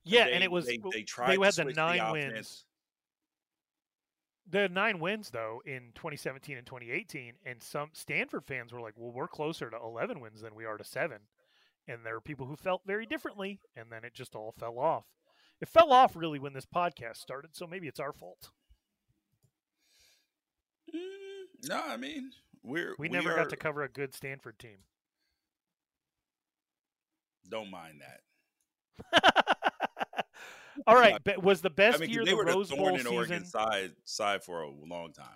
Yeah, 0.05 0.25
They- 0.25 0.33
and 0.33 0.43
it 0.45 0.51
was 0.51 0.65
they, 0.67 0.79
they 0.93 1.03
tried 1.03 1.33
they 1.33 1.37
to 1.37 1.43
had 1.43 1.55
the 1.55 1.65
nine 1.75 2.01
offense. 2.01 2.33
wins. 2.35 2.66
The 4.49 4.69
nine 4.69 5.01
wins 5.01 5.31
though 5.31 5.61
in 5.67 5.93
2017 5.95 6.57
and 6.57 6.67
2018, 6.67 7.35
and 7.45 7.63
some 7.63 7.91
Stanford 7.93 8.45
fans 8.45 8.73
were 8.73 8.81
like, 8.81 8.95
"Well, 8.97 9.13
we're 9.13 9.29
closer 9.29 9.71
to 9.71 9.77
11 9.77 10.21
wins 10.21 10.41
than 10.41 10.55
we 10.55 10.65
are 10.65 10.77
to 10.77 10.85
seven. 10.85 11.23
And 11.89 12.05
there 12.05 12.17
are 12.17 12.21
people 12.21 12.47
who 12.47 12.57
felt 12.57 12.83
very 12.85 13.07
differently, 13.07 13.61
and 13.77 13.91
then 13.91 14.05
it 14.05 14.15
just 14.15 14.35
all 14.35 14.53
fell 14.53 14.79
off. 14.79 15.05
It 15.61 15.69
fell 15.69 15.93
off 15.93 16.17
really 16.17 16.39
when 16.39 16.53
this 16.53 16.67
podcast 16.67 17.17
started, 17.17 17.55
so 17.55 17.67
maybe 17.67 17.89
it's 17.89 18.01
our 18.01 18.13
fault. 18.13 18.51
Mm, 20.95 21.69
no, 21.69 21.83
I 21.87 21.97
mean 21.97 22.33
we're 22.63 22.95
We 22.99 23.09
never 23.09 23.33
are, 23.33 23.37
got 23.37 23.51
to 23.51 23.57
cover 23.57 23.83
a 23.83 23.89
good 23.89 24.15
Stanford 24.15 24.59
team. 24.59 24.79
Don't 27.49 27.71
mind 27.71 28.01
that. 28.01 29.33
all 30.87 30.95
right, 30.95 31.19
but 31.25 31.43
was 31.43 31.61
the 31.61 31.71
best 31.71 31.99
I 31.99 32.01
mean, 32.01 32.11
year 32.11 32.25
they 32.25 32.33
the 32.33 32.37
were 32.37 32.45
Rose 32.45 32.69
the 32.69 32.77
Bowl 32.77 32.89
in 32.89 32.99
season? 32.99 33.15
Oregon 33.15 33.45
side 33.45 33.93
side 34.05 34.43
for 34.43 34.63
a 34.63 34.71
long 34.71 35.13
time. 35.13 35.27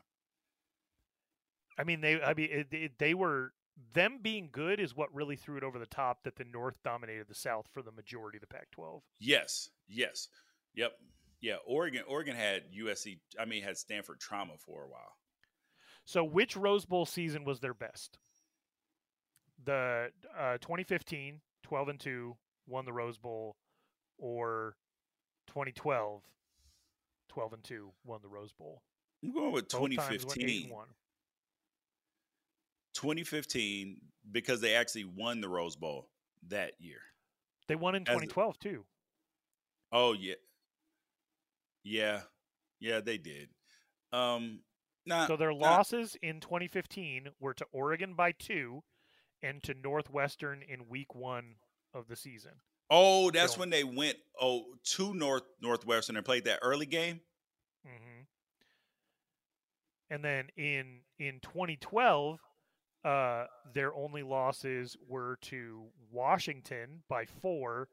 I 1.78 1.84
mean, 1.84 2.00
they. 2.00 2.20
I 2.20 2.34
mean, 2.34 2.48
it, 2.50 2.66
it, 2.72 2.92
they 2.98 3.14
were 3.14 3.52
them 3.94 4.18
being 4.20 4.48
good 4.52 4.80
is 4.80 4.94
what 4.94 5.14
really 5.14 5.36
threw 5.36 5.56
it 5.56 5.62
over 5.62 5.78
the 5.78 5.86
top. 5.86 6.24
That 6.24 6.36
the 6.36 6.44
North 6.44 6.78
dominated 6.84 7.26
the 7.28 7.34
South 7.34 7.66
for 7.72 7.82
the 7.82 7.92
majority 7.92 8.36
of 8.36 8.42
the 8.42 8.46
Pac-12. 8.48 9.00
Yes, 9.18 9.70
yes, 9.88 10.28
yep, 10.74 10.92
yeah. 11.40 11.56
Oregon, 11.66 12.02
Oregon 12.06 12.36
had 12.36 12.64
USC. 12.72 13.18
I 13.38 13.44
mean, 13.44 13.62
had 13.62 13.78
Stanford 13.78 14.20
trauma 14.20 14.54
for 14.58 14.84
a 14.84 14.88
while. 14.88 15.16
So, 16.04 16.24
which 16.24 16.56
Rose 16.56 16.84
Bowl 16.84 17.06
season 17.06 17.44
was 17.44 17.60
their 17.60 17.74
best? 17.74 18.18
The 19.64 20.10
uh, 20.38 20.58
2015, 20.58 21.40
12 21.62 21.88
and 21.88 22.00
two, 22.00 22.36
won 22.66 22.84
the 22.84 22.92
Rose 22.92 23.18
Bowl, 23.18 23.56
or 24.18 24.74
2012, 25.50 26.22
12 27.28 27.52
and 27.52 27.64
two, 27.64 27.90
won 28.04 28.20
the 28.22 28.28
Rose 28.28 28.52
Bowl. 28.52 28.82
I'm 29.22 29.32
going 29.32 29.52
with 29.52 29.68
Both 29.68 29.80
times 29.80 29.98
went 29.98 30.12
eight 30.12 30.20
2015. 30.20 30.62
and 30.64 30.72
one. 30.72 30.86
2015 32.94 34.00
because 34.32 34.60
they 34.60 34.74
actually 34.74 35.04
won 35.04 35.40
the 35.40 35.48
Rose 35.48 35.76
Bowl 35.76 36.08
that 36.48 36.72
year. 36.78 37.00
They 37.68 37.74
won 37.76 37.94
in 37.94 38.02
As 38.02 38.08
a- 38.16 38.26
2012 38.26 38.58
too. 38.58 38.84
Oh 39.92 40.12
yeah, 40.12 40.34
yeah, 41.82 42.20
yeah. 42.78 43.00
They 43.00 43.18
did. 43.18 43.48
Um, 44.12 44.60
nah, 45.04 45.26
So 45.26 45.36
their 45.36 45.50
nah, 45.52 45.58
losses 45.58 46.16
in 46.22 46.40
2015 46.40 47.28
were 47.40 47.54
to 47.54 47.66
Oregon 47.72 48.14
by 48.14 48.32
two, 48.32 48.82
and 49.42 49.60
to 49.64 49.74
Northwestern 49.74 50.62
in 50.62 50.88
Week 50.88 51.14
One 51.14 51.56
of 51.92 52.06
the 52.06 52.14
season. 52.16 52.52
Oh, 52.90 53.30
that's 53.30 53.56
when 53.56 53.70
they 53.70 53.84
went 53.84 54.18
oh 54.40 54.74
to 54.84 55.14
North 55.14 55.44
Northwestern 55.60 56.16
and 56.16 56.24
played 56.24 56.44
that 56.44 56.58
early 56.62 56.86
game. 56.86 57.20
hmm 57.84 58.26
And 60.10 60.24
then 60.24 60.48
in 60.56 61.00
in 61.18 61.40
2012, 61.40 62.40
uh, 63.04 63.46
their 63.72 63.94
only 63.94 64.22
losses 64.22 64.96
were 65.06 65.36
to 65.42 65.90
Washington 66.10 67.02
by 67.08 67.24
four 67.24 67.88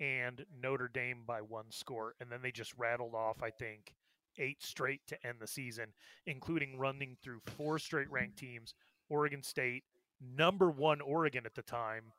and 0.00 0.44
Notre 0.54 0.88
Dame 0.88 1.24
by 1.26 1.40
one 1.42 1.70
score, 1.70 2.14
and 2.20 2.30
then 2.30 2.42
they 2.42 2.52
just 2.52 2.74
rattled 2.76 3.14
off, 3.14 3.42
I 3.42 3.50
think, 3.50 3.94
eight 4.38 4.62
straight 4.62 5.06
to 5.08 5.26
end 5.26 5.40
the 5.40 5.46
season, 5.46 5.94
including 6.26 6.78
running 6.78 7.16
through 7.22 7.40
four 7.40 7.78
straight 7.78 8.10
ranked 8.10 8.38
teams: 8.38 8.74
Oregon 9.08 9.42
State, 9.42 9.84
number 10.20 10.70
one 10.70 11.00
Oregon 11.00 11.46
at 11.46 11.54
the 11.54 11.62
time, 11.62 12.12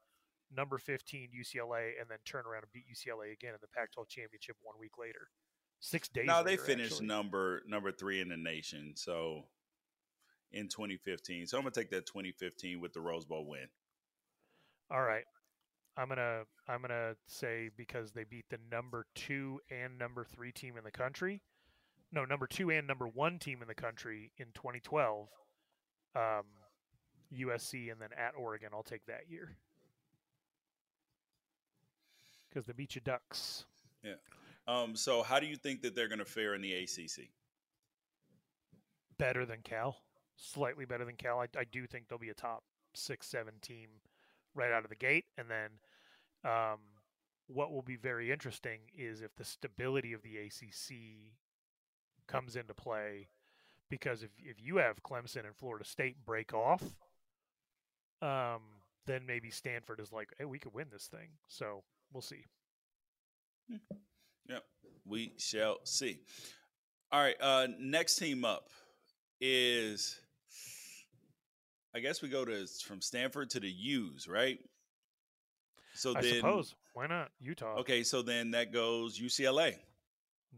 number 0.56 0.78
15 0.78 1.30
UCLA, 1.30 2.00
and 2.00 2.10
then 2.10 2.18
turn 2.26 2.46
around 2.46 2.64
and 2.64 2.72
beat 2.74 2.86
UCLA 2.92 3.34
again 3.34 3.54
in 3.54 3.60
the 3.62 3.68
Pac-12 3.68 4.08
championship 4.08 4.56
one 4.62 4.76
week 4.80 4.98
later. 4.98 5.30
Six 5.80 6.08
days. 6.08 6.26
No, 6.26 6.44
they 6.44 6.52
later, 6.52 6.64
finished 6.64 6.92
actually. 6.94 7.08
number 7.08 7.62
number 7.68 7.92
three 7.92 8.20
in 8.20 8.30
the 8.30 8.38
nation. 8.38 8.94
So 8.96 9.44
in 10.52 10.68
2015, 10.70 11.48
so 11.48 11.58
I'm 11.58 11.64
gonna 11.64 11.72
take 11.72 11.92
that 11.92 12.08
2015 12.08 12.82
with 12.82 12.94
the 12.94 13.02
Rose 13.02 13.26
Bowl 13.26 13.46
win. 13.48 13.68
All 14.90 15.04
right. 15.04 15.26
I'm 15.96 16.10
gonna 16.10 16.44
I'm 16.68 16.82
gonna 16.82 17.16
say 17.28 17.70
because 17.78 18.12
they 18.12 18.24
beat 18.24 18.46
the 18.50 18.58
number 18.72 19.06
two 19.14 19.60
and 19.70 20.00
number 20.00 20.26
three 20.26 20.52
team 20.52 20.78
in 20.78 20.84
the 20.84 20.92
country. 20.92 21.44
No, 22.12 22.26
number 22.26 22.48
two 22.48 22.72
and 22.72 22.88
number 22.88 23.08
one 23.08 23.38
team 23.38 23.62
in 23.62 23.68
the 23.68 23.76
country 23.76 24.32
in 24.38 24.48
2012. 24.56 25.28
Um, 26.16 26.44
USC 27.34 27.92
and 27.92 28.02
then 28.02 28.10
at 28.18 28.34
Oregon. 28.36 28.70
I'll 28.74 28.82
take 28.82 29.06
that 29.08 29.30
year 29.30 29.58
because 32.58 32.66
they 32.66 32.74
beat 32.74 32.96
you 32.96 33.02
Ducks. 33.02 33.66
Um, 34.68 34.96
so 34.96 35.22
how 35.22 35.40
do 35.40 35.46
you 35.46 35.56
think 35.56 35.84
that 35.84 35.94
they're 35.94 36.08
gonna 36.08 36.26
fare 36.26 36.56
in 36.56 36.62
the 36.62 36.74
ACC? 36.74 37.30
Better 39.20 39.46
than 39.46 39.60
Cal, 39.64 39.98
slightly 40.38 40.84
better 40.84 41.06
than 41.06 41.18
Cal. 41.18 41.40
I, 41.40 41.48
I 41.56 41.66
do 41.72 41.86
think 41.86 42.08
they'll 42.08 42.18
be 42.18 42.30
a 42.30 42.34
top 42.34 42.64
six 42.96 43.28
seven 43.28 43.54
team 43.62 43.90
right 44.56 44.72
out 44.72 44.84
of 44.84 44.90
the 44.90 44.96
gate, 44.96 45.26
and 45.38 45.48
then 45.52 45.70
um, 46.52 46.80
what 47.46 47.72
will 47.72 47.84
be 47.84 47.96
very 47.96 48.32
interesting 48.32 48.80
is 48.98 49.22
if 49.22 49.36
the 49.36 49.46
stability 49.46 50.14
of 50.14 50.24
the 50.24 50.38
ACC 50.38 50.96
comes 52.28 52.56
into 52.56 52.74
play, 52.74 53.28
because 53.88 54.24
if 54.24 54.32
if 54.40 54.60
you 54.60 54.78
have 54.78 55.04
Clemson 55.04 55.46
and 55.46 55.56
Florida 55.56 55.86
State 55.86 56.26
break 56.26 56.56
off, 56.56 56.82
um, 58.24 58.62
then 59.06 59.28
maybe 59.28 59.52
Stanford 59.52 60.00
is 60.00 60.12
like, 60.12 60.34
hey, 60.40 60.46
we 60.46 60.58
could 60.58 60.74
win 60.74 60.88
this 60.92 61.06
thing. 61.06 61.30
So 61.48 61.84
we'll 62.12 62.22
see. 62.22 62.44
Yep, 64.50 64.64
we 65.06 65.34
shall 65.38 65.78
see. 65.84 66.20
All 67.12 67.22
right, 67.22 67.36
uh, 67.42 67.68
next 67.80 68.16
team 68.16 68.44
up 68.44 68.70
is, 69.40 70.20
I 71.96 72.00
guess 72.00 72.22
we 72.22 72.30
go 72.30 72.46
to 72.46 72.68
from 72.86 73.02
Stanford 73.02 73.50
to 73.52 73.60
the 73.60 73.70
U's, 73.70 74.28
right? 74.28 74.60
So 75.94 76.14
I 76.16 76.22
then, 76.22 76.36
suppose 76.36 76.76
why 76.94 77.08
not 77.08 77.32
Utah 77.40 77.78
okay, 77.78 78.04
so 78.04 78.22
then 78.22 78.52
that 78.52 78.72
goes 78.72 79.20
UCLA. 79.20 79.76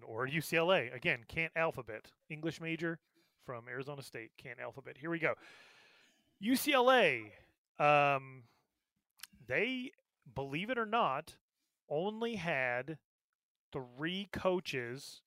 or 0.04 0.28
UCLA 0.28 0.94
again? 0.94 1.20
Can't 1.28 1.52
alphabet 1.56 2.12
English 2.30 2.60
major 2.60 3.00
from 3.46 3.68
Arizona 3.70 4.02
State. 4.02 4.32
Can't 4.38 4.60
alphabet. 4.60 4.98
Here 5.00 5.10
we 5.10 5.20
go. 5.20 5.34
UCLA. 6.44 7.32
Um, 7.80 8.44
they 9.48 9.92
believe 10.36 10.70
it 10.70 10.78
or 10.78 10.86
not 10.86 11.36
only 11.90 12.36
had 12.36 12.98
three 13.72 14.30
coaches 14.32 15.22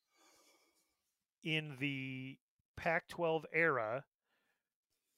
in 1.43 1.77
the 1.81 2.39
Pac 2.77 3.09
12 3.09 3.47
era. 3.53 4.05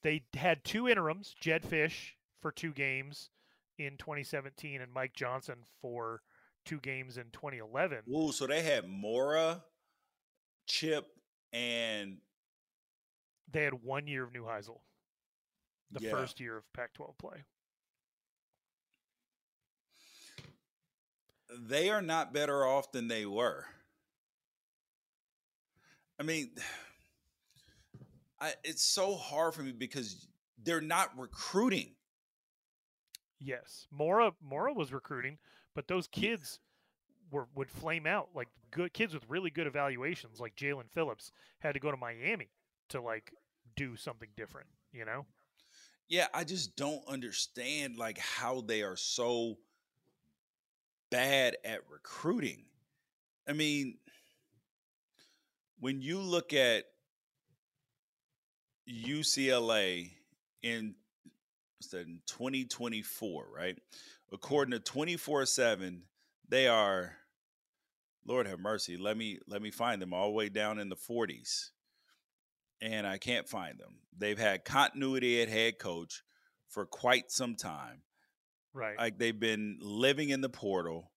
They 0.03 0.25
had 0.35 0.65
two 0.65 0.89
interims, 0.89 1.35
Jedd 1.39 1.63
Fisch 1.63 2.13
for 2.41 2.53
two 2.53 2.73
games 2.73 3.31
in 3.79 3.97
2017 3.97 4.81
and 4.81 4.93
Mike 4.93 5.15
Johnson 5.15 5.59
for 5.81 6.23
two 6.65 6.79
games 6.81 7.17
in 7.17 7.31
2011. 7.33 8.01
Ooh, 8.15 8.33
so 8.33 8.47
they 8.47 8.63
had 8.63 8.87
Mora, 8.89 9.65
Chip, 10.67 11.07
and 11.53 12.19
They 13.51 13.63
had 13.65 13.75
one 13.83 14.07
year 14.07 14.25
of 14.25 14.33
Neuheisel, 14.33 14.81
the 15.91 16.01
Yeah. 16.01 16.11
first 16.11 16.41
year 16.41 16.57
of 16.57 16.71
Pac 16.73 16.93
12 16.95 17.17
play. 17.19 17.45
They 21.59 21.91
are 21.91 22.03
not 22.03 22.33
better 22.33 22.67
off 22.67 22.93
than 22.93 23.09
they 23.09 23.27
were. 23.27 23.67
I 26.19 26.23
mean, 26.23 26.51
I, 28.41 28.55
it's 28.63 28.83
so 28.83 29.17
hard 29.17 29.55
for 29.55 29.63
me 29.63 29.73
because 29.73 30.27
they're 30.63 30.81
not 30.81 31.19
recruiting. 31.19 31.95
Yes, 33.41 33.87
Mora 33.91 34.33
Mora 34.43 34.73
was 34.73 34.93
recruiting, 34.93 35.39
but 35.75 35.89
those 35.89 36.07
kids 36.07 36.61
were 37.31 37.49
would 37.55 37.71
flame 37.71 38.07
out 38.07 38.31
like 38.35 38.49
good 38.71 38.93
kids 38.93 39.15
with 39.15 39.29
really 39.29 39.51
good 39.51 39.67
evaluations, 39.67 40.41
like 40.41 40.57
Jaelan 40.57 40.91
Phillips, 40.93 41.33
had 41.59 41.75
to 41.75 41.81
go 41.81 41.91
to 41.91 41.97
Miami 41.97 42.51
to 42.91 43.01
like 43.01 43.33
do 43.77 43.97
something 43.97 44.29
different. 44.37 44.69
You 44.93 45.05
know, 45.05 45.27
Yeah, 46.09 46.29
I 46.33 46.45
just 46.45 46.77
don't 46.77 47.07
understand 47.09 47.97
like 47.97 48.19
how 48.19 48.61
they 48.61 48.83
are 48.83 48.97
so 48.97 49.59
bad 51.11 51.57
at 51.65 51.81
recruiting. 51.91 52.65
I 53.49 53.53
mean, 53.53 53.99
when 55.79 56.01
you 56.03 56.21
look 56.21 56.53
at 56.53 56.85
UCLA 58.89 60.11
in 60.63 60.95
in 61.93 62.21
2024, 62.27 63.47
right? 63.55 63.79
According 64.33 64.73
to 64.73 64.81
24/7, 64.81 66.09
they 66.49 66.67
are 66.67 67.19
Lord 68.27 68.47
have 68.47 68.61
mercy. 68.61 68.97
Let 68.97 69.17
me 69.17 69.39
let 69.47 69.61
me 69.61 69.71
find 69.71 70.01
them 70.01 70.15
all 70.15 70.29
the 70.29 70.35
way 70.35 70.49
down 70.49 70.79
in 70.79 70.89
the 70.89 70.97
40s. 70.97 71.71
And 72.81 73.07
I 73.07 73.19
can't 73.19 73.49
find 73.49 73.79
them. 73.79 74.01
They've 74.17 74.39
had 74.39 74.65
continuity 74.65 75.41
at 75.41 75.49
head 75.49 75.79
coach 75.79 76.23
for 76.69 76.87
quite 76.87 77.31
some 77.31 77.57
time. 77.57 78.03
Right? 78.75 78.99
Like 78.99 79.19
they've 79.19 79.39
been 79.39 79.79
living 79.81 80.29
in 80.29 80.41
the 80.41 80.49
portal. 80.49 81.11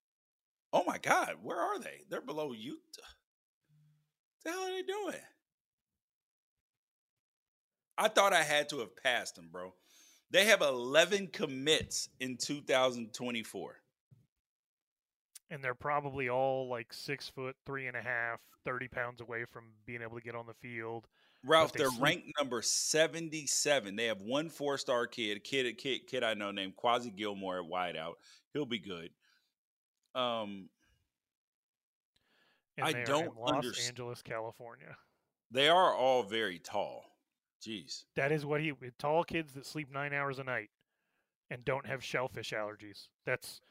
Oh 0.71 0.83
my 0.85 0.97
God, 0.99 1.35
where 1.41 1.59
are 1.59 1.79
they? 1.79 2.03
They're 2.09 2.21
below 2.21 2.53
Utah. 2.53 2.77
What 4.43 4.45
the 4.45 4.51
hell 4.51 4.61
are 4.61 4.71
they 4.71 4.83
doing? 4.83 5.23
I 7.97 8.07
thought 8.07 8.33
I 8.33 8.43
had 8.43 8.69
to 8.69 8.79
have 8.79 8.95
passed 8.95 9.35
them, 9.35 9.49
bro. 9.51 9.73
They 10.29 10.45
have 10.45 10.61
11 10.61 11.27
commits 11.27 12.09
in 12.19 12.37
2024. 12.37 13.75
And 15.49 15.63
they're 15.63 15.73
probably 15.73 16.29
all 16.29 16.69
like 16.69 16.93
six 16.93 17.29
foot, 17.29 17.55
three 17.65 17.87
and 17.87 17.95
a 17.95 18.01
half, 18.01 18.39
30 18.65 18.89
pounds 18.89 19.21
away 19.21 19.45
from 19.51 19.63
being 19.85 20.01
able 20.01 20.17
to 20.17 20.23
get 20.23 20.35
on 20.35 20.45
the 20.45 20.53
field. 20.53 21.07
Ralph, 21.43 21.71
they 21.73 21.79
they're 21.79 21.89
sleep- 21.89 22.01
ranked 22.01 22.27
number 22.39 22.61
77. 22.61 23.95
They 23.95 24.05
have 24.05 24.21
one 24.21 24.49
four 24.49 24.77
star 24.77 25.07
kid, 25.07 25.43
kid, 25.43 25.77
kid, 25.77 26.07
kid 26.07 26.23
I 26.23 26.33
know 26.33 26.51
named 26.51 26.75
Quasi 26.75 27.09
Gilmore 27.11 27.59
at 27.59 27.65
wideout. 27.65 28.15
He'll 28.53 28.65
be 28.65 28.79
good. 28.79 29.11
Um, 30.15 30.69
I 32.81 32.93
don't 33.03 33.27
in 33.27 33.35
Los 33.35 33.51
underst- 33.65 33.87
Angeles, 33.87 34.21
California. 34.21 34.97
they 35.51 35.69
are 35.69 35.93
all 35.93 36.23
very 36.23 36.59
tall. 36.59 37.05
Jeez. 37.65 38.03
That 38.15 38.31
is 38.31 38.45
what 38.45 38.61
he 38.61 38.73
tall 38.99 39.23
kids 39.23 39.53
that 39.53 39.65
sleep 39.65 39.91
nine 39.91 40.13
hours 40.13 40.37
a 40.39 40.43
night 40.43 40.69
and 41.49 41.65
don't 41.65 41.85
have 41.87 42.03
shellfish 42.03 42.51
allergies. 42.51 43.07
That's 43.25 43.61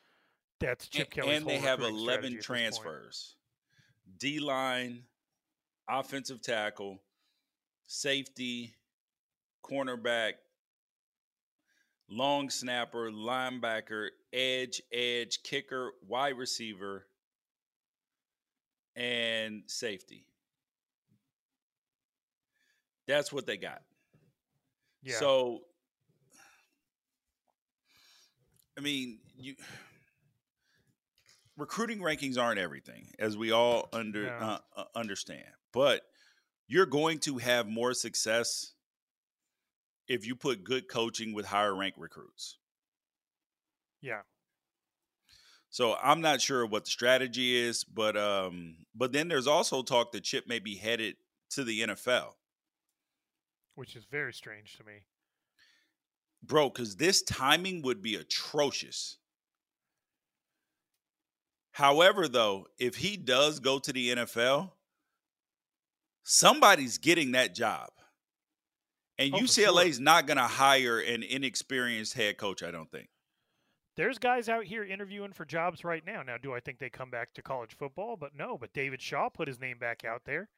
that's 0.59 0.88
Chip 0.88 1.09
and, 1.09 1.10
Kelly's 1.12 1.36
and 1.38 1.47
they 1.47 1.59
have 1.59 1.80
11 1.80 1.94
strategy 2.01 2.16
at 2.16 2.22
this 2.22 2.47
point. 2.47 2.59
transfers 2.59 3.36
D 4.18 4.40
line, 4.40 5.05
offensive 5.88 6.40
tackle, 6.40 6.98
safety, 7.87 8.75
cornerback, 9.65 10.35
long 12.09 12.51
snapper, 12.51 13.11
linebacker, 13.11 14.09
edge, 14.33 14.83
edge, 14.93 15.43
kicker, 15.43 15.93
wide 16.07 16.37
receiver, 16.37 17.07
and 18.95 19.63
safety. 19.67 20.25
That's 23.07 23.33
what 23.33 23.47
they 23.47 23.57
got. 23.57 23.83
Yeah. 25.03 25.17
So, 25.19 25.61
I 28.77 28.81
mean, 28.81 29.19
you 29.39 29.55
recruiting 31.57 32.01
rankings 32.01 32.39
aren't 32.39 32.59
everything, 32.59 33.09
as 33.19 33.37
we 33.37 33.53
all 33.53 33.89
under 33.93 34.25
No. 34.25 34.31
uh, 34.31 34.59
uh, 34.77 34.85
understand. 34.95 35.47
But 35.73 36.03
you're 36.68 36.86
going 36.86 37.18
to 37.20 37.38
have 37.38 37.66
more 37.68 37.94
success 37.94 38.72
if 40.09 40.26
you 40.26 40.34
put 40.36 40.64
good 40.64 40.88
coaching 40.88 41.32
with 41.34 41.47
higher 41.47 41.74
rank 41.74 41.94
recruits. 41.98 42.59
yeah. 44.01 44.20
So 45.68 45.94
I'm 46.02 46.20
not 46.22 46.40
sure 46.40 46.64
what 46.64 46.84
the 46.86 46.90
strategy 46.90 47.55
is, 47.56 47.84
but 47.84 48.16
um, 48.16 48.76
but 48.94 49.12
then 49.12 49.28
there's 49.28 49.47
also 49.48 49.82
talk 49.82 50.12
that 50.12 50.22
Chip 50.24 50.47
may 50.48 50.59
be 50.59 50.74
headed 50.76 51.16
to 51.51 51.64
the 51.64 51.80
NFL, 51.82 52.30
Which 53.74 53.94
is 53.94 54.05
very 54.10 54.32
strange 54.32 54.76
to 54.78 54.84
me. 54.84 55.02
bro. 56.43 56.70
Because 56.70 56.97
this 56.97 57.22
timing 57.22 57.82
would 57.82 58.01
be 58.01 58.14
atrocious. 58.14 59.18
However, 61.72 62.26
though, 62.26 62.68
if 62.78 62.97
he 62.97 63.18
does 63.18 63.60
go 63.60 63.78
to 63.78 63.93
the 63.93 64.14
NFL, 64.14 64.70
somebody's 66.27 66.98
getting 66.98 67.32
that 67.32 67.55
job. 67.55 67.89
And 69.19 69.32
Oh, 69.32 69.39
UCLA's 69.39 69.98
not 69.98 70.27
going 70.27 70.36
to 70.36 70.43
hire 70.43 70.98
an 70.98 71.23
inexperienced 71.23 72.15
head 72.15 72.36
coach, 72.36 72.62
I 72.62 72.70
don't 72.70 72.90
think. 72.90 73.09
There's 73.97 74.19
guys 74.19 74.51
out 74.51 74.65
here 74.65 74.85
interviewing 74.85 75.32
for 75.32 75.47
jobs 75.47 75.85
right 75.85 76.05
now. 76.05 76.23
Now, 76.23 76.36
do 76.36 76.53
I 76.53 76.61
think 76.61 76.78
they 76.78 76.90
come 76.90 77.11
back 77.11 77.32
to 77.35 77.43
college 77.43 77.74
football? 77.78 78.16
But 78.19 78.32
no. 78.36 78.59
But 78.59 78.74
David 78.74 79.01
Shaw 79.01 79.31
put 79.31 79.48
his 79.48 79.59
name 79.59 79.78
back 79.78 80.05
out 80.05 80.23
there. 80.27 80.51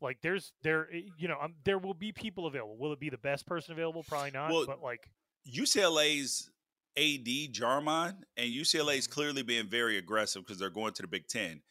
Like, 0.00 0.18
there's 0.22 0.52
there, 0.62 0.86
eh, 0.92 1.00
you 1.18 1.26
know, 1.26 1.38
um, 1.42 1.54
there 1.64 1.78
will 1.78 1.94
be 1.94 2.12
people 2.12 2.46
available. 2.46 2.76
Will 2.78 2.92
it 2.92 3.00
be 3.00 3.10
the 3.10 3.18
best 3.18 3.44
person 3.44 3.72
available? 3.72 4.04
Probably 4.04 4.30
not. 4.30 4.52
Well, 4.52 4.66
but 4.66 4.80
like, 4.80 5.10
UCLA's 5.52 6.48
AD 6.96 7.52
Jarmond 7.52 8.18
and 8.36 8.52
UCLA's 8.52 9.08
clearly 9.08 9.42
being 9.42 9.66
very 9.66 9.98
aggressive 9.98 10.42
because 10.44 10.60
they're 10.60 10.70
going 10.70 10.92
to 10.92 11.02
the 11.02 11.08
Big 11.08 11.26
Ten. 11.26 11.62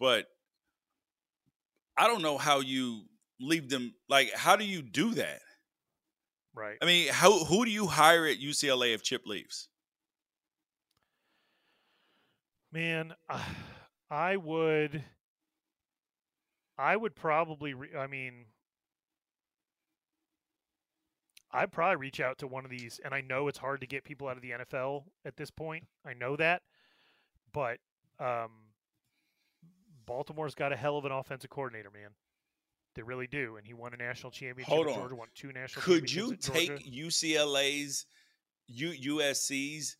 But 0.00 0.26
I 1.96 2.06
don't 2.06 2.22
know 2.22 2.38
how 2.38 2.60
you 2.60 3.02
leave 3.40 3.68
them. 3.68 3.94
Like, 4.08 4.32
how 4.32 4.56
do 4.56 4.64
you 4.64 4.82
do 4.82 5.14
that? 5.14 5.40
right? 6.54 6.78
I 6.80 6.86
mean, 6.86 7.08
how 7.08 7.44
who 7.44 7.64
do 7.64 7.70
you 7.70 7.86
hire 7.86 8.26
at 8.26 8.38
UCLA 8.38 8.94
if 8.94 9.02
Chip 9.02 9.26
leaves? 9.26 9.68
Man, 12.72 13.14
I 14.10 14.36
would. 14.36 15.02
I 16.78 16.96
would 16.96 17.14
probably. 17.14 17.74
Re- 17.74 17.96
I 17.96 18.06
mean, 18.06 18.46
I'd 21.52 21.72
probably 21.72 21.96
reach 21.96 22.20
out 22.20 22.38
to 22.38 22.46
one 22.46 22.64
of 22.64 22.70
these, 22.70 23.00
and 23.04 23.14
I 23.14 23.20
know 23.20 23.48
it's 23.48 23.58
hard 23.58 23.80
to 23.80 23.86
get 23.86 24.04
people 24.04 24.28
out 24.28 24.36
of 24.36 24.42
the 24.42 24.50
NFL 24.50 25.04
at 25.24 25.36
this 25.36 25.50
point. 25.50 25.84
I 26.04 26.14
know 26.14 26.36
that, 26.36 26.62
but 27.52 27.78
um, 28.18 28.50
Baltimore's 30.06 30.54
got 30.54 30.72
a 30.72 30.76
hell 30.76 30.96
of 30.96 31.04
an 31.04 31.12
offensive 31.12 31.50
coordinator, 31.50 31.90
man. 31.90 32.10
They 32.94 33.02
really 33.02 33.26
do, 33.26 33.56
and 33.56 33.66
he 33.66 33.74
won 33.74 33.92
a 33.92 33.96
national 33.96 34.30
championship. 34.30 34.72
Hold 34.72 34.86
on. 34.86 34.94
Georgia 34.94 35.14
won 35.16 35.28
two 35.34 35.52
national. 35.52 35.82
Could 35.82 36.12
you 36.12 36.36
take 36.36 36.70
UCLA's 36.88 38.06
U, 38.68 39.16
USC's 39.16 39.96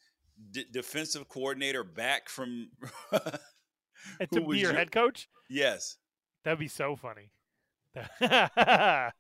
d- 0.53 0.67
defensive 0.71 1.29
coordinator 1.29 1.83
back 1.83 2.29
from? 2.29 2.69
to 3.13 3.21
be 4.31 4.39
your 4.39 4.55
your- 4.55 4.73
head 4.75 4.93
coach? 4.93 5.29
yes. 5.51 5.97
That'd 6.45 6.59
be 6.59 6.69
so 6.69 6.95
funny. 6.95 7.31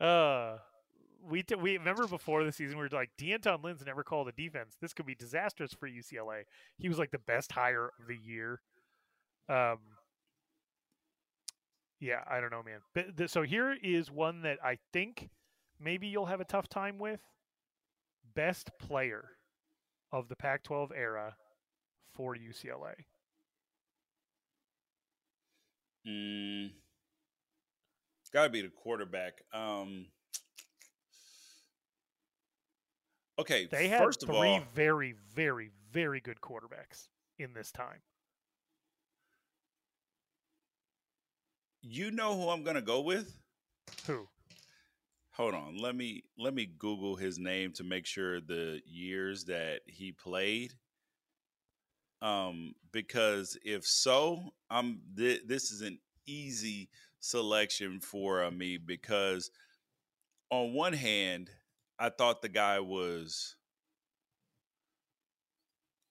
uh, 0.00 0.56
we 1.28 1.42
t- 1.42 1.54
we 1.54 1.76
remember 1.76 2.06
before 2.06 2.44
the 2.44 2.52
season 2.52 2.76
we 2.78 2.84
were 2.84 2.88
like 2.92 3.10
D'Anton 3.18 3.60
Lynn's 3.62 3.84
never 3.84 4.02
called 4.02 4.28
a 4.28 4.32
defense. 4.32 4.76
This 4.80 4.92
could 4.92 5.06
be 5.06 5.14
disastrous 5.14 5.72
for 5.72 5.88
UCLA. 5.88 6.42
He 6.78 6.88
was 6.88 6.98
like 6.98 7.10
the 7.10 7.18
best 7.18 7.52
hire 7.52 7.90
of 7.98 8.06
the 8.06 8.16
year. 8.16 8.60
Um, 9.48 9.78
yeah, 12.02 12.24
I 12.28 12.40
don't 12.40 12.50
know, 12.50 12.64
man. 12.64 12.80
But 12.94 13.16
th- 13.16 13.30
so 13.30 13.42
here 13.42 13.76
is 13.80 14.10
one 14.10 14.42
that 14.42 14.58
I 14.62 14.78
think 14.92 15.30
maybe 15.78 16.08
you'll 16.08 16.26
have 16.26 16.40
a 16.40 16.44
tough 16.44 16.68
time 16.68 16.98
with. 16.98 17.20
Best 18.34 18.70
player 18.78 19.22
of 20.10 20.28
the 20.28 20.34
Pac-12 20.34 20.90
era 20.96 21.36
for 22.12 22.34
UCLA. 22.34 22.94
Mm, 26.06 26.70
Got 28.32 28.44
to 28.44 28.50
be 28.50 28.62
the 28.62 28.68
quarterback. 28.70 29.42
Um, 29.54 30.06
okay, 33.38 33.68
They 33.70 33.86
had 33.86 34.02
first 34.02 34.24
of 34.24 34.28
three 34.28 34.36
all, 34.38 34.62
very, 34.74 35.14
very, 35.34 35.70
very 35.92 36.20
good 36.20 36.40
quarterbacks 36.40 37.06
in 37.38 37.52
this 37.52 37.70
time. 37.70 38.00
You 41.82 42.10
know 42.10 42.34
who 42.40 42.48
I'm 42.48 42.62
going 42.62 42.76
to 42.76 42.82
go 42.82 43.00
with? 43.00 43.36
Who? 44.06 44.28
Hold 45.32 45.54
on, 45.54 45.78
let 45.78 45.96
me 45.96 46.24
let 46.38 46.52
me 46.52 46.66
Google 46.78 47.16
his 47.16 47.38
name 47.38 47.72
to 47.72 47.84
make 47.84 48.04
sure 48.04 48.40
the 48.40 48.80
years 48.86 49.44
that 49.44 49.80
he 49.86 50.12
played. 50.12 50.74
Um, 52.20 52.74
because 52.92 53.58
if 53.64 53.86
so, 53.86 54.52
I'm 54.70 55.00
th- 55.16 55.42
this 55.46 55.70
is 55.70 55.80
an 55.80 55.98
easy 56.26 56.90
selection 57.20 57.98
for 57.98 58.44
uh, 58.44 58.50
me 58.50 58.76
because 58.76 59.50
on 60.50 60.74
one 60.74 60.92
hand, 60.92 61.50
I 61.98 62.10
thought 62.10 62.42
the 62.42 62.48
guy 62.48 62.78
was. 62.80 63.56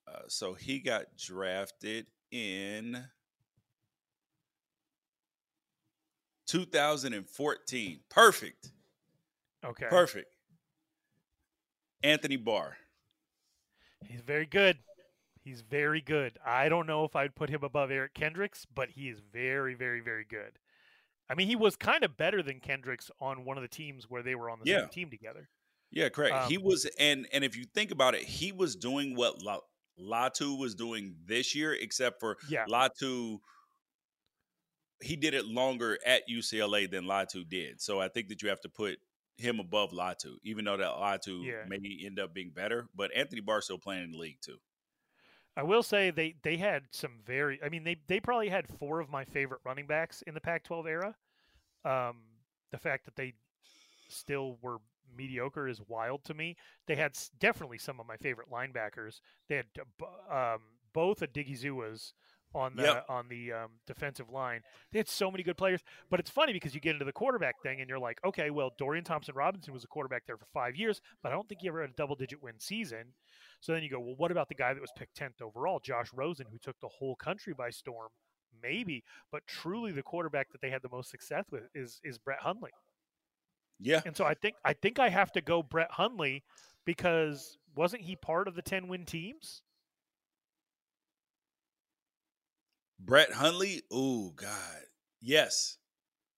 Uh, 0.07 0.23
so 0.27 0.56
he 0.56 0.80
got 0.80 1.15
drafted 1.15 2.07
in 2.31 3.06
2014. 6.51 7.99
Perfect. 8.09 8.71
Okay. 9.63 9.85
Perfect. 9.89 10.35
Anthony 12.03 12.35
Barr. 12.35 12.75
He's 14.05 14.21
very 14.21 14.45
good. 14.45 14.77
He's 15.43 15.61
very 15.61 16.01
good. 16.01 16.37
I 16.45 16.69
don't 16.69 16.87
know 16.87 17.05
if 17.05 17.15
I'd 17.15 17.35
put 17.35 17.49
him 17.49 17.63
above 17.63 17.89
Eric 17.89 18.13
Kendricks, 18.13 18.65
but 18.73 18.89
he 18.89 19.09
is 19.09 19.19
very, 19.31 19.73
very, 19.75 20.01
very 20.01 20.25
good. 20.27 20.59
I 21.29 21.35
mean, 21.35 21.47
he 21.47 21.55
was 21.55 21.75
kind 21.75 22.03
of 22.03 22.17
better 22.17 22.43
than 22.43 22.59
Kendricks 22.59 23.09
on 23.21 23.45
one 23.45 23.57
of 23.57 23.61
the 23.63 23.69
teams 23.69 24.09
where 24.09 24.21
they 24.21 24.35
were 24.35 24.49
on 24.49 24.59
the 24.63 24.69
Yeah. 24.69 24.81
same 24.81 24.89
team 24.89 25.09
together. 25.09 25.47
Yeah, 25.89 26.09
correct. 26.09 26.49
he 26.49 26.57
Um, 26.57 26.63
was, 26.63 26.85
and 26.99 27.27
and 27.31 27.43
if 27.43 27.55
you 27.55 27.65
think 27.65 27.91
about 27.91 28.15
it, 28.15 28.23
he 28.23 28.51
was 28.51 28.75
doing 28.75 29.15
what 29.15 29.41
La, 29.41 29.59
Latu 29.99 30.57
was 30.59 30.75
doing 30.75 31.15
this 31.25 31.55
year, 31.55 31.73
except 31.73 32.19
for 32.19 32.37
Yeah. 32.49 32.65
Latu. 32.65 33.39
He 35.01 35.15
did 35.15 35.33
it 35.33 35.45
longer 35.45 35.97
at 36.05 36.27
UCLA 36.29 36.89
than 36.89 37.05
Latu 37.05 37.47
did, 37.47 37.81
so 37.81 37.99
I 37.99 38.07
think 38.07 38.27
that 38.29 38.41
you 38.41 38.49
have 38.49 38.61
to 38.61 38.69
put 38.69 38.99
him 39.37 39.59
above 39.59 39.91
Latu, 39.91 40.35
even 40.43 40.65
though 40.65 40.77
that 40.77 40.87
Latu 40.91 41.43
Yeah. 41.45 41.65
may 41.67 41.79
end 42.05 42.19
up 42.19 42.33
being 42.33 42.51
better. 42.51 42.87
But 42.95 43.11
Anthony 43.15 43.41
Barr 43.41 43.61
still 43.61 43.79
playing 43.79 44.03
in 44.03 44.11
the 44.11 44.17
league 44.17 44.41
too. 44.41 44.59
I 45.57 45.63
will 45.63 45.83
say 45.83 46.11
they 46.11 46.35
they 46.43 46.57
had 46.57 46.83
some 46.91 47.19
very. 47.25 47.61
I 47.63 47.69
mean, 47.69 47.83
they 47.83 47.97
they 48.07 48.19
probably 48.19 48.49
had 48.49 48.67
four 48.67 48.99
of 48.99 49.09
my 49.09 49.25
favorite 49.25 49.61
running 49.65 49.87
backs 49.87 50.21
in 50.23 50.33
the 50.33 50.41
Pac-12 50.41 50.87
era. 50.87 51.15
Um, 51.83 52.21
the 52.71 52.77
fact 52.77 53.05
that 53.05 53.15
they 53.15 53.33
still 54.07 54.57
were 54.61 54.77
mediocre 55.13 55.67
is 55.67 55.81
wild 55.87 56.23
to 56.25 56.33
me. 56.33 56.55
They 56.87 56.95
had 56.95 57.17
definitely 57.39 57.79
some 57.79 57.99
of 57.99 58.05
my 58.07 58.15
favorite 58.17 58.49
linebackers. 58.49 59.19
They 59.49 59.57
had 59.57 59.65
um, 60.31 60.61
both 60.93 61.19
Odighizuwas 61.19 62.13
on 62.53 62.75
the 62.75 62.83
yep. 62.83 63.05
on 63.09 63.27
the 63.29 63.53
um, 63.53 63.69
defensive 63.87 64.29
line. 64.29 64.61
They 64.91 64.99
had 64.99 65.07
so 65.07 65.31
many 65.31 65.43
good 65.43 65.57
players, 65.57 65.81
but 66.09 66.19
it's 66.19 66.29
funny 66.29 66.53
because 66.53 66.73
you 66.75 66.81
get 66.81 66.93
into 66.93 67.05
the 67.05 67.13
quarterback 67.13 67.61
thing 67.61 67.79
and 67.79 67.89
you're 67.89 67.99
like, 67.99 68.19
okay, 68.25 68.49
well, 68.49 68.73
Dorian 68.77 69.03
Thompson 69.03 69.35
Robinson 69.35 69.73
was 69.73 69.83
a 69.83 69.87
quarterback 69.87 70.25
there 70.25 70.37
for 70.37 70.47
five 70.53 70.75
years, 70.75 71.01
but 71.23 71.31
I 71.31 71.35
don't 71.35 71.47
think 71.47 71.61
he 71.61 71.67
ever 71.67 71.81
had 71.81 71.91
a 71.91 71.93
double 71.93 72.15
digit 72.15 72.41
win 72.41 72.59
season. 72.59 73.13
So 73.59 73.73
then 73.73 73.83
you 73.83 73.89
go, 73.89 73.99
well, 73.99 74.15
what 74.17 74.31
about 74.31 74.49
the 74.49 74.55
guy 74.55 74.73
that 74.73 74.81
was 74.81 74.91
picked 74.97 75.15
tenth 75.15 75.41
overall, 75.41 75.79
Josh 75.79 76.07
Rosen, 76.13 76.47
who 76.51 76.57
took 76.57 76.79
the 76.79 76.87
whole 76.87 77.15
country 77.15 77.53
by 77.53 77.69
storm? 77.69 78.09
Maybe, 78.61 79.03
but 79.31 79.47
truly 79.47 79.91
the 79.91 80.03
quarterback 80.03 80.51
that 80.51 80.61
they 80.61 80.69
had 80.69 80.81
the 80.81 80.89
most 80.89 81.09
success 81.09 81.45
with 81.51 81.63
is 81.73 81.99
is 82.03 82.17
Brett 82.17 82.41
Hundley. 82.41 82.71
Yeah, 83.79 84.01
and 84.05 84.15
so 84.15 84.25
I 84.25 84.33
think 84.33 84.55
I 84.63 84.73
think 84.73 84.99
I 84.99 85.09
have 85.09 85.31
to 85.31 85.41
go 85.41 85.63
Brett 85.63 85.89
Hundley 85.89 86.43
because 86.85 87.57
wasn't 87.75 88.03
he 88.03 88.15
part 88.15 88.47
of 88.47 88.55
the 88.55 88.61
ten 88.61 88.87
win 88.87 89.05
teams? 89.05 89.63
Brett 93.03 93.33
Hundley, 93.33 93.81
oh 93.91 94.31
God, 94.35 94.81
yes, 95.21 95.77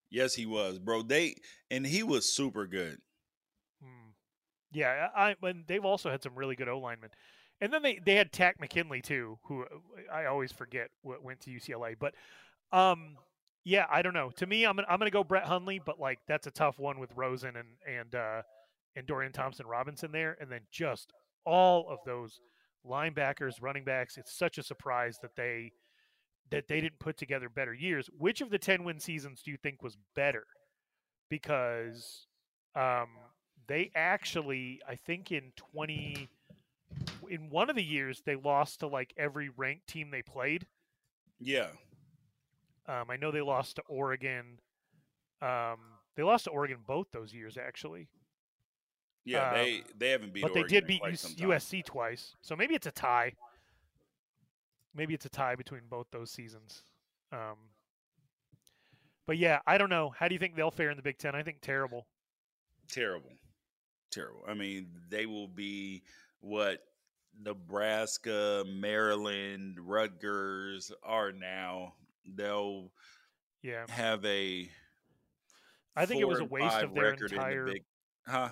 yes, 0.09 0.33
he 0.33 0.45
was, 0.45 0.79
bro. 0.79 1.01
They 1.01 1.35
and 1.69 1.85
he 1.85 2.03
was 2.03 2.31
super 2.31 2.65
good. 2.67 2.99
Hmm. 3.81 4.11
Yeah, 4.71 5.09
I. 5.15 5.35
But 5.41 5.55
they've 5.67 5.83
also 5.83 6.09
had 6.09 6.23
some 6.23 6.35
really 6.35 6.55
good 6.55 6.69
O 6.69 6.79
linemen, 6.79 7.09
and 7.59 7.73
then 7.73 7.81
they 7.81 7.99
they 8.05 8.15
had 8.15 8.31
Takk 8.31 8.59
McKinley 8.59 9.01
too, 9.01 9.37
who 9.43 9.65
I 10.11 10.25
always 10.25 10.51
forget 10.51 10.89
what 11.01 11.23
went 11.23 11.41
to 11.41 11.51
UCLA. 11.51 11.95
But, 11.99 12.13
um, 12.71 13.17
yeah, 13.65 13.85
I 13.89 14.01
don't 14.01 14.13
know. 14.13 14.31
To 14.37 14.45
me, 14.45 14.65
I'm 14.65 14.75
gonna, 14.75 14.87
I'm 14.89 14.99
gonna 14.99 15.11
go 15.11 15.23
Brett 15.23 15.45
Hundley, 15.45 15.81
but 15.85 15.99
like 15.99 16.19
that's 16.27 16.47
a 16.47 16.51
tough 16.51 16.79
one 16.79 16.99
with 16.99 17.11
Rosen 17.15 17.55
and 17.57 17.67
and 17.87 18.15
uh, 18.15 18.41
and 18.95 19.05
Dorian 19.05 19.33
Thompson 19.33 19.67
Robinson 19.67 20.11
there, 20.11 20.37
and 20.39 20.49
then 20.49 20.61
just 20.71 21.11
all 21.45 21.89
of 21.89 21.99
those 22.05 22.39
linebackers, 22.85 23.61
running 23.61 23.83
backs. 23.83 24.17
It's 24.17 24.37
such 24.37 24.57
a 24.57 24.63
surprise 24.63 25.17
that 25.21 25.35
they 25.35 25.71
that 26.53 26.67
they 26.67 26.79
didn't 26.79 26.99
put 26.99 27.17
together 27.17 27.49
better 27.49 27.73
years. 27.73 28.11
Which 28.15 28.39
of 28.39 28.51
the 28.51 28.59
10 28.59 28.83
win 28.83 28.99
seasons 28.99 29.41
do 29.41 29.49
you 29.49 29.57
think 29.57 29.81
was 29.81 29.97
better? 30.15 30.45
Because 31.27 32.27
um, 32.75 33.07
they 33.67 33.89
actually, 33.95 34.79
I 34.87 34.93
think 34.93 35.31
in 35.31 35.51
20, 35.73 36.29
in 37.27 37.49
one 37.49 37.71
of 37.71 37.75
the 37.75 37.83
years, 37.83 38.21
they 38.23 38.35
lost 38.35 38.81
to 38.81 38.87
like 38.87 39.15
every 39.17 39.49
ranked 39.49 39.87
team 39.87 40.11
they 40.11 40.21
played. 40.21 40.67
Yeah. 41.39 41.69
Um, 42.87 43.09
I 43.09 43.17
know 43.17 43.31
they 43.31 43.41
lost 43.41 43.77
to 43.77 43.81
Oregon. 43.87 44.59
Um, 45.41 45.79
they 46.15 46.21
lost 46.21 46.43
to 46.43 46.51
Oregon 46.51 46.77
both 46.85 47.07
those 47.11 47.33
years, 47.33 47.57
actually. 47.57 48.09
Yeah, 49.25 49.49
um, 49.49 49.55
they 49.55 49.83
they 49.97 50.09
haven't 50.09 50.33
beat. 50.33 50.41
But 50.41 50.51
Oregon 50.51 50.67
they 50.67 50.67
did 50.67 50.85
beat 50.85 51.01
USC 51.01 51.83
twice, 51.83 52.35
so 52.41 52.55
maybe 52.55 52.75
it's 52.75 52.85
a 52.85 52.91
tie 52.91 53.33
maybe 54.95 55.13
it's 55.13 55.25
a 55.25 55.29
tie 55.29 55.55
between 55.55 55.81
both 55.89 56.07
those 56.11 56.31
seasons. 56.31 56.83
Um, 57.31 57.57
but 59.25 59.37
yeah, 59.37 59.59
I 59.65 59.77
don't 59.77 59.89
know. 59.89 60.13
How 60.17 60.27
do 60.27 60.35
you 60.35 60.39
think 60.39 60.55
they'll 60.55 60.71
fare 60.71 60.89
in 60.89 60.97
the 60.97 61.03
Big 61.03 61.17
Ten? 61.17 61.35
I 61.35 61.43
think 61.43 61.61
terrible. 61.61 62.07
Terrible. 62.89 63.31
Terrible. 64.11 64.41
I 64.47 64.53
mean, 64.53 64.87
they 65.09 65.25
will 65.25 65.47
be 65.47 66.03
what 66.41 66.79
Nebraska, 67.41 68.63
Maryland, 68.67 69.77
Rutgers 69.79 70.91
are 71.03 71.31
now. 71.31 71.93
They'll 72.25 72.91
yeah 73.61 73.85
have 73.89 74.23
a. 74.25 74.69
I 75.95 76.05
think 76.05 76.21
it 76.21 76.27
was 76.27 76.39
a 76.39 76.45
waste 76.45 76.75
of 76.77 76.93
their 76.93 77.13
entire. 77.13 77.65
The 77.65 77.71
big, 77.73 77.83
huh? 78.27 78.49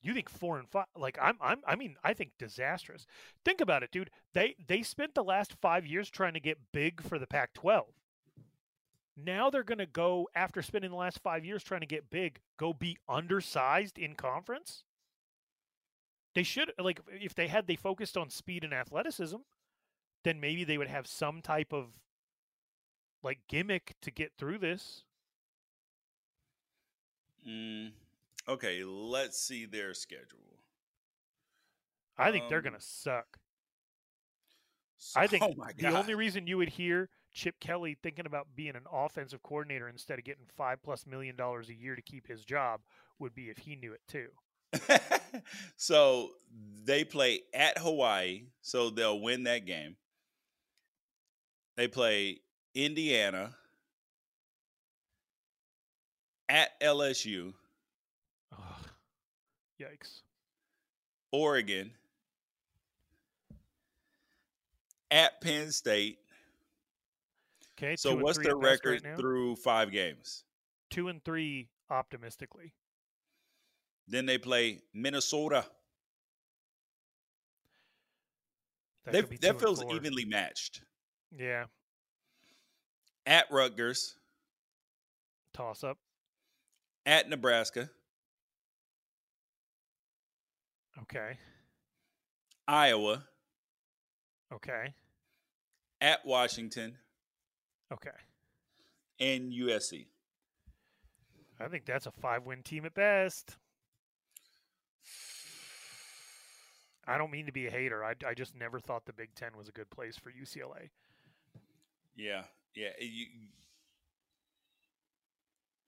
You 0.00 0.14
think 0.14 0.28
four 0.28 0.58
and 0.58 0.68
five? 0.68 0.86
Like 0.96 1.18
I'm, 1.20 1.36
I'm, 1.40 1.60
I 1.66 1.74
mean, 1.74 1.96
I 2.04 2.14
think 2.14 2.32
disastrous. 2.38 3.06
Think 3.44 3.60
about 3.60 3.82
it, 3.82 3.90
dude. 3.90 4.10
They 4.32 4.54
they 4.66 4.82
spent 4.82 5.14
the 5.14 5.24
last 5.24 5.54
five 5.60 5.84
years 5.86 6.08
trying 6.08 6.34
to 6.34 6.40
get 6.40 6.58
big 6.72 7.02
for 7.02 7.18
the 7.18 7.26
Pac-12. 7.26 7.86
Now 9.16 9.50
they're 9.50 9.64
going 9.64 9.78
to 9.78 9.86
go 9.86 10.28
after 10.34 10.62
spending 10.62 10.90
the 10.90 10.96
last 10.96 11.18
five 11.20 11.44
years 11.44 11.64
trying 11.64 11.80
to 11.80 11.86
get 11.86 12.10
big, 12.10 12.38
go 12.56 12.72
be 12.72 12.96
undersized 13.08 13.98
in 13.98 14.14
conference. 14.14 14.84
They 16.34 16.44
should 16.44 16.72
like 16.78 17.00
if 17.10 17.34
they 17.34 17.48
had 17.48 17.66
they 17.66 17.74
focused 17.74 18.16
on 18.16 18.30
speed 18.30 18.62
and 18.62 18.72
athleticism, 18.72 19.38
then 20.22 20.38
maybe 20.38 20.62
they 20.62 20.78
would 20.78 20.88
have 20.88 21.08
some 21.08 21.42
type 21.42 21.72
of 21.72 21.86
like 23.24 23.40
gimmick 23.48 23.96
to 24.02 24.12
get 24.12 24.32
through 24.38 24.58
this. 24.58 25.02
Mm, 27.48 27.90
Okay, 28.48 28.82
let's 28.84 29.38
see 29.38 29.66
their 29.66 29.92
schedule. 29.92 30.38
I 32.16 32.32
think 32.32 32.44
um, 32.44 32.50
they're 32.50 32.62
gonna 32.62 32.80
suck. 32.80 33.38
I 35.14 35.26
think 35.28 35.44
oh 35.44 35.54
the 35.76 35.88
only 35.88 36.14
reason 36.14 36.46
you 36.46 36.56
would 36.56 36.70
hear 36.70 37.10
Chip 37.32 37.60
Kelly 37.60 37.96
thinking 38.02 38.26
about 38.26 38.48
being 38.56 38.74
an 38.74 38.84
offensive 38.90 39.42
coordinator 39.42 39.88
instead 39.88 40.18
of 40.18 40.24
getting 40.24 40.46
five 40.56 40.82
plus 40.82 41.06
million 41.06 41.36
dollars 41.36 41.68
a 41.68 41.74
year 41.74 41.94
to 41.94 42.02
keep 42.02 42.26
his 42.26 42.44
job 42.44 42.80
would 43.18 43.34
be 43.34 43.50
if 43.50 43.58
he 43.58 43.76
knew 43.76 43.92
it 43.92 44.00
too. 44.08 44.28
so 45.76 46.30
they 46.84 47.04
play 47.04 47.40
at 47.54 47.78
Hawaii, 47.78 48.44
so 48.62 48.90
they'll 48.90 49.20
win 49.20 49.44
that 49.44 49.66
game. 49.66 49.96
They 51.76 51.86
play 51.86 52.40
Indiana 52.74 53.54
at 56.48 56.80
LSU 56.80 57.52
Yikes. 59.80 60.22
Oregon 61.30 61.92
at 65.10 65.40
Penn 65.40 65.70
State. 65.70 66.18
Okay. 67.78 67.96
So 67.96 68.16
what's 68.16 68.38
their 68.38 68.56
record 68.56 69.02
right 69.04 69.16
through 69.16 69.56
five 69.56 69.92
games? 69.92 70.44
Two 70.90 71.08
and 71.08 71.22
three 71.24 71.68
optimistically. 71.90 72.72
Then 74.08 74.26
they 74.26 74.38
play 74.38 74.80
Minnesota. 74.94 75.64
That, 79.04 79.12
they, 79.12 79.36
that 79.36 79.60
feels 79.60 79.84
evenly 79.92 80.24
matched. 80.24 80.82
Yeah. 81.36 81.64
At 83.26 83.46
Rutgers. 83.50 84.16
Toss 85.54 85.84
up. 85.84 85.98
At 87.06 87.28
Nebraska. 87.28 87.90
Okay. 91.02 91.38
Iowa. 92.66 93.24
Okay. 94.52 94.94
At 96.00 96.24
Washington. 96.24 96.96
Okay. 97.92 98.10
And 99.20 99.52
USC. 99.52 100.06
I 101.60 101.68
think 101.68 101.86
that's 101.86 102.06
a 102.06 102.10
five 102.10 102.44
win 102.46 102.62
team 102.62 102.84
at 102.84 102.94
best. 102.94 103.56
I 107.06 107.16
don't 107.16 107.30
mean 107.30 107.46
to 107.46 107.52
be 107.52 107.66
a 107.66 107.70
hater. 107.70 108.04
I, 108.04 108.14
I 108.26 108.34
just 108.34 108.54
never 108.54 108.78
thought 108.78 109.06
the 109.06 109.14
Big 109.14 109.34
Ten 109.34 109.56
was 109.56 109.68
a 109.68 109.72
good 109.72 109.88
place 109.90 110.16
for 110.16 110.30
UCLA. 110.30 110.90
Yeah. 112.14 112.42
Yeah. 112.74 112.90
You, 113.00 113.26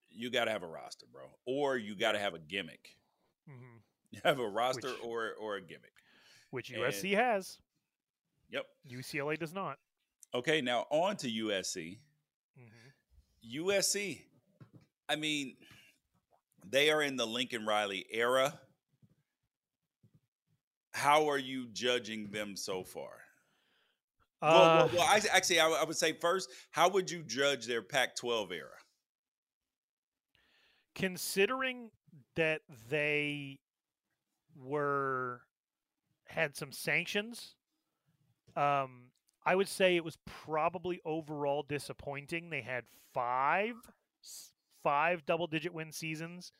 you 0.08 0.30
got 0.30 0.46
to 0.46 0.50
have 0.50 0.62
a 0.62 0.66
roster, 0.66 1.06
bro. 1.12 1.24
Or 1.44 1.76
you 1.76 1.94
got 1.94 2.12
to 2.12 2.18
have 2.18 2.34
a 2.34 2.38
gimmick. 2.38 2.96
Mm-hmm. 3.48 3.76
You 4.10 4.20
have 4.24 4.38
a 4.38 4.48
roster 4.48 4.88
which, 4.88 5.04
or 5.04 5.32
or 5.40 5.56
a 5.56 5.60
gimmick, 5.60 5.92
which 6.50 6.72
USC 6.72 7.10
and, 7.12 7.20
has. 7.20 7.58
Yep. 8.50 8.66
UCLA 8.90 9.38
does 9.38 9.54
not. 9.54 9.78
Okay, 10.34 10.60
now 10.60 10.86
on 10.90 11.16
to 11.16 11.28
USC. 11.28 11.98
Mm-hmm. 12.58 13.68
USC, 13.68 14.20
I 15.08 15.16
mean, 15.16 15.56
they 16.68 16.90
are 16.90 17.02
in 17.02 17.16
the 17.16 17.26
Lincoln 17.26 17.66
Riley 17.66 18.06
era. 18.10 18.58
How 20.92 21.28
are 21.28 21.38
you 21.38 21.66
judging 21.72 22.30
them 22.30 22.56
so 22.56 22.82
far? 22.82 23.10
Uh, 24.42 24.50
well, 24.52 24.76
well, 24.76 24.90
well 24.94 25.06
I, 25.08 25.20
actually, 25.32 25.60
I, 25.60 25.68
I 25.68 25.84
would 25.84 25.96
say 25.96 26.12
first, 26.12 26.50
how 26.70 26.88
would 26.88 27.10
you 27.10 27.22
judge 27.22 27.66
their 27.66 27.82
Pac-12 27.82 28.52
era? 28.52 28.68
Considering 30.94 31.90
that 32.36 32.62
they 32.88 33.58
were 34.62 35.42
had 36.26 36.56
some 36.56 36.72
sanctions. 36.72 37.54
Um, 38.56 39.10
I 39.44 39.54
would 39.54 39.68
say 39.68 39.96
it 39.96 40.04
was 40.04 40.18
probably 40.26 41.00
overall 41.04 41.64
disappointing. 41.66 42.50
They 42.50 42.60
had 42.62 42.84
five 43.14 43.74
five 44.82 45.26
double 45.26 45.46
digit 45.46 45.74
win 45.74 45.92
seasons 45.92 46.52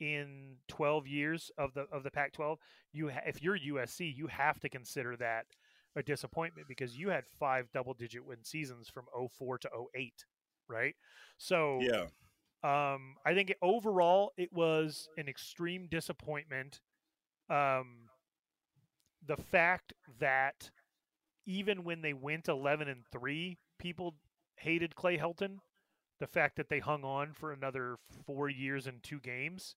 in 0.00 0.56
12 0.68 1.06
years 1.06 1.50
of 1.58 1.74
the 1.74 1.86
of 1.92 2.02
the 2.02 2.10
Pac-12. 2.10 2.58
You 2.92 3.10
ha- 3.10 3.20
if 3.26 3.42
you're 3.42 3.58
USC, 3.58 4.14
you 4.14 4.26
have 4.26 4.58
to 4.60 4.68
consider 4.68 5.16
that 5.16 5.46
a 5.96 6.02
disappointment 6.02 6.66
because 6.68 6.96
you 6.96 7.10
had 7.10 7.24
five 7.38 7.70
double 7.72 7.94
digit 7.94 8.24
win 8.24 8.42
seasons 8.42 8.88
from 8.88 9.04
04 9.38 9.58
to 9.58 9.70
08, 9.94 10.24
right? 10.68 10.96
So 11.38 11.80
Yeah. 11.80 12.06
Um, 12.64 13.16
I 13.26 13.34
think 13.34 13.52
overall 13.60 14.32
it 14.36 14.52
was 14.52 15.08
an 15.16 15.28
extreme 15.28 15.88
disappointment. 15.90 16.80
Um, 17.52 18.08
the 19.26 19.36
fact 19.36 19.92
that 20.18 20.70
even 21.46 21.84
when 21.84 22.02
they 22.02 22.12
went 22.12 22.48
11 22.48 22.88
and 22.88 23.04
3, 23.12 23.58
people 23.78 24.14
hated 24.56 24.94
Clay 24.94 25.18
Helton. 25.18 25.58
The 26.20 26.26
fact 26.26 26.56
that 26.56 26.68
they 26.68 26.78
hung 26.78 27.02
on 27.04 27.32
for 27.32 27.52
another 27.52 27.96
four 28.26 28.48
years 28.48 28.86
and 28.86 29.02
two 29.02 29.18
games, 29.18 29.74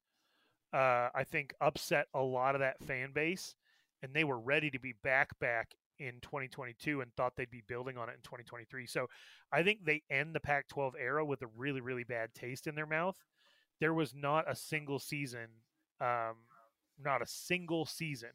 uh, 0.74 1.10
I 1.14 1.24
think, 1.24 1.56
upset 1.60 2.08
a 2.14 2.22
lot 2.22 2.54
of 2.54 2.62
that 2.62 2.84
fan 2.84 3.12
base. 3.14 3.56
And 4.04 4.14
they 4.14 4.24
were 4.24 4.40
ready 4.40 4.70
to 4.70 4.80
be 4.80 4.94
back, 5.04 5.38
back 5.40 5.72
in 5.98 6.20
2022 6.22 7.02
and 7.02 7.12
thought 7.14 7.36
they'd 7.36 7.50
be 7.50 7.64
building 7.68 7.98
on 7.98 8.10
it 8.10 8.16
in 8.16 8.22
2023. 8.22 8.86
So 8.86 9.08
I 9.52 9.64
think 9.64 9.84
they 9.84 10.04
end 10.10 10.36
the 10.36 10.40
Pac 10.40 10.68
12 10.68 10.96
era 11.00 11.26
with 11.26 11.42
a 11.42 11.48
really, 11.58 11.82
really 11.82 12.04
bad 12.04 12.34
taste 12.36 12.68
in 12.68 12.76
their 12.76 12.86
mouth. 12.86 13.16
There 13.80 13.94
was 13.94 14.14
not 14.14 14.50
a 14.50 14.56
single 14.56 15.00
season, 15.00 15.48
um, 16.00 16.36
not 17.04 17.22
a 17.22 17.28
single 17.28 17.86
season 17.86 18.30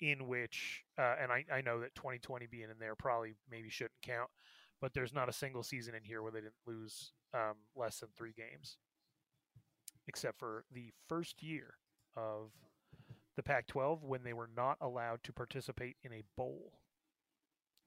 in 0.00 0.26
which, 0.26 0.84
uh, 0.98 1.14
and 1.20 1.30
I, 1.30 1.44
I 1.52 1.60
know 1.60 1.80
that 1.80 1.94
2020 1.94 2.46
being 2.46 2.64
in 2.64 2.78
there 2.80 2.94
probably 2.96 3.34
maybe 3.50 3.70
shouldn't 3.70 4.02
count, 4.02 4.30
but 4.80 4.94
there's 4.94 5.14
not 5.14 5.28
a 5.28 5.32
single 5.32 5.62
season 5.62 5.94
in 5.94 6.02
here 6.02 6.22
where 6.22 6.32
they 6.32 6.40
didn't 6.40 6.54
lose 6.66 7.12
um, 7.34 7.54
less 7.76 8.00
than 8.00 8.08
three 8.16 8.32
games, 8.36 8.78
except 10.08 10.38
for 10.38 10.64
the 10.72 10.90
first 11.08 11.42
year 11.42 11.74
of 12.16 12.50
the 13.36 13.42
Pac 13.42 13.66
12 13.68 14.02
when 14.02 14.24
they 14.24 14.32
were 14.32 14.50
not 14.56 14.76
allowed 14.80 15.22
to 15.24 15.32
participate 15.32 15.96
in 16.02 16.12
a 16.12 16.24
bowl. 16.36 16.72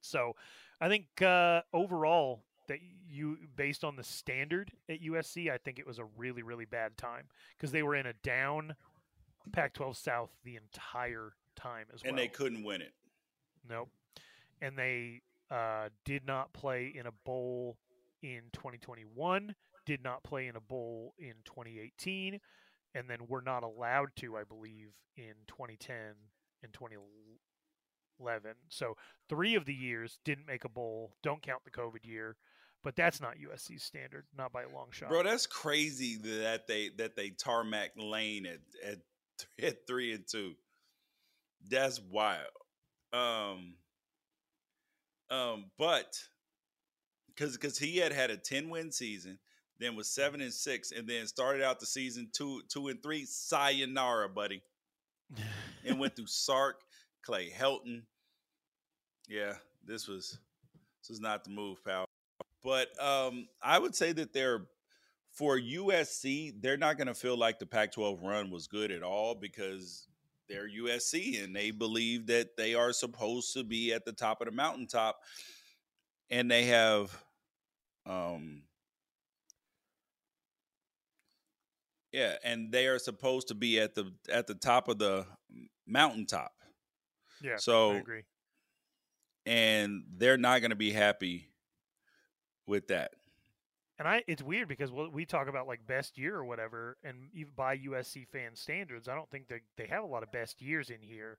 So 0.02 0.36
I 0.80 0.88
think 0.88 1.22
uh, 1.22 1.62
overall, 1.74 2.44
that 2.68 2.80
you 3.08 3.38
based 3.56 3.84
on 3.84 3.96
the 3.96 4.04
standard 4.04 4.72
at 4.90 5.02
USC, 5.02 5.52
I 5.52 5.58
think 5.58 5.80
it 5.80 5.86
was 5.86 6.00
a 6.00 6.06
really 6.18 6.42
really 6.42 6.66
bad 6.66 6.98
time 6.98 7.26
because 7.56 7.72
they 7.72 7.84
were 7.84 7.96
in 7.96 8.08
a 8.08 8.14
down 8.24 8.76
Pac-12 9.52 9.96
South 9.96 10.30
the 10.44 10.56
entire 10.56 11.34
time 11.56 11.86
as 11.94 12.02
and 12.02 12.04
well. 12.04 12.10
And 12.12 12.18
they 12.20 12.28
couldn't 12.28 12.64
win 12.64 12.82
it. 12.82 12.94
Nope. 13.68 13.90
And 14.62 14.78
they 14.78 15.22
uh, 15.52 15.90
did 16.04 16.26
not 16.26 16.54
play 16.54 16.94
in 16.96 17.08
a 17.08 17.12
bowl 17.26 17.78
in 18.22 18.42
2021. 18.54 19.56
Did 19.86 20.04
not 20.04 20.24
play 20.24 20.48
in 20.48 20.56
a 20.56 20.62
bowl 20.62 21.14
in 21.20 21.34
2018, 21.46 22.40
and 22.96 23.10
then 23.10 23.20
were 23.28 23.42
not 23.42 23.64
allowed 23.64 24.10
to, 24.18 24.36
I 24.36 24.44
believe, 24.44 24.90
in 25.16 25.34
2010 25.48 25.96
and 26.64 26.74
2011. 26.74 28.52
So 28.70 28.98
three 29.30 29.56
of 29.56 29.66
the 29.66 29.74
years 29.74 30.20
didn't 30.26 30.48
make 30.48 30.66
a 30.66 30.70
bowl. 30.70 31.14
Don't 31.22 31.42
count 31.42 31.64
the 31.66 31.72
COVID 31.72 32.04
year, 32.04 32.36
but 32.84 32.96
that's 32.96 33.22
not 33.22 33.36
USC's 33.38 33.84
standard, 33.84 34.26
not 34.36 34.52
by 34.52 34.64
a 34.64 34.70
long 34.70 34.88
shot. 34.92 35.10
Bro, 35.10 35.24
that's 35.24 35.46
crazy 35.46 36.18
that 36.18 36.68
they 36.68 36.90
that 36.98 37.16
they 37.16 37.30
tarmac 37.30 37.92
lane 37.98 38.46
at 38.46 38.60
at, 38.84 38.98
at 39.62 39.88
three 39.88 40.14
and 40.14 40.26
two. 40.28 40.53
That's 41.68 41.99
wild. 41.99 42.45
Um, 43.14 43.76
um, 45.30 45.66
but 45.78 46.20
because 47.28 47.57
because 47.57 47.78
he 47.78 47.98
had 47.98 48.12
had 48.12 48.32
a 48.32 48.38
ten 48.38 48.70
win 48.70 48.91
season, 48.91 49.40
then 49.80 49.95
was 49.95 50.10
seven 50.10 50.41
and 50.41 50.53
six, 50.53 50.91
and 50.91 51.07
then 51.07 51.28
started 51.28 51.64
out 51.64 51.80
the 51.80 51.86
season 51.86 52.30
two 52.34 52.62
two 52.70 52.88
and 52.88 53.02
three. 53.02 53.26
Sayonara, 53.26 54.30
buddy, 54.30 54.62
and 55.86 55.99
went 55.99 56.16
through 56.16 56.28
Sark, 56.28 56.82
Clay 57.24 57.49
Helton. 57.49 58.03
Yeah, 59.28 59.53
this 59.86 60.07
was 60.07 60.38
this 61.02 61.10
was 61.10 61.20
not 61.20 61.44
the 61.44 61.49
move, 61.49 61.84
pal. 61.84 62.06
But 62.64 62.90
um, 63.02 63.48
I 63.62 63.78
would 63.78 63.95
say 63.95 64.12
that 64.12 64.34
they're 64.34 64.66
for 65.36 65.60
USC, 65.60 66.53
they're 66.62 66.78
not 66.78 66.98
going 66.98 67.07
to 67.07 67.14
feel 67.14 67.38
like 67.38 67.60
the 67.60 67.66
Pac-12 67.66 68.24
run 68.24 68.49
was 68.49 68.68
good 68.68 68.90
at 68.91 69.03
all 69.03 69.36
because 69.36 70.07
they're 70.48 70.70
USC 70.70 71.44
and 71.44 71.53
they 71.56 71.72
believe 71.72 72.28
that 72.28 72.56
they 72.56 72.74
are 72.74 72.94
supposed 72.94 73.53
to 73.53 73.64
be 73.64 73.91
at 73.94 74.06
the 74.06 74.14
top 74.14 74.40
of 74.41 74.45
the 74.45 74.53
mountaintop, 74.53 75.20
and 76.30 76.49
they 76.49 76.64
have, 76.66 77.16
um, 78.06 78.62
yeah, 82.14 82.36
and 82.44 82.72
they 82.72 82.88
are 82.88 82.99
supposed 82.99 83.49
to 83.49 83.56
be 83.56 83.80
at 83.80 83.94
the 83.94 84.14
at 84.32 84.48
the 84.48 84.56
top 84.56 84.88
of 84.88 84.99
the 84.99 85.26
mountaintop. 85.86 86.53
Yeah, 87.41 87.57
So 87.57 87.91
I 87.91 87.95
agree. 87.95 88.24
and 89.45 90.03
they're 90.16 90.38
not 90.38 90.62
going 90.62 90.70
to 90.70 90.76
be 90.78 90.91
happy 90.91 91.49
with 92.66 92.88
that. 92.88 93.12
And 93.98 94.08
I, 94.08 94.24
it's 94.28 94.44
weird 94.44 94.68
because 94.68 94.92
we 94.92 95.08
we 95.08 95.26
talk 95.26 95.48
about 95.48 95.68
like 95.68 95.88
best 95.88 96.18
year 96.18 96.36
or 96.36 96.44
whatever, 96.44 96.98
and 97.04 97.30
even 97.34 97.54
by 97.56 97.78
USC 97.78 98.28
fan 98.28 98.56
standards, 98.56 99.08
I 99.08 99.16
don't 99.16 99.30
think 99.30 99.48
they 99.48 99.62
they 99.78 99.88
have 99.88 100.04
a 100.04 100.08
lot 100.08 100.24
of 100.24 100.32
best 100.32 100.62
years 100.62 100.90
in 100.90 101.02
here. 101.02 101.38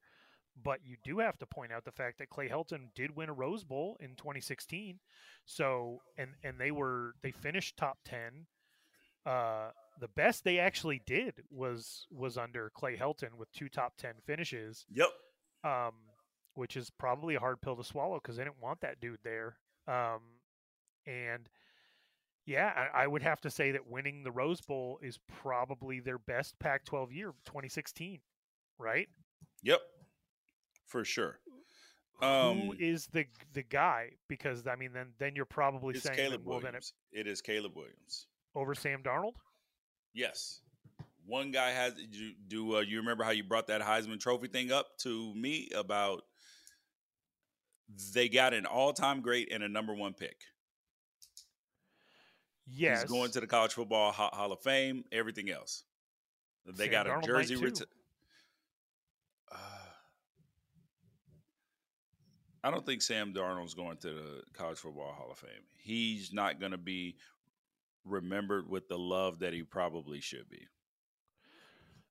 But 0.62 0.80
you 0.82 0.96
do 1.04 1.18
have 1.18 1.38
to 1.38 1.46
point 1.46 1.70
out 1.70 1.84
the 1.84 1.92
fact 1.92 2.18
that 2.18 2.30
Clay 2.30 2.48
Helton 2.48 2.88
did 2.94 3.14
win 3.14 3.28
a 3.28 3.34
Rose 3.34 3.62
Bowl 3.62 3.98
in 4.00 4.16
2016, 4.16 4.98
so 5.44 6.00
and 6.16 6.30
and 6.42 6.58
they 6.58 6.70
were 6.70 7.12
they 7.22 7.30
finished 7.30 7.76
top 7.76 7.98
ten. 8.04 8.46
Uh, 9.26 9.70
the 10.00 10.08
best 10.08 10.44
they 10.44 10.58
actually 10.58 11.02
did 11.06 11.34
was 11.50 12.06
was 12.10 12.38
under 12.38 12.70
Clay 12.74 12.96
Helton 12.96 13.34
with 13.38 13.52
two 13.52 13.68
top 13.68 13.98
ten 13.98 14.14
finishes. 14.24 14.86
Yep. 14.90 15.08
Um, 15.62 15.92
which 16.54 16.76
is 16.76 16.90
probably 16.90 17.34
a 17.34 17.40
hard 17.40 17.60
pill 17.60 17.76
to 17.76 17.84
swallow 17.84 18.18
because 18.22 18.36
they 18.36 18.44
didn't 18.44 18.62
want 18.62 18.80
that 18.80 18.98
dude 18.98 19.18
there. 19.22 19.58
Um, 19.86 20.20
and 21.06 21.48
yeah, 22.46 22.88
I, 22.94 23.02
I 23.02 23.06
would 23.06 23.22
have 23.22 23.40
to 23.42 23.50
say 23.50 23.72
that 23.72 23.88
winning 23.88 24.22
the 24.22 24.30
Rose 24.30 24.60
Bowl 24.60 24.98
is 25.02 25.18
probably 25.42 26.00
their 26.00 26.18
best 26.18 26.58
Pac-12 26.58 27.12
year, 27.12 27.32
2016, 27.44 28.20
right? 28.78 29.08
Yep. 29.62 29.80
For 30.86 31.04
sure. 31.04 31.40
Who 32.20 32.26
Um, 32.26 32.70
is 32.78 33.08
the 33.08 33.26
the 33.52 33.62
guy? 33.62 34.12
Because 34.28 34.66
I 34.66 34.76
mean, 34.76 34.92
then 34.92 35.08
then 35.18 35.36
you're 35.36 35.44
probably 35.44 35.98
saying, 35.98 36.16
Caleb 36.16 36.42
well, 36.46 36.60
then 36.60 36.68
Williams. 36.72 36.94
It 37.12 37.26
is 37.26 37.42
Caleb 37.42 37.72
Williams. 37.76 38.28
over 38.54 38.74
Sam 38.74 39.02
Darnold. 39.02 39.34
Yes. 40.14 40.60
One 41.26 41.50
guy 41.50 41.70
has. 41.72 41.94
Do, 41.94 42.32
do 42.46 42.76
uh, 42.76 42.80
you 42.80 42.98
remember 42.98 43.24
how 43.24 43.32
you 43.32 43.42
brought 43.44 43.66
that 43.66 43.82
Heisman 43.82 44.20
Trophy 44.20 44.46
thing 44.46 44.72
up 44.72 44.96
to 45.00 45.34
me 45.34 45.68
about? 45.74 46.22
They 48.14 48.28
got 48.28 48.54
an 48.54 48.66
all-time 48.66 49.20
great 49.20 49.52
and 49.52 49.62
a 49.62 49.68
number 49.68 49.94
one 49.94 50.12
pick. 50.14 50.40
Yes, 52.66 53.02
He's 53.02 53.10
going 53.10 53.30
to 53.30 53.40
the 53.40 53.46
College 53.46 53.74
Football 53.74 54.12
Ho- 54.12 54.30
Hall 54.32 54.52
of 54.52 54.60
Fame. 54.60 55.04
Everything 55.12 55.50
else. 55.50 55.84
They 56.66 56.84
Sam 56.84 56.92
got 56.92 57.06
a 57.06 57.10
Darnold 57.10 57.26
jersey. 57.26 57.56
Reti- 57.56 57.84
uh, 59.52 59.56
I 62.64 62.70
don't 62.70 62.84
think 62.84 63.02
Sam 63.02 63.32
Darnold's 63.32 63.74
going 63.74 63.98
to 63.98 64.08
the 64.08 64.42
College 64.52 64.78
Football 64.78 65.12
Hall 65.12 65.28
of 65.30 65.38
Fame. 65.38 65.50
He's 65.76 66.32
not 66.32 66.58
going 66.58 66.72
to 66.72 66.78
be 66.78 67.16
remembered 68.04 68.68
with 68.68 68.88
the 68.88 68.98
love 68.98 69.38
that 69.40 69.52
he 69.52 69.62
probably 69.62 70.20
should 70.20 70.48
be. 70.48 70.66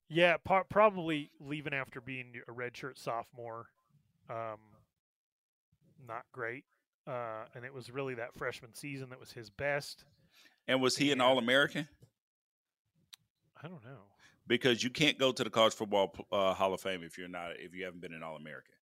Yeah, 0.07 0.37
probably 0.69 1.31
leaving 1.39 1.73
after 1.73 1.99
being 1.99 2.33
a 2.47 2.51
redshirt 2.51 2.97
sophomore. 2.97 3.65
Um, 4.29 4.59
not 6.07 6.23
great. 6.31 6.63
Uh, 7.07 7.45
and 7.55 7.65
it 7.65 7.73
was 7.73 7.89
really 7.91 8.15
that 8.15 8.35
freshman 8.35 8.73
season 8.73 9.09
that 9.09 9.19
was 9.19 9.31
his 9.31 9.49
best. 9.49 10.05
And 10.67 10.81
was 10.81 10.97
he 10.97 11.11
an 11.11 11.21
All 11.21 11.37
American? 11.37 11.87
I 13.61 13.67
don't 13.67 13.83
know. 13.83 14.01
Because 14.47 14.83
you 14.83 14.89
can't 14.89 15.17
go 15.17 15.31
to 15.31 15.43
the 15.43 15.49
College 15.49 15.73
Football 15.73 16.15
uh, 16.31 16.53
Hall 16.53 16.73
of 16.73 16.81
Fame 16.81 17.01
if 17.03 17.17
you're 17.17 17.27
not 17.27 17.51
if 17.57 17.73
you 17.73 17.85
haven't 17.85 18.01
been 18.01 18.13
an 18.13 18.21
All 18.23 18.35
American. 18.35 18.73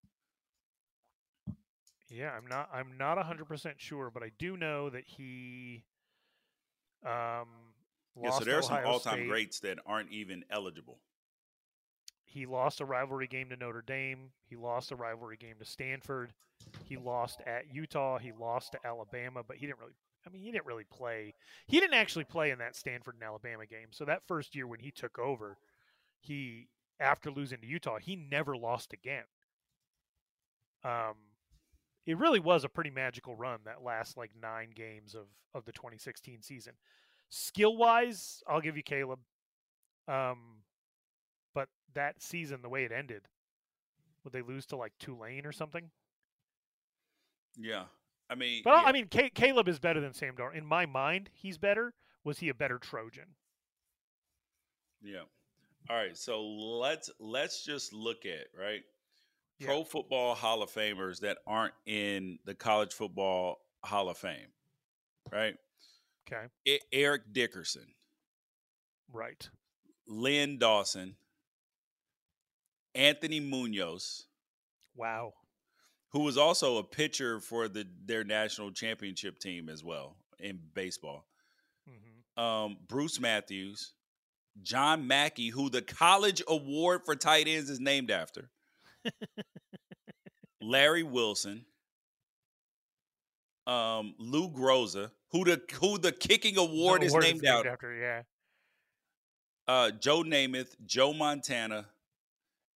Yeah, 2.10 2.32
I'm 2.32 2.46
not. 2.46 2.68
I'm 2.72 2.96
not 2.98 3.18
hundred 3.24 3.46
percent 3.46 3.76
sure, 3.78 4.10
but 4.12 4.22
I 4.22 4.30
do 4.38 4.56
know 4.56 4.90
that 4.90 5.04
he. 5.06 5.84
Um, 7.04 7.46
Yeah, 8.22 8.30
so 8.30 8.44
there 8.44 8.58
are 8.58 8.62
some 8.62 8.78
all-time 8.84 9.14
State. 9.14 9.28
greats 9.28 9.60
that 9.60 9.78
aren't 9.86 10.10
even 10.10 10.44
eligible. 10.50 11.00
He 12.24 12.46
lost 12.46 12.80
a 12.80 12.84
rivalry 12.84 13.26
game 13.26 13.48
to 13.50 13.56
Notre 13.56 13.82
Dame. 13.82 14.30
He 14.48 14.56
lost 14.56 14.92
a 14.92 14.96
rivalry 14.96 15.36
game 15.36 15.56
to 15.58 15.64
Stanford. 15.64 16.32
He 16.84 16.96
lost 16.96 17.40
at 17.46 17.72
Utah. 17.72 18.18
He 18.18 18.32
lost 18.32 18.72
to 18.72 18.78
Alabama, 18.84 19.42
but 19.46 19.56
he 19.56 19.66
didn't 19.66 19.80
really. 19.80 19.94
I 20.26 20.30
mean, 20.30 20.42
he 20.42 20.50
didn't 20.50 20.66
really 20.66 20.84
play. 20.84 21.34
He 21.66 21.80
didn't 21.80 21.94
actually 21.94 22.24
play 22.24 22.50
in 22.50 22.58
that 22.58 22.76
Stanford 22.76 23.14
and 23.14 23.22
Alabama 23.22 23.66
game. 23.66 23.88
So 23.90 24.04
that 24.04 24.26
first 24.26 24.54
year 24.54 24.66
when 24.66 24.80
he 24.80 24.90
took 24.90 25.18
over, 25.18 25.58
he 26.20 26.68
after 27.00 27.30
losing 27.30 27.60
to 27.60 27.66
Utah, 27.66 27.98
he 27.98 28.16
never 28.16 28.56
lost 28.56 28.92
again. 28.92 29.24
Um, 30.84 31.14
it 32.06 32.18
really 32.18 32.40
was 32.40 32.64
a 32.64 32.68
pretty 32.68 32.90
magical 32.90 33.34
run 33.34 33.60
that 33.64 33.82
last 33.82 34.16
like 34.16 34.30
nine 34.40 34.70
games 34.74 35.14
of 35.14 35.26
of 35.54 35.64
the 35.64 35.72
2016 35.72 36.42
season. 36.42 36.74
Skill 37.28 37.76
wise, 37.76 38.42
I'll 38.46 38.60
give 38.60 38.76
you 38.76 38.82
Caleb. 38.82 39.20
Um, 40.06 40.62
but 41.54 41.68
that 41.94 42.22
season, 42.22 42.60
the 42.62 42.68
way 42.68 42.84
it 42.84 42.92
ended, 42.92 43.22
would 44.22 44.32
they 44.32 44.42
lose 44.42 44.66
to 44.66 44.76
like 44.76 44.92
Tulane 44.98 45.46
or 45.46 45.52
something? 45.52 45.90
Yeah, 47.56 47.84
I 48.30 48.34
mean, 48.34 48.62
But 48.64 48.82
yeah. 48.82 48.88
I 48.88 48.92
mean, 48.92 49.08
Ca- 49.12 49.30
Caleb 49.34 49.68
is 49.68 49.78
better 49.78 50.00
than 50.00 50.12
Sam 50.14 50.34
Darnold 50.34 50.56
in 50.56 50.66
my 50.66 50.86
mind. 50.86 51.30
He's 51.34 51.58
better. 51.58 51.92
Was 52.24 52.38
he 52.38 52.48
a 52.48 52.54
better 52.54 52.78
Trojan? 52.78 53.34
Yeah. 55.02 55.22
All 55.90 55.96
right. 55.96 56.16
So 56.16 56.42
let's 56.42 57.10
let's 57.20 57.62
just 57.64 57.92
look 57.92 58.24
at 58.24 58.46
right 58.58 58.80
Yeah. 59.58 59.66
pro 59.66 59.84
football 59.84 60.34
Hall 60.34 60.62
of 60.62 60.70
Famers 60.70 61.20
that 61.20 61.38
aren't 61.46 61.74
in 61.84 62.38
the 62.46 62.54
College 62.54 62.94
Football 62.94 63.58
Hall 63.84 64.08
of 64.08 64.16
Fame. 64.16 64.48
Right. 65.30 65.56
Okay. 66.26 66.80
Eric 66.92 67.32
Dickerson, 67.32 67.86
Right. 69.12 69.46
Len 70.06 70.56
Dawson, 70.56 71.16
Anthony 72.94 73.40
Munoz, 73.40 74.26
Wow. 74.96 75.34
Who 76.14 76.20
was 76.20 76.38
also 76.38 76.78
a 76.78 76.84
pitcher 76.84 77.40
for 77.40 77.66
the 77.68 77.84
their 78.06 78.22
national 78.24 78.70
championship 78.70 79.38
team 79.38 79.68
as 79.68 79.82
well 79.84 80.16
in 80.38 80.58
baseball. 80.72 81.26
hmm 81.86 82.40
Um, 82.42 82.76
Bruce 82.88 83.18
Matthews, 83.20 83.92
John 84.62 85.06
Mackey, 85.08 85.48
who 85.48 85.68
the 85.68 85.82
college 85.82 86.40
award 86.48 87.02
for 87.04 87.16
tight 87.16 87.48
ends 87.48 87.68
is 87.68 87.80
named 87.80 88.10
after. 88.12 88.48
Larry 90.62 91.02
Wilson, 91.02 91.64
um, 93.66 94.14
Lou 94.18 94.48
Groza, 94.50 95.10
who 95.32 95.44
the 95.44 95.60
who 95.80 95.98
the 95.98 96.12
kicking 96.12 96.56
award 96.56 97.02
The 97.02 97.06
is 97.06 97.12
award 97.12 97.24
named 97.24 97.44
out. 97.46 97.66
after. 97.66 97.92
Yeah. 97.92 98.22
Uh, 99.66 99.90
Joe 99.90 100.22
Namath, 100.22 100.76
Joe 100.86 101.12
Montana, 101.12 101.86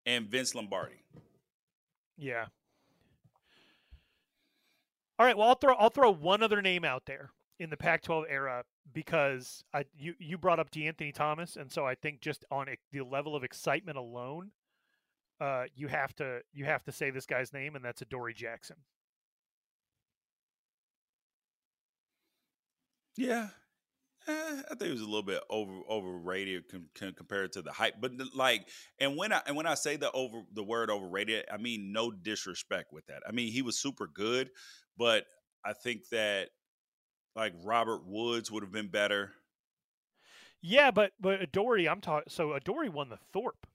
and 0.06 0.27
Vince 0.28 0.55
Lombardi. 0.55 1.02
Yeah. 2.16 2.47
All 5.18 5.26
right. 5.26 5.36
Well, 5.36 5.48
I'll 5.48 5.54
throw 5.54 5.74
I'll 5.74 5.90
throw 5.90 6.10
one 6.12 6.42
other 6.42 6.60
name 6.62 6.84
out 6.84 7.06
there 7.06 7.30
in 7.60 7.70
the 7.70 7.76
Pac-12 7.76 8.24
era 8.28 8.64
because 8.92 9.64
I 9.72 9.84
you 9.96 10.14
you 10.18 10.38
brought 10.38 10.58
up 10.58 10.70
De'Anthony 10.70 11.14
Thomas, 11.14 11.56
and 11.56 11.70
so 11.70 11.86
I 11.86 11.94
think 11.94 12.20
just 12.20 12.44
on 12.50 12.66
the 12.92 13.02
level 13.02 13.36
of 13.36 13.44
excitement 13.44 13.96
alone, 13.96 14.50
uh, 15.40 15.64
you 15.74 15.88
have 15.88 16.14
to 16.16 16.40
you 16.52 16.64
have 16.64 16.84
to 16.84 16.92
say 16.92 17.10
this 17.10 17.26
guy's 17.26 17.52
name, 17.52 17.76
and 17.76 17.84
that's 17.84 18.02
Adoree 18.02 18.34
Jackson. 18.34 18.76
Yeah. 23.16 23.48
Eh, 24.26 24.32
I 24.70 24.74
think 24.76 24.82
it 24.82 24.92
was 24.92 25.02
a 25.02 25.06
little 25.06 25.22
bit 25.22 25.42
over 25.50 25.80
overrated 25.90 26.68
com- 26.70 26.88
com- 26.94 27.12
compared 27.14 27.52
to 27.52 27.62
the 27.62 27.72
hype, 27.72 27.96
but 28.00 28.16
the- 28.18 28.28
like, 28.34 28.68
and 28.98 29.16
when 29.16 29.32
I 29.32 29.42
and 29.46 29.56
when 29.56 29.66
I 29.66 29.74
say 29.74 29.96
the 29.96 30.10
over 30.12 30.42
the 30.52 30.64
word 30.64 30.90
overrated, 30.90 31.44
I 31.52 31.58
mean 31.58 31.92
no 31.92 32.10
disrespect 32.10 32.92
with 32.92 33.06
that. 33.06 33.22
I 33.28 33.32
mean 33.32 33.52
he 33.52 33.62
was 33.62 33.78
super 33.78 34.06
good, 34.06 34.50
but 34.96 35.24
I 35.64 35.72
think 35.72 36.08
that 36.10 36.50
like 37.36 37.54
Robert 37.64 38.02
Woods 38.06 38.50
would 38.50 38.62
have 38.62 38.72
been 38.72 38.88
better. 38.88 39.32
Yeah, 40.62 40.90
but 40.90 41.12
but 41.20 41.40
Adoree, 41.42 41.88
I'm 41.88 42.00
talking. 42.00 42.28
So 42.28 42.52
Adoree 42.54 42.88
won 42.88 43.08
the 43.08 43.18
Thorpe. 43.32 43.66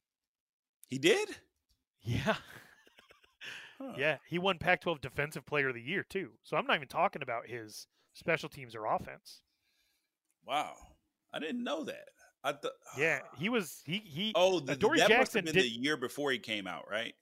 He 0.88 0.98
did. 0.98 1.30
Yeah. 2.02 2.36
Huh. 3.82 3.94
Yeah, 3.98 4.18
he 4.28 4.40
won 4.40 4.58
Pac-12 4.58 5.00
Defensive 5.00 5.46
Player 5.46 5.70
of 5.70 5.74
the 5.74 5.82
Year 5.82 6.04
too. 6.04 6.32
So 6.44 6.58
I'm 6.58 6.68
not 6.68 6.76
even 6.76 6.90
talking 6.90 7.22
about 7.22 7.48
his 7.48 7.88
special 8.12 8.50
teams 8.50 8.76
or 8.76 8.86
offense. 8.86 9.40
Wow. 10.46 10.74
I 11.34 11.40
didn't 11.40 11.64
know 11.64 11.86
that. 11.86 12.10
I 12.44 12.52
thought. 12.52 12.74
Yeah, 12.98 13.20
he 13.38 13.48
was 13.48 13.82
he 13.86 14.00
he. 14.00 14.34
Oh, 14.36 14.60
the, 14.60 14.74
Adoree 14.74 14.98
that 14.98 15.10
must 15.10 15.32
Jackson 15.32 15.46
have 15.46 15.54
been 15.54 15.64
did- 15.64 15.72
the 15.72 15.82
year 15.82 15.96
before 15.96 16.32
he 16.32 16.40
came 16.40 16.68
out, 16.68 16.90
right? 16.92 17.14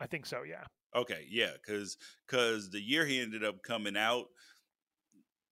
I 0.00 0.06
think 0.06 0.26
so. 0.26 0.42
Yeah. 0.42 0.64
Okay, 0.96 1.26
yeah, 1.30 1.52
because 1.52 1.96
because 2.26 2.70
the 2.70 2.80
year 2.80 3.04
he 3.04 3.20
ended 3.20 3.44
up 3.44 3.62
coming 3.62 3.96
out, 3.96 4.26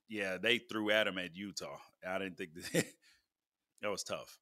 yeah, 0.08 0.38
they 0.38 0.58
threw 0.58 0.90
at 0.90 1.06
him 1.06 1.18
at 1.18 1.36
Utah. 1.36 1.76
I 2.06 2.18
didn't 2.18 2.36
think 2.36 2.54
that, 2.54 2.84
that 3.82 3.90
was 3.90 4.02
tough. 4.04 4.38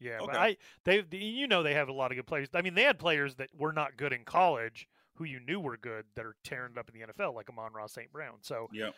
Yeah, 0.00 0.18
Okay. 0.20 0.26
but 0.26 0.36
I 0.36 0.56
they 0.84 1.00
the- 1.02 1.16
you 1.18 1.46
know 1.46 1.62
they 1.62 1.74
have 1.74 1.88
a 1.88 1.92
lot 1.92 2.10
of 2.10 2.16
good 2.16 2.26
players. 2.26 2.48
I 2.54 2.62
mean, 2.62 2.74
they 2.74 2.82
had 2.82 2.98
players 2.98 3.36
that 3.36 3.50
were 3.56 3.72
not 3.72 3.96
good 3.96 4.12
in 4.12 4.24
college 4.24 4.88
who 5.14 5.24
you 5.24 5.38
knew 5.40 5.60
were 5.60 5.76
good 5.76 6.06
that 6.16 6.24
are 6.26 6.34
tearing 6.42 6.72
it 6.72 6.78
up 6.78 6.88
in 6.92 6.98
the 6.98 7.06
NFL, 7.06 7.34
like 7.34 7.48
Amon-Ra 7.50 7.86
St. 7.86 8.10
Brown. 8.10 8.38
So, 8.40 8.66
Yeah, 8.72 8.90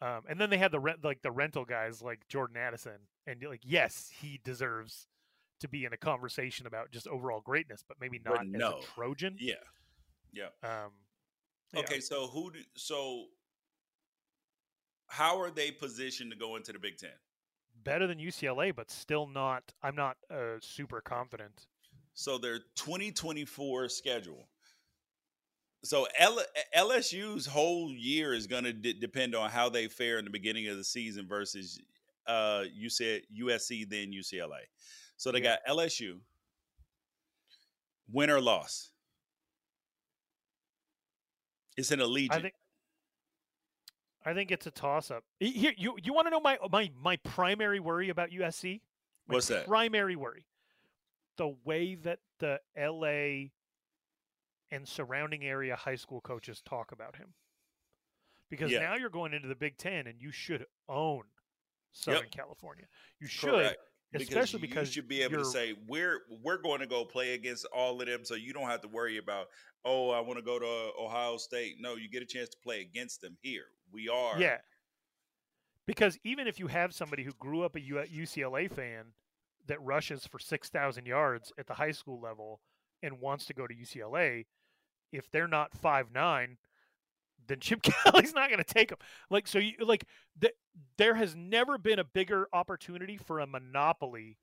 um, 0.00 0.22
and 0.28 0.40
then 0.40 0.48
they 0.48 0.58
had 0.58 0.70
the 0.70 0.78
rent 0.80 1.04
like 1.04 1.20
the 1.22 1.30
rental 1.32 1.64
guys 1.64 2.00
like 2.00 2.26
Jordan 2.28 2.56
Addison, 2.56 2.98
and 3.26 3.42
like 3.42 3.60
yes, 3.64 4.10
he 4.20 4.40
deserves 4.44 5.08
to 5.60 5.68
be 5.68 5.84
in 5.84 5.92
a 5.92 5.96
conversation 5.98 6.66
about 6.66 6.90
just 6.90 7.06
overall 7.08 7.40
greatness, 7.40 7.82
but 7.86 7.98
maybe 8.00 8.18
But 8.18 8.46
not 8.46 8.54
as 8.54 8.84
a 8.84 8.86
Trojan. 8.94 9.36
yeah, 9.38 9.54
yeah. 10.36 10.44
Um, 10.62 10.90
yeah. 11.72 11.80
Okay, 11.80 12.00
so 12.00 12.26
who? 12.28 12.52
Do, 12.52 12.58
so 12.76 13.24
how 15.08 15.40
are 15.40 15.50
they 15.50 15.70
positioned 15.70 16.30
to 16.32 16.36
go 16.36 16.56
into 16.56 16.72
the 16.72 16.78
Big 16.78 16.98
Ten? 16.98 17.10
better 17.84 18.08
than 18.08 18.18
UCLA, 18.18 18.74
but 18.74 18.90
still 18.90 19.28
not. 19.28 19.72
I'm 19.80 19.94
not 19.94 20.16
uh, 20.28 20.56
super 20.60 21.00
confident. 21.00 21.66
So 22.14 22.36
their 22.36 22.58
2024 22.74 23.88
schedule. 23.90 24.48
So 25.84 26.08
L- 26.18 26.42
LSU's 26.76 27.46
whole 27.46 27.92
year 27.92 28.34
is 28.34 28.48
going 28.48 28.64
to 28.64 28.72
d- 28.72 28.94
depend 28.94 29.36
on 29.36 29.50
how 29.50 29.68
they 29.68 29.86
fare 29.86 30.18
in 30.18 30.24
the 30.24 30.32
beginning 30.32 30.66
of 30.66 30.76
the 30.76 30.82
season 30.82 31.28
versus 31.28 31.78
uh, 32.26 32.64
UC- 32.76 33.20
USC, 33.40 33.88
then 33.88 34.10
UCLA. 34.10 34.62
So 35.16 35.30
they 35.30 35.40
Yeah. 35.40 35.58
got 35.64 35.76
LSU, 35.76 36.18
win 38.10 38.30
or 38.30 38.40
loss. 38.40 38.90
It's 41.76 41.90
an 41.90 42.00
allegiance. 42.00 42.36
I 42.38 42.42
think. 42.42 42.54
I 44.24 44.34
think 44.34 44.50
it's 44.50 44.66
a 44.66 44.70
toss 44.72 45.10
up. 45.10 45.22
Here, 45.38 45.72
you 45.76 45.96
you 46.02 46.12
want 46.12 46.26
to 46.26 46.30
know 46.30 46.40
my 46.40 46.58
my 46.70 46.90
my 47.00 47.16
primary 47.18 47.78
worry 47.80 48.08
about 48.08 48.30
USC? 48.30 48.80
My 49.28 49.34
What's 49.34 49.48
that? 49.48 49.66
Primary 49.66 50.16
worry. 50.16 50.46
The 51.36 51.54
way 51.64 51.94
that 51.96 52.20
the 52.40 52.60
LA 52.76 53.50
and 54.72 54.88
surrounding 54.88 55.44
area 55.44 55.76
high 55.76 55.94
school 55.94 56.20
coaches 56.20 56.60
talk 56.64 56.90
about 56.92 57.16
him. 57.16 57.34
Because 58.50 58.70
Yeah. 58.72 58.80
now 58.80 58.96
you're 58.96 59.10
going 59.10 59.32
into 59.32 59.48
the 59.48 59.54
Big 59.54 59.76
10 59.76 60.06
and 60.06 60.20
you 60.20 60.32
should 60.32 60.66
own 60.88 61.24
Southern 61.92 62.28
California. 62.30 62.86
You 63.20 63.26
should 63.28 63.50
Correct. 63.50 63.78
Especially 64.22 64.60
because 64.60 64.88
you 64.88 65.02
should 65.02 65.08
be 65.08 65.22
able 65.22 65.38
to 65.38 65.44
say 65.44 65.74
we're 65.88 66.20
we're 66.42 66.58
going 66.58 66.80
to 66.80 66.86
go 66.86 67.04
play 67.04 67.34
against 67.34 67.66
all 67.66 68.00
of 68.00 68.06
them, 68.06 68.24
so 68.24 68.34
you 68.34 68.52
don't 68.52 68.68
have 68.68 68.80
to 68.82 68.88
worry 68.88 69.18
about 69.18 69.46
oh 69.84 70.10
I 70.10 70.20
want 70.20 70.38
to 70.38 70.44
go 70.44 70.58
to 70.58 70.90
Ohio 71.00 71.36
State. 71.36 71.76
No, 71.80 71.96
you 71.96 72.08
get 72.08 72.22
a 72.22 72.26
chance 72.26 72.48
to 72.50 72.58
play 72.62 72.80
against 72.80 73.20
them 73.20 73.36
here. 73.42 73.66
We 73.92 74.08
are 74.08 74.38
Yeah. 74.38 74.58
Because 75.86 76.18
even 76.24 76.48
if 76.48 76.58
you 76.58 76.66
have 76.66 76.92
somebody 76.92 77.22
who 77.22 77.32
grew 77.38 77.62
up 77.62 77.76
a 77.76 77.80
UCLA 77.80 78.68
fan 78.70 79.12
that 79.68 79.80
rushes 79.80 80.26
for 80.26 80.40
6,000 80.40 81.06
yards 81.06 81.52
at 81.58 81.68
the 81.68 81.74
high 81.74 81.92
school 81.92 82.20
level 82.20 82.60
and 83.02 83.20
wants 83.20 83.46
to 83.46 83.54
go 83.54 83.68
to 83.68 83.74
UCLA, 83.74 84.46
if 85.12 85.30
they're 85.30 85.46
not 85.46 85.74
five 85.74 86.12
nine, 86.12 86.58
then 87.48 87.60
Chip 87.60 87.82
Kelly's 88.04 88.34
not 88.34 88.48
going 88.48 88.62
to 88.62 88.74
take 88.74 88.88
them. 88.88 88.98
Like 89.30 89.46
so, 89.46 89.58
you 89.58 89.74
like 89.80 90.04
th- 90.40 90.54
there 90.98 91.14
has 91.14 91.34
never 91.34 91.78
been 91.78 91.98
a 91.98 92.04
bigger 92.04 92.48
opportunity 92.52 93.16
for 93.16 93.40
a 93.40 93.46
monopoly 93.46 94.38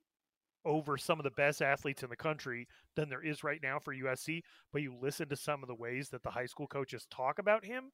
over 0.64 0.96
some 0.96 1.20
of 1.20 1.24
the 1.24 1.30
best 1.30 1.60
athletes 1.60 2.02
in 2.02 2.08
the 2.08 2.16
country 2.16 2.66
than 2.96 3.08
there 3.08 3.22
is 3.22 3.44
right 3.44 3.60
now 3.62 3.78
for 3.78 3.94
USC. 3.94 4.42
But 4.72 4.82
you 4.82 4.94
listen 5.00 5.28
to 5.28 5.36
some 5.36 5.62
of 5.62 5.68
the 5.68 5.74
ways 5.74 6.08
that 6.10 6.22
the 6.22 6.30
high 6.30 6.46
school 6.46 6.66
coaches 6.66 7.06
talk 7.10 7.38
about 7.38 7.64
him, 7.64 7.92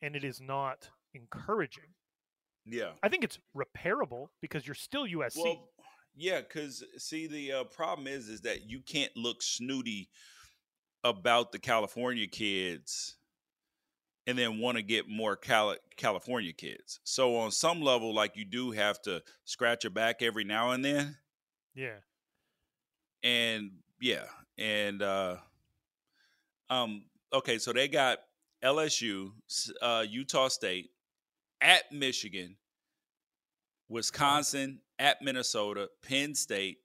and 0.00 0.16
it 0.16 0.24
is 0.24 0.40
not 0.40 0.88
encouraging. 1.14 1.94
yeah. 2.64 2.90
I 3.02 3.08
think 3.08 3.24
it's 3.24 3.38
repairable 3.56 4.28
because 4.40 4.66
you're 4.66 4.74
still 4.74 5.06
USC. 5.06 5.42
Well, 5.42 5.68
yeah, 6.16 6.40
because 6.40 6.82
see, 6.96 7.26
the 7.26 7.52
uh, 7.52 7.64
problem 7.64 8.08
is, 8.08 8.28
is 8.28 8.40
that 8.40 8.68
you 8.68 8.80
can't 8.80 9.14
look 9.16 9.42
snooty 9.42 10.08
about 11.04 11.52
the 11.52 11.58
California 11.58 12.26
kids 12.26 13.17
and 14.28 14.36
then 14.38 14.58
want 14.58 14.76
to 14.76 14.82
get 14.82 15.08
more 15.08 15.36
Cali- 15.36 15.78
California 15.96 16.52
kids. 16.52 17.00
So 17.02 17.38
on 17.38 17.50
some 17.50 17.80
level, 17.80 18.14
like 18.14 18.36
you 18.36 18.44
do 18.44 18.72
have 18.72 19.00
to 19.02 19.22
scratch 19.46 19.84
your 19.84 19.90
back 19.90 20.20
every 20.20 20.44
now 20.44 20.72
and 20.72 20.84
then. 20.84 21.16
yeah. 21.74 21.96
and 23.22 23.70
yeah, 24.00 24.24
and 24.58 25.02
uh, 25.02 25.36
um, 26.68 27.04
okay, 27.32 27.58
so 27.58 27.72
they 27.72 27.88
got 27.88 28.18
LSU, 28.62 29.30
uh, 29.80 30.04
Utah 30.06 30.48
State, 30.48 30.90
at 31.62 31.90
Michigan, 31.90 32.56
Wisconsin, 33.88 34.80
at 34.98 35.22
Minnesota, 35.22 35.88
Penn 36.06 36.34
State, 36.34 36.78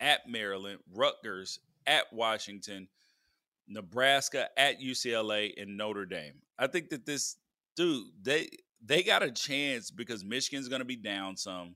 at 0.00 0.28
Maryland, 0.28 0.80
Rutgers, 0.94 1.60
at 1.86 2.12
Washington, 2.12 2.88
Nebraska, 3.66 4.48
at 4.58 4.80
UCLA, 4.80 5.60
and 5.60 5.78
Notre 5.78 6.04
Dame. 6.04 6.42
I 6.60 6.66
think 6.68 6.90
that 6.90 7.04
this 7.06 7.36
dude 7.74 8.06
they 8.22 8.48
they 8.84 9.02
got 9.02 9.22
a 9.22 9.30
chance 9.32 9.90
because 9.90 10.24
Michigan's 10.24 10.68
going 10.68 10.80
to 10.80 10.84
be 10.86 10.96
down 10.96 11.36
some 11.36 11.74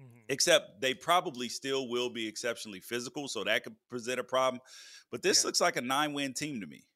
Mhm. 0.00 0.24
except 0.28 0.80
they 0.80 0.94
probably 0.94 1.48
still 1.48 1.88
will 1.88 2.08
be 2.10 2.26
exceptionally 2.26 2.80
physical, 2.80 3.28
so 3.28 3.44
that 3.44 3.62
could 3.64 3.76
present 3.88 4.18
a 4.18 4.24
problem. 4.24 4.60
But 5.10 5.22
this 5.22 5.42
Yeah. 5.42 5.48
looks 5.48 5.60
like 5.60 5.76
a 5.76 5.80
nine 5.82 6.12
win 6.14 6.34
team 6.34 6.60
to 6.60 6.66
me. 6.66 6.86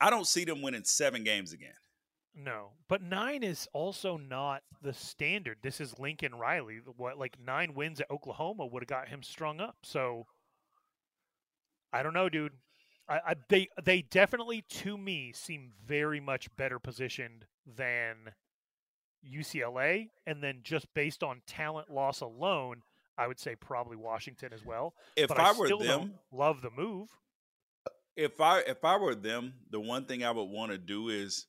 I 0.00 0.08
don't 0.10 0.26
see 0.26 0.44
them 0.44 0.62
winning 0.62 0.84
seven 0.84 1.24
games 1.24 1.52
again. 1.52 1.76
No, 2.34 2.78
but 2.88 3.02
nine 3.02 3.42
is 3.42 3.68
also 3.74 4.16
not 4.16 4.62
the 4.80 4.94
standard. 4.94 5.60
This 5.62 5.80
is 5.80 5.98
Lincoln 5.98 6.34
Riley. 6.34 6.78
What 6.78 7.18
like 7.18 7.38
nine 7.38 7.74
wins 7.74 8.00
at 8.00 8.10
Oklahoma 8.10 8.64
would 8.66 8.82
have 8.82 8.88
got 8.88 9.08
him 9.08 9.22
strung 9.22 9.60
up. 9.60 9.76
So 9.84 10.26
I 11.92 12.02
don't 12.02 12.14
know, 12.14 12.28
dude. 12.28 12.58
I, 13.08 13.20
I 13.26 13.34
they 13.48 13.68
they 13.82 14.02
definitely 14.02 14.64
to 14.68 14.96
me 14.96 15.32
seem 15.34 15.72
very 15.84 16.20
much 16.20 16.54
better 16.56 16.78
positioned 16.78 17.46
than 17.66 18.32
UCLA, 19.28 20.10
and 20.26 20.42
then 20.42 20.60
just 20.62 20.92
based 20.94 21.22
on 21.22 21.42
talent 21.46 21.90
loss 21.90 22.20
alone, 22.20 22.82
I 23.16 23.26
would 23.26 23.38
say 23.38 23.54
probably 23.54 23.96
Washington 23.96 24.52
as 24.52 24.64
well. 24.64 24.94
If 25.16 25.28
but 25.28 25.38
I, 25.38 25.50
I 25.50 25.52
were 25.52 25.66
still 25.66 25.78
them, 25.78 26.14
love 26.32 26.62
the 26.62 26.70
move. 26.70 27.08
if 28.16 28.40
I 28.40 28.60
if 28.60 28.84
I 28.84 28.96
were 28.96 29.14
them, 29.14 29.54
the 29.70 29.80
one 29.80 30.04
thing 30.04 30.24
I 30.24 30.30
would 30.30 30.44
want 30.44 30.72
to 30.72 30.78
do 30.78 31.08
is 31.08 31.46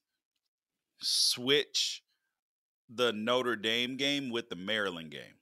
switch 1.02 2.04
the 2.90 3.12
Notre 3.12 3.56
Dame 3.56 3.98
game 3.98 4.30
with 4.30 4.50
the 4.50 4.56
Maryland 4.56 5.12
game. 5.12 5.36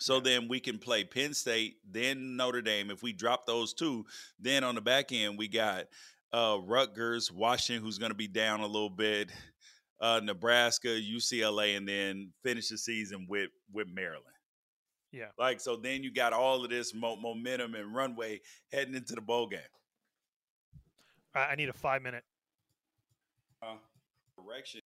So 0.00 0.18
then 0.18 0.48
we 0.48 0.60
can 0.60 0.78
play 0.78 1.04
Penn 1.04 1.34
State, 1.34 1.76
then 1.88 2.36
Notre 2.36 2.62
Dame. 2.62 2.90
If 2.90 3.02
we 3.02 3.12
drop 3.12 3.46
those 3.46 3.74
two, 3.74 4.06
then 4.38 4.64
on 4.64 4.74
the 4.74 4.80
back 4.80 5.12
end 5.12 5.36
we 5.38 5.46
got 5.46 5.86
uh, 6.32 6.58
Rutgers, 6.64 7.30
Washington, 7.30 7.84
who's 7.84 7.98
going 7.98 8.10
to 8.10 8.16
be 8.16 8.28
down 8.28 8.60
a 8.60 8.66
little 8.66 8.90
bit, 8.90 9.30
uh, 10.00 10.20
Nebraska, 10.22 10.88
UCLA, 10.88 11.76
and 11.76 11.86
then 11.86 12.32
finish 12.42 12.68
the 12.68 12.78
season 12.78 13.26
with 13.28 13.50
with 13.72 13.88
Maryland. 13.92 14.24
Yeah. 15.12 15.26
Like 15.38 15.60
so, 15.60 15.76
then 15.76 16.02
you 16.02 16.12
got 16.12 16.32
all 16.32 16.64
of 16.64 16.70
this 16.70 16.94
mo- 16.94 17.16
momentum 17.16 17.74
and 17.74 17.94
runway 17.94 18.40
heading 18.72 18.94
into 18.94 19.14
the 19.14 19.20
bowl 19.20 19.48
game. 19.48 19.60
I, 21.34 21.54
need 21.56 21.68
a 21.68 21.72
five 21.72 22.02
minute. 22.02 22.24
Uh, 23.62 23.76
correction. 24.36 24.79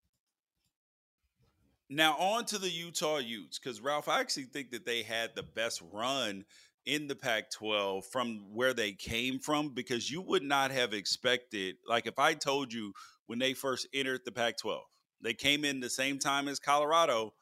Now 1.95 2.17
on 2.17 2.47
to 2.47 2.57
the 2.57 2.71
Utah 2.71 3.19
Utes, 3.19 3.59
because 3.59 3.83
Ralph, 3.83 4.09
I 4.09 4.21
actually 4.21 4.45
think 4.45 4.71
that 4.71 4.87
they 4.87 5.03
had 5.03 5.35
the 5.35 5.43
best 5.43 5.83
run 5.93 6.47
in 6.87 7.07
the 7.07 7.15
Pac-12 7.15 8.07
from 8.07 8.47
where 8.55 8.73
they 8.73 8.93
came 8.93 9.39
from, 9.39 9.75
because 9.75 10.11
you 10.11 10.23
would 10.23 10.43
not 10.43 10.71
have 10.71 10.95
expected, 10.95 11.77
like 11.87 12.07
if 12.07 12.19
I 12.19 12.33
told 12.33 12.73
you 12.73 12.95
when 13.27 13.39
they 13.39 13.53
first 13.53 13.87
entered 13.93 14.23
the 14.25 14.33
Pac-12, 14.33 14.81
they 15.21 15.35
came 15.35 15.67
in 15.67 15.81
the 15.81 15.91
same 15.91 16.19
time 16.19 16.49
as 16.49 16.59
Colorado, 16.59 17.35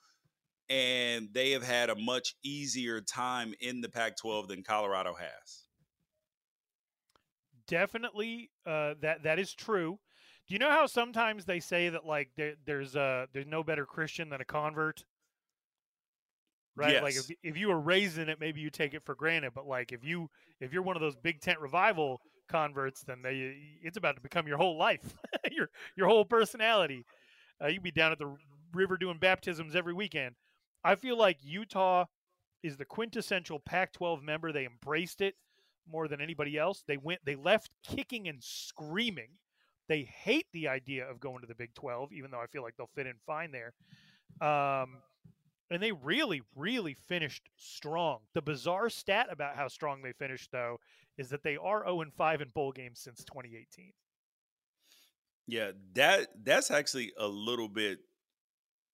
and 0.69 1.29
they 1.33 1.53
have 1.53 1.63
had 1.63 1.89
a 1.89 1.95
much 1.95 2.35
easier 2.43 3.01
time 3.01 3.55
in 3.61 3.81
the 3.81 3.89
Pac-12 3.89 4.49
than 4.49 4.65
Colorado 4.65 5.15
has. 5.15 5.65
Definitely, 7.69 8.51
uh, 8.67 8.95
that 9.01 9.23
that 9.23 9.39
is 9.39 9.55
true. 9.55 10.01
Do 10.51 10.55
you 10.55 10.59
know 10.59 10.71
how 10.71 10.87
sometimes 10.87 11.45
they 11.45 11.61
say 11.61 11.91
that 11.91 12.05
like 12.05 12.31
there, 12.37 12.55
there's 12.67 12.97
a 12.97 13.29
there's 13.33 13.47
no 13.47 13.63
better 13.63 13.87
Christian 13.87 14.31
than 14.31 14.41
a 14.41 14.45
convert? 14.45 15.05
Right? 16.75 17.01
Like 17.01 17.15
if 17.15 17.31
if 17.45 17.57
you 17.57 17.69
were 17.69 17.79
raised 17.79 18.19
in 18.19 18.29
it, 18.29 18.41
maybe 18.41 18.61
you 18.61 18.69
take 18.69 18.93
it 18.93 19.05
for 19.05 19.15
granted. 19.15 19.53
But 19.55 19.69
like 19.69 19.93
if 19.93 20.03
you 20.03 20.29
if 20.61 20.73
you're 20.73 20.83
one 20.83 20.97
of 20.97 21.03
those 21.03 21.15
Big 21.15 21.41
Tent 21.41 21.61
revival 21.61 22.21
converts, 22.49 23.05
then 23.05 23.23
they 23.23 23.59
it's 23.81 23.97
about 23.97 24.17
to 24.17 24.21
become 24.21 24.49
your 24.49 24.57
whole 24.57 24.77
life, 24.77 25.17
your 25.53 25.71
your 25.97 26.09
whole 26.09 26.25
personality. 26.25 27.07
Uh, 27.63 27.69
you'd 27.69 27.85
be 27.85 27.93
down 27.93 28.11
at 28.11 28.19
the 28.19 28.35
river 28.75 28.97
doing 28.97 29.19
baptisms 29.19 29.77
every 29.77 29.95
weekend. 29.95 30.35
I 30.83 30.97
feel 30.97 31.17
like 31.17 31.39
Utah 31.45 32.07
is 32.65 32.77
the 32.77 32.85
quintessential 32.85 33.61
Pac-12 33.61 34.21
member. 34.21 34.51
They 34.51 34.67
embraced 34.67 35.21
it 35.21 35.37
more 35.89 36.09
than 36.09 36.21
anybody 36.21 36.59
else. 36.59 36.83
They 36.89 36.97
went, 36.97 37.21
they 37.25 37.37
left 37.37 37.71
kicking 37.85 38.27
and 38.27 38.43
screaming. 38.43 39.29
They 39.91 40.03
hate 40.05 40.47
the 40.53 40.69
idea 40.69 41.05
of 41.05 41.19
going 41.19 41.41
to 41.41 41.49
the 41.49 41.55
Big 41.57 41.75
12, 41.75 42.13
even 42.13 42.31
though 42.31 42.39
I 42.39 42.47
feel 42.47 42.63
like 42.63 42.77
they'll 42.77 42.89
fit 42.95 43.09
in 43.09 43.17
fine 43.27 43.51
there. 43.51 43.73
Um, 44.41 44.99
and 45.69 45.83
they 45.83 45.91
really, 45.91 46.43
really 46.55 46.95
finished 47.09 47.43
strong. 47.57 48.21
The 48.33 48.41
bizarre 48.41 48.89
stat 48.89 49.27
about 49.33 49.57
how 49.57 49.67
strong 49.67 50.01
they 50.01 50.13
finished, 50.13 50.53
though, 50.53 50.79
is 51.19 51.29
that 51.31 51.43
they 51.43 51.57
are 51.57 51.83
0 51.83 52.03
and 52.03 52.15
5 52.15 52.41
in 52.41 52.49
bowl 52.51 52.71
games 52.71 53.01
since 53.01 53.25
2018. 53.25 53.91
Yeah, 55.49 55.73
that 55.95 56.29
that's 56.45 56.71
actually 56.71 57.11
a 57.19 57.27
little 57.27 57.69
bit 57.69 57.99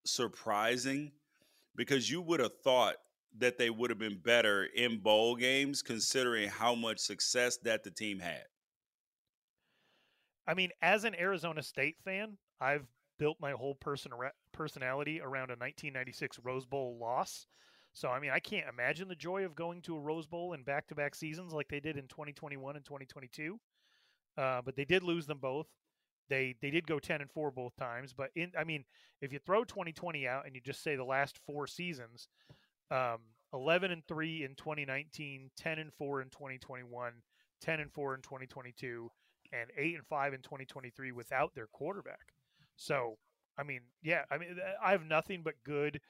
surprising 0.06 1.12
because 1.76 2.10
you 2.10 2.22
would 2.22 2.40
have 2.40 2.56
thought 2.64 2.96
that 3.36 3.58
they 3.58 3.68
would 3.68 3.90
have 3.90 3.98
been 3.98 4.18
better 4.24 4.64
in 4.64 4.96
bowl 5.00 5.36
games 5.36 5.82
considering 5.82 6.48
how 6.48 6.74
much 6.74 7.00
success 7.00 7.58
that 7.64 7.84
the 7.84 7.90
team 7.90 8.18
had. 8.18 8.44
I 10.46 10.54
mean, 10.54 10.70
as 10.82 11.04
an 11.04 11.14
Arizona 11.14 11.62
State 11.62 11.96
fan, 12.04 12.38
I've 12.60 12.86
built 13.18 13.38
my 13.40 13.52
whole 13.52 13.74
person 13.74 14.12
personality 14.52 15.20
around 15.20 15.50
a 15.50 15.58
1996 15.58 16.38
Rose 16.42 16.66
Bowl 16.66 16.98
loss. 17.00 17.46
So, 17.92 18.10
I 18.10 18.20
mean, 18.20 18.30
I 18.30 18.40
can't 18.40 18.68
imagine 18.68 19.08
the 19.08 19.14
joy 19.14 19.44
of 19.44 19.54
going 19.54 19.80
to 19.82 19.96
a 19.96 20.00
Rose 20.00 20.26
Bowl 20.26 20.52
in 20.52 20.62
back-to-back 20.62 21.14
seasons 21.14 21.54
like 21.54 21.68
they 21.68 21.80
did 21.80 21.96
in 21.96 22.06
2021 22.08 22.76
and 22.76 22.84
2022. 22.84 23.58
Uh, 24.36 24.60
but 24.62 24.76
they 24.76 24.84
did 24.84 25.02
lose 25.02 25.26
them 25.26 25.38
both. 25.38 25.66
They 26.28 26.56
they 26.60 26.70
did 26.70 26.86
go 26.86 26.98
10 26.98 27.20
and 27.20 27.30
4 27.30 27.50
both 27.52 27.76
times, 27.76 28.12
but 28.12 28.30
in 28.34 28.52
I 28.58 28.64
mean, 28.64 28.84
if 29.20 29.32
you 29.32 29.38
throw 29.38 29.64
2020 29.64 30.26
out 30.26 30.44
and 30.44 30.54
you 30.54 30.60
just 30.60 30.82
say 30.82 30.96
the 30.96 31.04
last 31.04 31.38
four 31.46 31.66
seasons, 31.66 32.28
um, 32.90 33.18
11 33.52 33.90
and 33.92 34.02
3 34.06 34.44
in 34.44 34.54
2019, 34.56 35.50
10 35.56 35.78
and 35.78 35.92
4 35.94 36.22
in 36.22 36.28
2021, 36.30 37.12
10 37.60 37.80
and 37.80 37.92
4 37.92 38.14
in 38.16 38.22
2022, 38.22 39.10
and 39.52 39.70
8 39.76 39.94
and 39.96 40.06
5 40.06 40.34
in 40.34 40.40
2023 40.40 41.12
without 41.12 41.54
their 41.54 41.66
quarterback. 41.66 42.32
So, 42.76 43.16
I 43.58 43.62
mean, 43.62 43.80
yeah, 44.02 44.22
I 44.30 44.38
mean, 44.38 44.56
I 44.82 44.92
have 44.92 45.04
nothing 45.04 45.42
but 45.42 45.54
good 45.64 46.00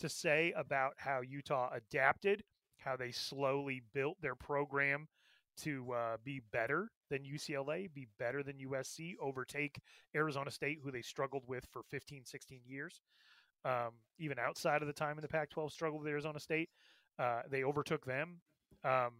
to 0.00 0.08
say 0.08 0.52
about 0.56 0.94
how 0.96 1.20
Utah 1.20 1.70
adapted, 1.72 2.42
how 2.78 2.96
they 2.96 3.10
slowly 3.10 3.82
built 3.94 4.20
their 4.20 4.34
program 4.34 5.08
to 5.58 5.92
uh, 5.92 6.16
be 6.22 6.42
better 6.52 6.90
than 7.10 7.22
UCLA, 7.22 7.92
be 7.92 8.06
better 8.18 8.42
than 8.42 8.56
USC, 8.58 9.14
overtake 9.20 9.80
Arizona 10.14 10.50
State, 10.50 10.80
who 10.82 10.90
they 10.90 11.02
struggled 11.02 11.44
with 11.46 11.66
for 11.72 11.82
15, 11.90 12.24
16 12.24 12.60
years. 12.66 13.00
Um, 13.64 13.92
even 14.18 14.38
outside 14.38 14.82
of 14.82 14.86
the 14.86 14.94
time 14.94 15.18
in 15.18 15.22
the 15.22 15.28
Pac 15.28 15.50
12 15.50 15.72
struggled 15.72 16.02
with 16.02 16.10
Arizona 16.10 16.38
State, 16.38 16.68
uh, 17.18 17.42
they 17.50 17.64
overtook 17.64 18.04
them. 18.04 18.40
Um, 18.84 19.12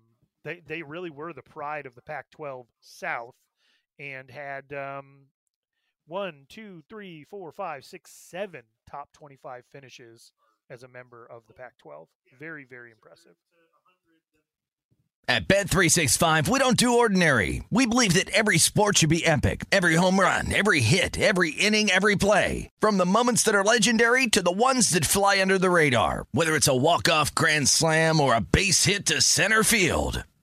they, 0.44 0.62
they 0.66 0.82
really 0.82 1.11
were 1.11 1.32
the 1.32 1.43
pride 1.43 1.86
of 1.86 1.94
the 1.94 2.03
Pac 2.03 2.31
12 2.31 2.66
South 2.81 3.35
and 3.98 4.31
had 4.31 4.73
um, 4.73 5.27
one, 6.06 6.47
two, 6.48 6.82
three, 6.89 7.24
four, 7.24 7.52
five, 7.52 7.85
six, 7.85 8.10
seven 8.12 8.62
top 8.89 9.12
25 9.12 9.64
finishes 9.73 10.32
as 10.70 10.82
a 10.82 10.89
member 10.89 11.27
of 11.27 11.47
the 11.47 11.55
Pac 11.55 11.78
12. 11.78 12.09
Very, 12.39 12.64
very 12.64 12.90
impressive. 12.90 13.36
At 15.28 15.48
Bet365, 15.48 16.47
we 16.47 16.60
don't 16.60 16.77
do 16.77 16.98
ordinary. 16.98 17.64
We 17.68 17.85
believe 17.85 18.14
that 18.14 18.31
every 18.31 18.59
sport 18.59 18.98
should 18.98 19.09
be 19.09 19.27
epic. 19.27 19.64
Every 19.73 19.97
home 19.97 20.20
run, 20.20 20.55
every 20.55 20.78
hit, 20.78 21.18
every 21.18 21.51
inning, 21.51 21.90
every 21.90 22.14
play. 22.14 22.70
From 22.78 22.97
the 22.97 23.05
moments 23.05 23.43
that 23.43 23.55
are 23.55 23.64
legendary 23.64 24.28
to 24.28 24.40
the 24.40 24.52
ones 24.52 24.90
that 24.90 25.05
fly 25.05 25.40
under 25.40 25.59
the 25.59 25.68
radar. 25.68 26.28
Whether 26.31 26.55
it's 26.55 26.68
a 26.68 26.77
walk-off 26.77 27.35
grand 27.35 27.68
slam 27.68 28.20
or 28.20 28.36
a 28.36 28.40
base 28.40 28.85
hit 28.85 29.05
to 29.06 29.20
center 29.20 29.64
field. 29.64 30.23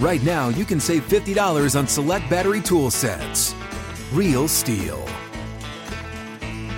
right 0.00 0.22
now 0.24 0.48
you 0.48 0.64
can 0.64 0.80
save 0.80 1.06
$50 1.08 1.78
on 1.78 1.86
select 1.86 2.28
battery 2.28 2.60
tool 2.60 2.90
sets. 2.90 3.54
Real 4.12 4.48
STIHL. 4.48 5.00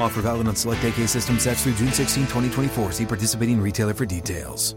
Offer 0.01 0.23
valid 0.23 0.49
on 0.49 0.57
select 0.57 0.85
AK 0.85 1.09
system 1.09 1.39
sets 1.39 1.63
through 1.63 1.75
June 1.75 1.93
16, 1.93 2.25
2024. 2.25 2.93
See 2.93 3.07
participating 3.07 3.61
retailer 3.61 3.95
for 3.95 4.05
details. 4.05 4.75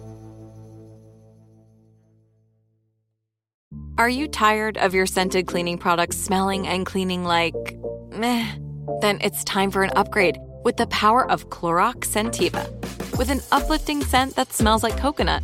Are 3.97 4.09
you 4.09 4.27
tired 4.27 4.77
of 4.77 4.93
your 4.93 5.05
scented 5.05 5.47
cleaning 5.47 5.77
products 5.77 6.17
smelling 6.17 6.67
and 6.67 6.85
cleaning 6.85 7.23
like 7.23 7.55
meh? 8.11 8.45
Then 8.99 9.19
it's 9.21 9.41
time 9.45 9.71
for 9.71 9.83
an 9.83 9.91
upgrade 9.95 10.37
with 10.65 10.75
the 10.75 10.87
power 10.87 11.29
of 11.31 11.49
Clorox 11.49 12.07
Scentiva. 12.07 12.69
With 13.17 13.29
an 13.29 13.39
uplifting 13.53 14.03
scent 14.03 14.35
that 14.35 14.51
smells 14.51 14.83
like 14.83 14.97
coconut, 14.97 15.43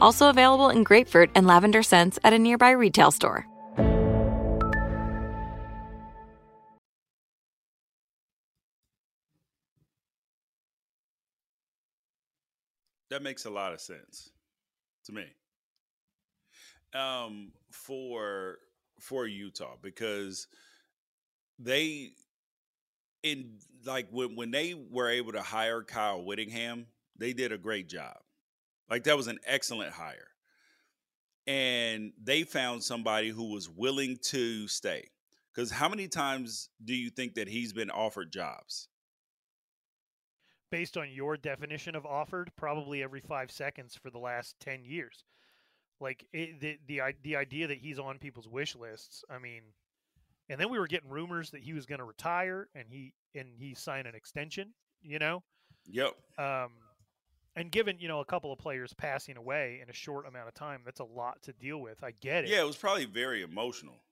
Also 0.00 0.28
available 0.28 0.70
in 0.70 0.84
grapefruit 0.84 1.30
and 1.34 1.46
lavender 1.46 1.82
scents 1.82 2.18
at 2.24 2.32
a 2.32 2.38
nearby 2.38 2.70
retail 2.70 3.10
store. 3.10 3.46
That 13.14 13.22
makes 13.22 13.44
a 13.44 13.50
lot 13.50 13.72
of 13.72 13.80
sense 13.80 14.30
to 15.04 15.12
me. 15.12 15.24
Um, 16.94 17.52
for 17.70 18.58
for 18.98 19.28
Utah 19.28 19.76
because 19.80 20.48
they 21.60 22.14
in 23.22 23.58
like 23.84 24.08
when 24.10 24.34
when 24.34 24.50
they 24.50 24.74
were 24.74 25.08
able 25.08 25.30
to 25.30 25.42
hire 25.42 25.84
Kyle 25.84 26.24
Whittingham, 26.24 26.86
they 27.16 27.32
did 27.32 27.52
a 27.52 27.58
great 27.58 27.88
job. 27.88 28.23
Like 28.88 29.04
that 29.04 29.16
was 29.16 29.26
an 29.26 29.38
excellent 29.46 29.92
hire. 29.92 30.28
And 31.46 32.12
they 32.22 32.42
found 32.42 32.82
somebody 32.82 33.28
who 33.28 33.52
was 33.52 33.68
willing 33.68 34.18
to 34.24 34.66
stay. 34.68 35.10
Cuz 35.54 35.70
how 35.70 35.88
many 35.88 36.08
times 36.08 36.70
do 36.84 36.94
you 36.94 37.10
think 37.10 37.34
that 37.34 37.48
he's 37.48 37.72
been 37.72 37.90
offered 37.90 38.32
jobs? 38.32 38.88
Based 40.70 40.96
on 40.96 41.10
your 41.10 41.36
definition 41.36 41.94
of 41.94 42.04
offered, 42.04 42.50
probably 42.56 43.02
every 43.02 43.20
5 43.20 43.50
seconds 43.50 43.94
for 43.94 44.10
the 44.10 44.18
last 44.18 44.58
10 44.60 44.84
years. 44.84 45.24
Like 46.00 46.26
it, 46.32 46.60
the 46.60 46.78
the 46.86 47.00
the 47.22 47.36
idea 47.36 47.68
that 47.68 47.78
he's 47.78 47.98
on 47.98 48.18
people's 48.18 48.48
wish 48.48 48.74
lists, 48.74 49.24
I 49.30 49.38
mean, 49.38 49.62
and 50.48 50.60
then 50.60 50.68
we 50.70 50.78
were 50.78 50.86
getting 50.86 51.10
rumors 51.10 51.50
that 51.50 51.62
he 51.62 51.72
was 51.72 51.86
going 51.86 51.98
to 51.98 52.04
retire 52.04 52.68
and 52.74 52.86
he 52.88 53.12
and 53.34 53.48
he 53.56 53.74
signed 53.74 54.06
an 54.06 54.14
extension 54.14 54.72
you 55.02 55.18
know 55.18 55.42
yep 55.86 56.12
um 56.38 56.70
and 57.56 57.70
given 57.70 57.98
you 57.98 58.08
know 58.08 58.20
a 58.20 58.24
couple 58.24 58.52
of 58.52 58.58
players 58.58 58.92
passing 58.94 59.36
away 59.36 59.80
in 59.82 59.88
a 59.88 59.92
short 59.92 60.26
amount 60.26 60.48
of 60.48 60.54
time 60.54 60.80
that's 60.84 61.00
a 61.00 61.04
lot 61.04 61.42
to 61.42 61.52
deal 61.52 61.78
with 61.78 62.02
i 62.02 62.12
get 62.20 62.44
it. 62.44 62.50
Yeah 62.50 62.60
it 62.60 62.66
was 62.66 62.76
probably 62.76 63.04
very 63.04 63.42
emotional. 63.42 64.02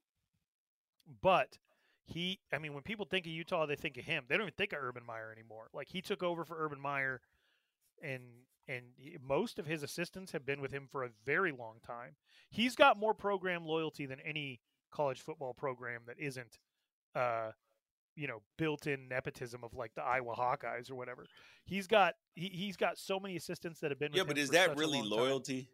But 1.21 1.59
he 2.05 2.41
i 2.53 2.59
mean 2.59 2.75
when 2.75 2.83
people 2.83 3.07
think 3.07 3.27
of 3.27 3.33
utah 3.33 3.67
they 3.67 3.77
think 3.77 3.97
of 3.97 4.05
him. 4.05 4.25
They 4.29 4.37
don't 4.37 4.45
even 4.45 4.55
think 4.57 4.73
of 4.73 4.79
urban 4.81 5.05
meyer 5.07 5.33
anymore. 5.33 5.69
Like 5.73 5.89
he 5.89 6.01
took 6.01 6.23
over 6.23 6.45
for 6.45 6.57
urban 6.59 6.81
meyer 6.81 7.21
and 8.03 8.23
and 8.69 8.85
most 9.27 9.59
of 9.59 9.67
his 9.67 9.83
assistants 9.83 10.33
have 10.33 10.47
been 10.47 10.61
with 10.61 10.71
him 10.71 10.87
for 10.91 11.03
a 11.03 11.11
very 11.27 11.51
long 11.51 11.77
time. 11.85 12.15
He's 12.49 12.77
got 12.77 12.97
more 12.97 13.13
program 13.13 13.67
loyalty 13.67 14.07
than 14.07 14.21
any 14.21 14.61
college 14.93 15.21
football 15.21 15.53
program 15.55 16.03
that 16.07 16.19
isn't 16.19 16.59
uh 17.15 17.51
you 18.17 18.27
know 18.27 18.43
built-in 18.59 19.09
nepotism 19.09 19.65
of 19.65 19.75
like 19.75 19.95
the 19.95 20.03
Iowa 20.03 20.35
Hawkeyes 20.35 20.91
or 20.91 20.95
whatever. 20.95 21.27
He's 21.65 21.87
got 21.87 22.15
he, 22.35 22.49
he's 22.49 22.77
got 22.77 22.99
so 22.99 23.19
many 23.19 23.37
assistants 23.37 23.81
that 23.81 23.91
have 23.91 23.99
been 23.99 24.13
Yeah, 24.13 24.25
but 24.25 24.39
is 24.39 24.51
that 24.51 24.77
really 24.77 25.03
loyalty? 25.03 25.63
Time. 25.63 25.69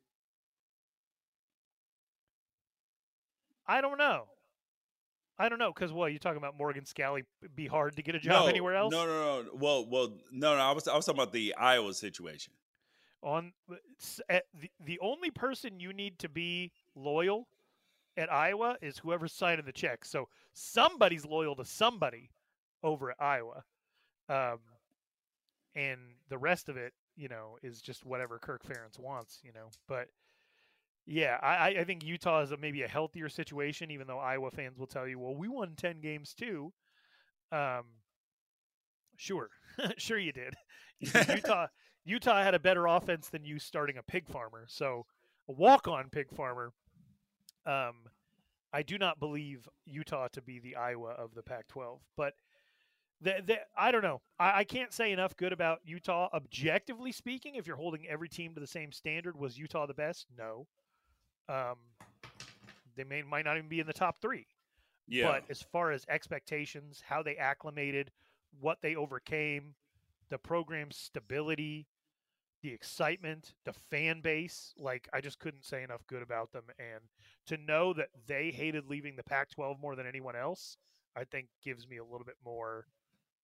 I 3.69 3.81
don't 3.81 3.98
know. 3.98 4.24
I 5.39 5.48
don't 5.48 5.59
know 5.59 5.73
because 5.73 5.93
what 5.93 6.10
you're 6.10 6.19
talking 6.19 6.39
about 6.39 6.56
Morgan 6.59 6.85
Scalley 6.85 7.24
be 7.55 7.66
hard 7.66 7.97
to 7.97 8.02
get 8.02 8.15
a 8.15 8.19
job 8.19 8.44
no, 8.44 8.48
anywhere 8.48 8.74
else? 8.74 8.90
No, 8.90 9.06
no, 9.06 9.43
no. 9.43 9.51
Well, 9.55 9.86
well, 9.89 10.19
no, 10.32 10.56
no. 10.56 10.60
I 10.60 10.73
was 10.73 10.89
I 10.89 10.97
was 10.97 11.06
talking 11.06 11.20
about 11.20 11.32
the 11.32 11.55
Iowa 11.55 11.94
situation. 11.94 12.52
On 13.23 13.52
uh, 13.70 13.74
eh, 14.28 14.40
the 14.59 14.70
the 14.85 14.98
only 15.01 15.31
person 15.31 15.78
you 15.78 15.93
need 15.93 16.19
to 16.20 16.28
be 16.28 16.73
loyal 16.94 17.47
at 18.19 18.32
Iowa 18.32 18.77
is 18.82 18.99
whoever's 18.99 19.32
signing 19.32 19.65
the 19.65 19.73
check. 19.73 20.05
So 20.05 20.28
somebody's 20.53 21.24
loyal 21.24 21.55
to 21.57 21.65
somebody 21.65 22.31
over 22.82 23.12
at 23.12 23.16
Iowa. 23.20 23.65
Um, 24.28 24.59
and 25.74 26.01
the 26.28 26.36
rest 26.36 26.69
of 26.69 26.77
it, 26.77 26.93
you 27.16 27.28
know, 27.28 27.57
is 27.62 27.81
just 27.81 28.05
whatever 28.05 28.39
Kirk 28.39 28.65
Ferentz 28.65 28.99
wants, 28.99 29.39
you 29.45 29.53
know. 29.53 29.70
But 29.86 30.09
yeah, 31.07 31.39
I, 31.43 31.77
I 31.81 31.85
think 31.85 32.05
Utah 32.05 32.43
is 32.43 32.51
a, 32.51 32.57
maybe 32.57 32.82
a 32.82 32.89
healthier 32.89 33.28
situation, 33.28 33.90
even 33.93 34.07
though 34.09 34.19
Iowa 34.19 34.51
fans 34.51 34.78
will 34.78 34.86
tell 34.86 35.07
you, 35.07 35.19
well, 35.19 35.36
we 35.36 35.49
won 35.49 35.74
10 35.77 36.01
games 36.01 36.35
too. 36.35 36.73
Um, 37.53 37.85
sure, 39.16 39.49
sure 39.97 40.19
you 40.19 40.32
did. 40.32 40.55
Utah, 41.01 41.69
Utah 42.05 42.43
had 42.43 42.55
a 42.55 42.59
better 42.59 42.86
offense 42.86 43.28
than 43.28 43.45
you 43.45 43.61
starting 43.61 43.97
a 43.97 44.03
pig 44.03 44.28
farmer. 44.28 44.66
So 44.69 45.07
a 45.49 45.53
walk 45.53 45.86
on 45.86 46.11
pig 46.11 46.31
farmer 46.35 46.73
um, 47.69 47.95
I 48.73 48.82
do 48.82 48.99
not 48.99 49.20
believe 49.20 49.69
Utah 49.85 50.28
to 50.28 50.43
be 50.43 50.59
the 50.59 50.77
Iowa 50.77 51.11
of 51.11 51.35
the 51.35 51.43
Pac-12, 51.43 51.99
but 52.16 52.35
the, 53.20 53.43
the, 53.45 53.59
I 53.77 53.90
don't 53.90 54.03
know. 54.03 54.20
I, 54.39 54.61
I, 54.61 54.65
can't 54.65 54.93
say 54.93 55.12
enough 55.12 55.36
good 55.36 55.53
about 55.53 55.81
Utah. 55.85 56.28
Objectively 56.32 57.12
speaking, 57.12 57.57
if 57.57 57.66
you're 57.66 57.77
holding 57.77 58.07
every 58.07 58.28
team 58.28 58.55
to 58.55 58.61
the 58.61 58.66
same 58.66 58.93
standard, 58.93 59.36
was 59.36 59.59
Utah 59.59 59.86
the 59.86 59.95
best? 59.95 60.27
No. 60.36 60.66
Um, 61.49 61.77
they 62.97 63.05
may 63.05 63.23
might 63.23 63.45
not 63.45 63.57
even 63.57 63.69
be 63.69 63.81
in 63.81 63.86
the 63.86 63.93
top 63.93 64.19
three. 64.19 64.47
Yeah. 65.09 65.32
But 65.32 65.45
as 65.51 65.62
far 65.62 65.90
as 65.90 66.05
expectations, 66.09 67.03
how 67.07 67.23
they 67.23 67.36
acclimated, 67.36 68.11
what 68.61 68.78
they 68.82 68.95
overcame, 68.95 69.74
the 70.28 70.39
program's 70.39 70.97
stability, 70.97 71.86
the 72.62 72.72
excitement, 72.72 73.55
the 73.64 73.72
fan 73.72 74.20
base. 74.20 74.74
Like 74.78 75.09
I 75.12 75.20
just 75.20 75.39
couldn't 75.39 75.64
say 75.64 75.82
enough 75.82 76.06
good 76.06 76.22
about 76.22 76.52
them. 76.52 76.64
And 76.78 77.05
to 77.47 77.56
know 77.56 77.93
that 77.94 78.09
they 78.26 78.51
hated 78.51 78.89
leaving 78.89 79.16
the 79.16 79.22
Pac-12 79.22 79.80
more 79.80 79.97
than 79.97 80.06
anyone 80.06 80.36
else, 80.36 80.76
I 81.16 81.24
think 81.24 81.48
gives 81.64 81.89
me 81.89 81.97
a 81.97 82.05
little 82.05 82.24
bit 82.24 82.36
more 82.44 82.86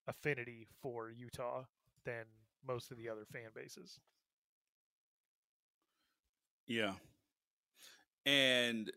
affinity 0.06 0.66
for 0.82 1.10
Utah 1.10 1.64
than 2.04 2.24
most 2.66 2.90
of 2.90 2.98
the 2.98 3.08
other 3.08 3.24
fan 3.32 3.50
bases. 3.54 4.00
Yeah. 6.66 6.92
And 8.26 8.90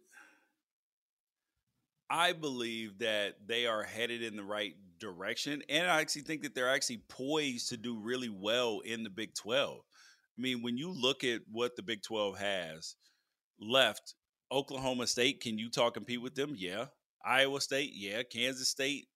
I 2.09 2.33
believe 2.33 2.99
that 2.99 3.35
they 3.45 3.65
are 3.65 3.83
headed 3.83 4.23
in 4.23 4.37
the 4.37 4.43
right 4.43 4.75
direction. 4.99 5.61
And 5.69 5.87
I 5.87 5.99
actually 5.99 6.21
think 6.21 6.43
that 6.43 6.55
they're 6.55 6.73
actually 6.73 7.01
poised 7.09 7.69
to 7.69 7.77
do 7.77 7.99
really 7.99 8.29
well 8.29 8.79
in 8.79 9.03
the 9.03 9.09
Big 9.09 9.33
12. 9.33 9.81
I 10.37 10.41
mean, 10.41 10.61
when 10.61 10.77
you 10.77 10.91
look 10.91 11.23
at 11.23 11.41
what 11.51 11.75
the 11.75 11.81
Big 11.81 12.03
12 12.03 12.37
has 12.37 12.95
left, 13.59 14.13
Oklahoma 14.51 15.07
State, 15.07 15.41
can 15.41 15.57
you 15.57 15.65
Utah 15.65 15.89
compete 15.89 16.21
with 16.21 16.35
them? 16.35 16.53
Yeah. 16.55 16.85
Iowa 17.25 17.59
State, 17.59 17.91
yeah. 17.93 18.23
Kansas 18.23 18.69
State, 18.69 19.07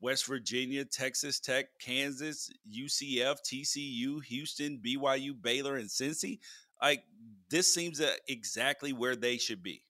West 0.00 0.26
Virginia, 0.26 0.84
Texas 0.84 1.38
Tech, 1.38 1.66
Kansas, 1.80 2.50
UCF, 2.68 3.36
TCU, 3.42 4.22
Houston, 4.24 4.80
BYU, 4.84 5.40
Baylor, 5.40 5.76
and 5.76 5.88
Cincy. 5.88 6.40
Like 6.82 7.04
this 7.48 7.72
seems 7.72 8.00
exactly 8.26 8.92
where 8.92 9.14
they 9.14 9.38
should 9.38 9.62
be. 9.62 9.84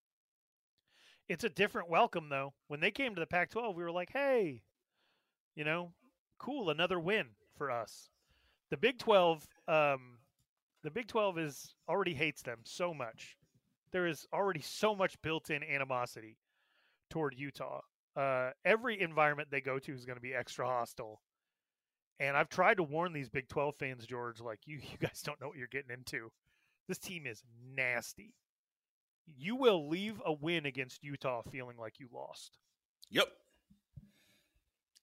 It's 1.28 1.44
a 1.44 1.48
different 1.48 1.88
welcome 1.88 2.28
though. 2.28 2.52
When 2.68 2.80
they 2.80 2.90
came 2.90 3.14
to 3.14 3.20
the 3.20 3.26
Pac-12, 3.26 3.74
we 3.74 3.82
were 3.82 3.90
like, 3.90 4.10
"Hey, 4.12 4.62
you 5.54 5.64
know, 5.64 5.94
cool, 6.38 6.68
another 6.68 7.00
win 7.00 7.28
for 7.56 7.70
us." 7.70 8.10
The 8.68 8.76
Big 8.76 8.98
12 8.98 9.46
um, 9.68 10.18
the 10.82 10.90
Big 10.90 11.06
12 11.08 11.38
is 11.38 11.74
already 11.88 12.14
hates 12.14 12.42
them 12.42 12.58
so 12.64 12.92
much. 12.92 13.36
There 13.92 14.06
is 14.06 14.26
already 14.32 14.60
so 14.60 14.94
much 14.94 15.20
built-in 15.22 15.62
animosity 15.62 16.38
toward 17.10 17.34
Utah. 17.36 17.80
Uh, 18.16 18.50
every 18.64 19.00
environment 19.00 19.48
they 19.50 19.60
go 19.60 19.78
to 19.78 19.92
is 19.92 20.04
going 20.04 20.16
to 20.16 20.22
be 20.22 20.34
extra 20.34 20.66
hostile. 20.66 21.22
And 22.20 22.36
I've 22.36 22.48
tried 22.48 22.76
to 22.76 22.82
warn 22.82 23.12
these 23.12 23.28
Big 23.28 23.48
12 23.48 23.76
fans, 23.76 24.06
George, 24.06 24.40
like 24.40 24.60
you, 24.64 24.76
you 24.78 24.98
guys 25.00 25.22
don't 25.22 25.40
know 25.40 25.48
what 25.48 25.56
you're 25.56 25.66
getting 25.68 25.92
into. 25.92 26.30
This 26.88 26.98
team 26.98 27.26
is 27.26 27.42
nasty. 27.74 28.34
You 29.26 29.56
will 29.56 29.88
leave 29.88 30.20
a 30.24 30.32
win 30.32 30.66
against 30.66 31.04
Utah 31.04 31.42
feeling 31.50 31.76
like 31.78 32.00
you 32.00 32.08
lost. 32.12 32.58
Yep. 33.10 33.28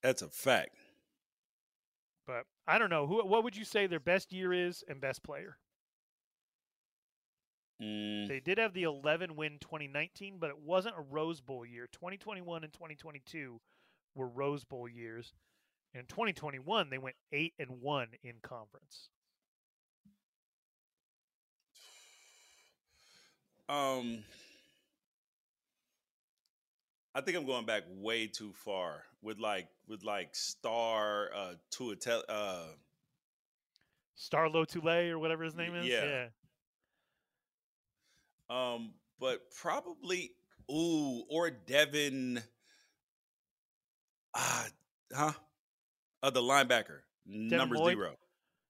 That's 0.04 0.22
a 0.22 0.28
fact. 0.28 0.76
But 2.28 2.44
I 2.68 2.78
don't 2.78 2.90
know. 2.90 3.08
Who 3.08 3.26
what 3.26 3.44
would 3.44 3.58
you 3.58 3.66
say 3.66 3.88
their 3.88 4.00
best 4.00 4.32
year 4.32 4.54
is 4.54 4.84
and 4.88 5.02
best 5.02 5.24
player? 5.24 5.58
Mm. 7.82 8.28
They 8.28 8.40
did 8.40 8.58
have 8.58 8.74
the 8.74 8.84
11 8.84 9.36
win 9.36 9.58
2019, 9.60 10.38
but 10.40 10.50
it 10.50 10.60
wasn't 10.60 10.96
a 10.98 11.02
Rose 11.02 11.40
Bowl 11.40 11.66
year. 11.66 11.88
2021 11.92 12.64
and 12.64 12.74
2022 12.74 13.60
were 14.16 14.28
Rose 14.28 14.66
Bowl 14.66 14.88
years. 14.88 15.34
In 15.94 16.06
2021, 16.06 16.90
they 16.90 16.98
went 16.98 17.16
8 17.32 17.54
and 17.58 17.82
1 17.82 18.08
in 18.24 18.34
conference. 18.42 19.10
Um 23.70 24.24
I 27.14 27.22
think 27.22 27.38
I'm 27.38 27.46
going 27.46 27.68
back 27.68 27.84
way 27.88 28.26
too 28.26 28.52
far 28.52 29.04
with 29.22 29.38
like 29.38 29.68
with 29.88 30.04
like 30.04 30.36
star 30.36 31.30
uh 31.36 31.54
to 31.74 31.92
a 31.92 31.96
tel- 31.96 32.24
uh 32.28 32.64
Starlo 34.18 34.66
Tule 34.68 35.12
or 35.12 35.20
whatever 35.20 35.44
his 35.44 35.56
name 35.56 35.76
is. 35.76 35.86
yeah. 35.86 36.04
yeah. 36.04 36.26
Um, 38.50 38.94
but 39.20 39.42
probably 39.52 40.32
ooh 40.72 41.24
or 41.30 41.50
Devin. 41.50 42.42
Ah, 44.36 44.68
huh? 45.14 45.32
Uh, 46.22 46.30
the 46.30 46.42
linebacker 46.42 47.00
number 47.26 47.76
Lloyd? 47.76 47.96
zero. 47.96 48.16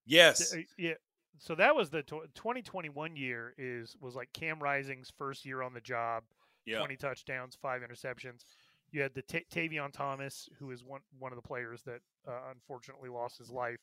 Yes. 0.06 0.52
Th- 0.52 0.66
uh, 0.66 0.68
Yeah. 0.78 0.94
So 1.38 1.56
that 1.56 1.74
was 1.74 1.90
the 1.90 2.04
tw- 2.04 2.28
2021 2.36 3.16
year 3.16 3.54
is 3.58 3.96
was 4.02 4.16
like 4.16 4.32
Cam 4.34 4.60
Rising's 4.60 5.12
first 5.18 5.46
year 5.46 5.62
on 5.62 5.74
the 5.74 5.82
job. 5.82 6.24
Yeah. 6.66 6.80
20 6.80 6.98
touchdowns, 6.98 7.56
five 7.56 7.82
interceptions. 7.82 8.44
You 8.92 9.02
had 9.02 9.14
the 9.14 9.22
Ta 9.22 9.40
Tavion 9.52 9.94
Thomas, 9.94 10.50
who 10.60 10.72
is 10.72 10.84
one 10.84 11.02
one 11.18 11.32
of 11.32 11.38
the 11.38 11.48
players 11.48 11.82
that 11.84 12.02
uh, 12.28 12.52
unfortunately 12.52 13.10
lost 13.10 13.38
his 13.38 13.50
life. 13.50 13.80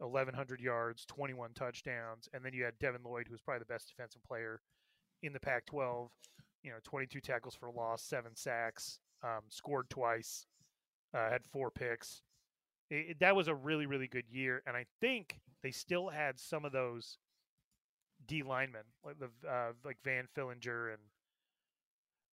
1,100 0.00 0.60
yards, 0.60 1.04
21 1.06 1.52
touchdowns, 1.54 2.28
and 2.32 2.44
then 2.44 2.52
you 2.52 2.62
had 2.62 2.78
Devin 2.78 3.02
Lloyd, 3.04 3.26
who 3.26 3.32
was 3.32 3.40
probably 3.40 3.58
the 3.58 3.64
best 3.64 3.88
defensive 3.88 4.22
player 4.22 4.60
in 5.22 5.32
the 5.32 5.40
Pac-12. 5.40 6.08
You 6.62 6.70
know, 6.70 6.78
22 6.84 7.20
tackles 7.20 7.54
for 7.54 7.70
loss, 7.70 8.02
seven 8.02 8.34
sacks, 8.34 9.00
um, 9.22 9.42
scored 9.48 9.88
twice, 9.90 10.46
uh, 11.14 11.30
had 11.30 11.44
four 11.46 11.70
picks. 11.70 12.22
It, 12.90 13.10
it- 13.10 13.20
that 13.20 13.36
was 13.36 13.48
a 13.48 13.54
really, 13.54 13.86
really 13.86 14.08
good 14.08 14.26
year, 14.30 14.62
and 14.66 14.76
I 14.76 14.86
think 15.00 15.40
they 15.62 15.70
still 15.70 16.08
had 16.08 16.38
some 16.40 16.64
of 16.64 16.72
those 16.72 17.18
D 18.26 18.42
linemen, 18.42 18.84
like 19.04 19.16
the 19.18 19.30
uh, 19.48 19.72
like 19.84 19.98
Van 20.04 20.28
Fillinger 20.36 20.92
and 20.92 21.02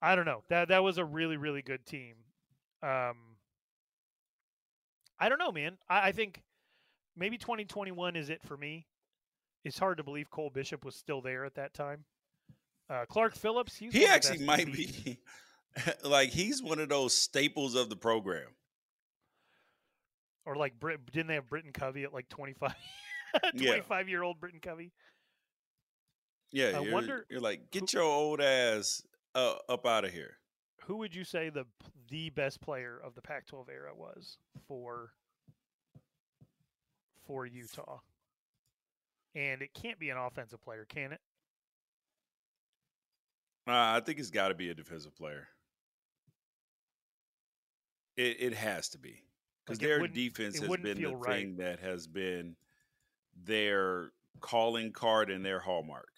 I 0.01 0.15
don't 0.15 0.25
know. 0.25 0.43
That 0.49 0.67
that 0.69 0.83
was 0.83 0.97
a 0.97 1.05
really, 1.05 1.37
really 1.37 1.61
good 1.61 1.85
team. 1.85 2.15
Um, 2.83 3.37
I 5.19 5.29
don't 5.29 5.39
know, 5.39 5.51
man. 5.51 5.77
I, 5.89 6.07
I 6.09 6.11
think 6.11 6.41
maybe 7.15 7.37
2021 7.37 8.15
is 8.15 8.29
it 8.29 8.43
for 8.43 8.57
me. 8.57 8.87
It's 9.63 9.79
hard 9.79 9.97
to 9.97 10.03
believe 10.03 10.29
Cole 10.29 10.49
Bishop 10.51 10.85
was 10.85 10.95
still 10.95 11.21
there 11.21 11.45
at 11.45 11.55
that 11.55 11.73
time. 11.73 12.05
Uh, 12.89 13.05
Clark 13.09 13.35
Phillips, 13.35 13.75
he's 13.75 13.93
he 13.93 14.01
one 14.01 14.05
of 14.15 14.21
the 14.21 14.29
actually 14.29 14.45
might 14.45 14.71
be 14.71 15.17
like 16.03 16.29
he's 16.29 16.61
one 16.61 16.79
of 16.79 16.89
those 16.89 17.13
staples 17.13 17.75
of 17.75 17.89
the 17.89 17.95
program. 17.95 18.47
or 20.45 20.55
like 20.55 20.79
Brit, 20.79 20.99
didn't 21.11 21.27
they 21.27 21.33
have 21.35 21.49
Britton 21.49 21.71
Covey 21.73 22.03
at 22.03 22.13
like 22.13 22.29
25, 22.29 22.73
Yeah. 23.55 23.71
25 23.71 24.09
year 24.09 24.21
old 24.23 24.39
Britton 24.39 24.59
Covey? 24.59 24.91
Yeah, 26.51 26.77
I 26.77 26.81
you're, 26.81 26.93
wonder 26.93 27.25
you're 27.29 27.41
like 27.41 27.71
get 27.71 27.91
your 27.91 28.03
old 28.03 28.39
ass 28.39 29.01
uh, 29.33 29.55
up 29.67 29.85
out 29.85 30.05
of 30.05 30.11
here. 30.11 30.37
Who 30.83 30.97
would 30.97 31.15
you 31.15 31.23
say 31.23 31.49
the 31.49 31.65
the 32.09 32.29
best 32.29 32.61
player 32.61 32.99
of 33.03 33.15
the 33.15 33.21
Pac-12 33.21 33.67
era 33.69 33.91
was 33.95 34.37
for 34.67 35.09
for 37.25 37.45
Utah? 37.47 37.99
And 39.33 39.61
it 39.61 39.73
can't 39.73 39.99
be 39.99 40.11
an 40.11 40.17
offensive 40.17 40.61
player, 40.61 40.85
can 40.87 41.11
it? 41.11 41.19
Uh, 43.67 43.71
I 43.97 44.01
think 44.05 44.19
it's 44.19 44.29
got 44.29 44.49
to 44.49 44.53
be 44.55 44.69
a 44.69 44.75
defensive 44.75 45.15
player. 45.15 45.47
It 48.15 48.37
it 48.39 48.53
has 48.53 48.89
to 48.89 48.97
be 48.99 49.23
because 49.65 49.81
Like, 49.81 49.87
their 49.87 50.07
defense 50.07 50.59
has 50.59 50.69
been 50.77 51.01
the 51.01 51.15
right. 51.15 51.35
thing 51.35 51.55
that 51.57 51.79
has 51.79 52.07
been 52.07 52.55
their 53.43 54.11
calling 54.39 54.91
card 54.91 55.29
and 55.29 55.43
their 55.43 55.59
hallmark. 55.59 56.09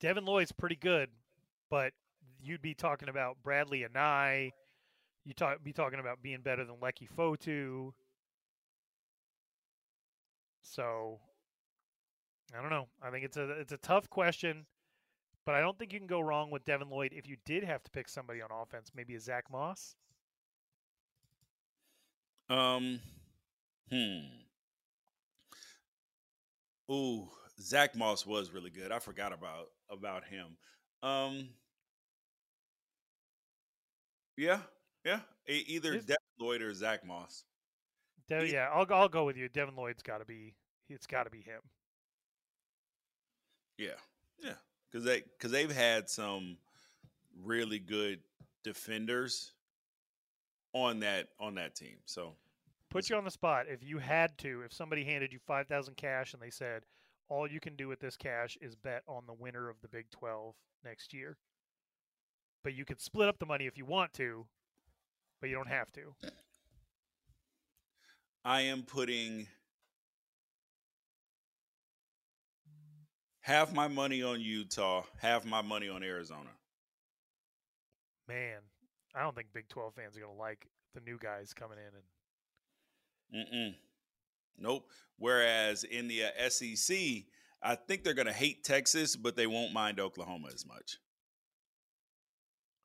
Devin 0.00 0.24
Lloyd's 0.24 0.50
pretty 0.50 0.74
good, 0.76 1.10
but 1.70 1.92
you'd 2.40 2.62
be 2.62 2.74
talking 2.74 3.08
about 3.08 3.36
Bradlee 3.44 3.88
Anae. 3.88 4.50
You 5.24 5.34
talk 5.34 5.62
be 5.62 5.72
talking 5.72 6.00
about 6.00 6.22
being 6.22 6.40
better 6.40 6.64
than 6.64 6.76
Leki 6.76 7.08
Fotu. 7.16 7.92
So 10.62 11.20
I 12.56 12.60
don't 12.60 12.70
know. 12.70 12.88
I 13.02 13.10
think 13.10 13.24
it's 13.24 13.36
a 13.36 13.50
it's 13.52 13.72
a 13.72 13.78
tough 13.78 14.10
question, 14.10 14.66
but 15.46 15.54
I 15.54 15.60
don't 15.60 15.78
think 15.78 15.92
you 15.92 15.98
can 15.98 16.06
go 16.06 16.20
wrong 16.20 16.50
with 16.50 16.64
Devin 16.64 16.90
Lloyd 16.90 17.12
if 17.14 17.26
you 17.26 17.36
did 17.44 17.64
have 17.64 17.82
to 17.84 17.90
pick 17.90 18.08
somebody 18.08 18.42
on 18.42 18.50
offense, 18.50 18.90
maybe 18.94 19.14
a 19.14 19.20
Zach 19.20 19.44
Moss. 19.50 19.94
Um, 22.50 23.00
hmm. 23.90 24.18
Ooh, 26.92 27.28
Zach 27.60 27.96
Moss 27.96 28.26
was 28.26 28.50
really 28.52 28.70
good. 28.70 28.92
I 28.92 28.98
forgot 28.98 29.32
about 29.32 29.68
about 29.90 30.24
him. 30.24 30.56
Um, 31.02 31.48
yeah, 34.36 34.60
yeah. 35.04 35.20
E- 35.48 35.64
either 35.68 35.92
Devin 35.92 36.16
Lloyd 36.38 36.62
or 36.62 36.74
Zach 36.74 37.06
Moss. 37.06 37.44
Dev, 38.28 38.48
yeah, 38.48 38.68
I'll 38.72 38.86
I'll 38.90 39.08
go 39.08 39.24
with 39.24 39.36
you. 39.36 39.48
Devin 39.48 39.74
Lloyd's 39.76 40.02
got 40.02 40.18
to 40.18 40.24
be 40.24 40.54
it's 40.88 41.06
got 41.06 41.24
to 41.24 41.30
be 41.30 41.40
him. 41.40 41.60
Yeah, 43.78 43.90
yeah. 44.42 44.54
Because 44.90 45.04
they 45.04 45.22
because 45.38 45.50
they've 45.50 45.74
had 45.74 46.08
some 46.08 46.56
really 47.42 47.78
good 47.78 48.20
defenders 48.62 49.52
on 50.72 51.00
that 51.00 51.28
on 51.40 51.54
that 51.56 51.74
team. 51.74 51.96
So 52.06 52.34
Put 52.92 53.08
you 53.08 53.16
on 53.16 53.24
the 53.24 53.30
spot. 53.30 53.66
If 53.70 53.82
you 53.82 53.96
had 53.96 54.36
to, 54.38 54.60
if 54.66 54.72
somebody 54.74 55.02
handed 55.02 55.32
you 55.32 55.38
five 55.46 55.66
thousand 55.66 55.96
cash 55.96 56.34
and 56.34 56.42
they 56.42 56.50
said 56.50 56.82
all 57.30 57.50
you 57.50 57.58
can 57.58 57.74
do 57.74 57.88
with 57.88 58.00
this 58.00 58.16
cash 58.16 58.58
is 58.60 58.76
bet 58.76 59.02
on 59.08 59.22
the 59.26 59.32
winner 59.32 59.70
of 59.70 59.76
the 59.80 59.88
Big 59.88 60.10
Twelve 60.10 60.54
next 60.84 61.14
year, 61.14 61.38
but 62.62 62.74
you 62.74 62.84
could 62.84 63.00
split 63.00 63.30
up 63.30 63.38
the 63.38 63.46
money 63.46 63.66
if 63.66 63.78
you 63.78 63.86
want 63.86 64.12
to, 64.14 64.44
but 65.40 65.48
you 65.48 65.56
don't 65.56 65.68
have 65.68 65.90
to. 65.92 66.14
I 68.44 68.60
am 68.62 68.82
putting 68.82 69.46
half 73.42 73.72
my 73.72 73.88
money 73.88 74.22
on 74.22 74.40
Utah, 74.40 75.04
half 75.20 75.44
my 75.44 75.62
money 75.62 75.88
on 75.88 76.02
Arizona. 76.02 76.50
Man, 78.28 78.60
I 79.14 79.22
don't 79.22 79.34
think 79.34 79.48
Big 79.52 79.68
Twelve 79.68 79.94
fans 79.94 80.16
are 80.16 80.20
gonna 80.20 80.32
like 80.32 80.66
the 80.94 81.00
new 81.00 81.18
guys 81.18 81.52
coming 81.52 81.78
in 81.78 81.94
and 81.94 82.04
Mm-mm. 83.34 83.74
Nope. 84.58 84.88
Whereas 85.18 85.84
in 85.84 86.08
the 86.08 86.24
uh, 86.24 86.48
SEC, 86.50 86.96
I 87.62 87.74
think 87.74 88.04
they're 88.04 88.14
going 88.14 88.26
to 88.26 88.32
hate 88.32 88.64
Texas, 88.64 89.16
but 89.16 89.36
they 89.36 89.46
won't 89.46 89.72
mind 89.72 90.00
Oklahoma 90.00 90.48
as 90.52 90.66
much. 90.66 90.98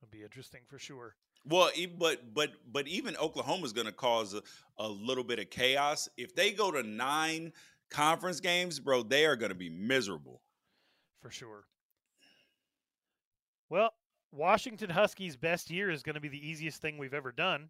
it'll 0.02 0.12
be 0.12 0.24
interesting 0.24 0.62
for 0.68 0.80
sure. 0.80 1.16
Well, 1.46 1.70
but 1.98 2.34
but 2.34 2.52
but 2.72 2.88
even 2.88 3.16
Oklahoma's 3.18 3.74
going 3.74 3.88
to 3.88 3.94
cause 3.94 4.34
a, 4.34 4.42
a 4.78 4.88
little 4.88 5.24
bit 5.24 5.40
of 5.40 5.50
chaos 5.50 6.10
if 6.18 6.36
they 6.36 6.52
go 6.52 6.72
to 6.72 6.84
nine 6.84 7.54
conference 7.90 8.40
games, 8.40 8.80
bro. 8.80 9.04
They 9.04 9.26
are 9.26 9.36
going 9.36 9.50
to 9.50 9.56
be 9.56 9.70
miserable. 9.70 10.42
For 11.28 11.34
sure. 11.34 11.64
Well, 13.70 13.92
Washington 14.32 14.90
Huskies' 14.90 15.36
best 15.36 15.70
year 15.70 15.90
is 15.90 16.02
going 16.02 16.16
to 16.16 16.22
be 16.22 16.30
the 16.30 16.48
easiest 16.50 16.82
thing 16.82 16.98
we've 16.98 17.14
ever 17.14 17.34
done. 17.34 17.70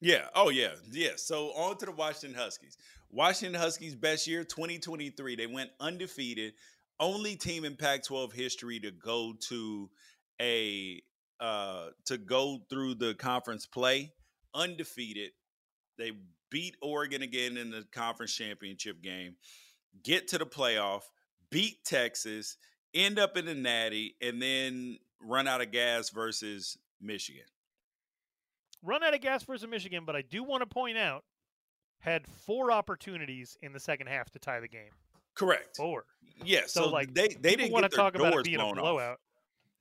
Yeah. 0.00 0.26
Oh, 0.34 0.50
yeah. 0.50 0.74
Yeah. 0.92 1.12
So 1.16 1.48
on 1.48 1.76
to 1.78 1.86
the 1.86 1.92
Washington 1.92 2.38
Huskies. 2.38 2.76
Washington 3.10 3.60
Huskies 3.60 3.96
best 3.96 4.28
year 4.28 4.44
2023. 4.44 5.34
They 5.34 5.46
went 5.48 5.70
undefeated. 5.80 6.52
Only 7.00 7.34
team 7.34 7.64
in 7.64 7.74
Pac-12 7.74 8.32
history 8.32 8.78
to 8.80 8.92
go 8.92 9.34
to 9.48 9.90
a 10.40 11.02
uh 11.40 11.88
to 12.06 12.16
go 12.16 12.58
through 12.70 12.94
the 12.94 13.14
conference 13.14 13.66
play 13.66 14.12
undefeated. 14.54 15.32
They 15.98 16.12
beat 16.50 16.76
Oregon 16.80 17.22
again 17.22 17.56
in 17.56 17.70
the 17.70 17.84
conference 17.92 18.34
championship 18.34 19.02
game. 19.02 19.36
Get 20.02 20.28
to 20.28 20.38
the 20.38 20.46
playoff, 20.46 21.02
beat 21.50 21.84
Texas, 21.84 22.56
end 22.94 23.18
up 23.18 23.36
in 23.36 23.44
the 23.46 23.54
Natty, 23.54 24.16
and 24.20 24.40
then 24.40 24.98
run 25.20 25.46
out 25.48 25.60
of 25.60 25.70
gas 25.70 26.10
versus 26.10 26.78
Michigan. 27.00 27.44
Run 28.82 29.02
out 29.02 29.14
of 29.14 29.20
gas 29.20 29.42
versus 29.42 29.68
Michigan, 29.68 30.04
but 30.04 30.14
I 30.14 30.22
do 30.22 30.42
want 30.44 30.62
to 30.62 30.66
point 30.66 30.98
out 30.98 31.24
had 31.98 32.26
four 32.26 32.70
opportunities 32.70 33.56
in 33.62 33.72
the 33.72 33.80
second 33.80 34.06
half 34.06 34.30
to 34.30 34.38
tie 34.38 34.60
the 34.60 34.68
game. 34.68 34.90
Correct. 35.34 35.76
Four. 35.76 36.04
Yeah, 36.44 36.62
So, 36.66 36.82
so, 36.84 36.88
like, 36.90 37.14
they 37.14 37.28
they 37.28 37.56
didn't 37.56 37.72
want 37.72 37.90
to 37.90 37.94
talk 37.96 38.14
about 38.14 38.34
it 38.34 38.44
being 38.44 38.56
a 38.56 38.58
blown 38.60 38.78
off. 38.78 38.82
blowout. 38.82 39.20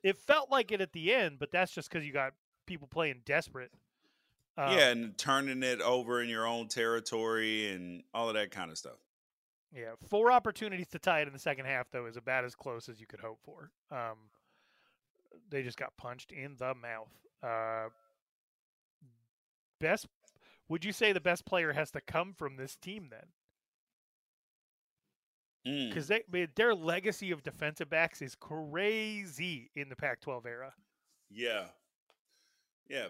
It 0.03 0.17
felt 0.17 0.51
like 0.51 0.71
it 0.71 0.81
at 0.81 0.93
the 0.93 1.13
end, 1.13 1.39
but 1.39 1.51
that's 1.51 1.71
just 1.71 1.89
because 1.89 2.05
you 2.05 2.13
got 2.13 2.33
people 2.65 2.87
playing 2.87 3.21
desperate. 3.25 3.71
Um, 4.57 4.71
yeah, 4.71 4.89
and 4.89 5.17
turning 5.17 5.63
it 5.63 5.81
over 5.81 6.21
in 6.21 6.29
your 6.29 6.47
own 6.47 6.67
territory 6.67 7.71
and 7.71 8.03
all 8.13 8.29
of 8.29 8.35
that 8.35 8.51
kind 8.51 8.71
of 8.71 8.77
stuff. 8.77 8.97
Yeah, 9.75 9.91
four 10.09 10.31
opportunities 10.31 10.87
to 10.89 10.99
tie 10.99 11.19
it 11.19 11.27
in 11.27 11.33
the 11.33 11.39
second 11.39 11.65
half, 11.65 11.91
though, 11.91 12.05
is 12.05 12.15
about 12.15 12.45
as 12.45 12.55
close 12.55 12.87
as 12.87 13.01
you 13.01 13.05
could 13.05 13.19
hope 13.19 13.39
for. 13.43 13.71
Um, 13.91 14.15
they 15.49 15.63
just 15.63 15.77
got 15.77 15.97
punched 15.97 16.31
in 16.31 16.55
the 16.57 16.73
mouth. 16.73 17.11
Uh, 17.43 17.89
best, 19.81 20.07
would 20.69 20.85
you 20.85 20.93
say 20.93 21.11
the 21.11 21.19
best 21.19 21.45
player 21.45 21.73
has 21.73 21.91
to 21.91 21.99
come 21.99 22.33
from 22.33 22.55
this 22.55 22.77
team 22.77 23.09
then? 23.11 23.25
Mm. 25.67 25.89
Because 25.89 26.07
they, 26.07 26.17
I 26.17 26.23
mean, 26.31 26.47
their 26.55 26.73
legacy 26.73 27.31
of 27.31 27.43
defensive 27.43 27.89
backs 27.89 28.21
is 28.21 28.33
crazy 28.35 29.71
in 29.75 29.89
the 29.89 29.95
Pac-12 29.97 30.45
era. 30.45 30.73
Yeah, 31.29 31.65
yeah. 32.87 33.07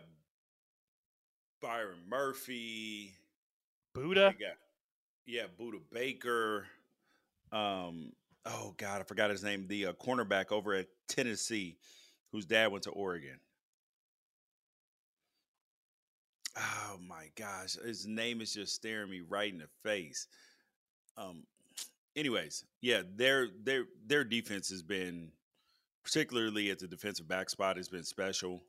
Byron 1.62 2.00
Murphy, 2.10 3.14
Budda. 3.96 4.32
They 4.38 4.46
got- 4.46 4.58
yeah, 5.26 5.44
Budda 5.60 5.80
Baker. 5.92 6.68
Um, 7.52 8.12
oh 8.46 8.74
God, 8.78 9.02
I 9.02 9.04
forgot 9.04 9.30
his 9.30 9.44
name. 9.44 9.68
The 9.68 9.88
uh, 9.88 9.94
cornerback 9.94 10.52
over 10.52 10.74
at 10.74 10.88
Tennessee, 11.08 11.78
whose 12.32 12.46
dad 12.46 12.72
went 12.72 12.84
to 12.84 12.92
Oregon. 12.92 13.40
Oh 16.58 16.98
my 17.06 17.30
gosh, 17.36 17.76
his 17.76 18.08
name 18.08 18.40
is 18.40 18.54
just 18.54 18.74
staring 18.74 19.10
me 19.10 19.22
right 19.28 19.52
in 19.52 19.60
the 19.60 19.68
face. 19.84 20.28
Um, 21.18 21.44
anyways, 22.16 22.64
yeah, 22.82 23.02
their 23.16 23.48
their 23.64 23.84
their 24.06 24.24
defense 24.24 24.70
has 24.70 24.82
been, 24.82 25.32
particularly 26.04 26.72
at 26.72 26.80
the 26.80 26.88
defensive 26.88 27.28
back 27.28 27.50
spot, 27.50 27.78
has 27.78 27.90
been 27.90 28.04
special. 28.06 28.64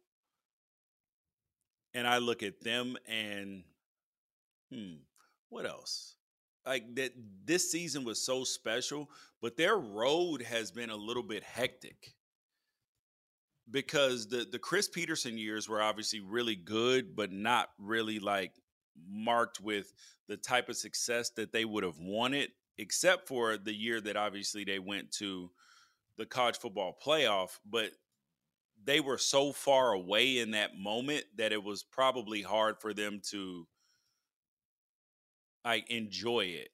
And 1.95 2.07
I 2.07 2.19
look 2.19 2.43
at 2.43 2.61
them 2.61 2.99
and, 3.09 3.63
hmm, 4.71 4.97
what 5.49 5.65
else? 5.65 6.16
Like 6.67 6.95
that, 6.97 7.13
this 7.45 7.71
season 7.71 8.05
was 8.05 8.21
so 8.21 8.43
special, 8.43 9.09
but 9.41 9.57
their 9.57 9.77
road 9.77 10.43
has 10.43 10.71
been 10.73 10.91
a 10.91 10.97
little 10.97 11.23
bit 11.23 11.45
hectic 11.45 12.15
because 13.71 14.29
the 14.29 14.47
the 14.51 14.59
Chris 14.59 14.89
Petersen 14.89 15.39
years 15.39 15.69
were 15.69 15.83
obviously 15.83 16.21
really 16.21 16.57
good, 16.57 17.15
but 17.15 17.33
not 17.33 17.71
really 17.79 18.19
like 18.19 18.53
marked 19.09 19.61
with 19.61 19.93
the 20.29 20.37
type 20.37 20.69
of 20.69 20.77
success 20.77 21.31
that 21.31 21.53
they 21.53 21.65
would 21.65 21.85
have 21.85 21.99
wanted, 21.99 22.51
except 22.79 23.29
for 23.29 23.57
the 23.57 23.75
year 23.75 24.01
that 24.01 24.17
obviously 24.17 24.65
they 24.65 24.79
went 24.79 25.13
to 25.13 25.51
the 26.19 26.27
college 26.27 26.59
football 26.59 26.97
playoff. 27.05 27.59
But 27.69 27.93
they 28.85 29.01
were 29.01 29.19
so 29.19 29.53
far 29.53 29.93
away 29.93 30.39
in 30.39 30.53
that 30.53 30.77
moment 30.77 31.25
that 31.37 31.53
it 31.53 31.63
was 31.63 31.83
probably 31.83 32.43
hard 32.43 32.81
for 32.81 32.93
them 32.95 33.21
to 33.31 33.67
like 35.67 35.91
enjoy 35.91 36.45
it 36.45 36.69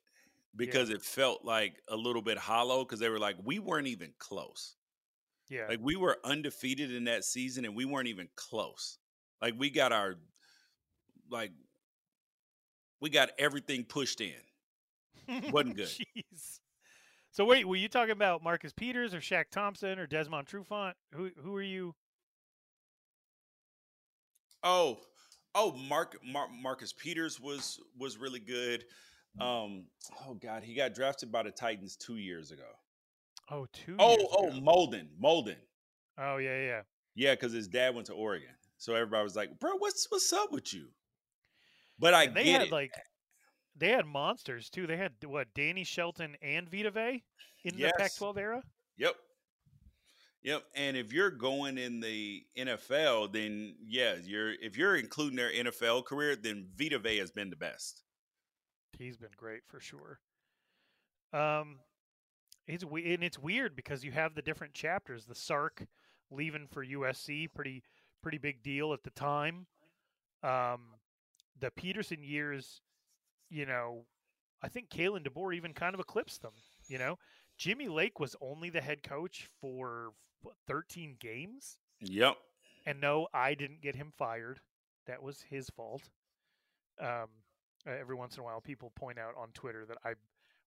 because 0.54 0.90
it 0.90 1.02
felt 1.02 1.44
like 1.44 1.80
a 1.88 1.96
little 1.96 2.20
bit 2.20 2.36
hollow 2.36 2.84
because 2.84 3.00
they 3.00 3.08
were 3.08 3.18
like 3.18 3.36
we 3.42 3.58
weren't 3.58 3.88
even 3.88 4.12
close. 4.18 4.76
Yeah. 5.48 5.66
Like 5.68 5.80
we 5.82 5.96
were 5.96 6.18
undefeated 6.24 6.94
in 6.94 7.04
that 7.04 7.24
season 7.24 7.64
and 7.64 7.74
we 7.74 7.86
weren't 7.86 8.08
even 8.08 8.28
close. 8.36 8.98
Like 9.40 9.54
we 9.56 9.70
got 9.70 9.92
our 9.92 10.16
like 11.30 11.52
we 13.00 13.08
got 13.08 13.30
everything 13.38 13.84
pushed 13.84 14.20
in. 14.20 15.50
Wasn't 15.50 15.76
good. 15.76 15.88
Jeez. 15.88 16.60
So 17.30 17.46
wait, 17.46 17.66
were 17.66 17.76
you 17.76 17.88
talking 17.88 18.12
about 18.12 18.44
Marcus 18.44 18.74
Peters 18.74 19.14
or 19.14 19.20
Shaq 19.20 19.46
Thompson 19.50 19.98
or 19.98 20.06
Desmond 20.06 20.46
Trufant? 20.46 20.92
Who 21.14 21.30
who 21.42 21.56
are 21.56 21.62
you? 21.62 21.94
Oh, 24.62 25.00
oh, 25.54 25.72
Mark, 25.72 26.16
Mar- 26.24 26.48
Marcus 26.60 26.92
Peters 26.92 27.40
was 27.40 27.80
was 27.98 28.16
really 28.18 28.40
good. 28.40 28.84
Um, 29.40 29.84
oh 30.26 30.34
God, 30.34 30.62
he 30.62 30.74
got 30.74 30.94
drafted 30.94 31.32
by 31.32 31.42
the 31.42 31.50
Titans 31.50 31.96
two 31.96 32.16
years 32.18 32.50
ago. 32.50 32.68
Oh, 33.50 33.66
two. 33.72 33.96
Oh, 33.98 34.10
years 34.18 34.28
oh, 34.36 34.48
ago. 34.48 34.60
Molden, 34.60 35.06
Molden. 35.22 35.56
oh 36.18 36.36
yeah, 36.36 36.60
yeah. 36.60 36.82
Yeah, 37.14 37.34
because 37.34 37.52
his 37.52 37.68
dad 37.68 37.94
went 37.94 38.06
to 38.08 38.14
Oregon, 38.14 38.48
so 38.78 38.94
everybody 38.94 39.22
was 39.22 39.36
like, 39.36 39.58
"Bro, 39.58 39.72
what's 39.78 40.06
what's 40.10 40.32
up 40.32 40.52
with 40.52 40.72
you?" 40.74 40.88
But 41.98 42.14
I 42.14 42.24
And 42.24 42.34
they 42.36 42.50
had 42.50 42.62
it. 42.62 42.72
like 42.72 42.92
they 43.76 43.88
had 43.88 44.06
monsters 44.06 44.68
too. 44.70 44.86
They 44.86 44.96
had 44.96 45.12
what 45.24 45.48
Danny 45.54 45.84
Shelton 45.84 46.36
and 46.42 46.70
Vita 46.70 46.90
Vea 46.90 47.22
in 47.64 47.76
Yes. 47.78 47.92
the 47.96 48.02
Pac-12 48.02 48.38
era. 48.38 48.62
Yep. 48.98 49.14
Yep. 50.44 50.64
And 50.74 50.96
if 50.96 51.12
you're 51.12 51.30
going 51.30 51.78
in 51.78 52.00
the 52.00 52.44
NFL, 52.58 53.32
then 53.32 53.76
yeah, 53.86 54.16
you're 54.24 54.52
if 54.54 54.76
you're 54.76 54.96
including 54.96 55.36
their 55.36 55.52
NFL 55.52 56.04
career, 56.04 56.34
then 56.34 56.66
Vita 56.76 56.98
Vea 56.98 57.18
has 57.18 57.30
been 57.30 57.50
the 57.50 57.56
best. 57.56 58.02
He's 58.98 59.16
been 59.16 59.30
great 59.36 59.62
for 59.66 59.80
sure. 59.80 60.18
Um, 61.32 61.78
it's 62.66 62.84
we 62.84 63.14
and 63.14 63.22
it's 63.22 63.38
weird 63.38 63.76
because 63.76 64.04
you 64.04 64.10
have 64.12 64.34
the 64.34 64.42
different 64.42 64.74
chapters. 64.74 65.26
The 65.26 65.34
Sark 65.34 65.86
leaving 66.30 66.66
for 66.66 66.84
USC, 66.84 67.48
pretty 67.54 67.82
pretty 68.22 68.38
big 68.38 68.62
deal 68.62 68.92
at 68.92 69.04
the 69.04 69.10
time. 69.10 69.66
Um, 70.42 70.94
the 71.60 71.70
Petersen 71.70 72.22
years, 72.24 72.80
you 73.48 73.64
know, 73.64 74.06
I 74.62 74.68
think 74.68 74.90
Kalen 74.90 75.26
DeBoer 75.26 75.54
even 75.54 75.72
kind 75.72 75.94
of 75.94 76.00
eclipsed 76.00 76.42
them. 76.42 76.52
You 76.88 76.98
know, 76.98 77.18
Jimmy 77.58 77.88
Lake 77.88 78.18
was 78.18 78.34
only 78.40 78.70
the 78.70 78.80
head 78.80 79.02
coach 79.02 79.48
for 79.60 80.12
13 80.66 81.16
games. 81.20 81.78
Yep. 82.00 82.36
And 82.86 83.00
no, 83.00 83.28
I 83.32 83.54
didn't 83.54 83.80
get 83.80 83.96
him 83.96 84.12
fired. 84.16 84.60
That 85.06 85.22
was 85.22 85.42
his 85.48 85.68
fault. 85.70 86.02
Um, 87.00 87.28
every 87.86 88.16
once 88.16 88.36
in 88.36 88.40
a 88.40 88.44
while, 88.44 88.60
people 88.60 88.92
point 88.96 89.18
out 89.18 89.34
on 89.38 89.48
Twitter 89.54 89.84
that 89.86 89.98
I 90.04 90.14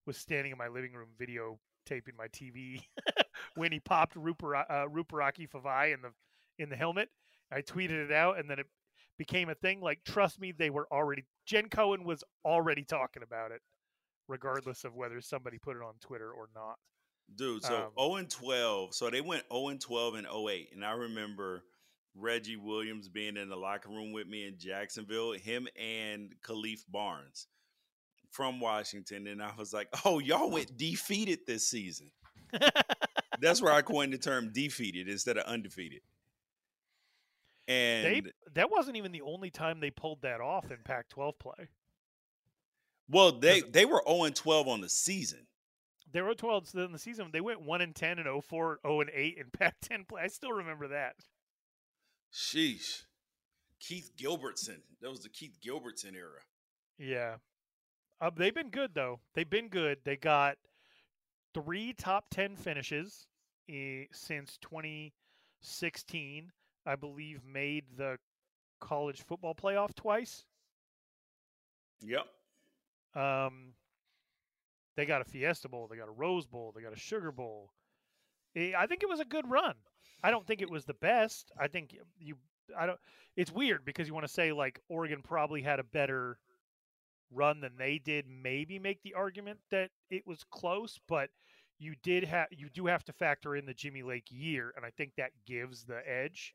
was 0.06 0.16
standing 0.16 0.52
in 0.52 0.58
my 0.58 0.68
living 0.68 0.92
room 0.92 1.08
video 1.18 1.58
taping 1.84 2.14
my 2.16 2.28
TV 2.28 2.82
when 3.54 3.72
he 3.72 3.80
popped 3.80 4.16
Rupar- 4.16 4.64
uh, 4.68 4.86
Ruperake 4.88 5.48
Fuavai 5.48 5.94
in 5.94 6.02
the 6.02 6.10
in 6.58 6.68
the 6.68 6.76
helmet. 6.76 7.08
I 7.52 7.62
tweeted 7.62 8.04
it 8.04 8.12
out, 8.12 8.38
and 8.38 8.50
then 8.50 8.58
it 8.58 8.66
became 9.18 9.48
a 9.48 9.54
thing. 9.54 9.80
Like, 9.80 10.00
trust 10.04 10.40
me, 10.40 10.52
they 10.52 10.70
were 10.70 10.88
already. 10.90 11.24
Jen 11.44 11.68
Cohen 11.68 12.04
was 12.04 12.24
already 12.44 12.82
talking 12.82 13.22
about 13.22 13.52
it, 13.52 13.60
regardless 14.28 14.84
of 14.84 14.94
whether 14.94 15.20
somebody 15.20 15.58
put 15.58 15.76
it 15.76 15.82
on 15.82 15.94
Twitter 16.00 16.30
or 16.30 16.48
not. 16.54 16.76
Dude, 17.34 17.64
so 17.64 17.86
Um, 17.86 17.92
0 17.98 18.14
and 18.16 18.30
12. 18.30 18.94
So 18.94 19.10
they 19.10 19.20
went 19.20 19.44
0 19.52 19.68
and 19.68 19.80
12 19.80 20.14
and 20.14 20.26
08. 20.26 20.70
And 20.72 20.84
I 20.84 20.92
remember 20.92 21.64
Reggie 22.14 22.56
Williams 22.56 23.08
being 23.08 23.36
in 23.36 23.48
the 23.48 23.56
locker 23.56 23.90
room 23.90 24.12
with 24.12 24.26
me 24.26 24.46
in 24.46 24.58
Jacksonville, 24.58 25.32
him 25.32 25.68
and 25.78 26.34
Khalif 26.42 26.84
Barnes 26.88 27.46
from 28.30 28.60
Washington. 28.60 29.26
And 29.26 29.42
I 29.42 29.52
was 29.58 29.72
like, 29.72 29.88
oh, 30.04 30.18
y'all 30.18 30.50
went 30.50 30.76
defeated 30.76 31.40
this 31.46 31.68
season. 31.68 32.10
That's 33.40 33.60
where 33.60 33.72
I 33.72 33.82
coined 33.82 34.12
the 34.12 34.18
term 34.18 34.50
defeated 34.52 35.08
instead 35.08 35.36
of 35.36 35.44
undefeated. 35.44 36.00
And 37.68 38.06
they 38.06 38.22
that 38.54 38.70
wasn't 38.70 38.96
even 38.96 39.10
the 39.10 39.22
only 39.22 39.50
time 39.50 39.80
they 39.80 39.90
pulled 39.90 40.22
that 40.22 40.40
off 40.40 40.70
in 40.70 40.78
Pac-12 40.84 41.38
play. 41.38 41.68
well, 43.08 43.32
they 43.32 43.60
they 43.60 43.84
were 43.84 44.02
0 44.06 44.24
and 44.24 44.36
12 44.36 44.68
on 44.68 44.80
the 44.80 44.88
season. 44.88 45.46
They 46.12 46.20
were 46.20 46.34
12 46.34 46.68
so 46.68 46.84
in 46.84 46.92
the 46.92 46.98
season. 46.98 47.30
They 47.32 47.40
went 47.40 47.62
1 47.62 47.80
and 47.80 47.94
10 47.94 48.18
and 48.18 48.44
04, 48.44 48.80
0 48.86 49.00
and 49.00 49.10
8 49.12 49.38
in 49.38 49.50
Pac-10 49.52 50.08
play. 50.08 50.22
I 50.22 50.28
still 50.28 50.52
remember 50.52 50.88
that. 50.88 51.16
Sheesh. 52.32 53.02
Keith 53.80 54.12
Gilbertson. 54.16 54.80
That 55.00 55.10
was 55.10 55.20
the 55.20 55.28
Keith 55.28 55.58
Gilbertson 55.64 56.14
era. 56.14 56.40
Yeah. 56.98 57.36
Uh, 58.20 58.30
they've 58.34 58.54
been 58.54 58.70
good 58.70 58.94
though. 58.94 59.20
They've 59.34 59.48
been 59.48 59.68
good. 59.68 59.98
They 60.04 60.16
got 60.16 60.56
three 61.54 61.92
top 61.92 62.26
10 62.30 62.56
finishes 62.56 63.26
eh, 63.68 64.04
since 64.12 64.58
2016. 64.62 66.52
I 66.86 66.96
believe 66.96 67.40
made 67.44 67.84
the 67.96 68.18
college 68.80 69.22
football 69.22 69.54
playoff 69.54 69.94
twice. 69.94 70.44
Yep. 72.00 72.26
Um, 73.14 73.72
they 74.96 75.06
got 75.06 75.20
a 75.20 75.24
Fiesta 75.24 75.68
Bowl, 75.68 75.86
they 75.88 75.96
got 75.96 76.08
a 76.08 76.12
Rose 76.12 76.46
Bowl, 76.46 76.72
they 76.74 76.82
got 76.82 76.92
a 76.92 76.98
Sugar 76.98 77.32
Bowl. 77.32 77.70
Eh, 78.54 78.72
I 78.76 78.86
think 78.86 79.02
it 79.02 79.08
was 79.08 79.20
a 79.20 79.24
good 79.24 79.48
run. 79.48 79.74
I 80.22 80.30
don't 80.30 80.46
think 80.46 80.62
it 80.62 80.70
was 80.70 80.84
the 80.84 80.94
best. 80.94 81.52
I 81.58 81.68
think 81.68 81.96
you. 82.18 82.36
I 82.76 82.86
don't. 82.86 82.98
It's 83.36 83.52
weird 83.52 83.84
because 83.84 84.08
you 84.08 84.14
want 84.14 84.26
to 84.26 84.32
say 84.32 84.52
like 84.52 84.80
Oregon 84.88 85.20
probably 85.22 85.62
had 85.62 85.78
a 85.78 85.84
better 85.84 86.38
run 87.30 87.60
than 87.60 87.76
they 87.78 87.98
did. 87.98 88.26
Maybe 88.28 88.78
make 88.78 89.02
the 89.02 89.14
argument 89.14 89.58
that 89.70 89.90
it 90.10 90.26
was 90.26 90.44
close, 90.50 90.98
but 91.06 91.30
you 91.78 91.94
did 92.02 92.24
have 92.24 92.48
you 92.50 92.68
do 92.70 92.86
have 92.86 93.04
to 93.04 93.12
factor 93.12 93.56
in 93.56 93.66
the 93.66 93.74
Jimmy 93.74 94.02
Lake 94.02 94.26
year, 94.30 94.72
and 94.76 94.84
I 94.84 94.90
think 94.90 95.12
that 95.16 95.32
gives 95.46 95.84
the 95.84 96.00
edge 96.08 96.54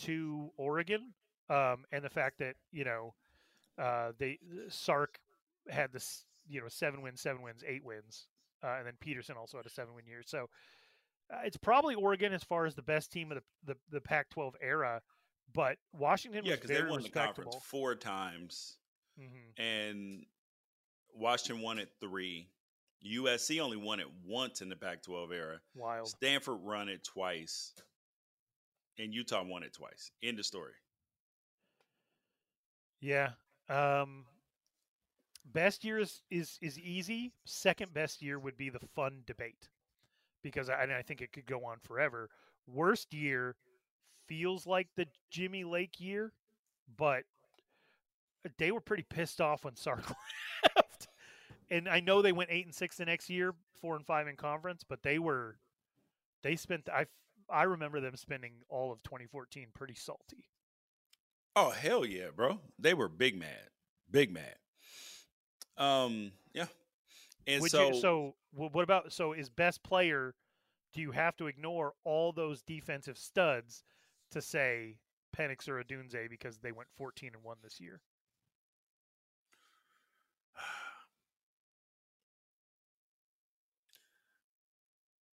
to 0.00 0.50
Oregon, 0.56 1.12
um, 1.50 1.84
and 1.92 2.02
the 2.02 2.10
fact 2.10 2.38
that 2.38 2.56
you 2.72 2.84
know 2.84 3.14
uh, 3.78 4.12
they 4.18 4.38
Sark 4.68 5.18
had 5.68 5.92
this 5.92 6.24
you 6.48 6.60
know 6.60 6.68
seven 6.68 7.02
wins, 7.02 7.20
seven 7.20 7.42
wins, 7.42 7.62
eight 7.66 7.84
wins, 7.84 8.26
uh, 8.62 8.76
and 8.78 8.86
then 8.86 8.94
Petersen 9.00 9.36
also 9.36 9.56
had 9.56 9.66
a 9.66 9.70
seven 9.70 9.94
win 9.94 10.06
year. 10.06 10.22
So 10.24 10.48
uh, 11.32 11.38
it's 11.44 11.56
probably 11.56 11.94
Oregon 11.94 12.32
as 12.32 12.44
far 12.44 12.66
as 12.66 12.74
the 12.74 12.82
best 12.82 13.10
team 13.12 13.32
of 13.32 13.38
the 13.38 13.74
the, 13.74 13.78
the 13.90 14.00
Pac-12 14.00 14.52
era, 14.60 15.00
but 15.52 15.78
Washington 15.92 16.44
Yeah, 16.44 16.52
was 16.52 16.60
because 16.60 16.76
they 16.76 16.82
won 16.82 17.02
the 17.02 17.08
conference 17.08 17.56
four 17.62 17.94
times, 17.94 18.76
hmm 19.18 19.50
and 19.56 20.26
Washington 21.14 21.62
won 21.62 21.78
it 21.78 21.90
three. 22.00 22.48
USC 23.04 23.60
only 23.60 23.76
won 23.76 24.00
it 24.00 24.06
once 24.24 24.62
in 24.62 24.68
the 24.68 24.76
Pac-12 24.76 25.32
era. 25.32 25.60
Wild. 25.74 26.08
Stanford 26.08 26.58
run 26.62 26.88
it 26.88 27.04
twice, 27.04 27.74
and 28.98 29.14
Utah 29.14 29.42
won 29.44 29.62
it 29.62 29.72
twice. 29.74 30.10
End 30.22 30.38
of 30.38 30.46
story. 30.46 30.74
Yeah. 33.00 33.30
Um, 33.68 34.24
best 35.44 35.84
year 35.84 35.98
is, 35.98 36.22
is 36.30 36.58
is 36.62 36.78
easy. 36.78 37.32
Second 37.44 37.92
best 37.92 38.22
year 38.22 38.38
would 38.38 38.56
be 38.56 38.70
the 38.70 38.80
fun 38.94 39.22
debate 39.26 39.68
because 40.42 40.68
I, 40.68 40.84
I 40.98 41.02
think 41.02 41.20
it 41.20 41.32
could 41.32 41.46
go 41.46 41.64
on 41.64 41.78
forever. 41.80 42.30
Worst 42.66 43.12
year 43.12 43.56
feels 44.26 44.66
like 44.66 44.88
the 44.96 45.06
Jimmy 45.30 45.64
Lake 45.64 46.00
year, 46.00 46.32
but 46.96 47.24
they 48.58 48.70
were 48.70 48.80
pretty 48.80 49.04
pissed 49.08 49.40
off 49.40 49.64
when 49.64 49.76
Sark 49.76 50.04
left. 50.76 51.08
And 51.70 51.88
I 51.88 52.00
know 52.00 52.22
they 52.22 52.32
went 52.32 52.50
eight 52.50 52.66
and 52.66 52.74
six 52.74 52.96
the 52.96 53.04
next 53.04 53.30
year, 53.30 53.54
four 53.80 53.96
and 53.96 54.06
five 54.06 54.28
in 54.28 54.36
conference, 54.36 54.84
but 54.86 55.02
they 55.02 55.18
were 55.18 55.56
they 56.42 56.56
spent 56.56 56.88
I 56.88 57.06
I 57.50 57.64
remember 57.64 58.00
them 58.00 58.16
spending 58.16 58.52
all 58.68 58.92
of 58.92 59.02
2014 59.02 59.68
pretty 59.74 59.94
salty. 59.94 60.44
Oh 61.56 61.70
hell 61.70 62.04
yeah, 62.04 62.28
bro! 62.34 62.60
They 62.78 62.94
were 62.94 63.08
big 63.08 63.38
mad, 63.38 63.70
big 64.10 64.32
mad. 64.32 64.56
Um, 65.76 66.32
yeah. 66.52 66.66
And 67.46 67.60
Would 67.62 67.70
so, 67.70 67.88
you, 67.88 68.00
so 68.00 68.34
what 68.52 68.82
about 68.82 69.12
so 69.12 69.32
is 69.32 69.48
best 69.48 69.82
player? 69.82 70.34
Do 70.92 71.00
you 71.00 71.10
have 71.10 71.36
to 71.36 71.46
ignore 71.46 71.92
all 72.04 72.32
those 72.32 72.62
defensive 72.62 73.18
studs 73.18 73.82
to 74.30 74.40
say 74.40 74.96
Penix 75.36 75.68
or 75.68 75.82
Odunze 75.82 76.30
because 76.30 76.58
they 76.58 76.72
went 76.72 76.88
14 76.96 77.32
and 77.34 77.42
one 77.42 77.56
this 77.62 77.80
year? 77.80 78.00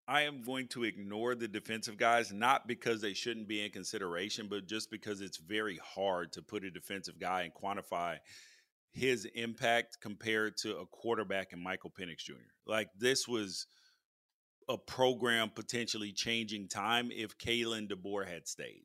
I 0.07 0.23
am 0.23 0.41
going 0.41 0.67
to 0.69 0.83
ignore 0.83 1.35
the 1.35 1.47
defensive 1.47 1.95
guys, 1.95 2.33
not 2.33 2.67
because 2.67 2.99
they 2.99 3.13
shouldn't 3.13 3.47
be 3.47 3.63
in 3.63 3.71
consideration, 3.71 4.47
but 4.49 4.67
just 4.67 4.91
because 4.91 5.21
it's 5.21 5.37
very 5.37 5.77
hard 5.77 6.33
to 6.33 6.41
put 6.41 6.65
a 6.65 6.69
defensive 6.69 7.17
guy 7.17 7.43
and 7.43 7.53
quantify 7.53 8.17
his 8.91 9.25
impact 9.35 9.97
compared 10.01 10.57
to 10.57 10.77
a 10.77 10.85
quarterback 10.85 11.53
and 11.53 11.61
Michael 11.61 11.91
Penix 11.91 12.17
Jr. 12.19 12.33
Like 12.65 12.89
this 12.97 13.27
was 13.27 13.67
a 14.69 14.77
program 14.77 15.49
potentially 15.53 16.11
changing 16.11 16.67
time 16.67 17.09
if 17.11 17.37
Kalen 17.37 17.89
DeBoer 17.89 18.27
had 18.27 18.47
stayed. 18.47 18.83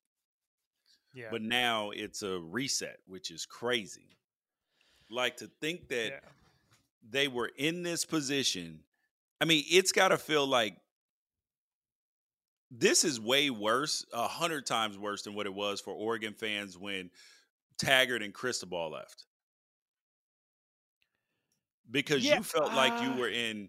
Yeah. 1.15 1.29
But 1.31 1.43
now 1.43 1.91
it's 1.91 2.23
a 2.23 2.39
reset, 2.39 2.99
which 3.07 3.31
is 3.31 3.47
crazy. 3.47 4.17
Like 5.11 5.39
to 5.39 5.51
think 5.61 5.89
that 5.89 6.09
yeah. 6.09 6.19
they 7.09 7.29
were 7.29 7.51
in 7.57 7.83
this 7.83 8.05
position. 8.05 8.81
I 9.41 9.45
mean, 9.45 9.65
it's 9.71 9.93
got 9.93 10.09
to 10.09 10.19
feel 10.19 10.47
like 10.47 10.77
this 12.71 13.05
is 13.05 13.21
way 13.21 13.51
worse, 13.51 14.05
a 14.13 14.27
hundred 14.27 14.67
times 14.67 14.99
worse 14.99 15.23
than 15.23 15.35
what 15.35 15.47
it 15.47 15.55
was 15.55 15.81
for 15.81 15.93
Oregon 15.93 16.35
fans 16.35 16.77
when 16.77 17.11
Taggart 17.79 18.23
and 18.23 18.35
Cristobal 18.35 18.91
left. 18.91 19.25
Because 21.91 22.25
Yeah, 22.25 22.37
you 22.37 22.43
felt 22.43 22.73
like 22.73 23.01
you 23.03 23.11
uh 23.11 23.17
were 23.17 23.29
in, 23.29 23.69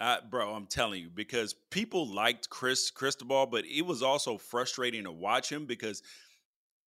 uh, 0.00 0.18
bro. 0.30 0.54
I'm 0.54 0.66
telling 0.66 1.02
you, 1.02 1.10
because 1.10 1.54
people 1.70 2.06
liked 2.06 2.50
Chris 2.50 2.90
Cristobal, 2.90 3.46
but 3.46 3.64
it 3.64 3.82
was 3.82 4.02
also 4.02 4.38
frustrating 4.38 5.04
to 5.04 5.12
watch 5.12 5.50
him 5.50 5.66
because 5.66 6.02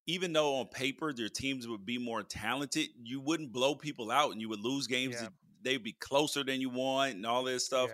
even 0.08 0.34
though 0.34 0.56
on 0.56 0.68
paper 0.68 1.14
their 1.14 1.30
teams 1.30 1.68
would 1.68 1.86
be 1.86 1.98
more 1.98 2.24
talented, 2.24 2.88
you 3.02 3.20
wouldn't 3.20 3.52
blow 3.52 3.76
people 3.76 4.12
out 4.12 4.32
and 4.32 4.42
you 4.42 4.50
would 4.50 4.60
lose 4.60 4.88
games. 4.88 5.16
Yeah. 5.22 5.30
They'd 5.62 5.84
be 5.84 5.94
closer 5.94 6.44
than 6.44 6.60
you 6.60 6.70
want 6.70 7.16
and 7.16 7.26
all 7.26 7.44
this 7.44 7.66
stuff. 7.66 7.92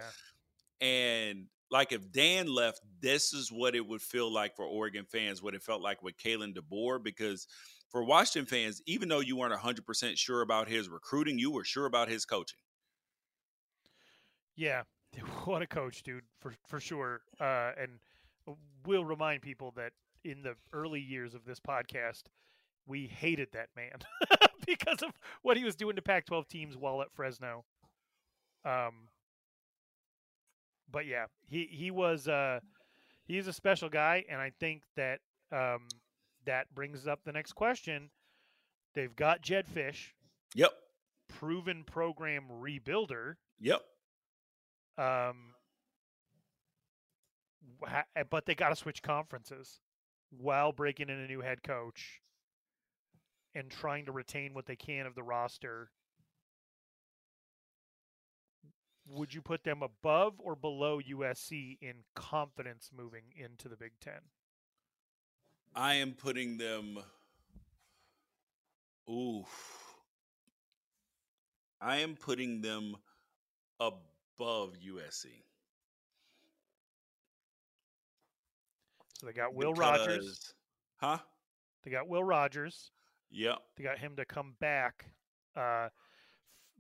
Yeah. 0.82 0.88
And 0.88 1.48
like 1.70 1.92
if 1.92 2.12
Dan 2.12 2.48
left, 2.48 2.82
this 3.02 3.34
is 3.34 3.52
what 3.52 3.76
it 3.76 3.86
would 3.86 4.02
feel 4.02 4.32
like 4.32 4.56
for 4.56 4.66
Oregon 4.66 5.06
fans, 5.06 5.42
what 5.42 5.54
it 5.54 5.64
felt 5.64 5.82
like 5.82 6.02
with 6.02 6.18
Kalen 6.18 6.56
DeBoer, 6.56 7.04
because 7.04 7.48
for 7.90 8.04
Washington 8.04 8.48
fans, 8.48 8.82
even 8.86 9.10
though 9.10 9.20
you 9.20 9.36
weren't 9.36 9.54
100% 9.54 10.18
sure 10.18 10.42
about 10.42 10.68
his 10.68 10.90
recruiting, 10.90 11.38
you 11.38 11.52
were 11.52 11.64
sure 11.64 11.86
about 11.86 12.10
his 12.10 12.26
coaching. 12.26 12.60
Yeah, 14.58 14.84
what 15.46 15.62
a 15.62 15.68
coach, 15.68 16.04
dude, 16.04 16.24
for 16.42 16.54
for 16.68 16.80
sure. 16.82 17.22
Uh, 17.40 17.72
and 17.80 18.00
we'll 18.86 19.06
remind 19.06 19.42
people 19.42 19.72
that 19.78 19.94
in 20.26 20.42
the 20.42 20.56
early 20.74 21.00
years 21.00 21.34
of 21.34 21.46
this 21.46 21.60
podcast, 21.60 22.24
we 22.86 23.06
hated 23.08 23.50
that 23.54 23.70
man 23.76 24.00
because 24.66 25.02
of 25.02 25.12
what 25.44 25.56
he 25.58 25.64
was 25.64 25.76
doing 25.76 25.96
to 25.96 26.02
Pac-12 26.02 26.48
teams 26.48 26.76
while 26.78 27.02
at 27.02 27.12
Fresno. 27.14 27.64
Um, 28.66 29.08
but 30.92 31.06
yeah, 31.06 31.26
he 31.48 31.68
he 31.72 31.92
was 31.92 32.28
uh, 32.28 32.60
he's 33.26 33.48
a 33.48 33.54
special 33.54 33.90
guy, 33.90 34.26
and 34.30 34.40
I 34.42 34.52
think 34.60 34.84
that 34.96 35.20
um, 35.52 35.88
that 36.46 36.74
brings 36.74 37.08
up 37.08 37.20
the 37.24 37.32
next 37.32 37.54
question. 37.54 38.10
They've 38.96 39.16
got 39.16 39.42
Jedd 39.42 39.68
Fisch, 39.68 40.14
Yep. 40.56 40.72
proven 41.28 41.84
program 41.84 42.46
rebuilder. 42.62 43.36
Yep. 43.60 43.82
Um, 44.98 45.54
eh, 48.16 48.24
but 48.30 48.46
they 48.46 48.56
got 48.56 48.70
to 48.70 48.76
switch 48.76 49.02
conferences 49.02 49.80
while 50.30 50.72
breaking 50.72 51.10
in 51.10 51.20
a 51.20 51.28
new 51.28 51.42
head 51.42 51.64
coach 51.64 52.22
and 53.54 53.70
trying 53.70 54.06
to 54.06 54.12
retain 54.12 54.54
what 54.54 54.66
they 54.66 54.76
can 54.76 55.06
of 55.06 55.16
the 55.16 55.24
roster. 55.24 55.90
Would 59.10 59.34
you 59.34 59.42
put 59.42 59.64
them 59.64 59.82
above 59.84 60.34
or 60.40 60.56
below 60.56 61.00
USC 61.00 61.78
in 61.82 62.04
confidence 62.16 62.90
moving 62.96 63.24
into 63.36 63.70
the 63.70 63.78
Big 63.78 63.94
Ten? 64.02 64.20
I 65.76 65.96
am 65.96 66.14
putting 66.14 66.58
them. 66.58 67.00
Ooh. 69.10 69.46
I 71.80 71.98
am 71.98 72.16
putting 72.16 72.62
them 72.62 72.98
above 73.80 74.17
USC. 74.42 75.28
So 79.20 79.26
they 79.26 79.34
got 79.34 79.54
Will 79.56 79.74
Rogers. 79.74 80.54
Huh? 80.98 81.18
They 81.84 81.92
got 81.92 82.08
Will 82.08 82.24
Rogers. 82.24 82.92
Yep. 83.32 83.58
They 83.76 83.84
got 83.84 83.98
him 83.98 84.16
to 84.18 84.26
come 84.26 84.56
back, 84.60 85.06
uh, 85.56 85.90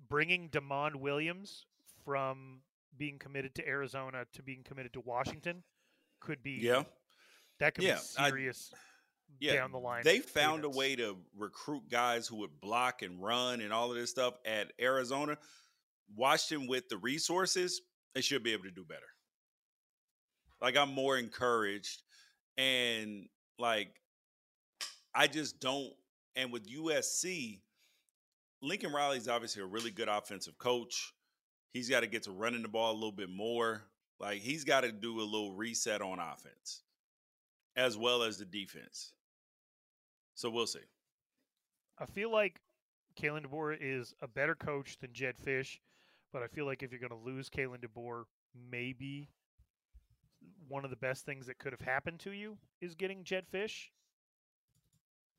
bringing 0.09 0.49
Demond 0.49 0.95
Williams 0.97 1.65
from 2.05 2.61
being 2.97 3.17
committed 3.19 3.53
to 3.55 3.67
Arizona 3.67 4.25
to 4.34 4.43
being 4.43 4.63
committed 4.63 4.93
to 4.93 5.01
Washington 5.01 5.63
could 6.19 6.41
be 6.41 6.51
Yeah. 6.61 6.84
that 7.59 7.75
could 7.75 7.84
Yeah, 7.84 7.95
be 7.95 7.99
I- 8.17 8.29
serious 8.29 8.73
Yeah. 9.39 9.53
down 9.53 9.71
the 9.71 9.79
line. 9.79 10.03
They 10.03 10.19
found 10.19 10.63
a 10.63 10.69
way 10.69 10.95
to 10.95 11.23
recruit 11.35 11.89
guys 11.89 12.27
who 12.27 12.38
would 12.38 12.59
block 12.61 13.01
and 13.01 13.21
run 13.21 13.61
and 13.61 13.73
all 13.73 13.91
of 13.91 13.97
this 13.97 14.09
stuff 14.09 14.38
at 14.45 14.71
Arizona. 14.79 15.38
Washington 16.15 16.67
with 16.67 16.89
the 16.89 16.97
resources, 16.97 17.81
they 18.13 18.21
should 18.21 18.43
be 18.43 18.53
able 18.53 18.63
to 18.63 18.71
do 18.71 18.84
better. 18.84 19.01
Like 20.61 20.77
I'm 20.77 20.93
more 20.93 21.17
encouraged 21.17 22.01
and 22.57 23.27
like 23.59 23.89
I 25.13 25.27
just 25.27 25.59
don't 25.59 25.91
and 26.35 26.51
with 26.51 26.69
USC, 26.69 27.61
Lincoln 28.61 28.91
Riley's 28.91 29.27
obviously 29.27 29.61
a 29.61 29.65
really 29.65 29.91
good 29.91 30.07
offensive 30.07 30.57
coach. 30.57 31.13
He's 31.73 31.89
got 31.89 31.99
to 31.99 32.07
get 32.07 32.23
to 32.23 32.31
running 32.31 32.61
the 32.61 32.67
ball 32.67 32.91
a 32.91 32.95
little 32.95 33.11
bit 33.11 33.29
more. 33.29 33.84
Like 34.19 34.39
he's 34.39 34.63
got 34.63 34.81
to 34.81 34.91
do 34.91 35.19
a 35.19 35.21
little 35.21 35.53
reset 35.53 36.01
on 36.01 36.19
offense 36.19 36.84
as 37.75 37.95
well 37.95 38.23
as 38.23 38.38
the 38.38 38.45
defense. 38.45 39.13
So 40.34 40.49
we'll 40.49 40.67
see. 40.67 40.79
I 41.99 42.05
feel 42.05 42.31
like 42.31 42.59
Kalen 43.19 43.45
DeBoer 43.45 43.77
is 43.79 44.13
a 44.21 44.27
better 44.27 44.55
coach 44.55 44.97
than 44.99 45.13
Jedd 45.13 45.35
Fisch, 45.43 45.79
but 46.31 46.43
I 46.43 46.47
feel 46.47 46.65
like 46.65 46.83
if 46.83 46.91
you're 46.91 46.99
going 46.99 47.09
to 47.09 47.25
lose 47.25 47.49
Kalen 47.49 47.79
DeBoer, 47.83 48.23
maybe 48.71 49.29
one 50.67 50.83
of 50.83 50.89
the 50.89 50.97
best 50.97 51.25
things 51.25 51.47
that 51.47 51.57
could 51.57 51.71
have 51.71 51.81
happened 51.81 52.19
to 52.19 52.31
you 52.31 52.57
is 52.81 52.95
getting 52.95 53.23
Jedd 53.23 53.45
Fisch. 53.51 53.89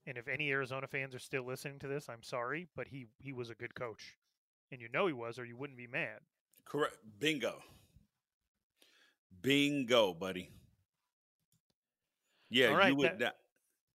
And 0.07 0.17
if 0.17 0.27
any 0.27 0.51
Arizona 0.51 0.87
fans 0.87 1.15
are 1.15 1.19
still 1.19 1.45
listening 1.45 1.79
to 1.81 1.89
this, 1.89 2.09
I'm 2.09 2.23
sorry, 2.23 2.67
but 2.75 2.89
he 2.89 3.07
he 3.19 3.33
was 3.33 3.51
a 3.51 3.55
good 3.55 3.75
coach, 3.75 4.17
and 4.73 4.81
you 4.81 4.89
know 4.93 5.07
he 5.07 5.13
was, 5.13 5.39
or 5.39 5.45
you 5.45 5.57
wouldn't 5.57 5.77
be 5.77 5.87
mad. 5.87 6.21
Correct. 6.65 6.97
Bingo. 7.21 7.61
Bingo, 9.43 10.15
buddy. 10.15 10.51
Yeah, 12.51 12.69
right, 12.69 12.89
you 12.89 12.97
would 12.97 13.11
that- 13.11 13.21
not, 13.21 13.37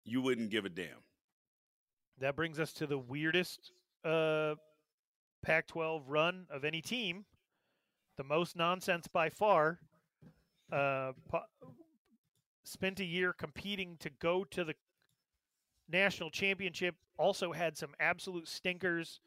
you 0.05 0.21
wouldn't 0.21 0.51
give 0.51 0.65
a 0.65 0.69
damn. 0.69 1.05
That 2.19 2.37
brings 2.37 2.59
us 2.59 2.73
to 2.75 2.87
the 2.87 2.99
weirdest 2.99 3.73
uh, 4.05 4.57
Pac-12 5.43 6.03
run 6.07 6.47
of 6.51 6.65
any 6.65 6.81
team, 6.81 7.25
the 8.17 8.25
most 8.25 8.57
nonsense 8.57 9.07
by 9.07 9.29
far. 9.29 9.81
Uh, 10.71 11.13
spent 12.65 13.01
a 13.01 13.05
year 13.05 13.33
competing 13.33 13.97
to 13.99 14.11
go 14.11 14.45
to 14.45 14.65
the 14.65 14.75
national 15.89 16.31
championship. 16.31 16.95
Also 17.19 17.53
had 17.53 17.77
some 17.77 17.95
absolute 17.99 18.49
stinkers. 18.49 19.21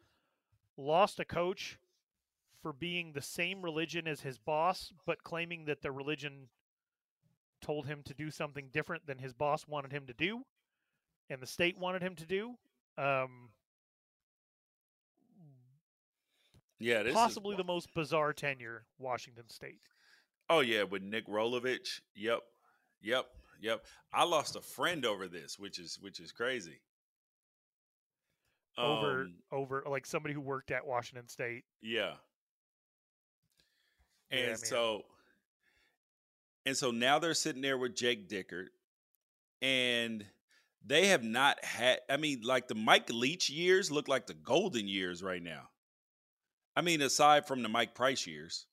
Lost 0.78 1.20
a 1.20 1.26
coach 1.26 1.78
for 2.62 2.74
being 2.74 3.12
the 3.12 3.22
same 3.22 3.62
religion 3.62 4.08
as 4.08 4.22
his 4.22 4.40
boss, 4.40 4.94
but 5.06 5.24
claiming 5.24 5.66
that 5.66 5.82
the 5.82 5.92
religion 5.92 6.48
told 7.62 7.86
him 7.86 8.02
to 8.04 8.14
do 8.14 8.32
something 8.32 8.70
different 8.72 9.06
than 9.06 9.18
his 9.18 9.34
boss 9.34 9.68
wanted 9.68 9.92
him 9.92 10.06
to 10.08 10.14
do, 10.14 10.46
and 11.30 11.42
the 11.42 11.48
state 11.48 11.78
wanted 11.78 12.02
him 12.02 12.16
to 12.16 12.26
do. 12.26 12.56
Um, 12.98 13.50
Yeah, 16.84 17.02
is 17.02 17.14
possibly 17.14 17.54
wi- 17.54 17.58
the 17.58 17.64
most 17.64 17.94
bizarre 17.94 18.34
tenure 18.34 18.86
Washington 19.00 19.48
State. 19.50 19.80
Oh 20.50 20.60
yeah, 20.60 20.84
with 20.84 21.02
Nick 21.02 21.28
Rolovich. 21.28 22.02
Yep. 22.16 22.42
Yep. 23.02 23.26
Yep. 23.62 23.86
I 24.14 24.24
lost 24.26 24.56
a 24.56 24.62
friend 24.62 25.06
over 25.06 25.28
this, 25.28 25.58
which 25.58 25.80
is 25.80 25.98
which 26.02 26.20
is 26.20 26.32
crazy. 26.32 26.82
over 28.78 29.22
Um, 29.24 29.36
over 29.52 29.84
like 29.88 30.06
somebody 30.06 30.34
who 30.34 30.42
worked 30.42 30.72
at 30.72 30.86
Washington 30.86 31.28
State. 31.28 31.64
Yeah. 31.82 32.16
Yeah, 34.32 34.38
And 34.40 34.48
man. 34.48 34.58
so 34.58 35.06
and 36.66 36.76
so 36.76 36.92
now 36.92 37.20
they're 37.20 37.34
sitting 37.34 37.62
there 37.62 37.78
with 37.78 37.96
Jake 37.96 38.28
Dickert 38.30 38.70
and 39.62 40.26
they 40.86 41.08
have 41.08 41.24
not 41.24 41.64
had 41.64 42.00
I 42.10 42.18
mean 42.18 42.42
like 42.42 42.68
the 42.68 42.76
Mike 42.76 43.10
Leach 43.12 43.50
years 43.50 43.92
look 43.92 44.08
like 44.08 44.26
the 44.28 44.34
golden 44.34 44.88
years 44.88 45.22
right 45.24 45.42
now. 45.44 45.70
I 46.76 46.82
mean 46.82 47.02
aside 47.02 47.48
from 47.48 47.62
the 47.62 47.70
Mike 47.70 47.94
Price 47.96 48.26
years. 48.26 48.66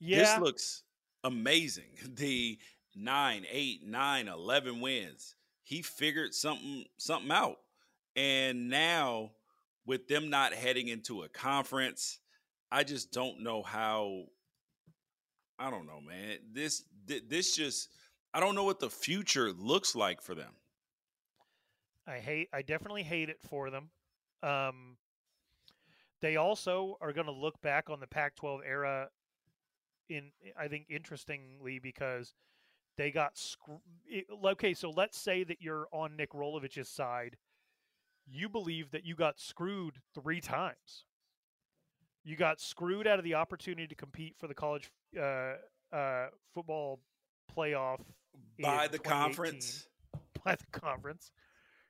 Yeah, 0.00 0.18
This 0.18 0.38
looks 0.38 0.82
amazing. 1.22 1.90
The 2.16 2.58
9, 2.96 3.46
8, 3.50 3.86
9, 3.86 4.28
11 4.28 4.80
wins. 4.80 5.34
He 5.64 5.82
figured 5.82 6.32
something 6.34 6.84
something 6.96 7.30
out. 7.30 7.56
And 8.14 8.68
now 8.68 9.32
with 9.86 10.06
them 10.06 10.30
not 10.30 10.52
heading 10.54 10.88
into 10.88 11.22
a 11.22 11.28
conference, 11.28 12.20
I 12.70 12.84
just 12.84 13.12
don't 13.12 13.42
know 13.42 13.62
how 13.62 14.24
I 15.58 15.70
don't 15.70 15.86
know, 15.86 16.00
man. 16.00 16.38
This 16.52 16.84
thi- 17.06 17.22
this 17.28 17.56
just 17.56 17.88
I 18.32 18.40
don't 18.40 18.54
know 18.54 18.64
what 18.64 18.80
the 18.80 18.90
future 18.90 19.52
looks 19.52 19.94
like 19.94 20.20
for 20.22 20.34
them. 20.34 20.52
I 22.06 22.18
hate. 22.18 22.48
I 22.52 22.62
definitely 22.62 23.02
hate 23.02 23.28
it 23.30 23.38
for 23.48 23.70
them. 23.70 23.90
Um, 24.44 24.96
they 26.20 26.36
also 26.36 26.96
are 27.00 27.12
going 27.12 27.26
to 27.26 27.32
look 27.32 27.60
back 27.62 27.90
on 27.90 28.00
the 28.00 28.06
Pac-12 28.06 28.60
era 28.66 29.08
in, 30.08 30.30
I 30.58 30.68
think, 30.68 30.86
interestingly 30.88 31.78
because 31.78 32.34
they 32.96 33.10
got 33.10 33.36
scr- 33.36 33.72
okay. 34.46 34.74
So 34.74 34.90
let's 34.90 35.18
say 35.18 35.44
that 35.44 35.60
you're 35.60 35.88
on 35.92 36.16
Nick 36.16 36.32
Rolovich's 36.32 36.88
side. 36.88 37.36
You 38.26 38.48
believe 38.48 38.90
that 38.92 39.04
you 39.04 39.14
got 39.14 39.38
screwed 39.38 40.00
three 40.14 40.40
times. 40.40 41.04
You 42.24 42.36
got 42.36 42.60
screwed 42.60 43.06
out 43.06 43.18
of 43.18 43.24
the 43.24 43.34
opportunity 43.34 43.86
to 43.86 43.94
compete 43.94 44.34
for 44.38 44.46
the 44.46 44.54
college 44.54 44.90
uh, 45.18 45.54
uh, 45.92 46.28
football 46.54 47.00
playoff 47.54 48.00
By 48.58 48.88
the 48.88 48.98
conference. 48.98 49.88
by 50.44 50.54
the 50.54 50.78
conference. 50.78 51.32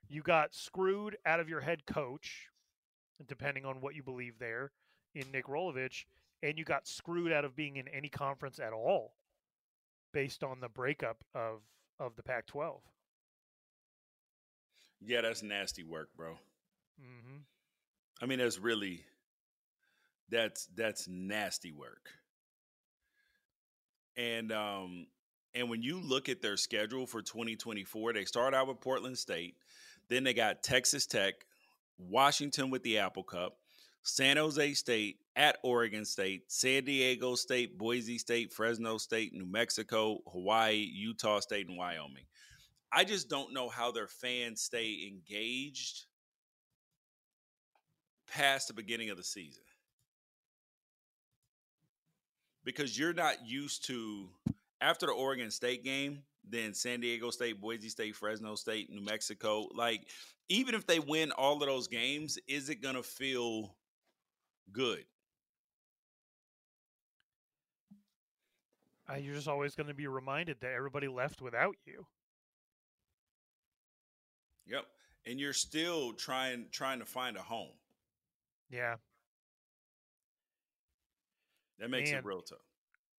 You 0.08 0.22
got 0.22 0.54
screwed 0.54 1.16
out 1.26 1.40
of 1.40 1.48
your 1.48 1.60
head 1.60 1.86
coach, 1.86 2.48
depending 3.26 3.64
on 3.64 3.80
what 3.80 3.94
you 3.94 4.02
believe 4.02 4.38
there, 4.38 4.72
in 5.14 5.30
Nick 5.32 5.46
Rolovich, 5.46 6.04
and 6.42 6.58
you 6.58 6.64
got 6.64 6.86
screwed 6.86 7.32
out 7.32 7.44
of 7.44 7.56
being 7.56 7.76
in 7.76 7.88
any 7.88 8.08
conference 8.08 8.58
at 8.58 8.72
all, 8.72 9.14
based 10.12 10.44
on 10.44 10.60
the 10.60 10.68
breakup 10.68 11.24
of 11.34 11.60
of 12.00 12.16
the 12.16 12.22
Pac-12. 12.22 12.80
Yeah, 15.00 15.20
that's 15.20 15.42
nasty 15.42 15.82
work, 15.84 16.08
bro. 16.16 16.38
hmm 16.98 17.38
I 18.22 18.26
mean, 18.26 18.38
that's 18.38 18.58
really 18.58 19.04
that's 20.30 20.66
that's 20.74 21.08
nasty 21.08 21.72
work. 21.72 22.10
And 24.16 24.52
um 24.52 25.06
and 25.54 25.68
when 25.68 25.82
you 25.82 26.00
look 26.00 26.28
at 26.28 26.42
their 26.42 26.56
schedule 26.56 27.06
for 27.06 27.22
2024, 27.22 28.12
they 28.12 28.24
start 28.24 28.54
out 28.54 28.66
with 28.66 28.80
Portland 28.80 29.18
State, 29.18 29.56
then 30.08 30.24
they 30.24 30.34
got 30.34 30.62
Texas 30.62 31.06
Tech, 31.06 31.34
Washington 31.98 32.70
with 32.70 32.82
the 32.82 32.98
Apple 32.98 33.22
Cup, 33.22 33.56
San 34.02 34.36
Jose 34.36 34.74
State 34.74 35.18
at 35.36 35.58
Oregon 35.62 36.04
State, 36.04 36.44
San 36.52 36.84
Diego 36.84 37.34
State, 37.34 37.78
Boise 37.78 38.18
State, 38.18 38.52
Fresno 38.52 38.98
State, 38.98 39.32
New 39.32 39.46
Mexico, 39.46 40.18
Hawaii, 40.30 40.88
Utah 40.92 41.40
State, 41.40 41.68
and 41.68 41.78
Wyoming. 41.78 42.24
I 42.92 43.04
just 43.04 43.28
don't 43.28 43.52
know 43.52 43.68
how 43.68 43.90
their 43.90 44.06
fans 44.06 44.60
stay 44.60 45.08
engaged 45.08 46.06
past 48.28 48.68
the 48.68 48.74
beginning 48.74 49.10
of 49.10 49.16
the 49.16 49.24
season 49.24 49.64
because 52.64 52.98
you're 52.98 53.12
not 53.12 53.46
used 53.46 53.84
to 53.86 54.28
after 54.80 55.06
the 55.06 55.12
Oregon 55.12 55.50
State 55.50 55.84
game, 55.84 56.22
then 56.48 56.74
San 56.74 57.00
Diego 57.00 57.30
State, 57.30 57.60
Boise 57.60 57.88
State, 57.88 58.14
Fresno 58.16 58.54
State, 58.54 58.90
New 58.90 59.04
Mexico. 59.04 59.66
Like, 59.74 60.08
even 60.48 60.74
if 60.74 60.86
they 60.86 60.98
win 61.00 61.32
all 61.32 61.54
of 61.62 61.68
those 61.68 61.88
games, 61.88 62.38
is 62.46 62.68
it 62.68 62.82
going 62.82 62.96
to 62.96 63.02
feel 63.02 63.74
good? 64.72 65.04
Uh, 69.10 69.16
you're 69.16 69.34
just 69.34 69.48
always 69.48 69.74
going 69.74 69.86
to 69.86 69.94
be 69.94 70.06
reminded 70.06 70.56
that 70.60 70.72
everybody 70.72 71.08
left 71.08 71.42
without 71.42 71.76
you. 71.84 72.06
Yep. 74.66 74.86
And 75.26 75.38
you're 75.38 75.52
still 75.52 76.12
trying 76.14 76.66
trying 76.70 76.98
to 77.00 77.04
find 77.04 77.36
a 77.36 77.42
home. 77.42 77.72
Yeah, 78.70 78.96
That 81.78 81.90
makes 81.90 82.10
Man. 82.10 82.20
it 82.20 82.24
real 82.24 82.40
tough. 82.40 82.58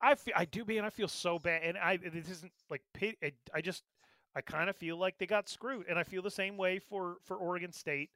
I 0.02 0.16
feel, 0.16 0.34
I 0.36 0.46
do, 0.46 0.66
man. 0.66 0.86
I 0.86 0.90
feel 0.90 1.08
so 1.08 1.40
bad, 1.40 1.62
and 1.64 1.78
I 1.78 1.98
this 1.98 2.30
isn't 2.30 2.52
like 2.70 2.82
pit. 2.94 3.18
I, 3.24 3.32
I 3.54 3.62
just 3.62 3.84
I 4.36 4.42
kind 4.42 4.70
of 4.70 4.76
feel 4.76 4.98
like 4.98 5.18
they 5.18 5.26
got 5.26 5.50
screwed, 5.50 5.86
and 5.90 5.98
I 5.98 6.04
feel 6.04 6.22
the 6.22 6.32
same 6.32 6.58
way 6.58 6.80
for 6.80 7.18
for 7.24 7.38
Oregon 7.38 7.72
State. 7.72 8.10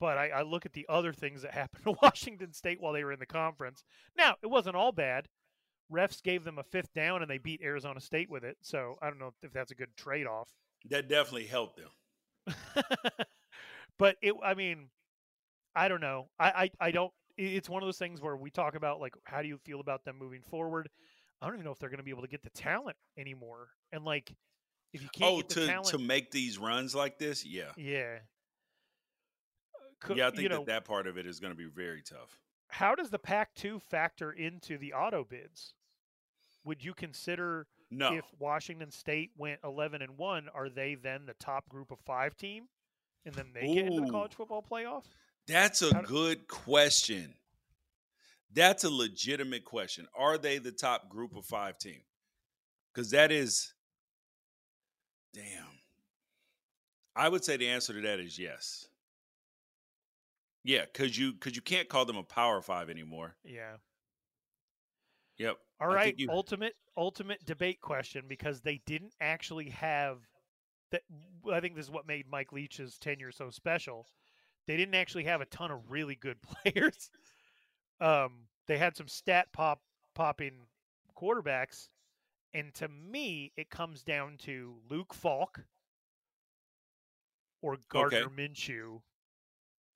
But 0.00 0.18
I, 0.18 0.28
I 0.28 0.42
look 0.42 0.66
at 0.66 0.72
the 0.72 0.86
other 0.88 1.12
things 1.12 1.42
that 1.42 1.50
happened 1.54 1.84
to 1.84 1.96
Washington 2.02 2.52
State 2.52 2.80
while 2.80 2.92
they 2.92 3.04
were 3.04 3.12
in 3.12 3.20
the 3.20 3.26
conference. 3.26 3.84
Now 4.16 4.36
it 4.42 4.48
wasn't 4.48 4.76
all 4.76 4.92
bad. 4.92 5.28
Refs 5.92 6.22
gave 6.22 6.44
them 6.44 6.58
a 6.58 6.62
fifth 6.62 6.92
down, 6.94 7.22
and 7.22 7.30
they 7.30 7.38
beat 7.38 7.60
Arizona 7.62 8.00
State 8.00 8.30
with 8.30 8.44
it. 8.44 8.56
So 8.62 8.96
I 9.02 9.08
don't 9.08 9.18
know 9.18 9.32
if 9.42 9.52
that's 9.52 9.70
a 9.70 9.76
good 9.76 9.96
trade 9.96 10.26
off. 10.26 10.48
That 10.88 11.08
definitely 11.08 11.46
helped 11.46 11.76
them. 11.76 11.90
but 13.98 14.16
it 14.22 14.34
i 14.42 14.54
mean 14.54 14.88
i 15.74 15.88
don't 15.88 16.00
know 16.00 16.28
I, 16.38 16.70
I 16.80 16.88
i 16.88 16.90
don't 16.90 17.12
it's 17.36 17.68
one 17.68 17.82
of 17.82 17.86
those 17.86 17.98
things 17.98 18.20
where 18.20 18.36
we 18.36 18.50
talk 18.50 18.74
about 18.74 19.00
like 19.00 19.14
how 19.24 19.42
do 19.42 19.48
you 19.48 19.58
feel 19.58 19.80
about 19.80 20.04
them 20.04 20.16
moving 20.18 20.42
forward 20.42 20.88
i 21.42 21.46
don't 21.46 21.54
even 21.56 21.64
know 21.64 21.72
if 21.72 21.78
they're 21.78 21.88
going 21.88 21.98
to 21.98 22.04
be 22.04 22.10
able 22.10 22.22
to 22.22 22.28
get 22.28 22.42
the 22.42 22.50
talent 22.50 22.96
anymore 23.18 23.68
and 23.92 24.04
like 24.04 24.34
if 24.92 25.02
you 25.02 25.08
can't 25.12 25.32
Oh, 25.32 25.36
get 25.38 25.48
the 25.48 25.54
to 25.56 25.66
talent 25.66 25.86
to 25.88 25.98
make 25.98 26.30
these 26.30 26.56
runs 26.58 26.94
like 26.94 27.18
this, 27.18 27.44
yeah. 27.44 27.72
yeah 27.76 28.18
Yeah, 30.14 30.26
I 30.28 30.30
think 30.30 30.42
you 30.42 30.48
know 30.48 30.58
that 30.58 30.66
that 30.66 30.84
part 30.84 31.06
of 31.06 31.16
it 31.18 31.26
is 31.26 31.40
going 31.40 31.52
to 31.52 31.56
be 31.56 31.66
very 31.66 32.02
tough. 32.02 32.38
how 32.68 32.94
does 32.94 33.10
the 33.10 33.18
pac 33.18 33.54
2 33.54 33.78
factor 33.80 34.32
into 34.32 34.78
the 34.78 34.92
auto 34.92 35.24
bids 35.24 35.74
would 36.64 36.82
you 36.84 36.94
consider 36.94 37.66
No. 37.90 38.14
if 38.14 38.24
washington 38.38 38.90
state 38.90 39.30
went 39.36 39.60
11 39.64 40.02
and 40.02 40.16
1 40.18 40.48
are 40.54 40.68
they 40.68 40.94
then 40.94 41.26
the 41.26 41.34
top 41.34 41.68
group 41.68 41.90
of 41.90 41.98
five 42.00 42.36
team 42.36 42.68
and 43.24 43.34
then 43.34 43.46
they 43.54 43.72
get 43.72 43.86
into 43.86 44.02
the 44.02 44.10
college 44.10 44.34
football 44.34 44.62
playoff 44.62 45.04
That's 45.46 45.82
a 45.82 46.02
good 46.06 46.48
question. 46.48 47.34
That's 48.52 48.84
a 48.84 48.90
legitimate 48.90 49.64
question. 49.64 50.06
Are 50.16 50.38
they 50.38 50.58
the 50.58 50.72
top 50.72 51.08
group 51.08 51.36
of 51.36 51.44
five 51.44 51.78
team? 51.78 52.00
Because 52.92 53.10
that 53.10 53.32
is, 53.32 53.74
damn. 55.34 55.44
I 57.16 57.28
would 57.28 57.44
say 57.44 57.56
the 57.56 57.68
answer 57.68 57.92
to 57.92 58.00
that 58.02 58.20
is 58.20 58.38
yes. 58.38 58.86
Yeah, 60.64 60.84
because 60.90 61.16
you 61.18 61.32
because 61.34 61.54
you 61.56 61.62
can't 61.62 61.88
call 61.88 62.04
them 62.06 62.16
a 62.16 62.22
power 62.22 62.62
five 62.62 62.88
anymore. 62.88 63.36
yeah 63.44 63.76
Yep. 65.38 65.56
All 65.80 65.90
I 65.90 65.94
right, 65.94 66.14
you- 66.18 66.30
ultimate 66.30 66.74
ultimate 66.96 67.44
debate 67.44 67.80
question 67.80 68.24
because 68.28 68.60
they 68.60 68.80
didn't 68.86 69.14
actually 69.20 69.70
have 69.70 70.18
that. 70.90 71.02
I 71.52 71.60
think 71.60 71.74
this 71.74 71.86
is 71.86 71.90
what 71.90 72.06
made 72.06 72.26
Mike 72.30 72.52
Leach's 72.52 72.98
tenure 72.98 73.32
so 73.32 73.50
special. 73.50 74.06
They 74.66 74.76
didn't 74.76 74.94
actually 74.94 75.24
have 75.24 75.40
a 75.40 75.46
ton 75.46 75.70
of 75.70 75.90
really 75.90 76.14
good 76.14 76.38
players. 76.64 77.10
Um, 78.00 78.46
they 78.66 78.78
had 78.78 78.96
some 78.96 79.08
stat 79.08 79.48
pop 79.52 79.80
popping 80.14 80.54
quarterbacks, 81.16 81.88
and 82.52 82.72
to 82.74 82.88
me, 82.88 83.52
it 83.56 83.70
comes 83.70 84.02
down 84.02 84.36
to 84.38 84.74
Luke 84.88 85.12
Falk 85.14 85.60
or 87.62 87.78
Gardner 87.88 88.28
Minshew, 88.28 89.00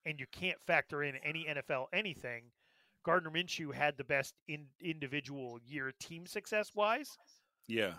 and 0.06 0.18
you 0.18 0.26
can't 0.32 0.60
factor 0.66 1.02
in 1.02 1.16
any 1.16 1.46
NFL 1.48 1.86
anything. 1.92 2.44
Gardner 3.04 3.30
Minshew 3.30 3.72
had 3.72 3.96
the 3.96 4.04
best 4.04 4.34
in, 4.48 4.66
individual 4.80 5.58
year 5.66 5.92
team 6.00 6.26
success 6.26 6.72
wise. 6.74 7.16
Yeah. 7.66 7.92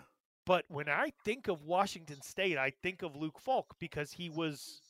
But 0.46 0.64
when 0.68 0.88
I 0.88 1.12
think 1.24 1.48
of 1.48 1.64
Washington 1.64 2.20
State, 2.22 2.58
I 2.58 2.72
think 2.82 3.02
of 3.02 3.16
Luke 3.16 3.38
Falk 3.38 3.74
because 3.78 4.12
he 4.12 4.30
was 4.30 4.80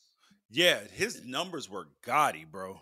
Yeah, 0.51 0.81
his 0.93 1.25
numbers 1.25 1.67
were 1.69 1.87
gaudy, 2.05 2.43
bro. 2.43 2.81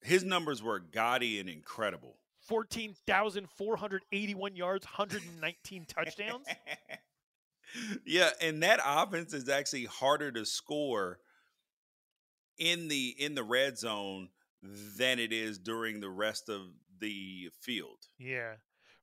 His 0.00 0.22
numbers 0.22 0.62
were 0.62 0.78
gaudy 0.78 1.40
and 1.40 1.48
incredible. 1.48 2.18
14,481 2.46 4.54
yards, 4.54 4.86
119 4.86 5.86
touchdowns. 5.86 6.46
yeah, 8.06 8.30
and 8.40 8.62
that 8.62 8.78
offense 8.84 9.34
is 9.34 9.48
actually 9.48 9.86
harder 9.86 10.30
to 10.30 10.46
score 10.46 11.18
in 12.58 12.86
the 12.86 13.16
in 13.18 13.34
the 13.34 13.42
red 13.42 13.76
zone 13.76 14.28
than 14.62 15.18
it 15.18 15.32
is 15.32 15.58
during 15.58 15.98
the 15.98 16.10
rest 16.10 16.48
of 16.48 16.60
the 17.00 17.50
field. 17.60 17.98
Yeah. 18.18 18.52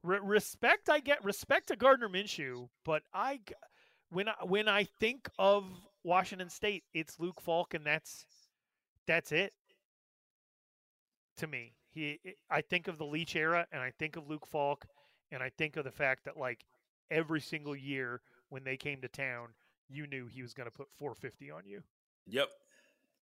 Re- 0.04 0.20
respect 0.24 0.90
I 0.90 1.02
get 1.02 1.26
respect 1.26 1.68
to 1.68 1.76
Gardner 1.76 2.08
Minshew, 2.08 2.70
but 2.86 3.04
I 3.14 3.42
when 4.10 4.30
I 4.30 4.36
when 4.44 4.68
I 4.68 4.86
think 5.00 5.30
of 5.38 5.66
Washington 6.04 6.50
State, 6.50 6.84
it's 6.94 7.20
Luke 7.20 7.42
Falk, 7.42 7.74
and 7.74 7.86
that's 7.86 8.26
that's 9.08 9.32
it. 9.32 9.54
To 11.38 11.48
me, 11.48 11.74
he 11.90 12.20
I 12.50 12.62
think 12.62 12.88
of 12.88 12.98
the 12.98 13.06
Leach 13.06 13.36
era, 13.36 13.68
and 13.72 13.82
I 13.82 13.92
think 13.98 14.16
of 14.16 14.30
Luke 14.30 14.48
Falk, 14.48 14.86
and 15.32 15.42
I 15.42 15.50
think 15.58 15.78
of 15.78 15.84
the 15.84 15.92
fact 15.92 16.26
that 16.26 16.38
like 16.38 16.66
every 17.10 17.42
single 17.42 17.76
year 17.76 18.22
when 18.50 18.64
they 18.64 18.78
came 18.78 19.02
to 19.02 19.08
town, 19.08 19.50
you 19.90 20.08
knew 20.08 20.28
he 20.28 20.42
was 20.42 20.54
going 20.54 20.68
to 20.68 20.72
put 20.72 20.88
450 20.98 21.52
on 21.52 21.62
you. 21.66 21.82
Yep. 22.28 22.50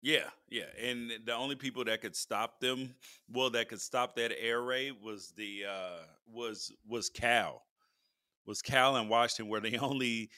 Yeah, 0.01 0.29
yeah, 0.47 0.63
and 0.81 1.11
the 1.25 1.35
only 1.35 1.55
people 1.55 1.83
that 1.83 1.99
could 1.99 2.15
stop 2.15 2.61
them, 2.61 2.95
well, 3.29 3.49
that 3.49 3.67
could 3.67 3.81
stop 3.81 4.15
that 4.15 4.31
air 4.39 4.61
raid 4.61 4.93
was 5.03 5.33
the 5.35 5.65
uh 5.69 6.03
was 6.25 6.71
was 6.87 7.09
Cal, 7.09 7.63
was 8.45 8.61
Cal 8.61 8.95
and 8.95 9.09
Washington 9.09 9.49
were 9.49 9.59
the 9.59 9.77
only 9.79 10.29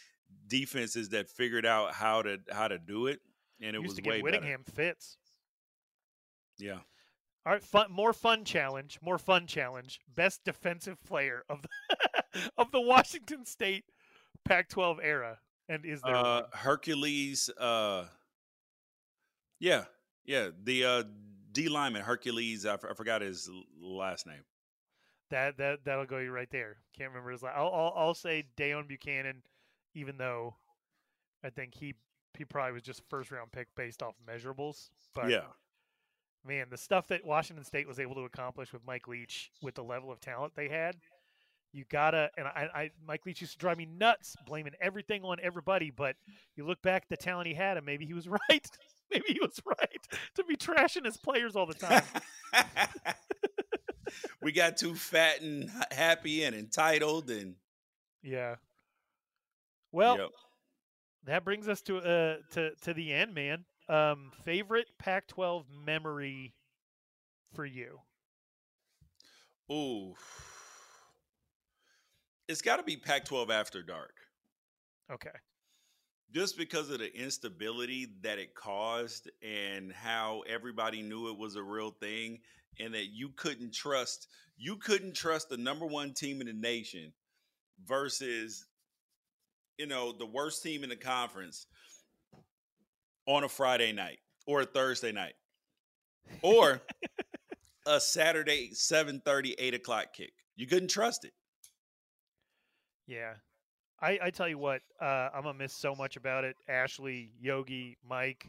defenses 0.48 1.10
that 1.10 1.30
figured 1.30 1.66
out 1.66 1.94
how 1.94 2.22
to 2.22 2.40
how 2.52 2.68
to 2.68 2.78
do 2.78 3.08
it, 3.08 3.20
and 3.62 3.76
it 3.76 3.82
Used 3.82 3.90
was 3.92 3.96
to 3.96 4.02
give 4.02 4.14
way 4.14 4.22
Whittingham 4.22 4.64
fits. 4.64 5.18
Yeah. 6.58 6.80
All 7.46 7.54
right, 7.54 7.64
fun, 7.64 7.92
more 7.92 8.14
fun 8.14 8.46
challenge, 8.46 9.00
more 9.02 9.18
fun 9.18 9.48
challenge. 9.48 10.00
Best 10.16 10.44
defensive 10.46 11.04
player 11.04 11.44
of 11.50 11.62
the 11.64 12.50
of 12.58 12.72
the 12.72 12.82
Washington 12.82 13.46
State 13.46 13.86
Pac-12 14.46 15.00
era, 15.02 15.40
and 15.68 15.84
is 15.86 16.02
there 16.04 16.16
Uh. 16.16 16.44
Hercules. 16.54 17.50
Uh, 17.58 18.06
yeah, 19.60 19.86
yeah. 20.26 20.50
The 20.64 20.86
uh, 20.86 21.04
D 21.52 21.68
lineman 21.68 22.04
Hercules. 22.04 22.66
I, 22.66 22.74
f- 22.74 22.86
I 22.90 22.94
forgot 22.94 23.22
his 23.22 23.50
last 23.82 24.28
name. 24.28 24.44
that 25.32 25.58
that 25.58 25.80
that'll 25.84 26.06
go 26.06 26.20
you 26.20 26.32
right 26.32 26.50
there. 26.52 26.78
Can't 26.96 27.10
remember 27.10 27.32
his 27.32 27.42
last. 27.42 27.58
I'll, 27.58 27.72
I'll 27.74 27.94
I'll 27.96 28.14
say 28.14 28.46
Deone 28.56 28.88
Bucannon, 28.88 29.42
even 29.94 30.18
though 30.18 30.56
I 31.44 31.50
think 31.50 31.74
he 31.76 31.96
he 32.38 32.46
probably 32.46 32.74
was 32.74 32.84
just 32.84 33.02
first 33.10 33.32
round 33.32 33.52
pick 33.52 33.68
based 33.76 34.02
off 34.02 34.16
measurables. 34.28 34.90
But 35.14 35.30
yeah, 35.30 35.48
man, 36.46 36.68
the 36.70 36.78
stuff 36.78 37.08
that 37.08 37.26
Washington 37.26 37.66
State 37.66 37.88
was 37.88 38.00
able 38.00 38.16
to 38.16 38.22
accomplish 38.22 38.74
with 38.74 38.86
Mike 38.86 39.08
Leach 39.08 39.52
with 39.62 39.76
the 39.76 39.84
level 39.84 40.12
of 40.12 40.20
talent 40.20 40.54
they 40.56 40.70
had, 40.70 40.96
you 41.74 41.86
gotta. 41.90 42.30
And 42.38 42.48
I, 42.48 42.70
I 42.74 42.92
Mike 43.06 43.26
Leach 43.26 43.42
used 43.42 43.54
to 43.54 43.60
drive 43.60 43.78
me 43.78 43.86
nuts, 43.86 44.36
blaming 44.46 44.74
everything 44.82 45.24
on 45.24 45.38
everybody. 45.42 45.92
But 45.92 46.16
you 46.56 46.66
look 46.66 46.82
back 46.82 47.04
at 47.04 47.10
the 47.10 47.18
talent 47.18 47.48
he 47.48 47.54
had, 47.54 47.78
and 47.78 47.86
maybe 47.86 48.06
he 48.06 48.14
was 48.14 48.28
right. 48.50 48.68
maybe 49.12 49.26
he 49.28 49.40
was 49.40 49.60
right 49.66 50.08
to 50.36 50.44
be 50.44 50.56
trashing 50.56 51.06
his 51.06 51.18
players 51.18 51.56
all 51.56 51.66
the 51.66 51.74
time. 51.74 52.04
we 54.42 54.52
got 54.52 54.78
too 54.78 54.96
fat 54.96 55.42
and 55.42 55.70
happy 55.92 56.44
and 56.44 56.56
entitled 56.56 57.30
and 57.30 57.56
yeah. 58.24 58.56
Well, 59.92 60.18
Yep. 60.18 60.30
that 61.24 61.44
brings 61.44 61.68
us 61.68 61.82
to 61.84 61.98
uh 61.98 62.38
to 62.52 62.76
to 62.82 62.94
the 62.94 63.14
end, 63.14 63.34
man. 63.34 63.66
Um, 63.90 64.32
favorite 64.44 64.88
Pac-12 65.00 65.66
memory 65.70 66.54
for 67.54 67.66
you? 67.66 68.02
ooh, 69.72 70.16
it's 72.48 72.62
got 72.62 72.78
to 72.78 72.84
be 72.84 72.98
Pac-12 72.98 73.50
after 73.50 73.82
dark. 73.82 74.14
Okay. 75.10 75.32
just 76.34 76.58
because 76.58 76.90
of 76.90 77.00
the 77.00 77.14
instability 77.20 78.08
that 78.22 78.40
it 78.40 78.56
caused 78.56 79.30
and 79.42 79.92
how 79.92 80.44
everybody 80.48 81.02
knew 81.02 81.30
it 81.30 81.38
was 81.38 81.56
a 81.56 81.64
real 81.64 81.92
thing 81.92 82.40
and 82.80 82.94
that 82.94 83.08
you 83.08 83.30
couldn't 83.36 83.74
trust 83.74 84.28
you 84.58 84.76
couldn't 84.78 85.14
trust 85.16 85.50
the 85.50 85.58
number 85.58 85.86
one 85.86 86.14
team 86.14 86.40
in 86.40 86.48
the 86.48 86.54
nation 86.54 87.12
versus 87.86 88.66
you 89.82 89.88
know 89.88 90.12
the 90.12 90.26
worst 90.28 90.62
team 90.62 90.84
in 90.84 90.90
the 90.90 90.96
conference 90.96 91.66
on 93.26 93.44
a 93.44 93.50
friday 93.50 93.92
night 93.92 94.20
or 94.46 94.62
a 94.62 94.66
thursday 94.66 95.12
night 95.12 95.34
or 96.44 96.80
a 97.88 98.00
saturday 98.00 98.70
7 98.74 99.20
8 99.26 99.74
o'clock 99.74 100.14
kick 100.14 100.34
you 100.56 100.68
couldn't 100.68 100.90
trust 100.90 101.26
it 101.26 101.34
Yeah. 103.08 103.34
I, 104.00 104.18
I 104.24 104.30
tell 104.30 104.48
you 104.48 104.58
what, 104.58 104.82
uh, 105.00 105.30
I'm 105.34 105.44
gonna 105.44 105.58
miss 105.58 105.74
so 105.74 105.94
much 105.94 106.16
about 106.16 106.44
it. 106.44 106.56
Ashley, 106.68 107.34
Yogi, 107.40 107.98
Mike, 108.08 108.48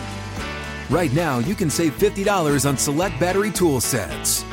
right 0.91 1.11
now 1.13 1.39
you 1.39 1.55
can 1.55 1.69
save 1.69 1.97
$50 1.97 2.67
on 2.69 2.77
select 2.77 3.19
battery 3.19 3.49
tool 3.49 3.81
sets. 3.81 4.45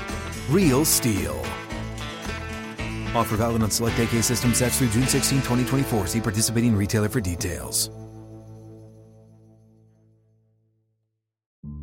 Real 0.49 0.85
STIHL. 0.85 1.39
Offer 3.15 3.37
valid 3.37 3.63
on 3.63 3.71
select 3.71 3.99
AK 3.99 4.23
system 4.23 4.55
sets 4.55 4.79
through 4.79 4.89
June 4.89 5.07
16, 5.07 5.39
2024. 5.39 6.07
See 6.07 6.21
participating 6.21 6.75
retailer 6.75 7.09
for 7.09 7.21
details. 7.21 7.91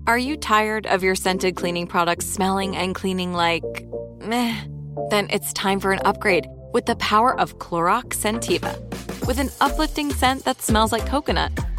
Are 0.07 0.19
you 0.19 0.37
tired 0.37 0.85
of 0.85 1.01
your 1.01 1.15
scented 1.15 1.55
cleaning 1.55 1.87
products 1.87 2.27
smelling 2.27 2.75
and 2.75 2.93
cleaning 2.93 3.33
like 3.33 3.63
meh? 4.21 4.55
Then 5.09 5.27
it's 5.31 5.51
time 5.53 5.79
for 5.79 5.91
an 5.91 5.99
upgrade 6.05 6.45
with 6.73 6.85
the 6.85 6.95
power 6.97 7.39
of 7.39 7.57
Clorox 7.57 8.13
Scentiva. 8.13 8.77
With 9.25 9.39
an 9.39 9.49
uplifting 9.61 10.13
scent 10.13 10.45
that 10.45 10.61
smells 10.61 10.91
like 10.91 11.07
coconut, 11.07 11.51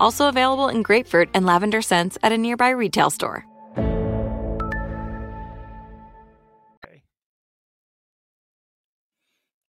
Also 0.00 0.28
available 0.28 0.68
in 0.68 0.82
grapefruit 0.82 1.28
and 1.34 1.46
lavender 1.46 1.82
scents 1.82 2.18
at 2.22 2.32
a 2.32 2.38
nearby 2.38 2.70
retail 2.70 3.10
store. 3.10 3.44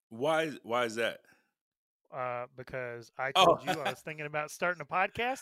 why 0.10 0.44
is 0.44 0.58
why 0.64 0.86
is 0.86 0.96
that 0.96 1.20
uh, 2.16 2.46
because 2.56 3.12
I 3.18 3.32
Oh. 3.36 3.46
told 3.46 3.64
you 3.64 3.82
I 3.82 3.90
was 3.90 4.00
thinking 4.06 4.26
about 4.26 4.50
starting 4.52 4.82
a 4.82 4.86
podcast, 4.86 5.42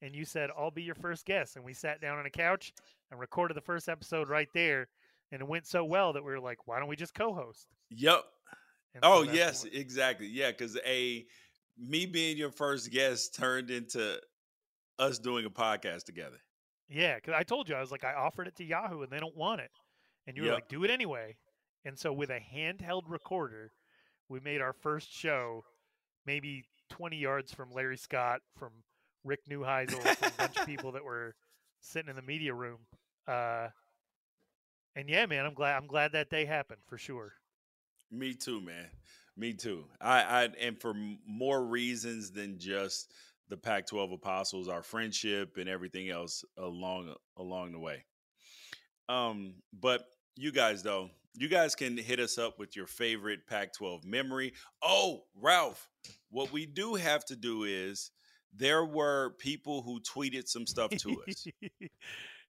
and 0.00 0.14
you 0.14 0.24
said 0.24 0.50
I'll 0.56 0.70
be 0.70 0.82
your 0.82 0.94
first 0.94 1.26
guest, 1.26 1.56
and 1.56 1.64
we 1.64 1.74
sat 1.74 2.00
down 2.00 2.18
on 2.18 2.26
a 2.26 2.30
couch 2.30 2.72
and 3.10 3.20
recorded 3.20 3.56
the 3.56 3.60
first 3.60 3.88
episode 3.88 4.28
right 4.28 4.48
there, 4.54 4.88
and 5.32 5.42
it 5.42 5.48
went 5.48 5.66
so 5.66 5.84
well 5.84 6.12
that 6.14 6.24
we 6.24 6.30
were 6.32 6.40
like, 6.40 6.66
why 6.66 6.78
don't 6.78 6.88
we 6.88 6.96
just 6.96 7.14
co-host? 7.14 7.66
Yep. 7.90 8.24
And 8.94 9.02
Oh 9.02 9.22
that's 9.22 9.36
yes, 9.36 9.66
exactly. 9.70 10.28
Yeah, 10.28 10.50
because 10.52 10.78
a 10.86 11.26
me 11.78 12.06
being 12.06 12.36
your 12.36 12.50
first 12.50 12.90
guest 12.90 13.34
turned 13.34 13.70
into 13.70 14.20
us 14.98 15.18
doing 15.18 15.44
a 15.44 15.50
podcast 15.50 16.04
together. 16.04 16.38
yeah, 16.88 17.16
because 17.16 17.34
I 17.36 17.42
told 17.42 17.68
you 17.68 17.74
I 17.74 17.80
was 17.80 17.90
like 17.90 18.04
I 18.04 18.14
offered 18.14 18.46
it 18.46 18.56
to 18.56 18.64
Yahoo 18.64 19.02
and 19.02 19.10
they 19.10 19.18
don't 19.20 19.36
want 19.36 19.60
it, 19.60 19.70
and 20.26 20.36
you 20.36 20.42
were 20.44 20.48
Yep. 20.48 20.54
like, 20.54 20.68
do 20.68 20.84
it 20.84 20.90
anyway. 20.90 21.36
And 21.84 21.98
so 21.98 22.12
with 22.12 22.30
a 22.30 22.40
handheld 22.40 23.02
recorder, 23.08 23.72
we 24.28 24.40
made 24.40 24.60
our 24.62 24.72
first 24.72 25.12
show, 25.12 25.64
maybe 26.26 26.64
20 26.90 27.16
yards 27.16 27.52
from 27.52 27.70
Larry 27.72 27.96
Scott 27.98 28.40
from 28.56 28.70
Rick 29.24 29.40
Neuheisel, 29.50 30.00
from 30.16 30.28
a 30.28 30.32
bunch 30.38 30.56
of 30.58 30.66
people 30.72 30.92
that 30.92 31.04
were 31.04 31.34
sitting 31.80 32.08
in 32.08 32.16
the 32.16 32.22
media 32.22 32.54
room. 32.54 32.78
Uh, 33.26 33.68
and 34.96 35.08
yeah, 35.08 35.26
man, 35.26 35.44
I'm 35.44 35.54
glad 35.54 35.76
I'm 35.76 35.86
glad 35.86 36.12
that 36.12 36.30
day 36.30 36.44
happened 36.44 36.80
for 36.86 36.96
sure. 36.98 37.32
Me 38.10 38.32
too, 38.34 38.60
man. 38.60 38.88
Me 39.36 39.52
too. 39.52 39.84
I, 40.00 40.22
I 40.22 40.48
and 40.60 40.80
for 40.80 40.94
more 41.26 41.64
reasons 41.64 42.30
than 42.30 42.58
just 42.58 43.12
the 43.48 43.56
Pac-12 43.56 44.14
apostles, 44.14 44.68
our 44.68 44.82
friendship 44.82 45.56
and 45.58 45.68
everything 45.68 46.08
else 46.08 46.44
along 46.56 47.14
along 47.36 47.72
the 47.72 47.78
way. 47.78 48.04
Um, 49.08 49.54
but 49.72 50.04
you 50.36 50.52
guys 50.52 50.82
though, 50.82 51.10
you 51.34 51.48
guys 51.48 51.74
can 51.74 51.96
hit 51.96 52.20
us 52.20 52.38
up 52.38 52.58
with 52.58 52.76
your 52.76 52.86
favorite 52.86 53.46
Pac-12 53.48 54.04
memory. 54.04 54.52
Oh, 54.82 55.24
Ralph, 55.40 55.88
what 56.30 56.52
we 56.52 56.64
do 56.64 56.94
have 56.94 57.24
to 57.26 57.36
do 57.36 57.64
is 57.64 58.12
there 58.56 58.84
were 58.84 59.34
people 59.38 59.82
who 59.82 60.00
tweeted 60.00 60.48
some 60.48 60.66
stuff 60.66 60.90
to 60.90 61.22
us. 61.28 61.46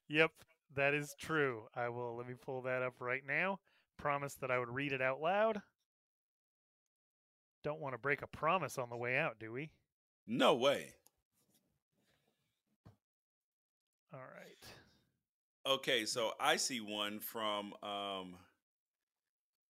yep, 0.07 0.32
that 0.76 0.94
is 0.94 1.16
true. 1.20 1.64
I 1.76 1.90
will 1.90 2.16
let 2.16 2.28
me 2.28 2.36
pull 2.40 2.62
that 2.64 2.84
up 2.84 2.94
right 2.99 3.24
now. 3.28 3.60
Promise 3.98 4.36
that 4.36 4.52
I 4.52 4.60
would 4.60 4.70
read 4.70 4.91
it 4.91 5.02
out 5.02 5.20
loud. 5.20 5.62
Don't 7.66 7.82
want 7.82 7.96
to 7.96 7.98
break 7.98 8.22
a 8.22 8.28
promise 8.28 8.78
on 8.78 8.92
the 8.92 8.96
way 8.96 9.18
out, 9.18 9.40
do 9.40 9.52
we? 9.52 9.72
No 10.28 10.54
way. 10.54 10.94
All 14.14 14.20
right. 14.20 15.74
Okay, 15.74 16.06
so 16.06 16.34
I 16.40 16.58
see 16.58 16.80
one 16.80 17.20
from 17.20 17.74
um, 17.82 18.36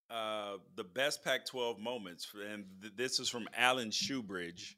uh, 0.09 0.57
the 0.75 0.83
best 0.83 1.23
Pac-12 1.23 1.79
moments, 1.79 2.27
and 2.51 2.65
th- 2.81 2.93
this 2.97 3.21
is 3.21 3.29
from 3.29 3.47
Alan 3.55 3.91
Shoebridge. 3.91 4.75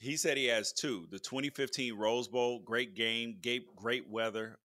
He 0.00 0.16
said 0.16 0.36
he 0.36 0.46
has 0.46 0.72
two: 0.72 1.06
the 1.12 1.20
2015 1.20 1.96
Rose 1.96 2.26
Bowl, 2.26 2.62
great 2.64 2.96
game, 2.96 3.36
great 3.76 4.10
weather 4.10 4.58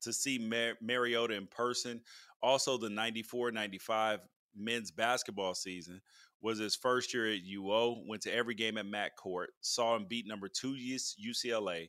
to 0.00 0.12
see 0.14 0.38
Mar- 0.38 0.78
Mariota 0.80 1.34
in 1.34 1.46
person. 1.48 2.00
Also, 2.42 2.78
the 2.78 2.88
94-95 2.88 4.20
men's 4.56 4.90
basketball 4.90 5.54
season 5.54 6.00
was 6.42 6.58
his 6.58 6.74
first 6.74 7.12
year 7.12 7.32
at 7.32 7.40
UO. 7.42 8.06
Went 8.06 8.22
to 8.22 8.34
every 8.34 8.54
game 8.54 8.78
at 8.78 8.86
Matt 8.86 9.12
McCourt. 9.16 9.46
Saw 9.60 9.96
him 9.96 10.06
beat 10.08 10.26
number 10.26 10.48
two 10.48 10.74
UCLA 10.74 11.88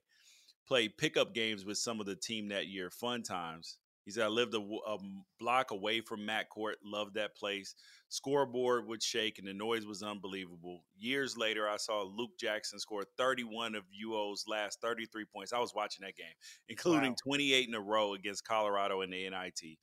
played 0.72 0.98
pickup 0.98 1.34
games 1.34 1.66
with 1.66 1.78
some 1.78 2.00
of 2.00 2.06
the 2.06 2.16
team 2.16 2.48
that 2.48 2.68
year. 2.68 2.90
Fun 2.90 3.24
times. 3.24 3.78
He 4.06 4.12
said, 4.12 4.24
I 4.24 4.30
lived 4.30 4.56
a, 4.56 4.60
a, 4.60 4.98
block 5.38 5.72
away 5.72 6.00
from 6.00 6.26
Matt 6.26 6.46
McCourt, 6.50 6.76
loved 6.84 7.16
that 7.16 7.36
place. 7.36 7.76
Scoreboard 8.08 8.88
would 8.88 9.04
shake 9.04 9.38
and 9.38 9.46
the 9.46 9.54
noise 9.54 9.86
was 9.86 10.02
unbelievable. 10.02 10.86
Years 10.98 11.36
later, 11.36 11.70
I 11.70 11.76
saw 11.76 12.04
Luke 12.04 12.32
Jackson 12.40 12.80
score 12.80 13.04
31 13.18 13.76
of 13.76 13.84
UO's 14.04 14.46
last 14.48 14.80
33 14.82 15.26
points. 15.26 15.52
I 15.52 15.60
was 15.60 15.76
watching 15.76 16.06
that 16.06 16.16
game, 16.16 16.34
including 16.70 17.12
wow. 17.12 17.16
28 17.24 17.68
in 17.68 17.76
a 17.76 17.82
row 17.82 18.14
against 18.14 18.48
Colorado 18.48 19.02
in 19.02 19.12
the 19.12 19.30
NIT. 19.30 19.78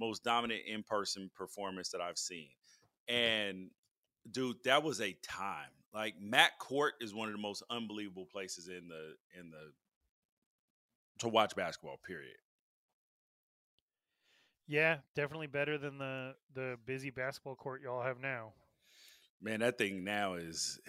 Most 0.00 0.24
dominant 0.24 0.62
in 0.66 0.82
person 0.82 1.30
performance 1.34 1.90
that 1.90 2.00
I've 2.00 2.18
seen. 2.18 2.48
And 3.08 3.70
dude, 4.30 4.56
that 4.64 4.82
was 4.82 5.00
a 5.00 5.12
time. 5.22 5.70
Like 5.92 6.14
Mac 6.20 6.58
Court 6.58 6.94
is 7.00 7.14
one 7.14 7.28
of 7.28 7.34
the 7.34 7.40
most 7.40 7.62
unbelievable 7.70 8.26
places 8.26 8.68
in 8.68 8.88
the 8.88 9.14
in 9.38 9.50
the 9.50 9.72
to 11.20 11.28
watch 11.28 11.54
basketball. 11.54 11.98
Period. 12.04 12.36
Yeah, 14.66 14.98
definitely 15.14 15.46
better 15.46 15.78
than 15.78 15.98
the 15.98 16.34
the 16.54 16.76
busy 16.84 17.10
basketball 17.10 17.54
court 17.54 17.82
y'all 17.82 18.02
have 18.02 18.20
now. 18.20 18.54
Man, 19.40 19.60
that 19.60 19.78
thing 19.78 20.04
now 20.04 20.34
is 20.34 20.80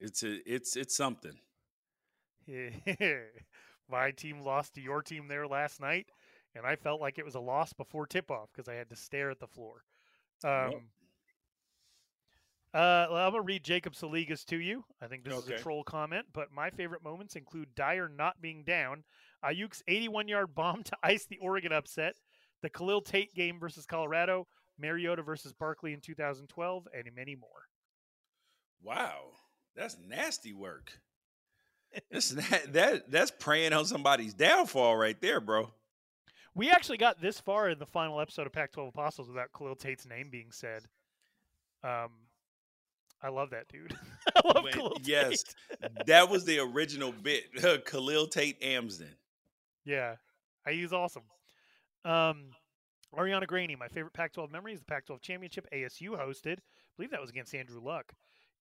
it's 0.00 0.22
a, 0.22 0.38
it's 0.46 0.76
it's 0.76 0.96
something. 0.96 1.38
My 3.88 4.10
team 4.12 4.40
lost 4.40 4.74
to 4.74 4.80
your 4.80 5.02
team 5.02 5.28
there 5.28 5.46
last 5.46 5.80
night, 5.80 6.06
and 6.54 6.66
I 6.66 6.76
felt 6.76 7.00
like 7.00 7.18
it 7.18 7.24
was 7.24 7.34
a 7.34 7.40
loss 7.40 7.72
before 7.72 8.06
tip 8.06 8.30
off 8.30 8.48
because 8.52 8.68
I 8.68 8.74
had 8.74 8.90
to 8.90 8.96
stare 8.96 9.30
at 9.30 9.40
the 9.40 9.46
floor. 9.46 9.84
Um, 10.44 10.70
yep. 10.70 10.80
Uh, 12.72 13.06
well, 13.10 13.26
I'm 13.26 13.32
gonna 13.32 13.42
read 13.42 13.64
Jacob 13.64 13.94
Saligas 13.94 14.44
to 14.46 14.56
you. 14.56 14.84
I 15.02 15.08
think 15.08 15.24
this 15.24 15.34
okay. 15.34 15.54
is 15.54 15.60
a 15.60 15.62
troll 15.62 15.82
comment, 15.82 16.26
but 16.32 16.52
my 16.52 16.70
favorite 16.70 17.02
moments 17.02 17.34
include 17.34 17.74
Dyer 17.74 18.08
not 18.08 18.40
being 18.40 18.62
down, 18.62 19.02
Ayuk's 19.44 19.82
81-yard 19.88 20.54
bomb 20.54 20.82
to 20.84 20.96
ice 21.02 21.26
the 21.26 21.38
Oregon 21.38 21.72
upset, 21.72 22.14
the 22.62 22.70
Khalil 22.70 23.00
Tate 23.00 23.34
game 23.34 23.58
versus 23.58 23.86
Colorado, 23.86 24.46
Mariota 24.78 25.22
versus 25.22 25.52
Barkley 25.52 25.92
in 25.92 26.00
2012, 26.00 26.88
and 26.96 27.08
many 27.14 27.34
more. 27.34 27.66
Wow, 28.82 29.32
that's 29.74 29.96
nasty 30.06 30.52
work. 30.52 30.92
that's 32.10 32.30
that 32.68 33.10
that's 33.10 33.32
preying 33.32 33.72
on 33.72 33.84
somebody's 33.84 34.34
downfall 34.34 34.96
right 34.96 35.20
there, 35.20 35.40
bro. 35.40 35.72
We 36.54 36.70
actually 36.70 36.98
got 36.98 37.20
this 37.20 37.40
far 37.40 37.68
in 37.68 37.78
the 37.78 37.86
final 37.86 38.20
episode 38.20 38.46
of 38.46 38.52
Pac-12 38.52 38.88
Apostles 38.88 39.28
without 39.28 39.52
Khalil 39.56 39.76
Tate's 39.76 40.06
name 40.06 40.30
being 40.30 40.50
said. 40.50 40.82
Um, 41.84 42.10
I 43.22 43.28
love 43.28 43.50
that 43.50 43.68
dude. 43.68 43.96
I 44.36 44.40
love 44.54 44.64
when, 44.64 44.72
Khalil 44.72 44.98
yes, 45.04 45.44
that 46.06 46.28
was 46.28 46.44
the 46.44 46.58
original 46.74 47.12
bit. 47.12 47.44
Khalil 47.84 48.26
Tate 48.26 48.62
Amsden. 48.62 49.14
Yeah, 49.84 50.16
he's 50.68 50.92
awesome. 50.92 51.22
Um, 52.04 52.50
Ariana 53.16 53.46
Graney, 53.46 53.76
my 53.76 53.88
favorite 53.88 54.14
Pac-12 54.14 54.50
memory 54.50 54.72
is 54.72 54.80
the 54.80 54.86
Pac-12 54.86 55.20
championship 55.20 55.66
ASU 55.72 56.10
hosted. 56.10 56.58
I 56.58 56.96
believe 56.96 57.10
that 57.10 57.20
was 57.20 57.30
against 57.30 57.54
Andrew 57.54 57.80
Luck. 57.82 58.12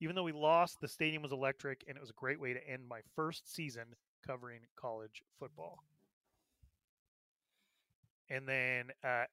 Even 0.01 0.15
though 0.15 0.23
we 0.23 0.31
lost, 0.31 0.79
the 0.79 0.87
stadium 0.87 1.21
was 1.21 1.31
electric, 1.31 1.83
and 1.87 1.97
it 1.97 2.01
was 2.01 2.09
a 2.09 2.13
great 2.13 2.39
way 2.39 2.53
to 2.53 2.69
end 2.69 2.83
my 2.87 3.01
first 3.15 3.53
season 3.53 3.83
covering 4.25 4.61
college 4.77 5.21
football. 5.39 5.79
And 8.29 8.47
then 8.47 8.85
uh, 9.03 9.25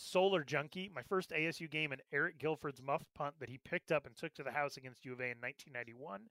Solar 0.00 0.42
Junkie, 0.42 0.90
my 0.94 1.02
first 1.02 1.30
ASU 1.30 1.70
game, 1.70 1.92
and 1.92 2.00
Eric 2.12 2.38
Guliford's 2.38 2.82
muff 2.82 3.04
punt 3.14 3.34
that 3.38 3.48
he 3.48 3.58
picked 3.58 3.92
up 3.92 4.06
and 4.06 4.16
took 4.16 4.34
to 4.34 4.42
the 4.42 4.50
house 4.50 4.76
against 4.76 5.04
U 5.04 5.12
of 5.12 5.20
A 5.20 5.24
in 5.24 5.38
1991. 5.40 6.22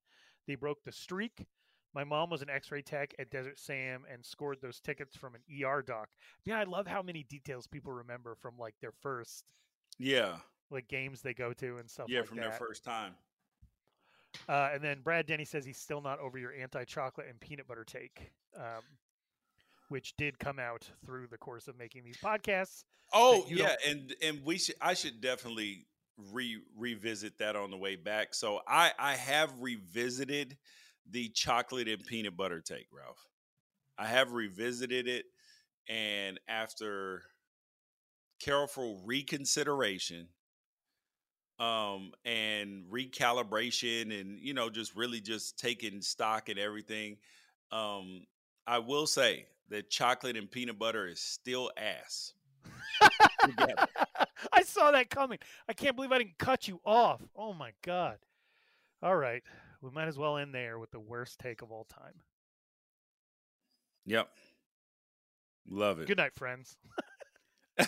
They 0.48 0.56
broke 0.56 0.83
the 0.83 0.91
streak. 0.91 1.45
My 1.93 2.03
mom 2.03 2.30
was 2.30 2.41
an 2.41 2.49
X-ray 2.49 2.81
tech 2.81 3.14
at 3.19 3.31
Desert 3.31 3.59
Sam 3.59 4.06
and 4.11 4.23
scored 4.23 4.57
those 4.61 4.80
tickets 4.80 5.15
from 5.15 5.35
an 5.35 5.41
ER 5.64 5.81
doc. 5.81 6.09
Yeah, 6.45 6.59
I 6.59 6.64
love 6.64 6.88
how 6.88 7.01
many 7.01 7.23
details 7.23 7.67
people 7.67 7.91
remember 7.91 8.35
from 8.35 8.57
like 8.57 8.75
their 8.81 8.91
first, 8.91 9.45
yeah, 9.98 10.38
like 10.69 10.88
games 10.88 11.22
they 11.22 11.33
go 11.33 11.53
to 11.53 11.77
and 11.77 11.89
stuff. 11.89 12.07
Yeah, 12.09 12.19
like 12.19 12.27
from 12.27 12.38
that. 12.38 12.49
their 12.49 12.59
first 12.59 12.83
time. 12.83 13.14
Uh, 14.48 14.69
and 14.73 14.83
then 14.83 15.01
Brad 15.01 15.25
Denny 15.25 15.45
says 15.45 15.65
he's 15.65 15.80
still 15.80 16.01
not 16.01 16.19
over 16.19 16.38
your 16.38 16.53
anti-chocolate 16.53 17.27
and 17.27 17.39
peanut 17.39 17.67
butter 17.67 17.83
take, 17.83 18.31
um, 18.56 18.83
which 19.90 20.16
did 20.18 20.40
come 20.40 20.59
out 20.59 20.90
through 21.06 21.27
the 21.27 21.38
course 21.38 21.68
of 21.68 21.77
making 21.77 22.03
these 22.03 22.18
podcasts. 22.18 22.84
Oh 23.14 23.45
yeah, 23.50 23.76
and 23.88 24.16
and 24.22 24.40
we 24.43 24.58
should 24.58 24.76
I 24.82 24.93
should 24.93 25.22
definitely 25.22 25.85
re 26.32 26.59
revisit 26.77 27.38
that 27.40 27.56
on 27.56 27.72
the 27.72 27.77
way 27.77 27.95
back. 27.95 28.34
So 28.34 28.61
I 28.68 28.92
I 28.98 29.16
have 29.16 29.51
revisited 29.59 30.58
the 31.09 31.30
chocolate 31.30 31.88
and 31.88 32.06
peanut 32.06 32.38
butter 32.38 32.61
take, 32.61 32.88
Ralph. 32.92 33.27
I 33.98 34.06
have 34.06 34.32
revisited 34.32 35.08
it, 35.08 35.26
and 35.88 36.40
after 36.48 37.24
careful 38.40 39.01
reconsideration, 39.06 40.27
um, 41.59 42.11
and 42.24 42.85
recalibration, 42.92 44.19
and 44.19 44.40
you 44.40 44.53
know, 44.53 44.69
just 44.69 44.95
really 44.95 45.19
just 45.19 45.58
taking 45.58 46.01
stock 46.01 46.50
and 46.50 46.58
everything, 46.58 47.18
um, 47.72 48.22
I 48.69 48.80
will 48.80 49.07
say 49.07 49.45
that 49.69 49.89
chocolate 49.89 50.38
and 50.38 50.49
peanut 50.49 50.77
butter 50.77 51.07
is 51.07 51.19
still 51.19 51.72
ass. 51.77 52.33
I 54.53 54.64
saw 54.64 54.91
that 54.91 55.09
coming. 55.09 55.39
I 55.67 55.73
can't 55.73 55.95
believe 55.95 56.11
I 56.11 56.19
didn't 56.19 56.38
cut 56.38 56.67
you 56.67 56.80
off. 56.85 57.22
Oh 57.35 57.53
my 57.53 57.72
god. 57.83 58.17
All 59.01 59.15
right 59.15 59.43
we 59.81 59.89
might 59.91 60.07
as 60.07 60.17
well 60.17 60.38
end 60.38 60.53
there 60.53 60.77
with 60.80 60.91
the 60.91 60.99
worst 60.99 61.39
take 61.39 61.61
of 61.61 61.72
all 61.72 61.85
time. 61.85 62.14
Yep. 64.06 64.30
Love 65.69 65.99
it. 65.99 66.07
Good 66.07 66.17
night, 66.17 66.33
friends. 66.35 66.77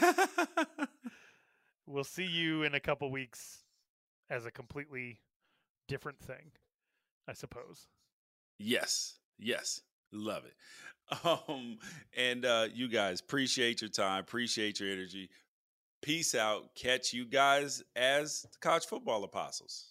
we'll 1.85 2.03
see 2.03 2.25
you 2.25 2.63
in 2.63 2.75
a 2.75 2.79
couple 2.79 3.11
weeks 3.11 3.63
as 4.29 4.45
a 4.45 4.51
completely 4.51 5.19
different 5.87 6.19
thing, 6.19 6.51
I 7.27 7.33
suppose. 7.33 7.87
Yes. 8.59 9.15
Yes. 9.39 9.81
Love 10.11 10.45
it. 10.45 10.53
Um, 11.25 11.77
and 12.15 12.45
uh, 12.45 12.67
you 12.73 12.87
guys 12.87 13.19
appreciate 13.19 13.81
your 13.81 13.89
time, 13.89 14.21
appreciate 14.21 14.79
your 14.79 14.89
energy. 14.89 15.29
Peace 16.01 16.35
out. 16.35 16.73
Catch 16.73 17.13
you 17.13 17.25
guys 17.25 17.83
as 17.97 18.43
the 18.43 18.57
college 18.61 18.85
football 18.85 19.23
apostles. 19.25 19.90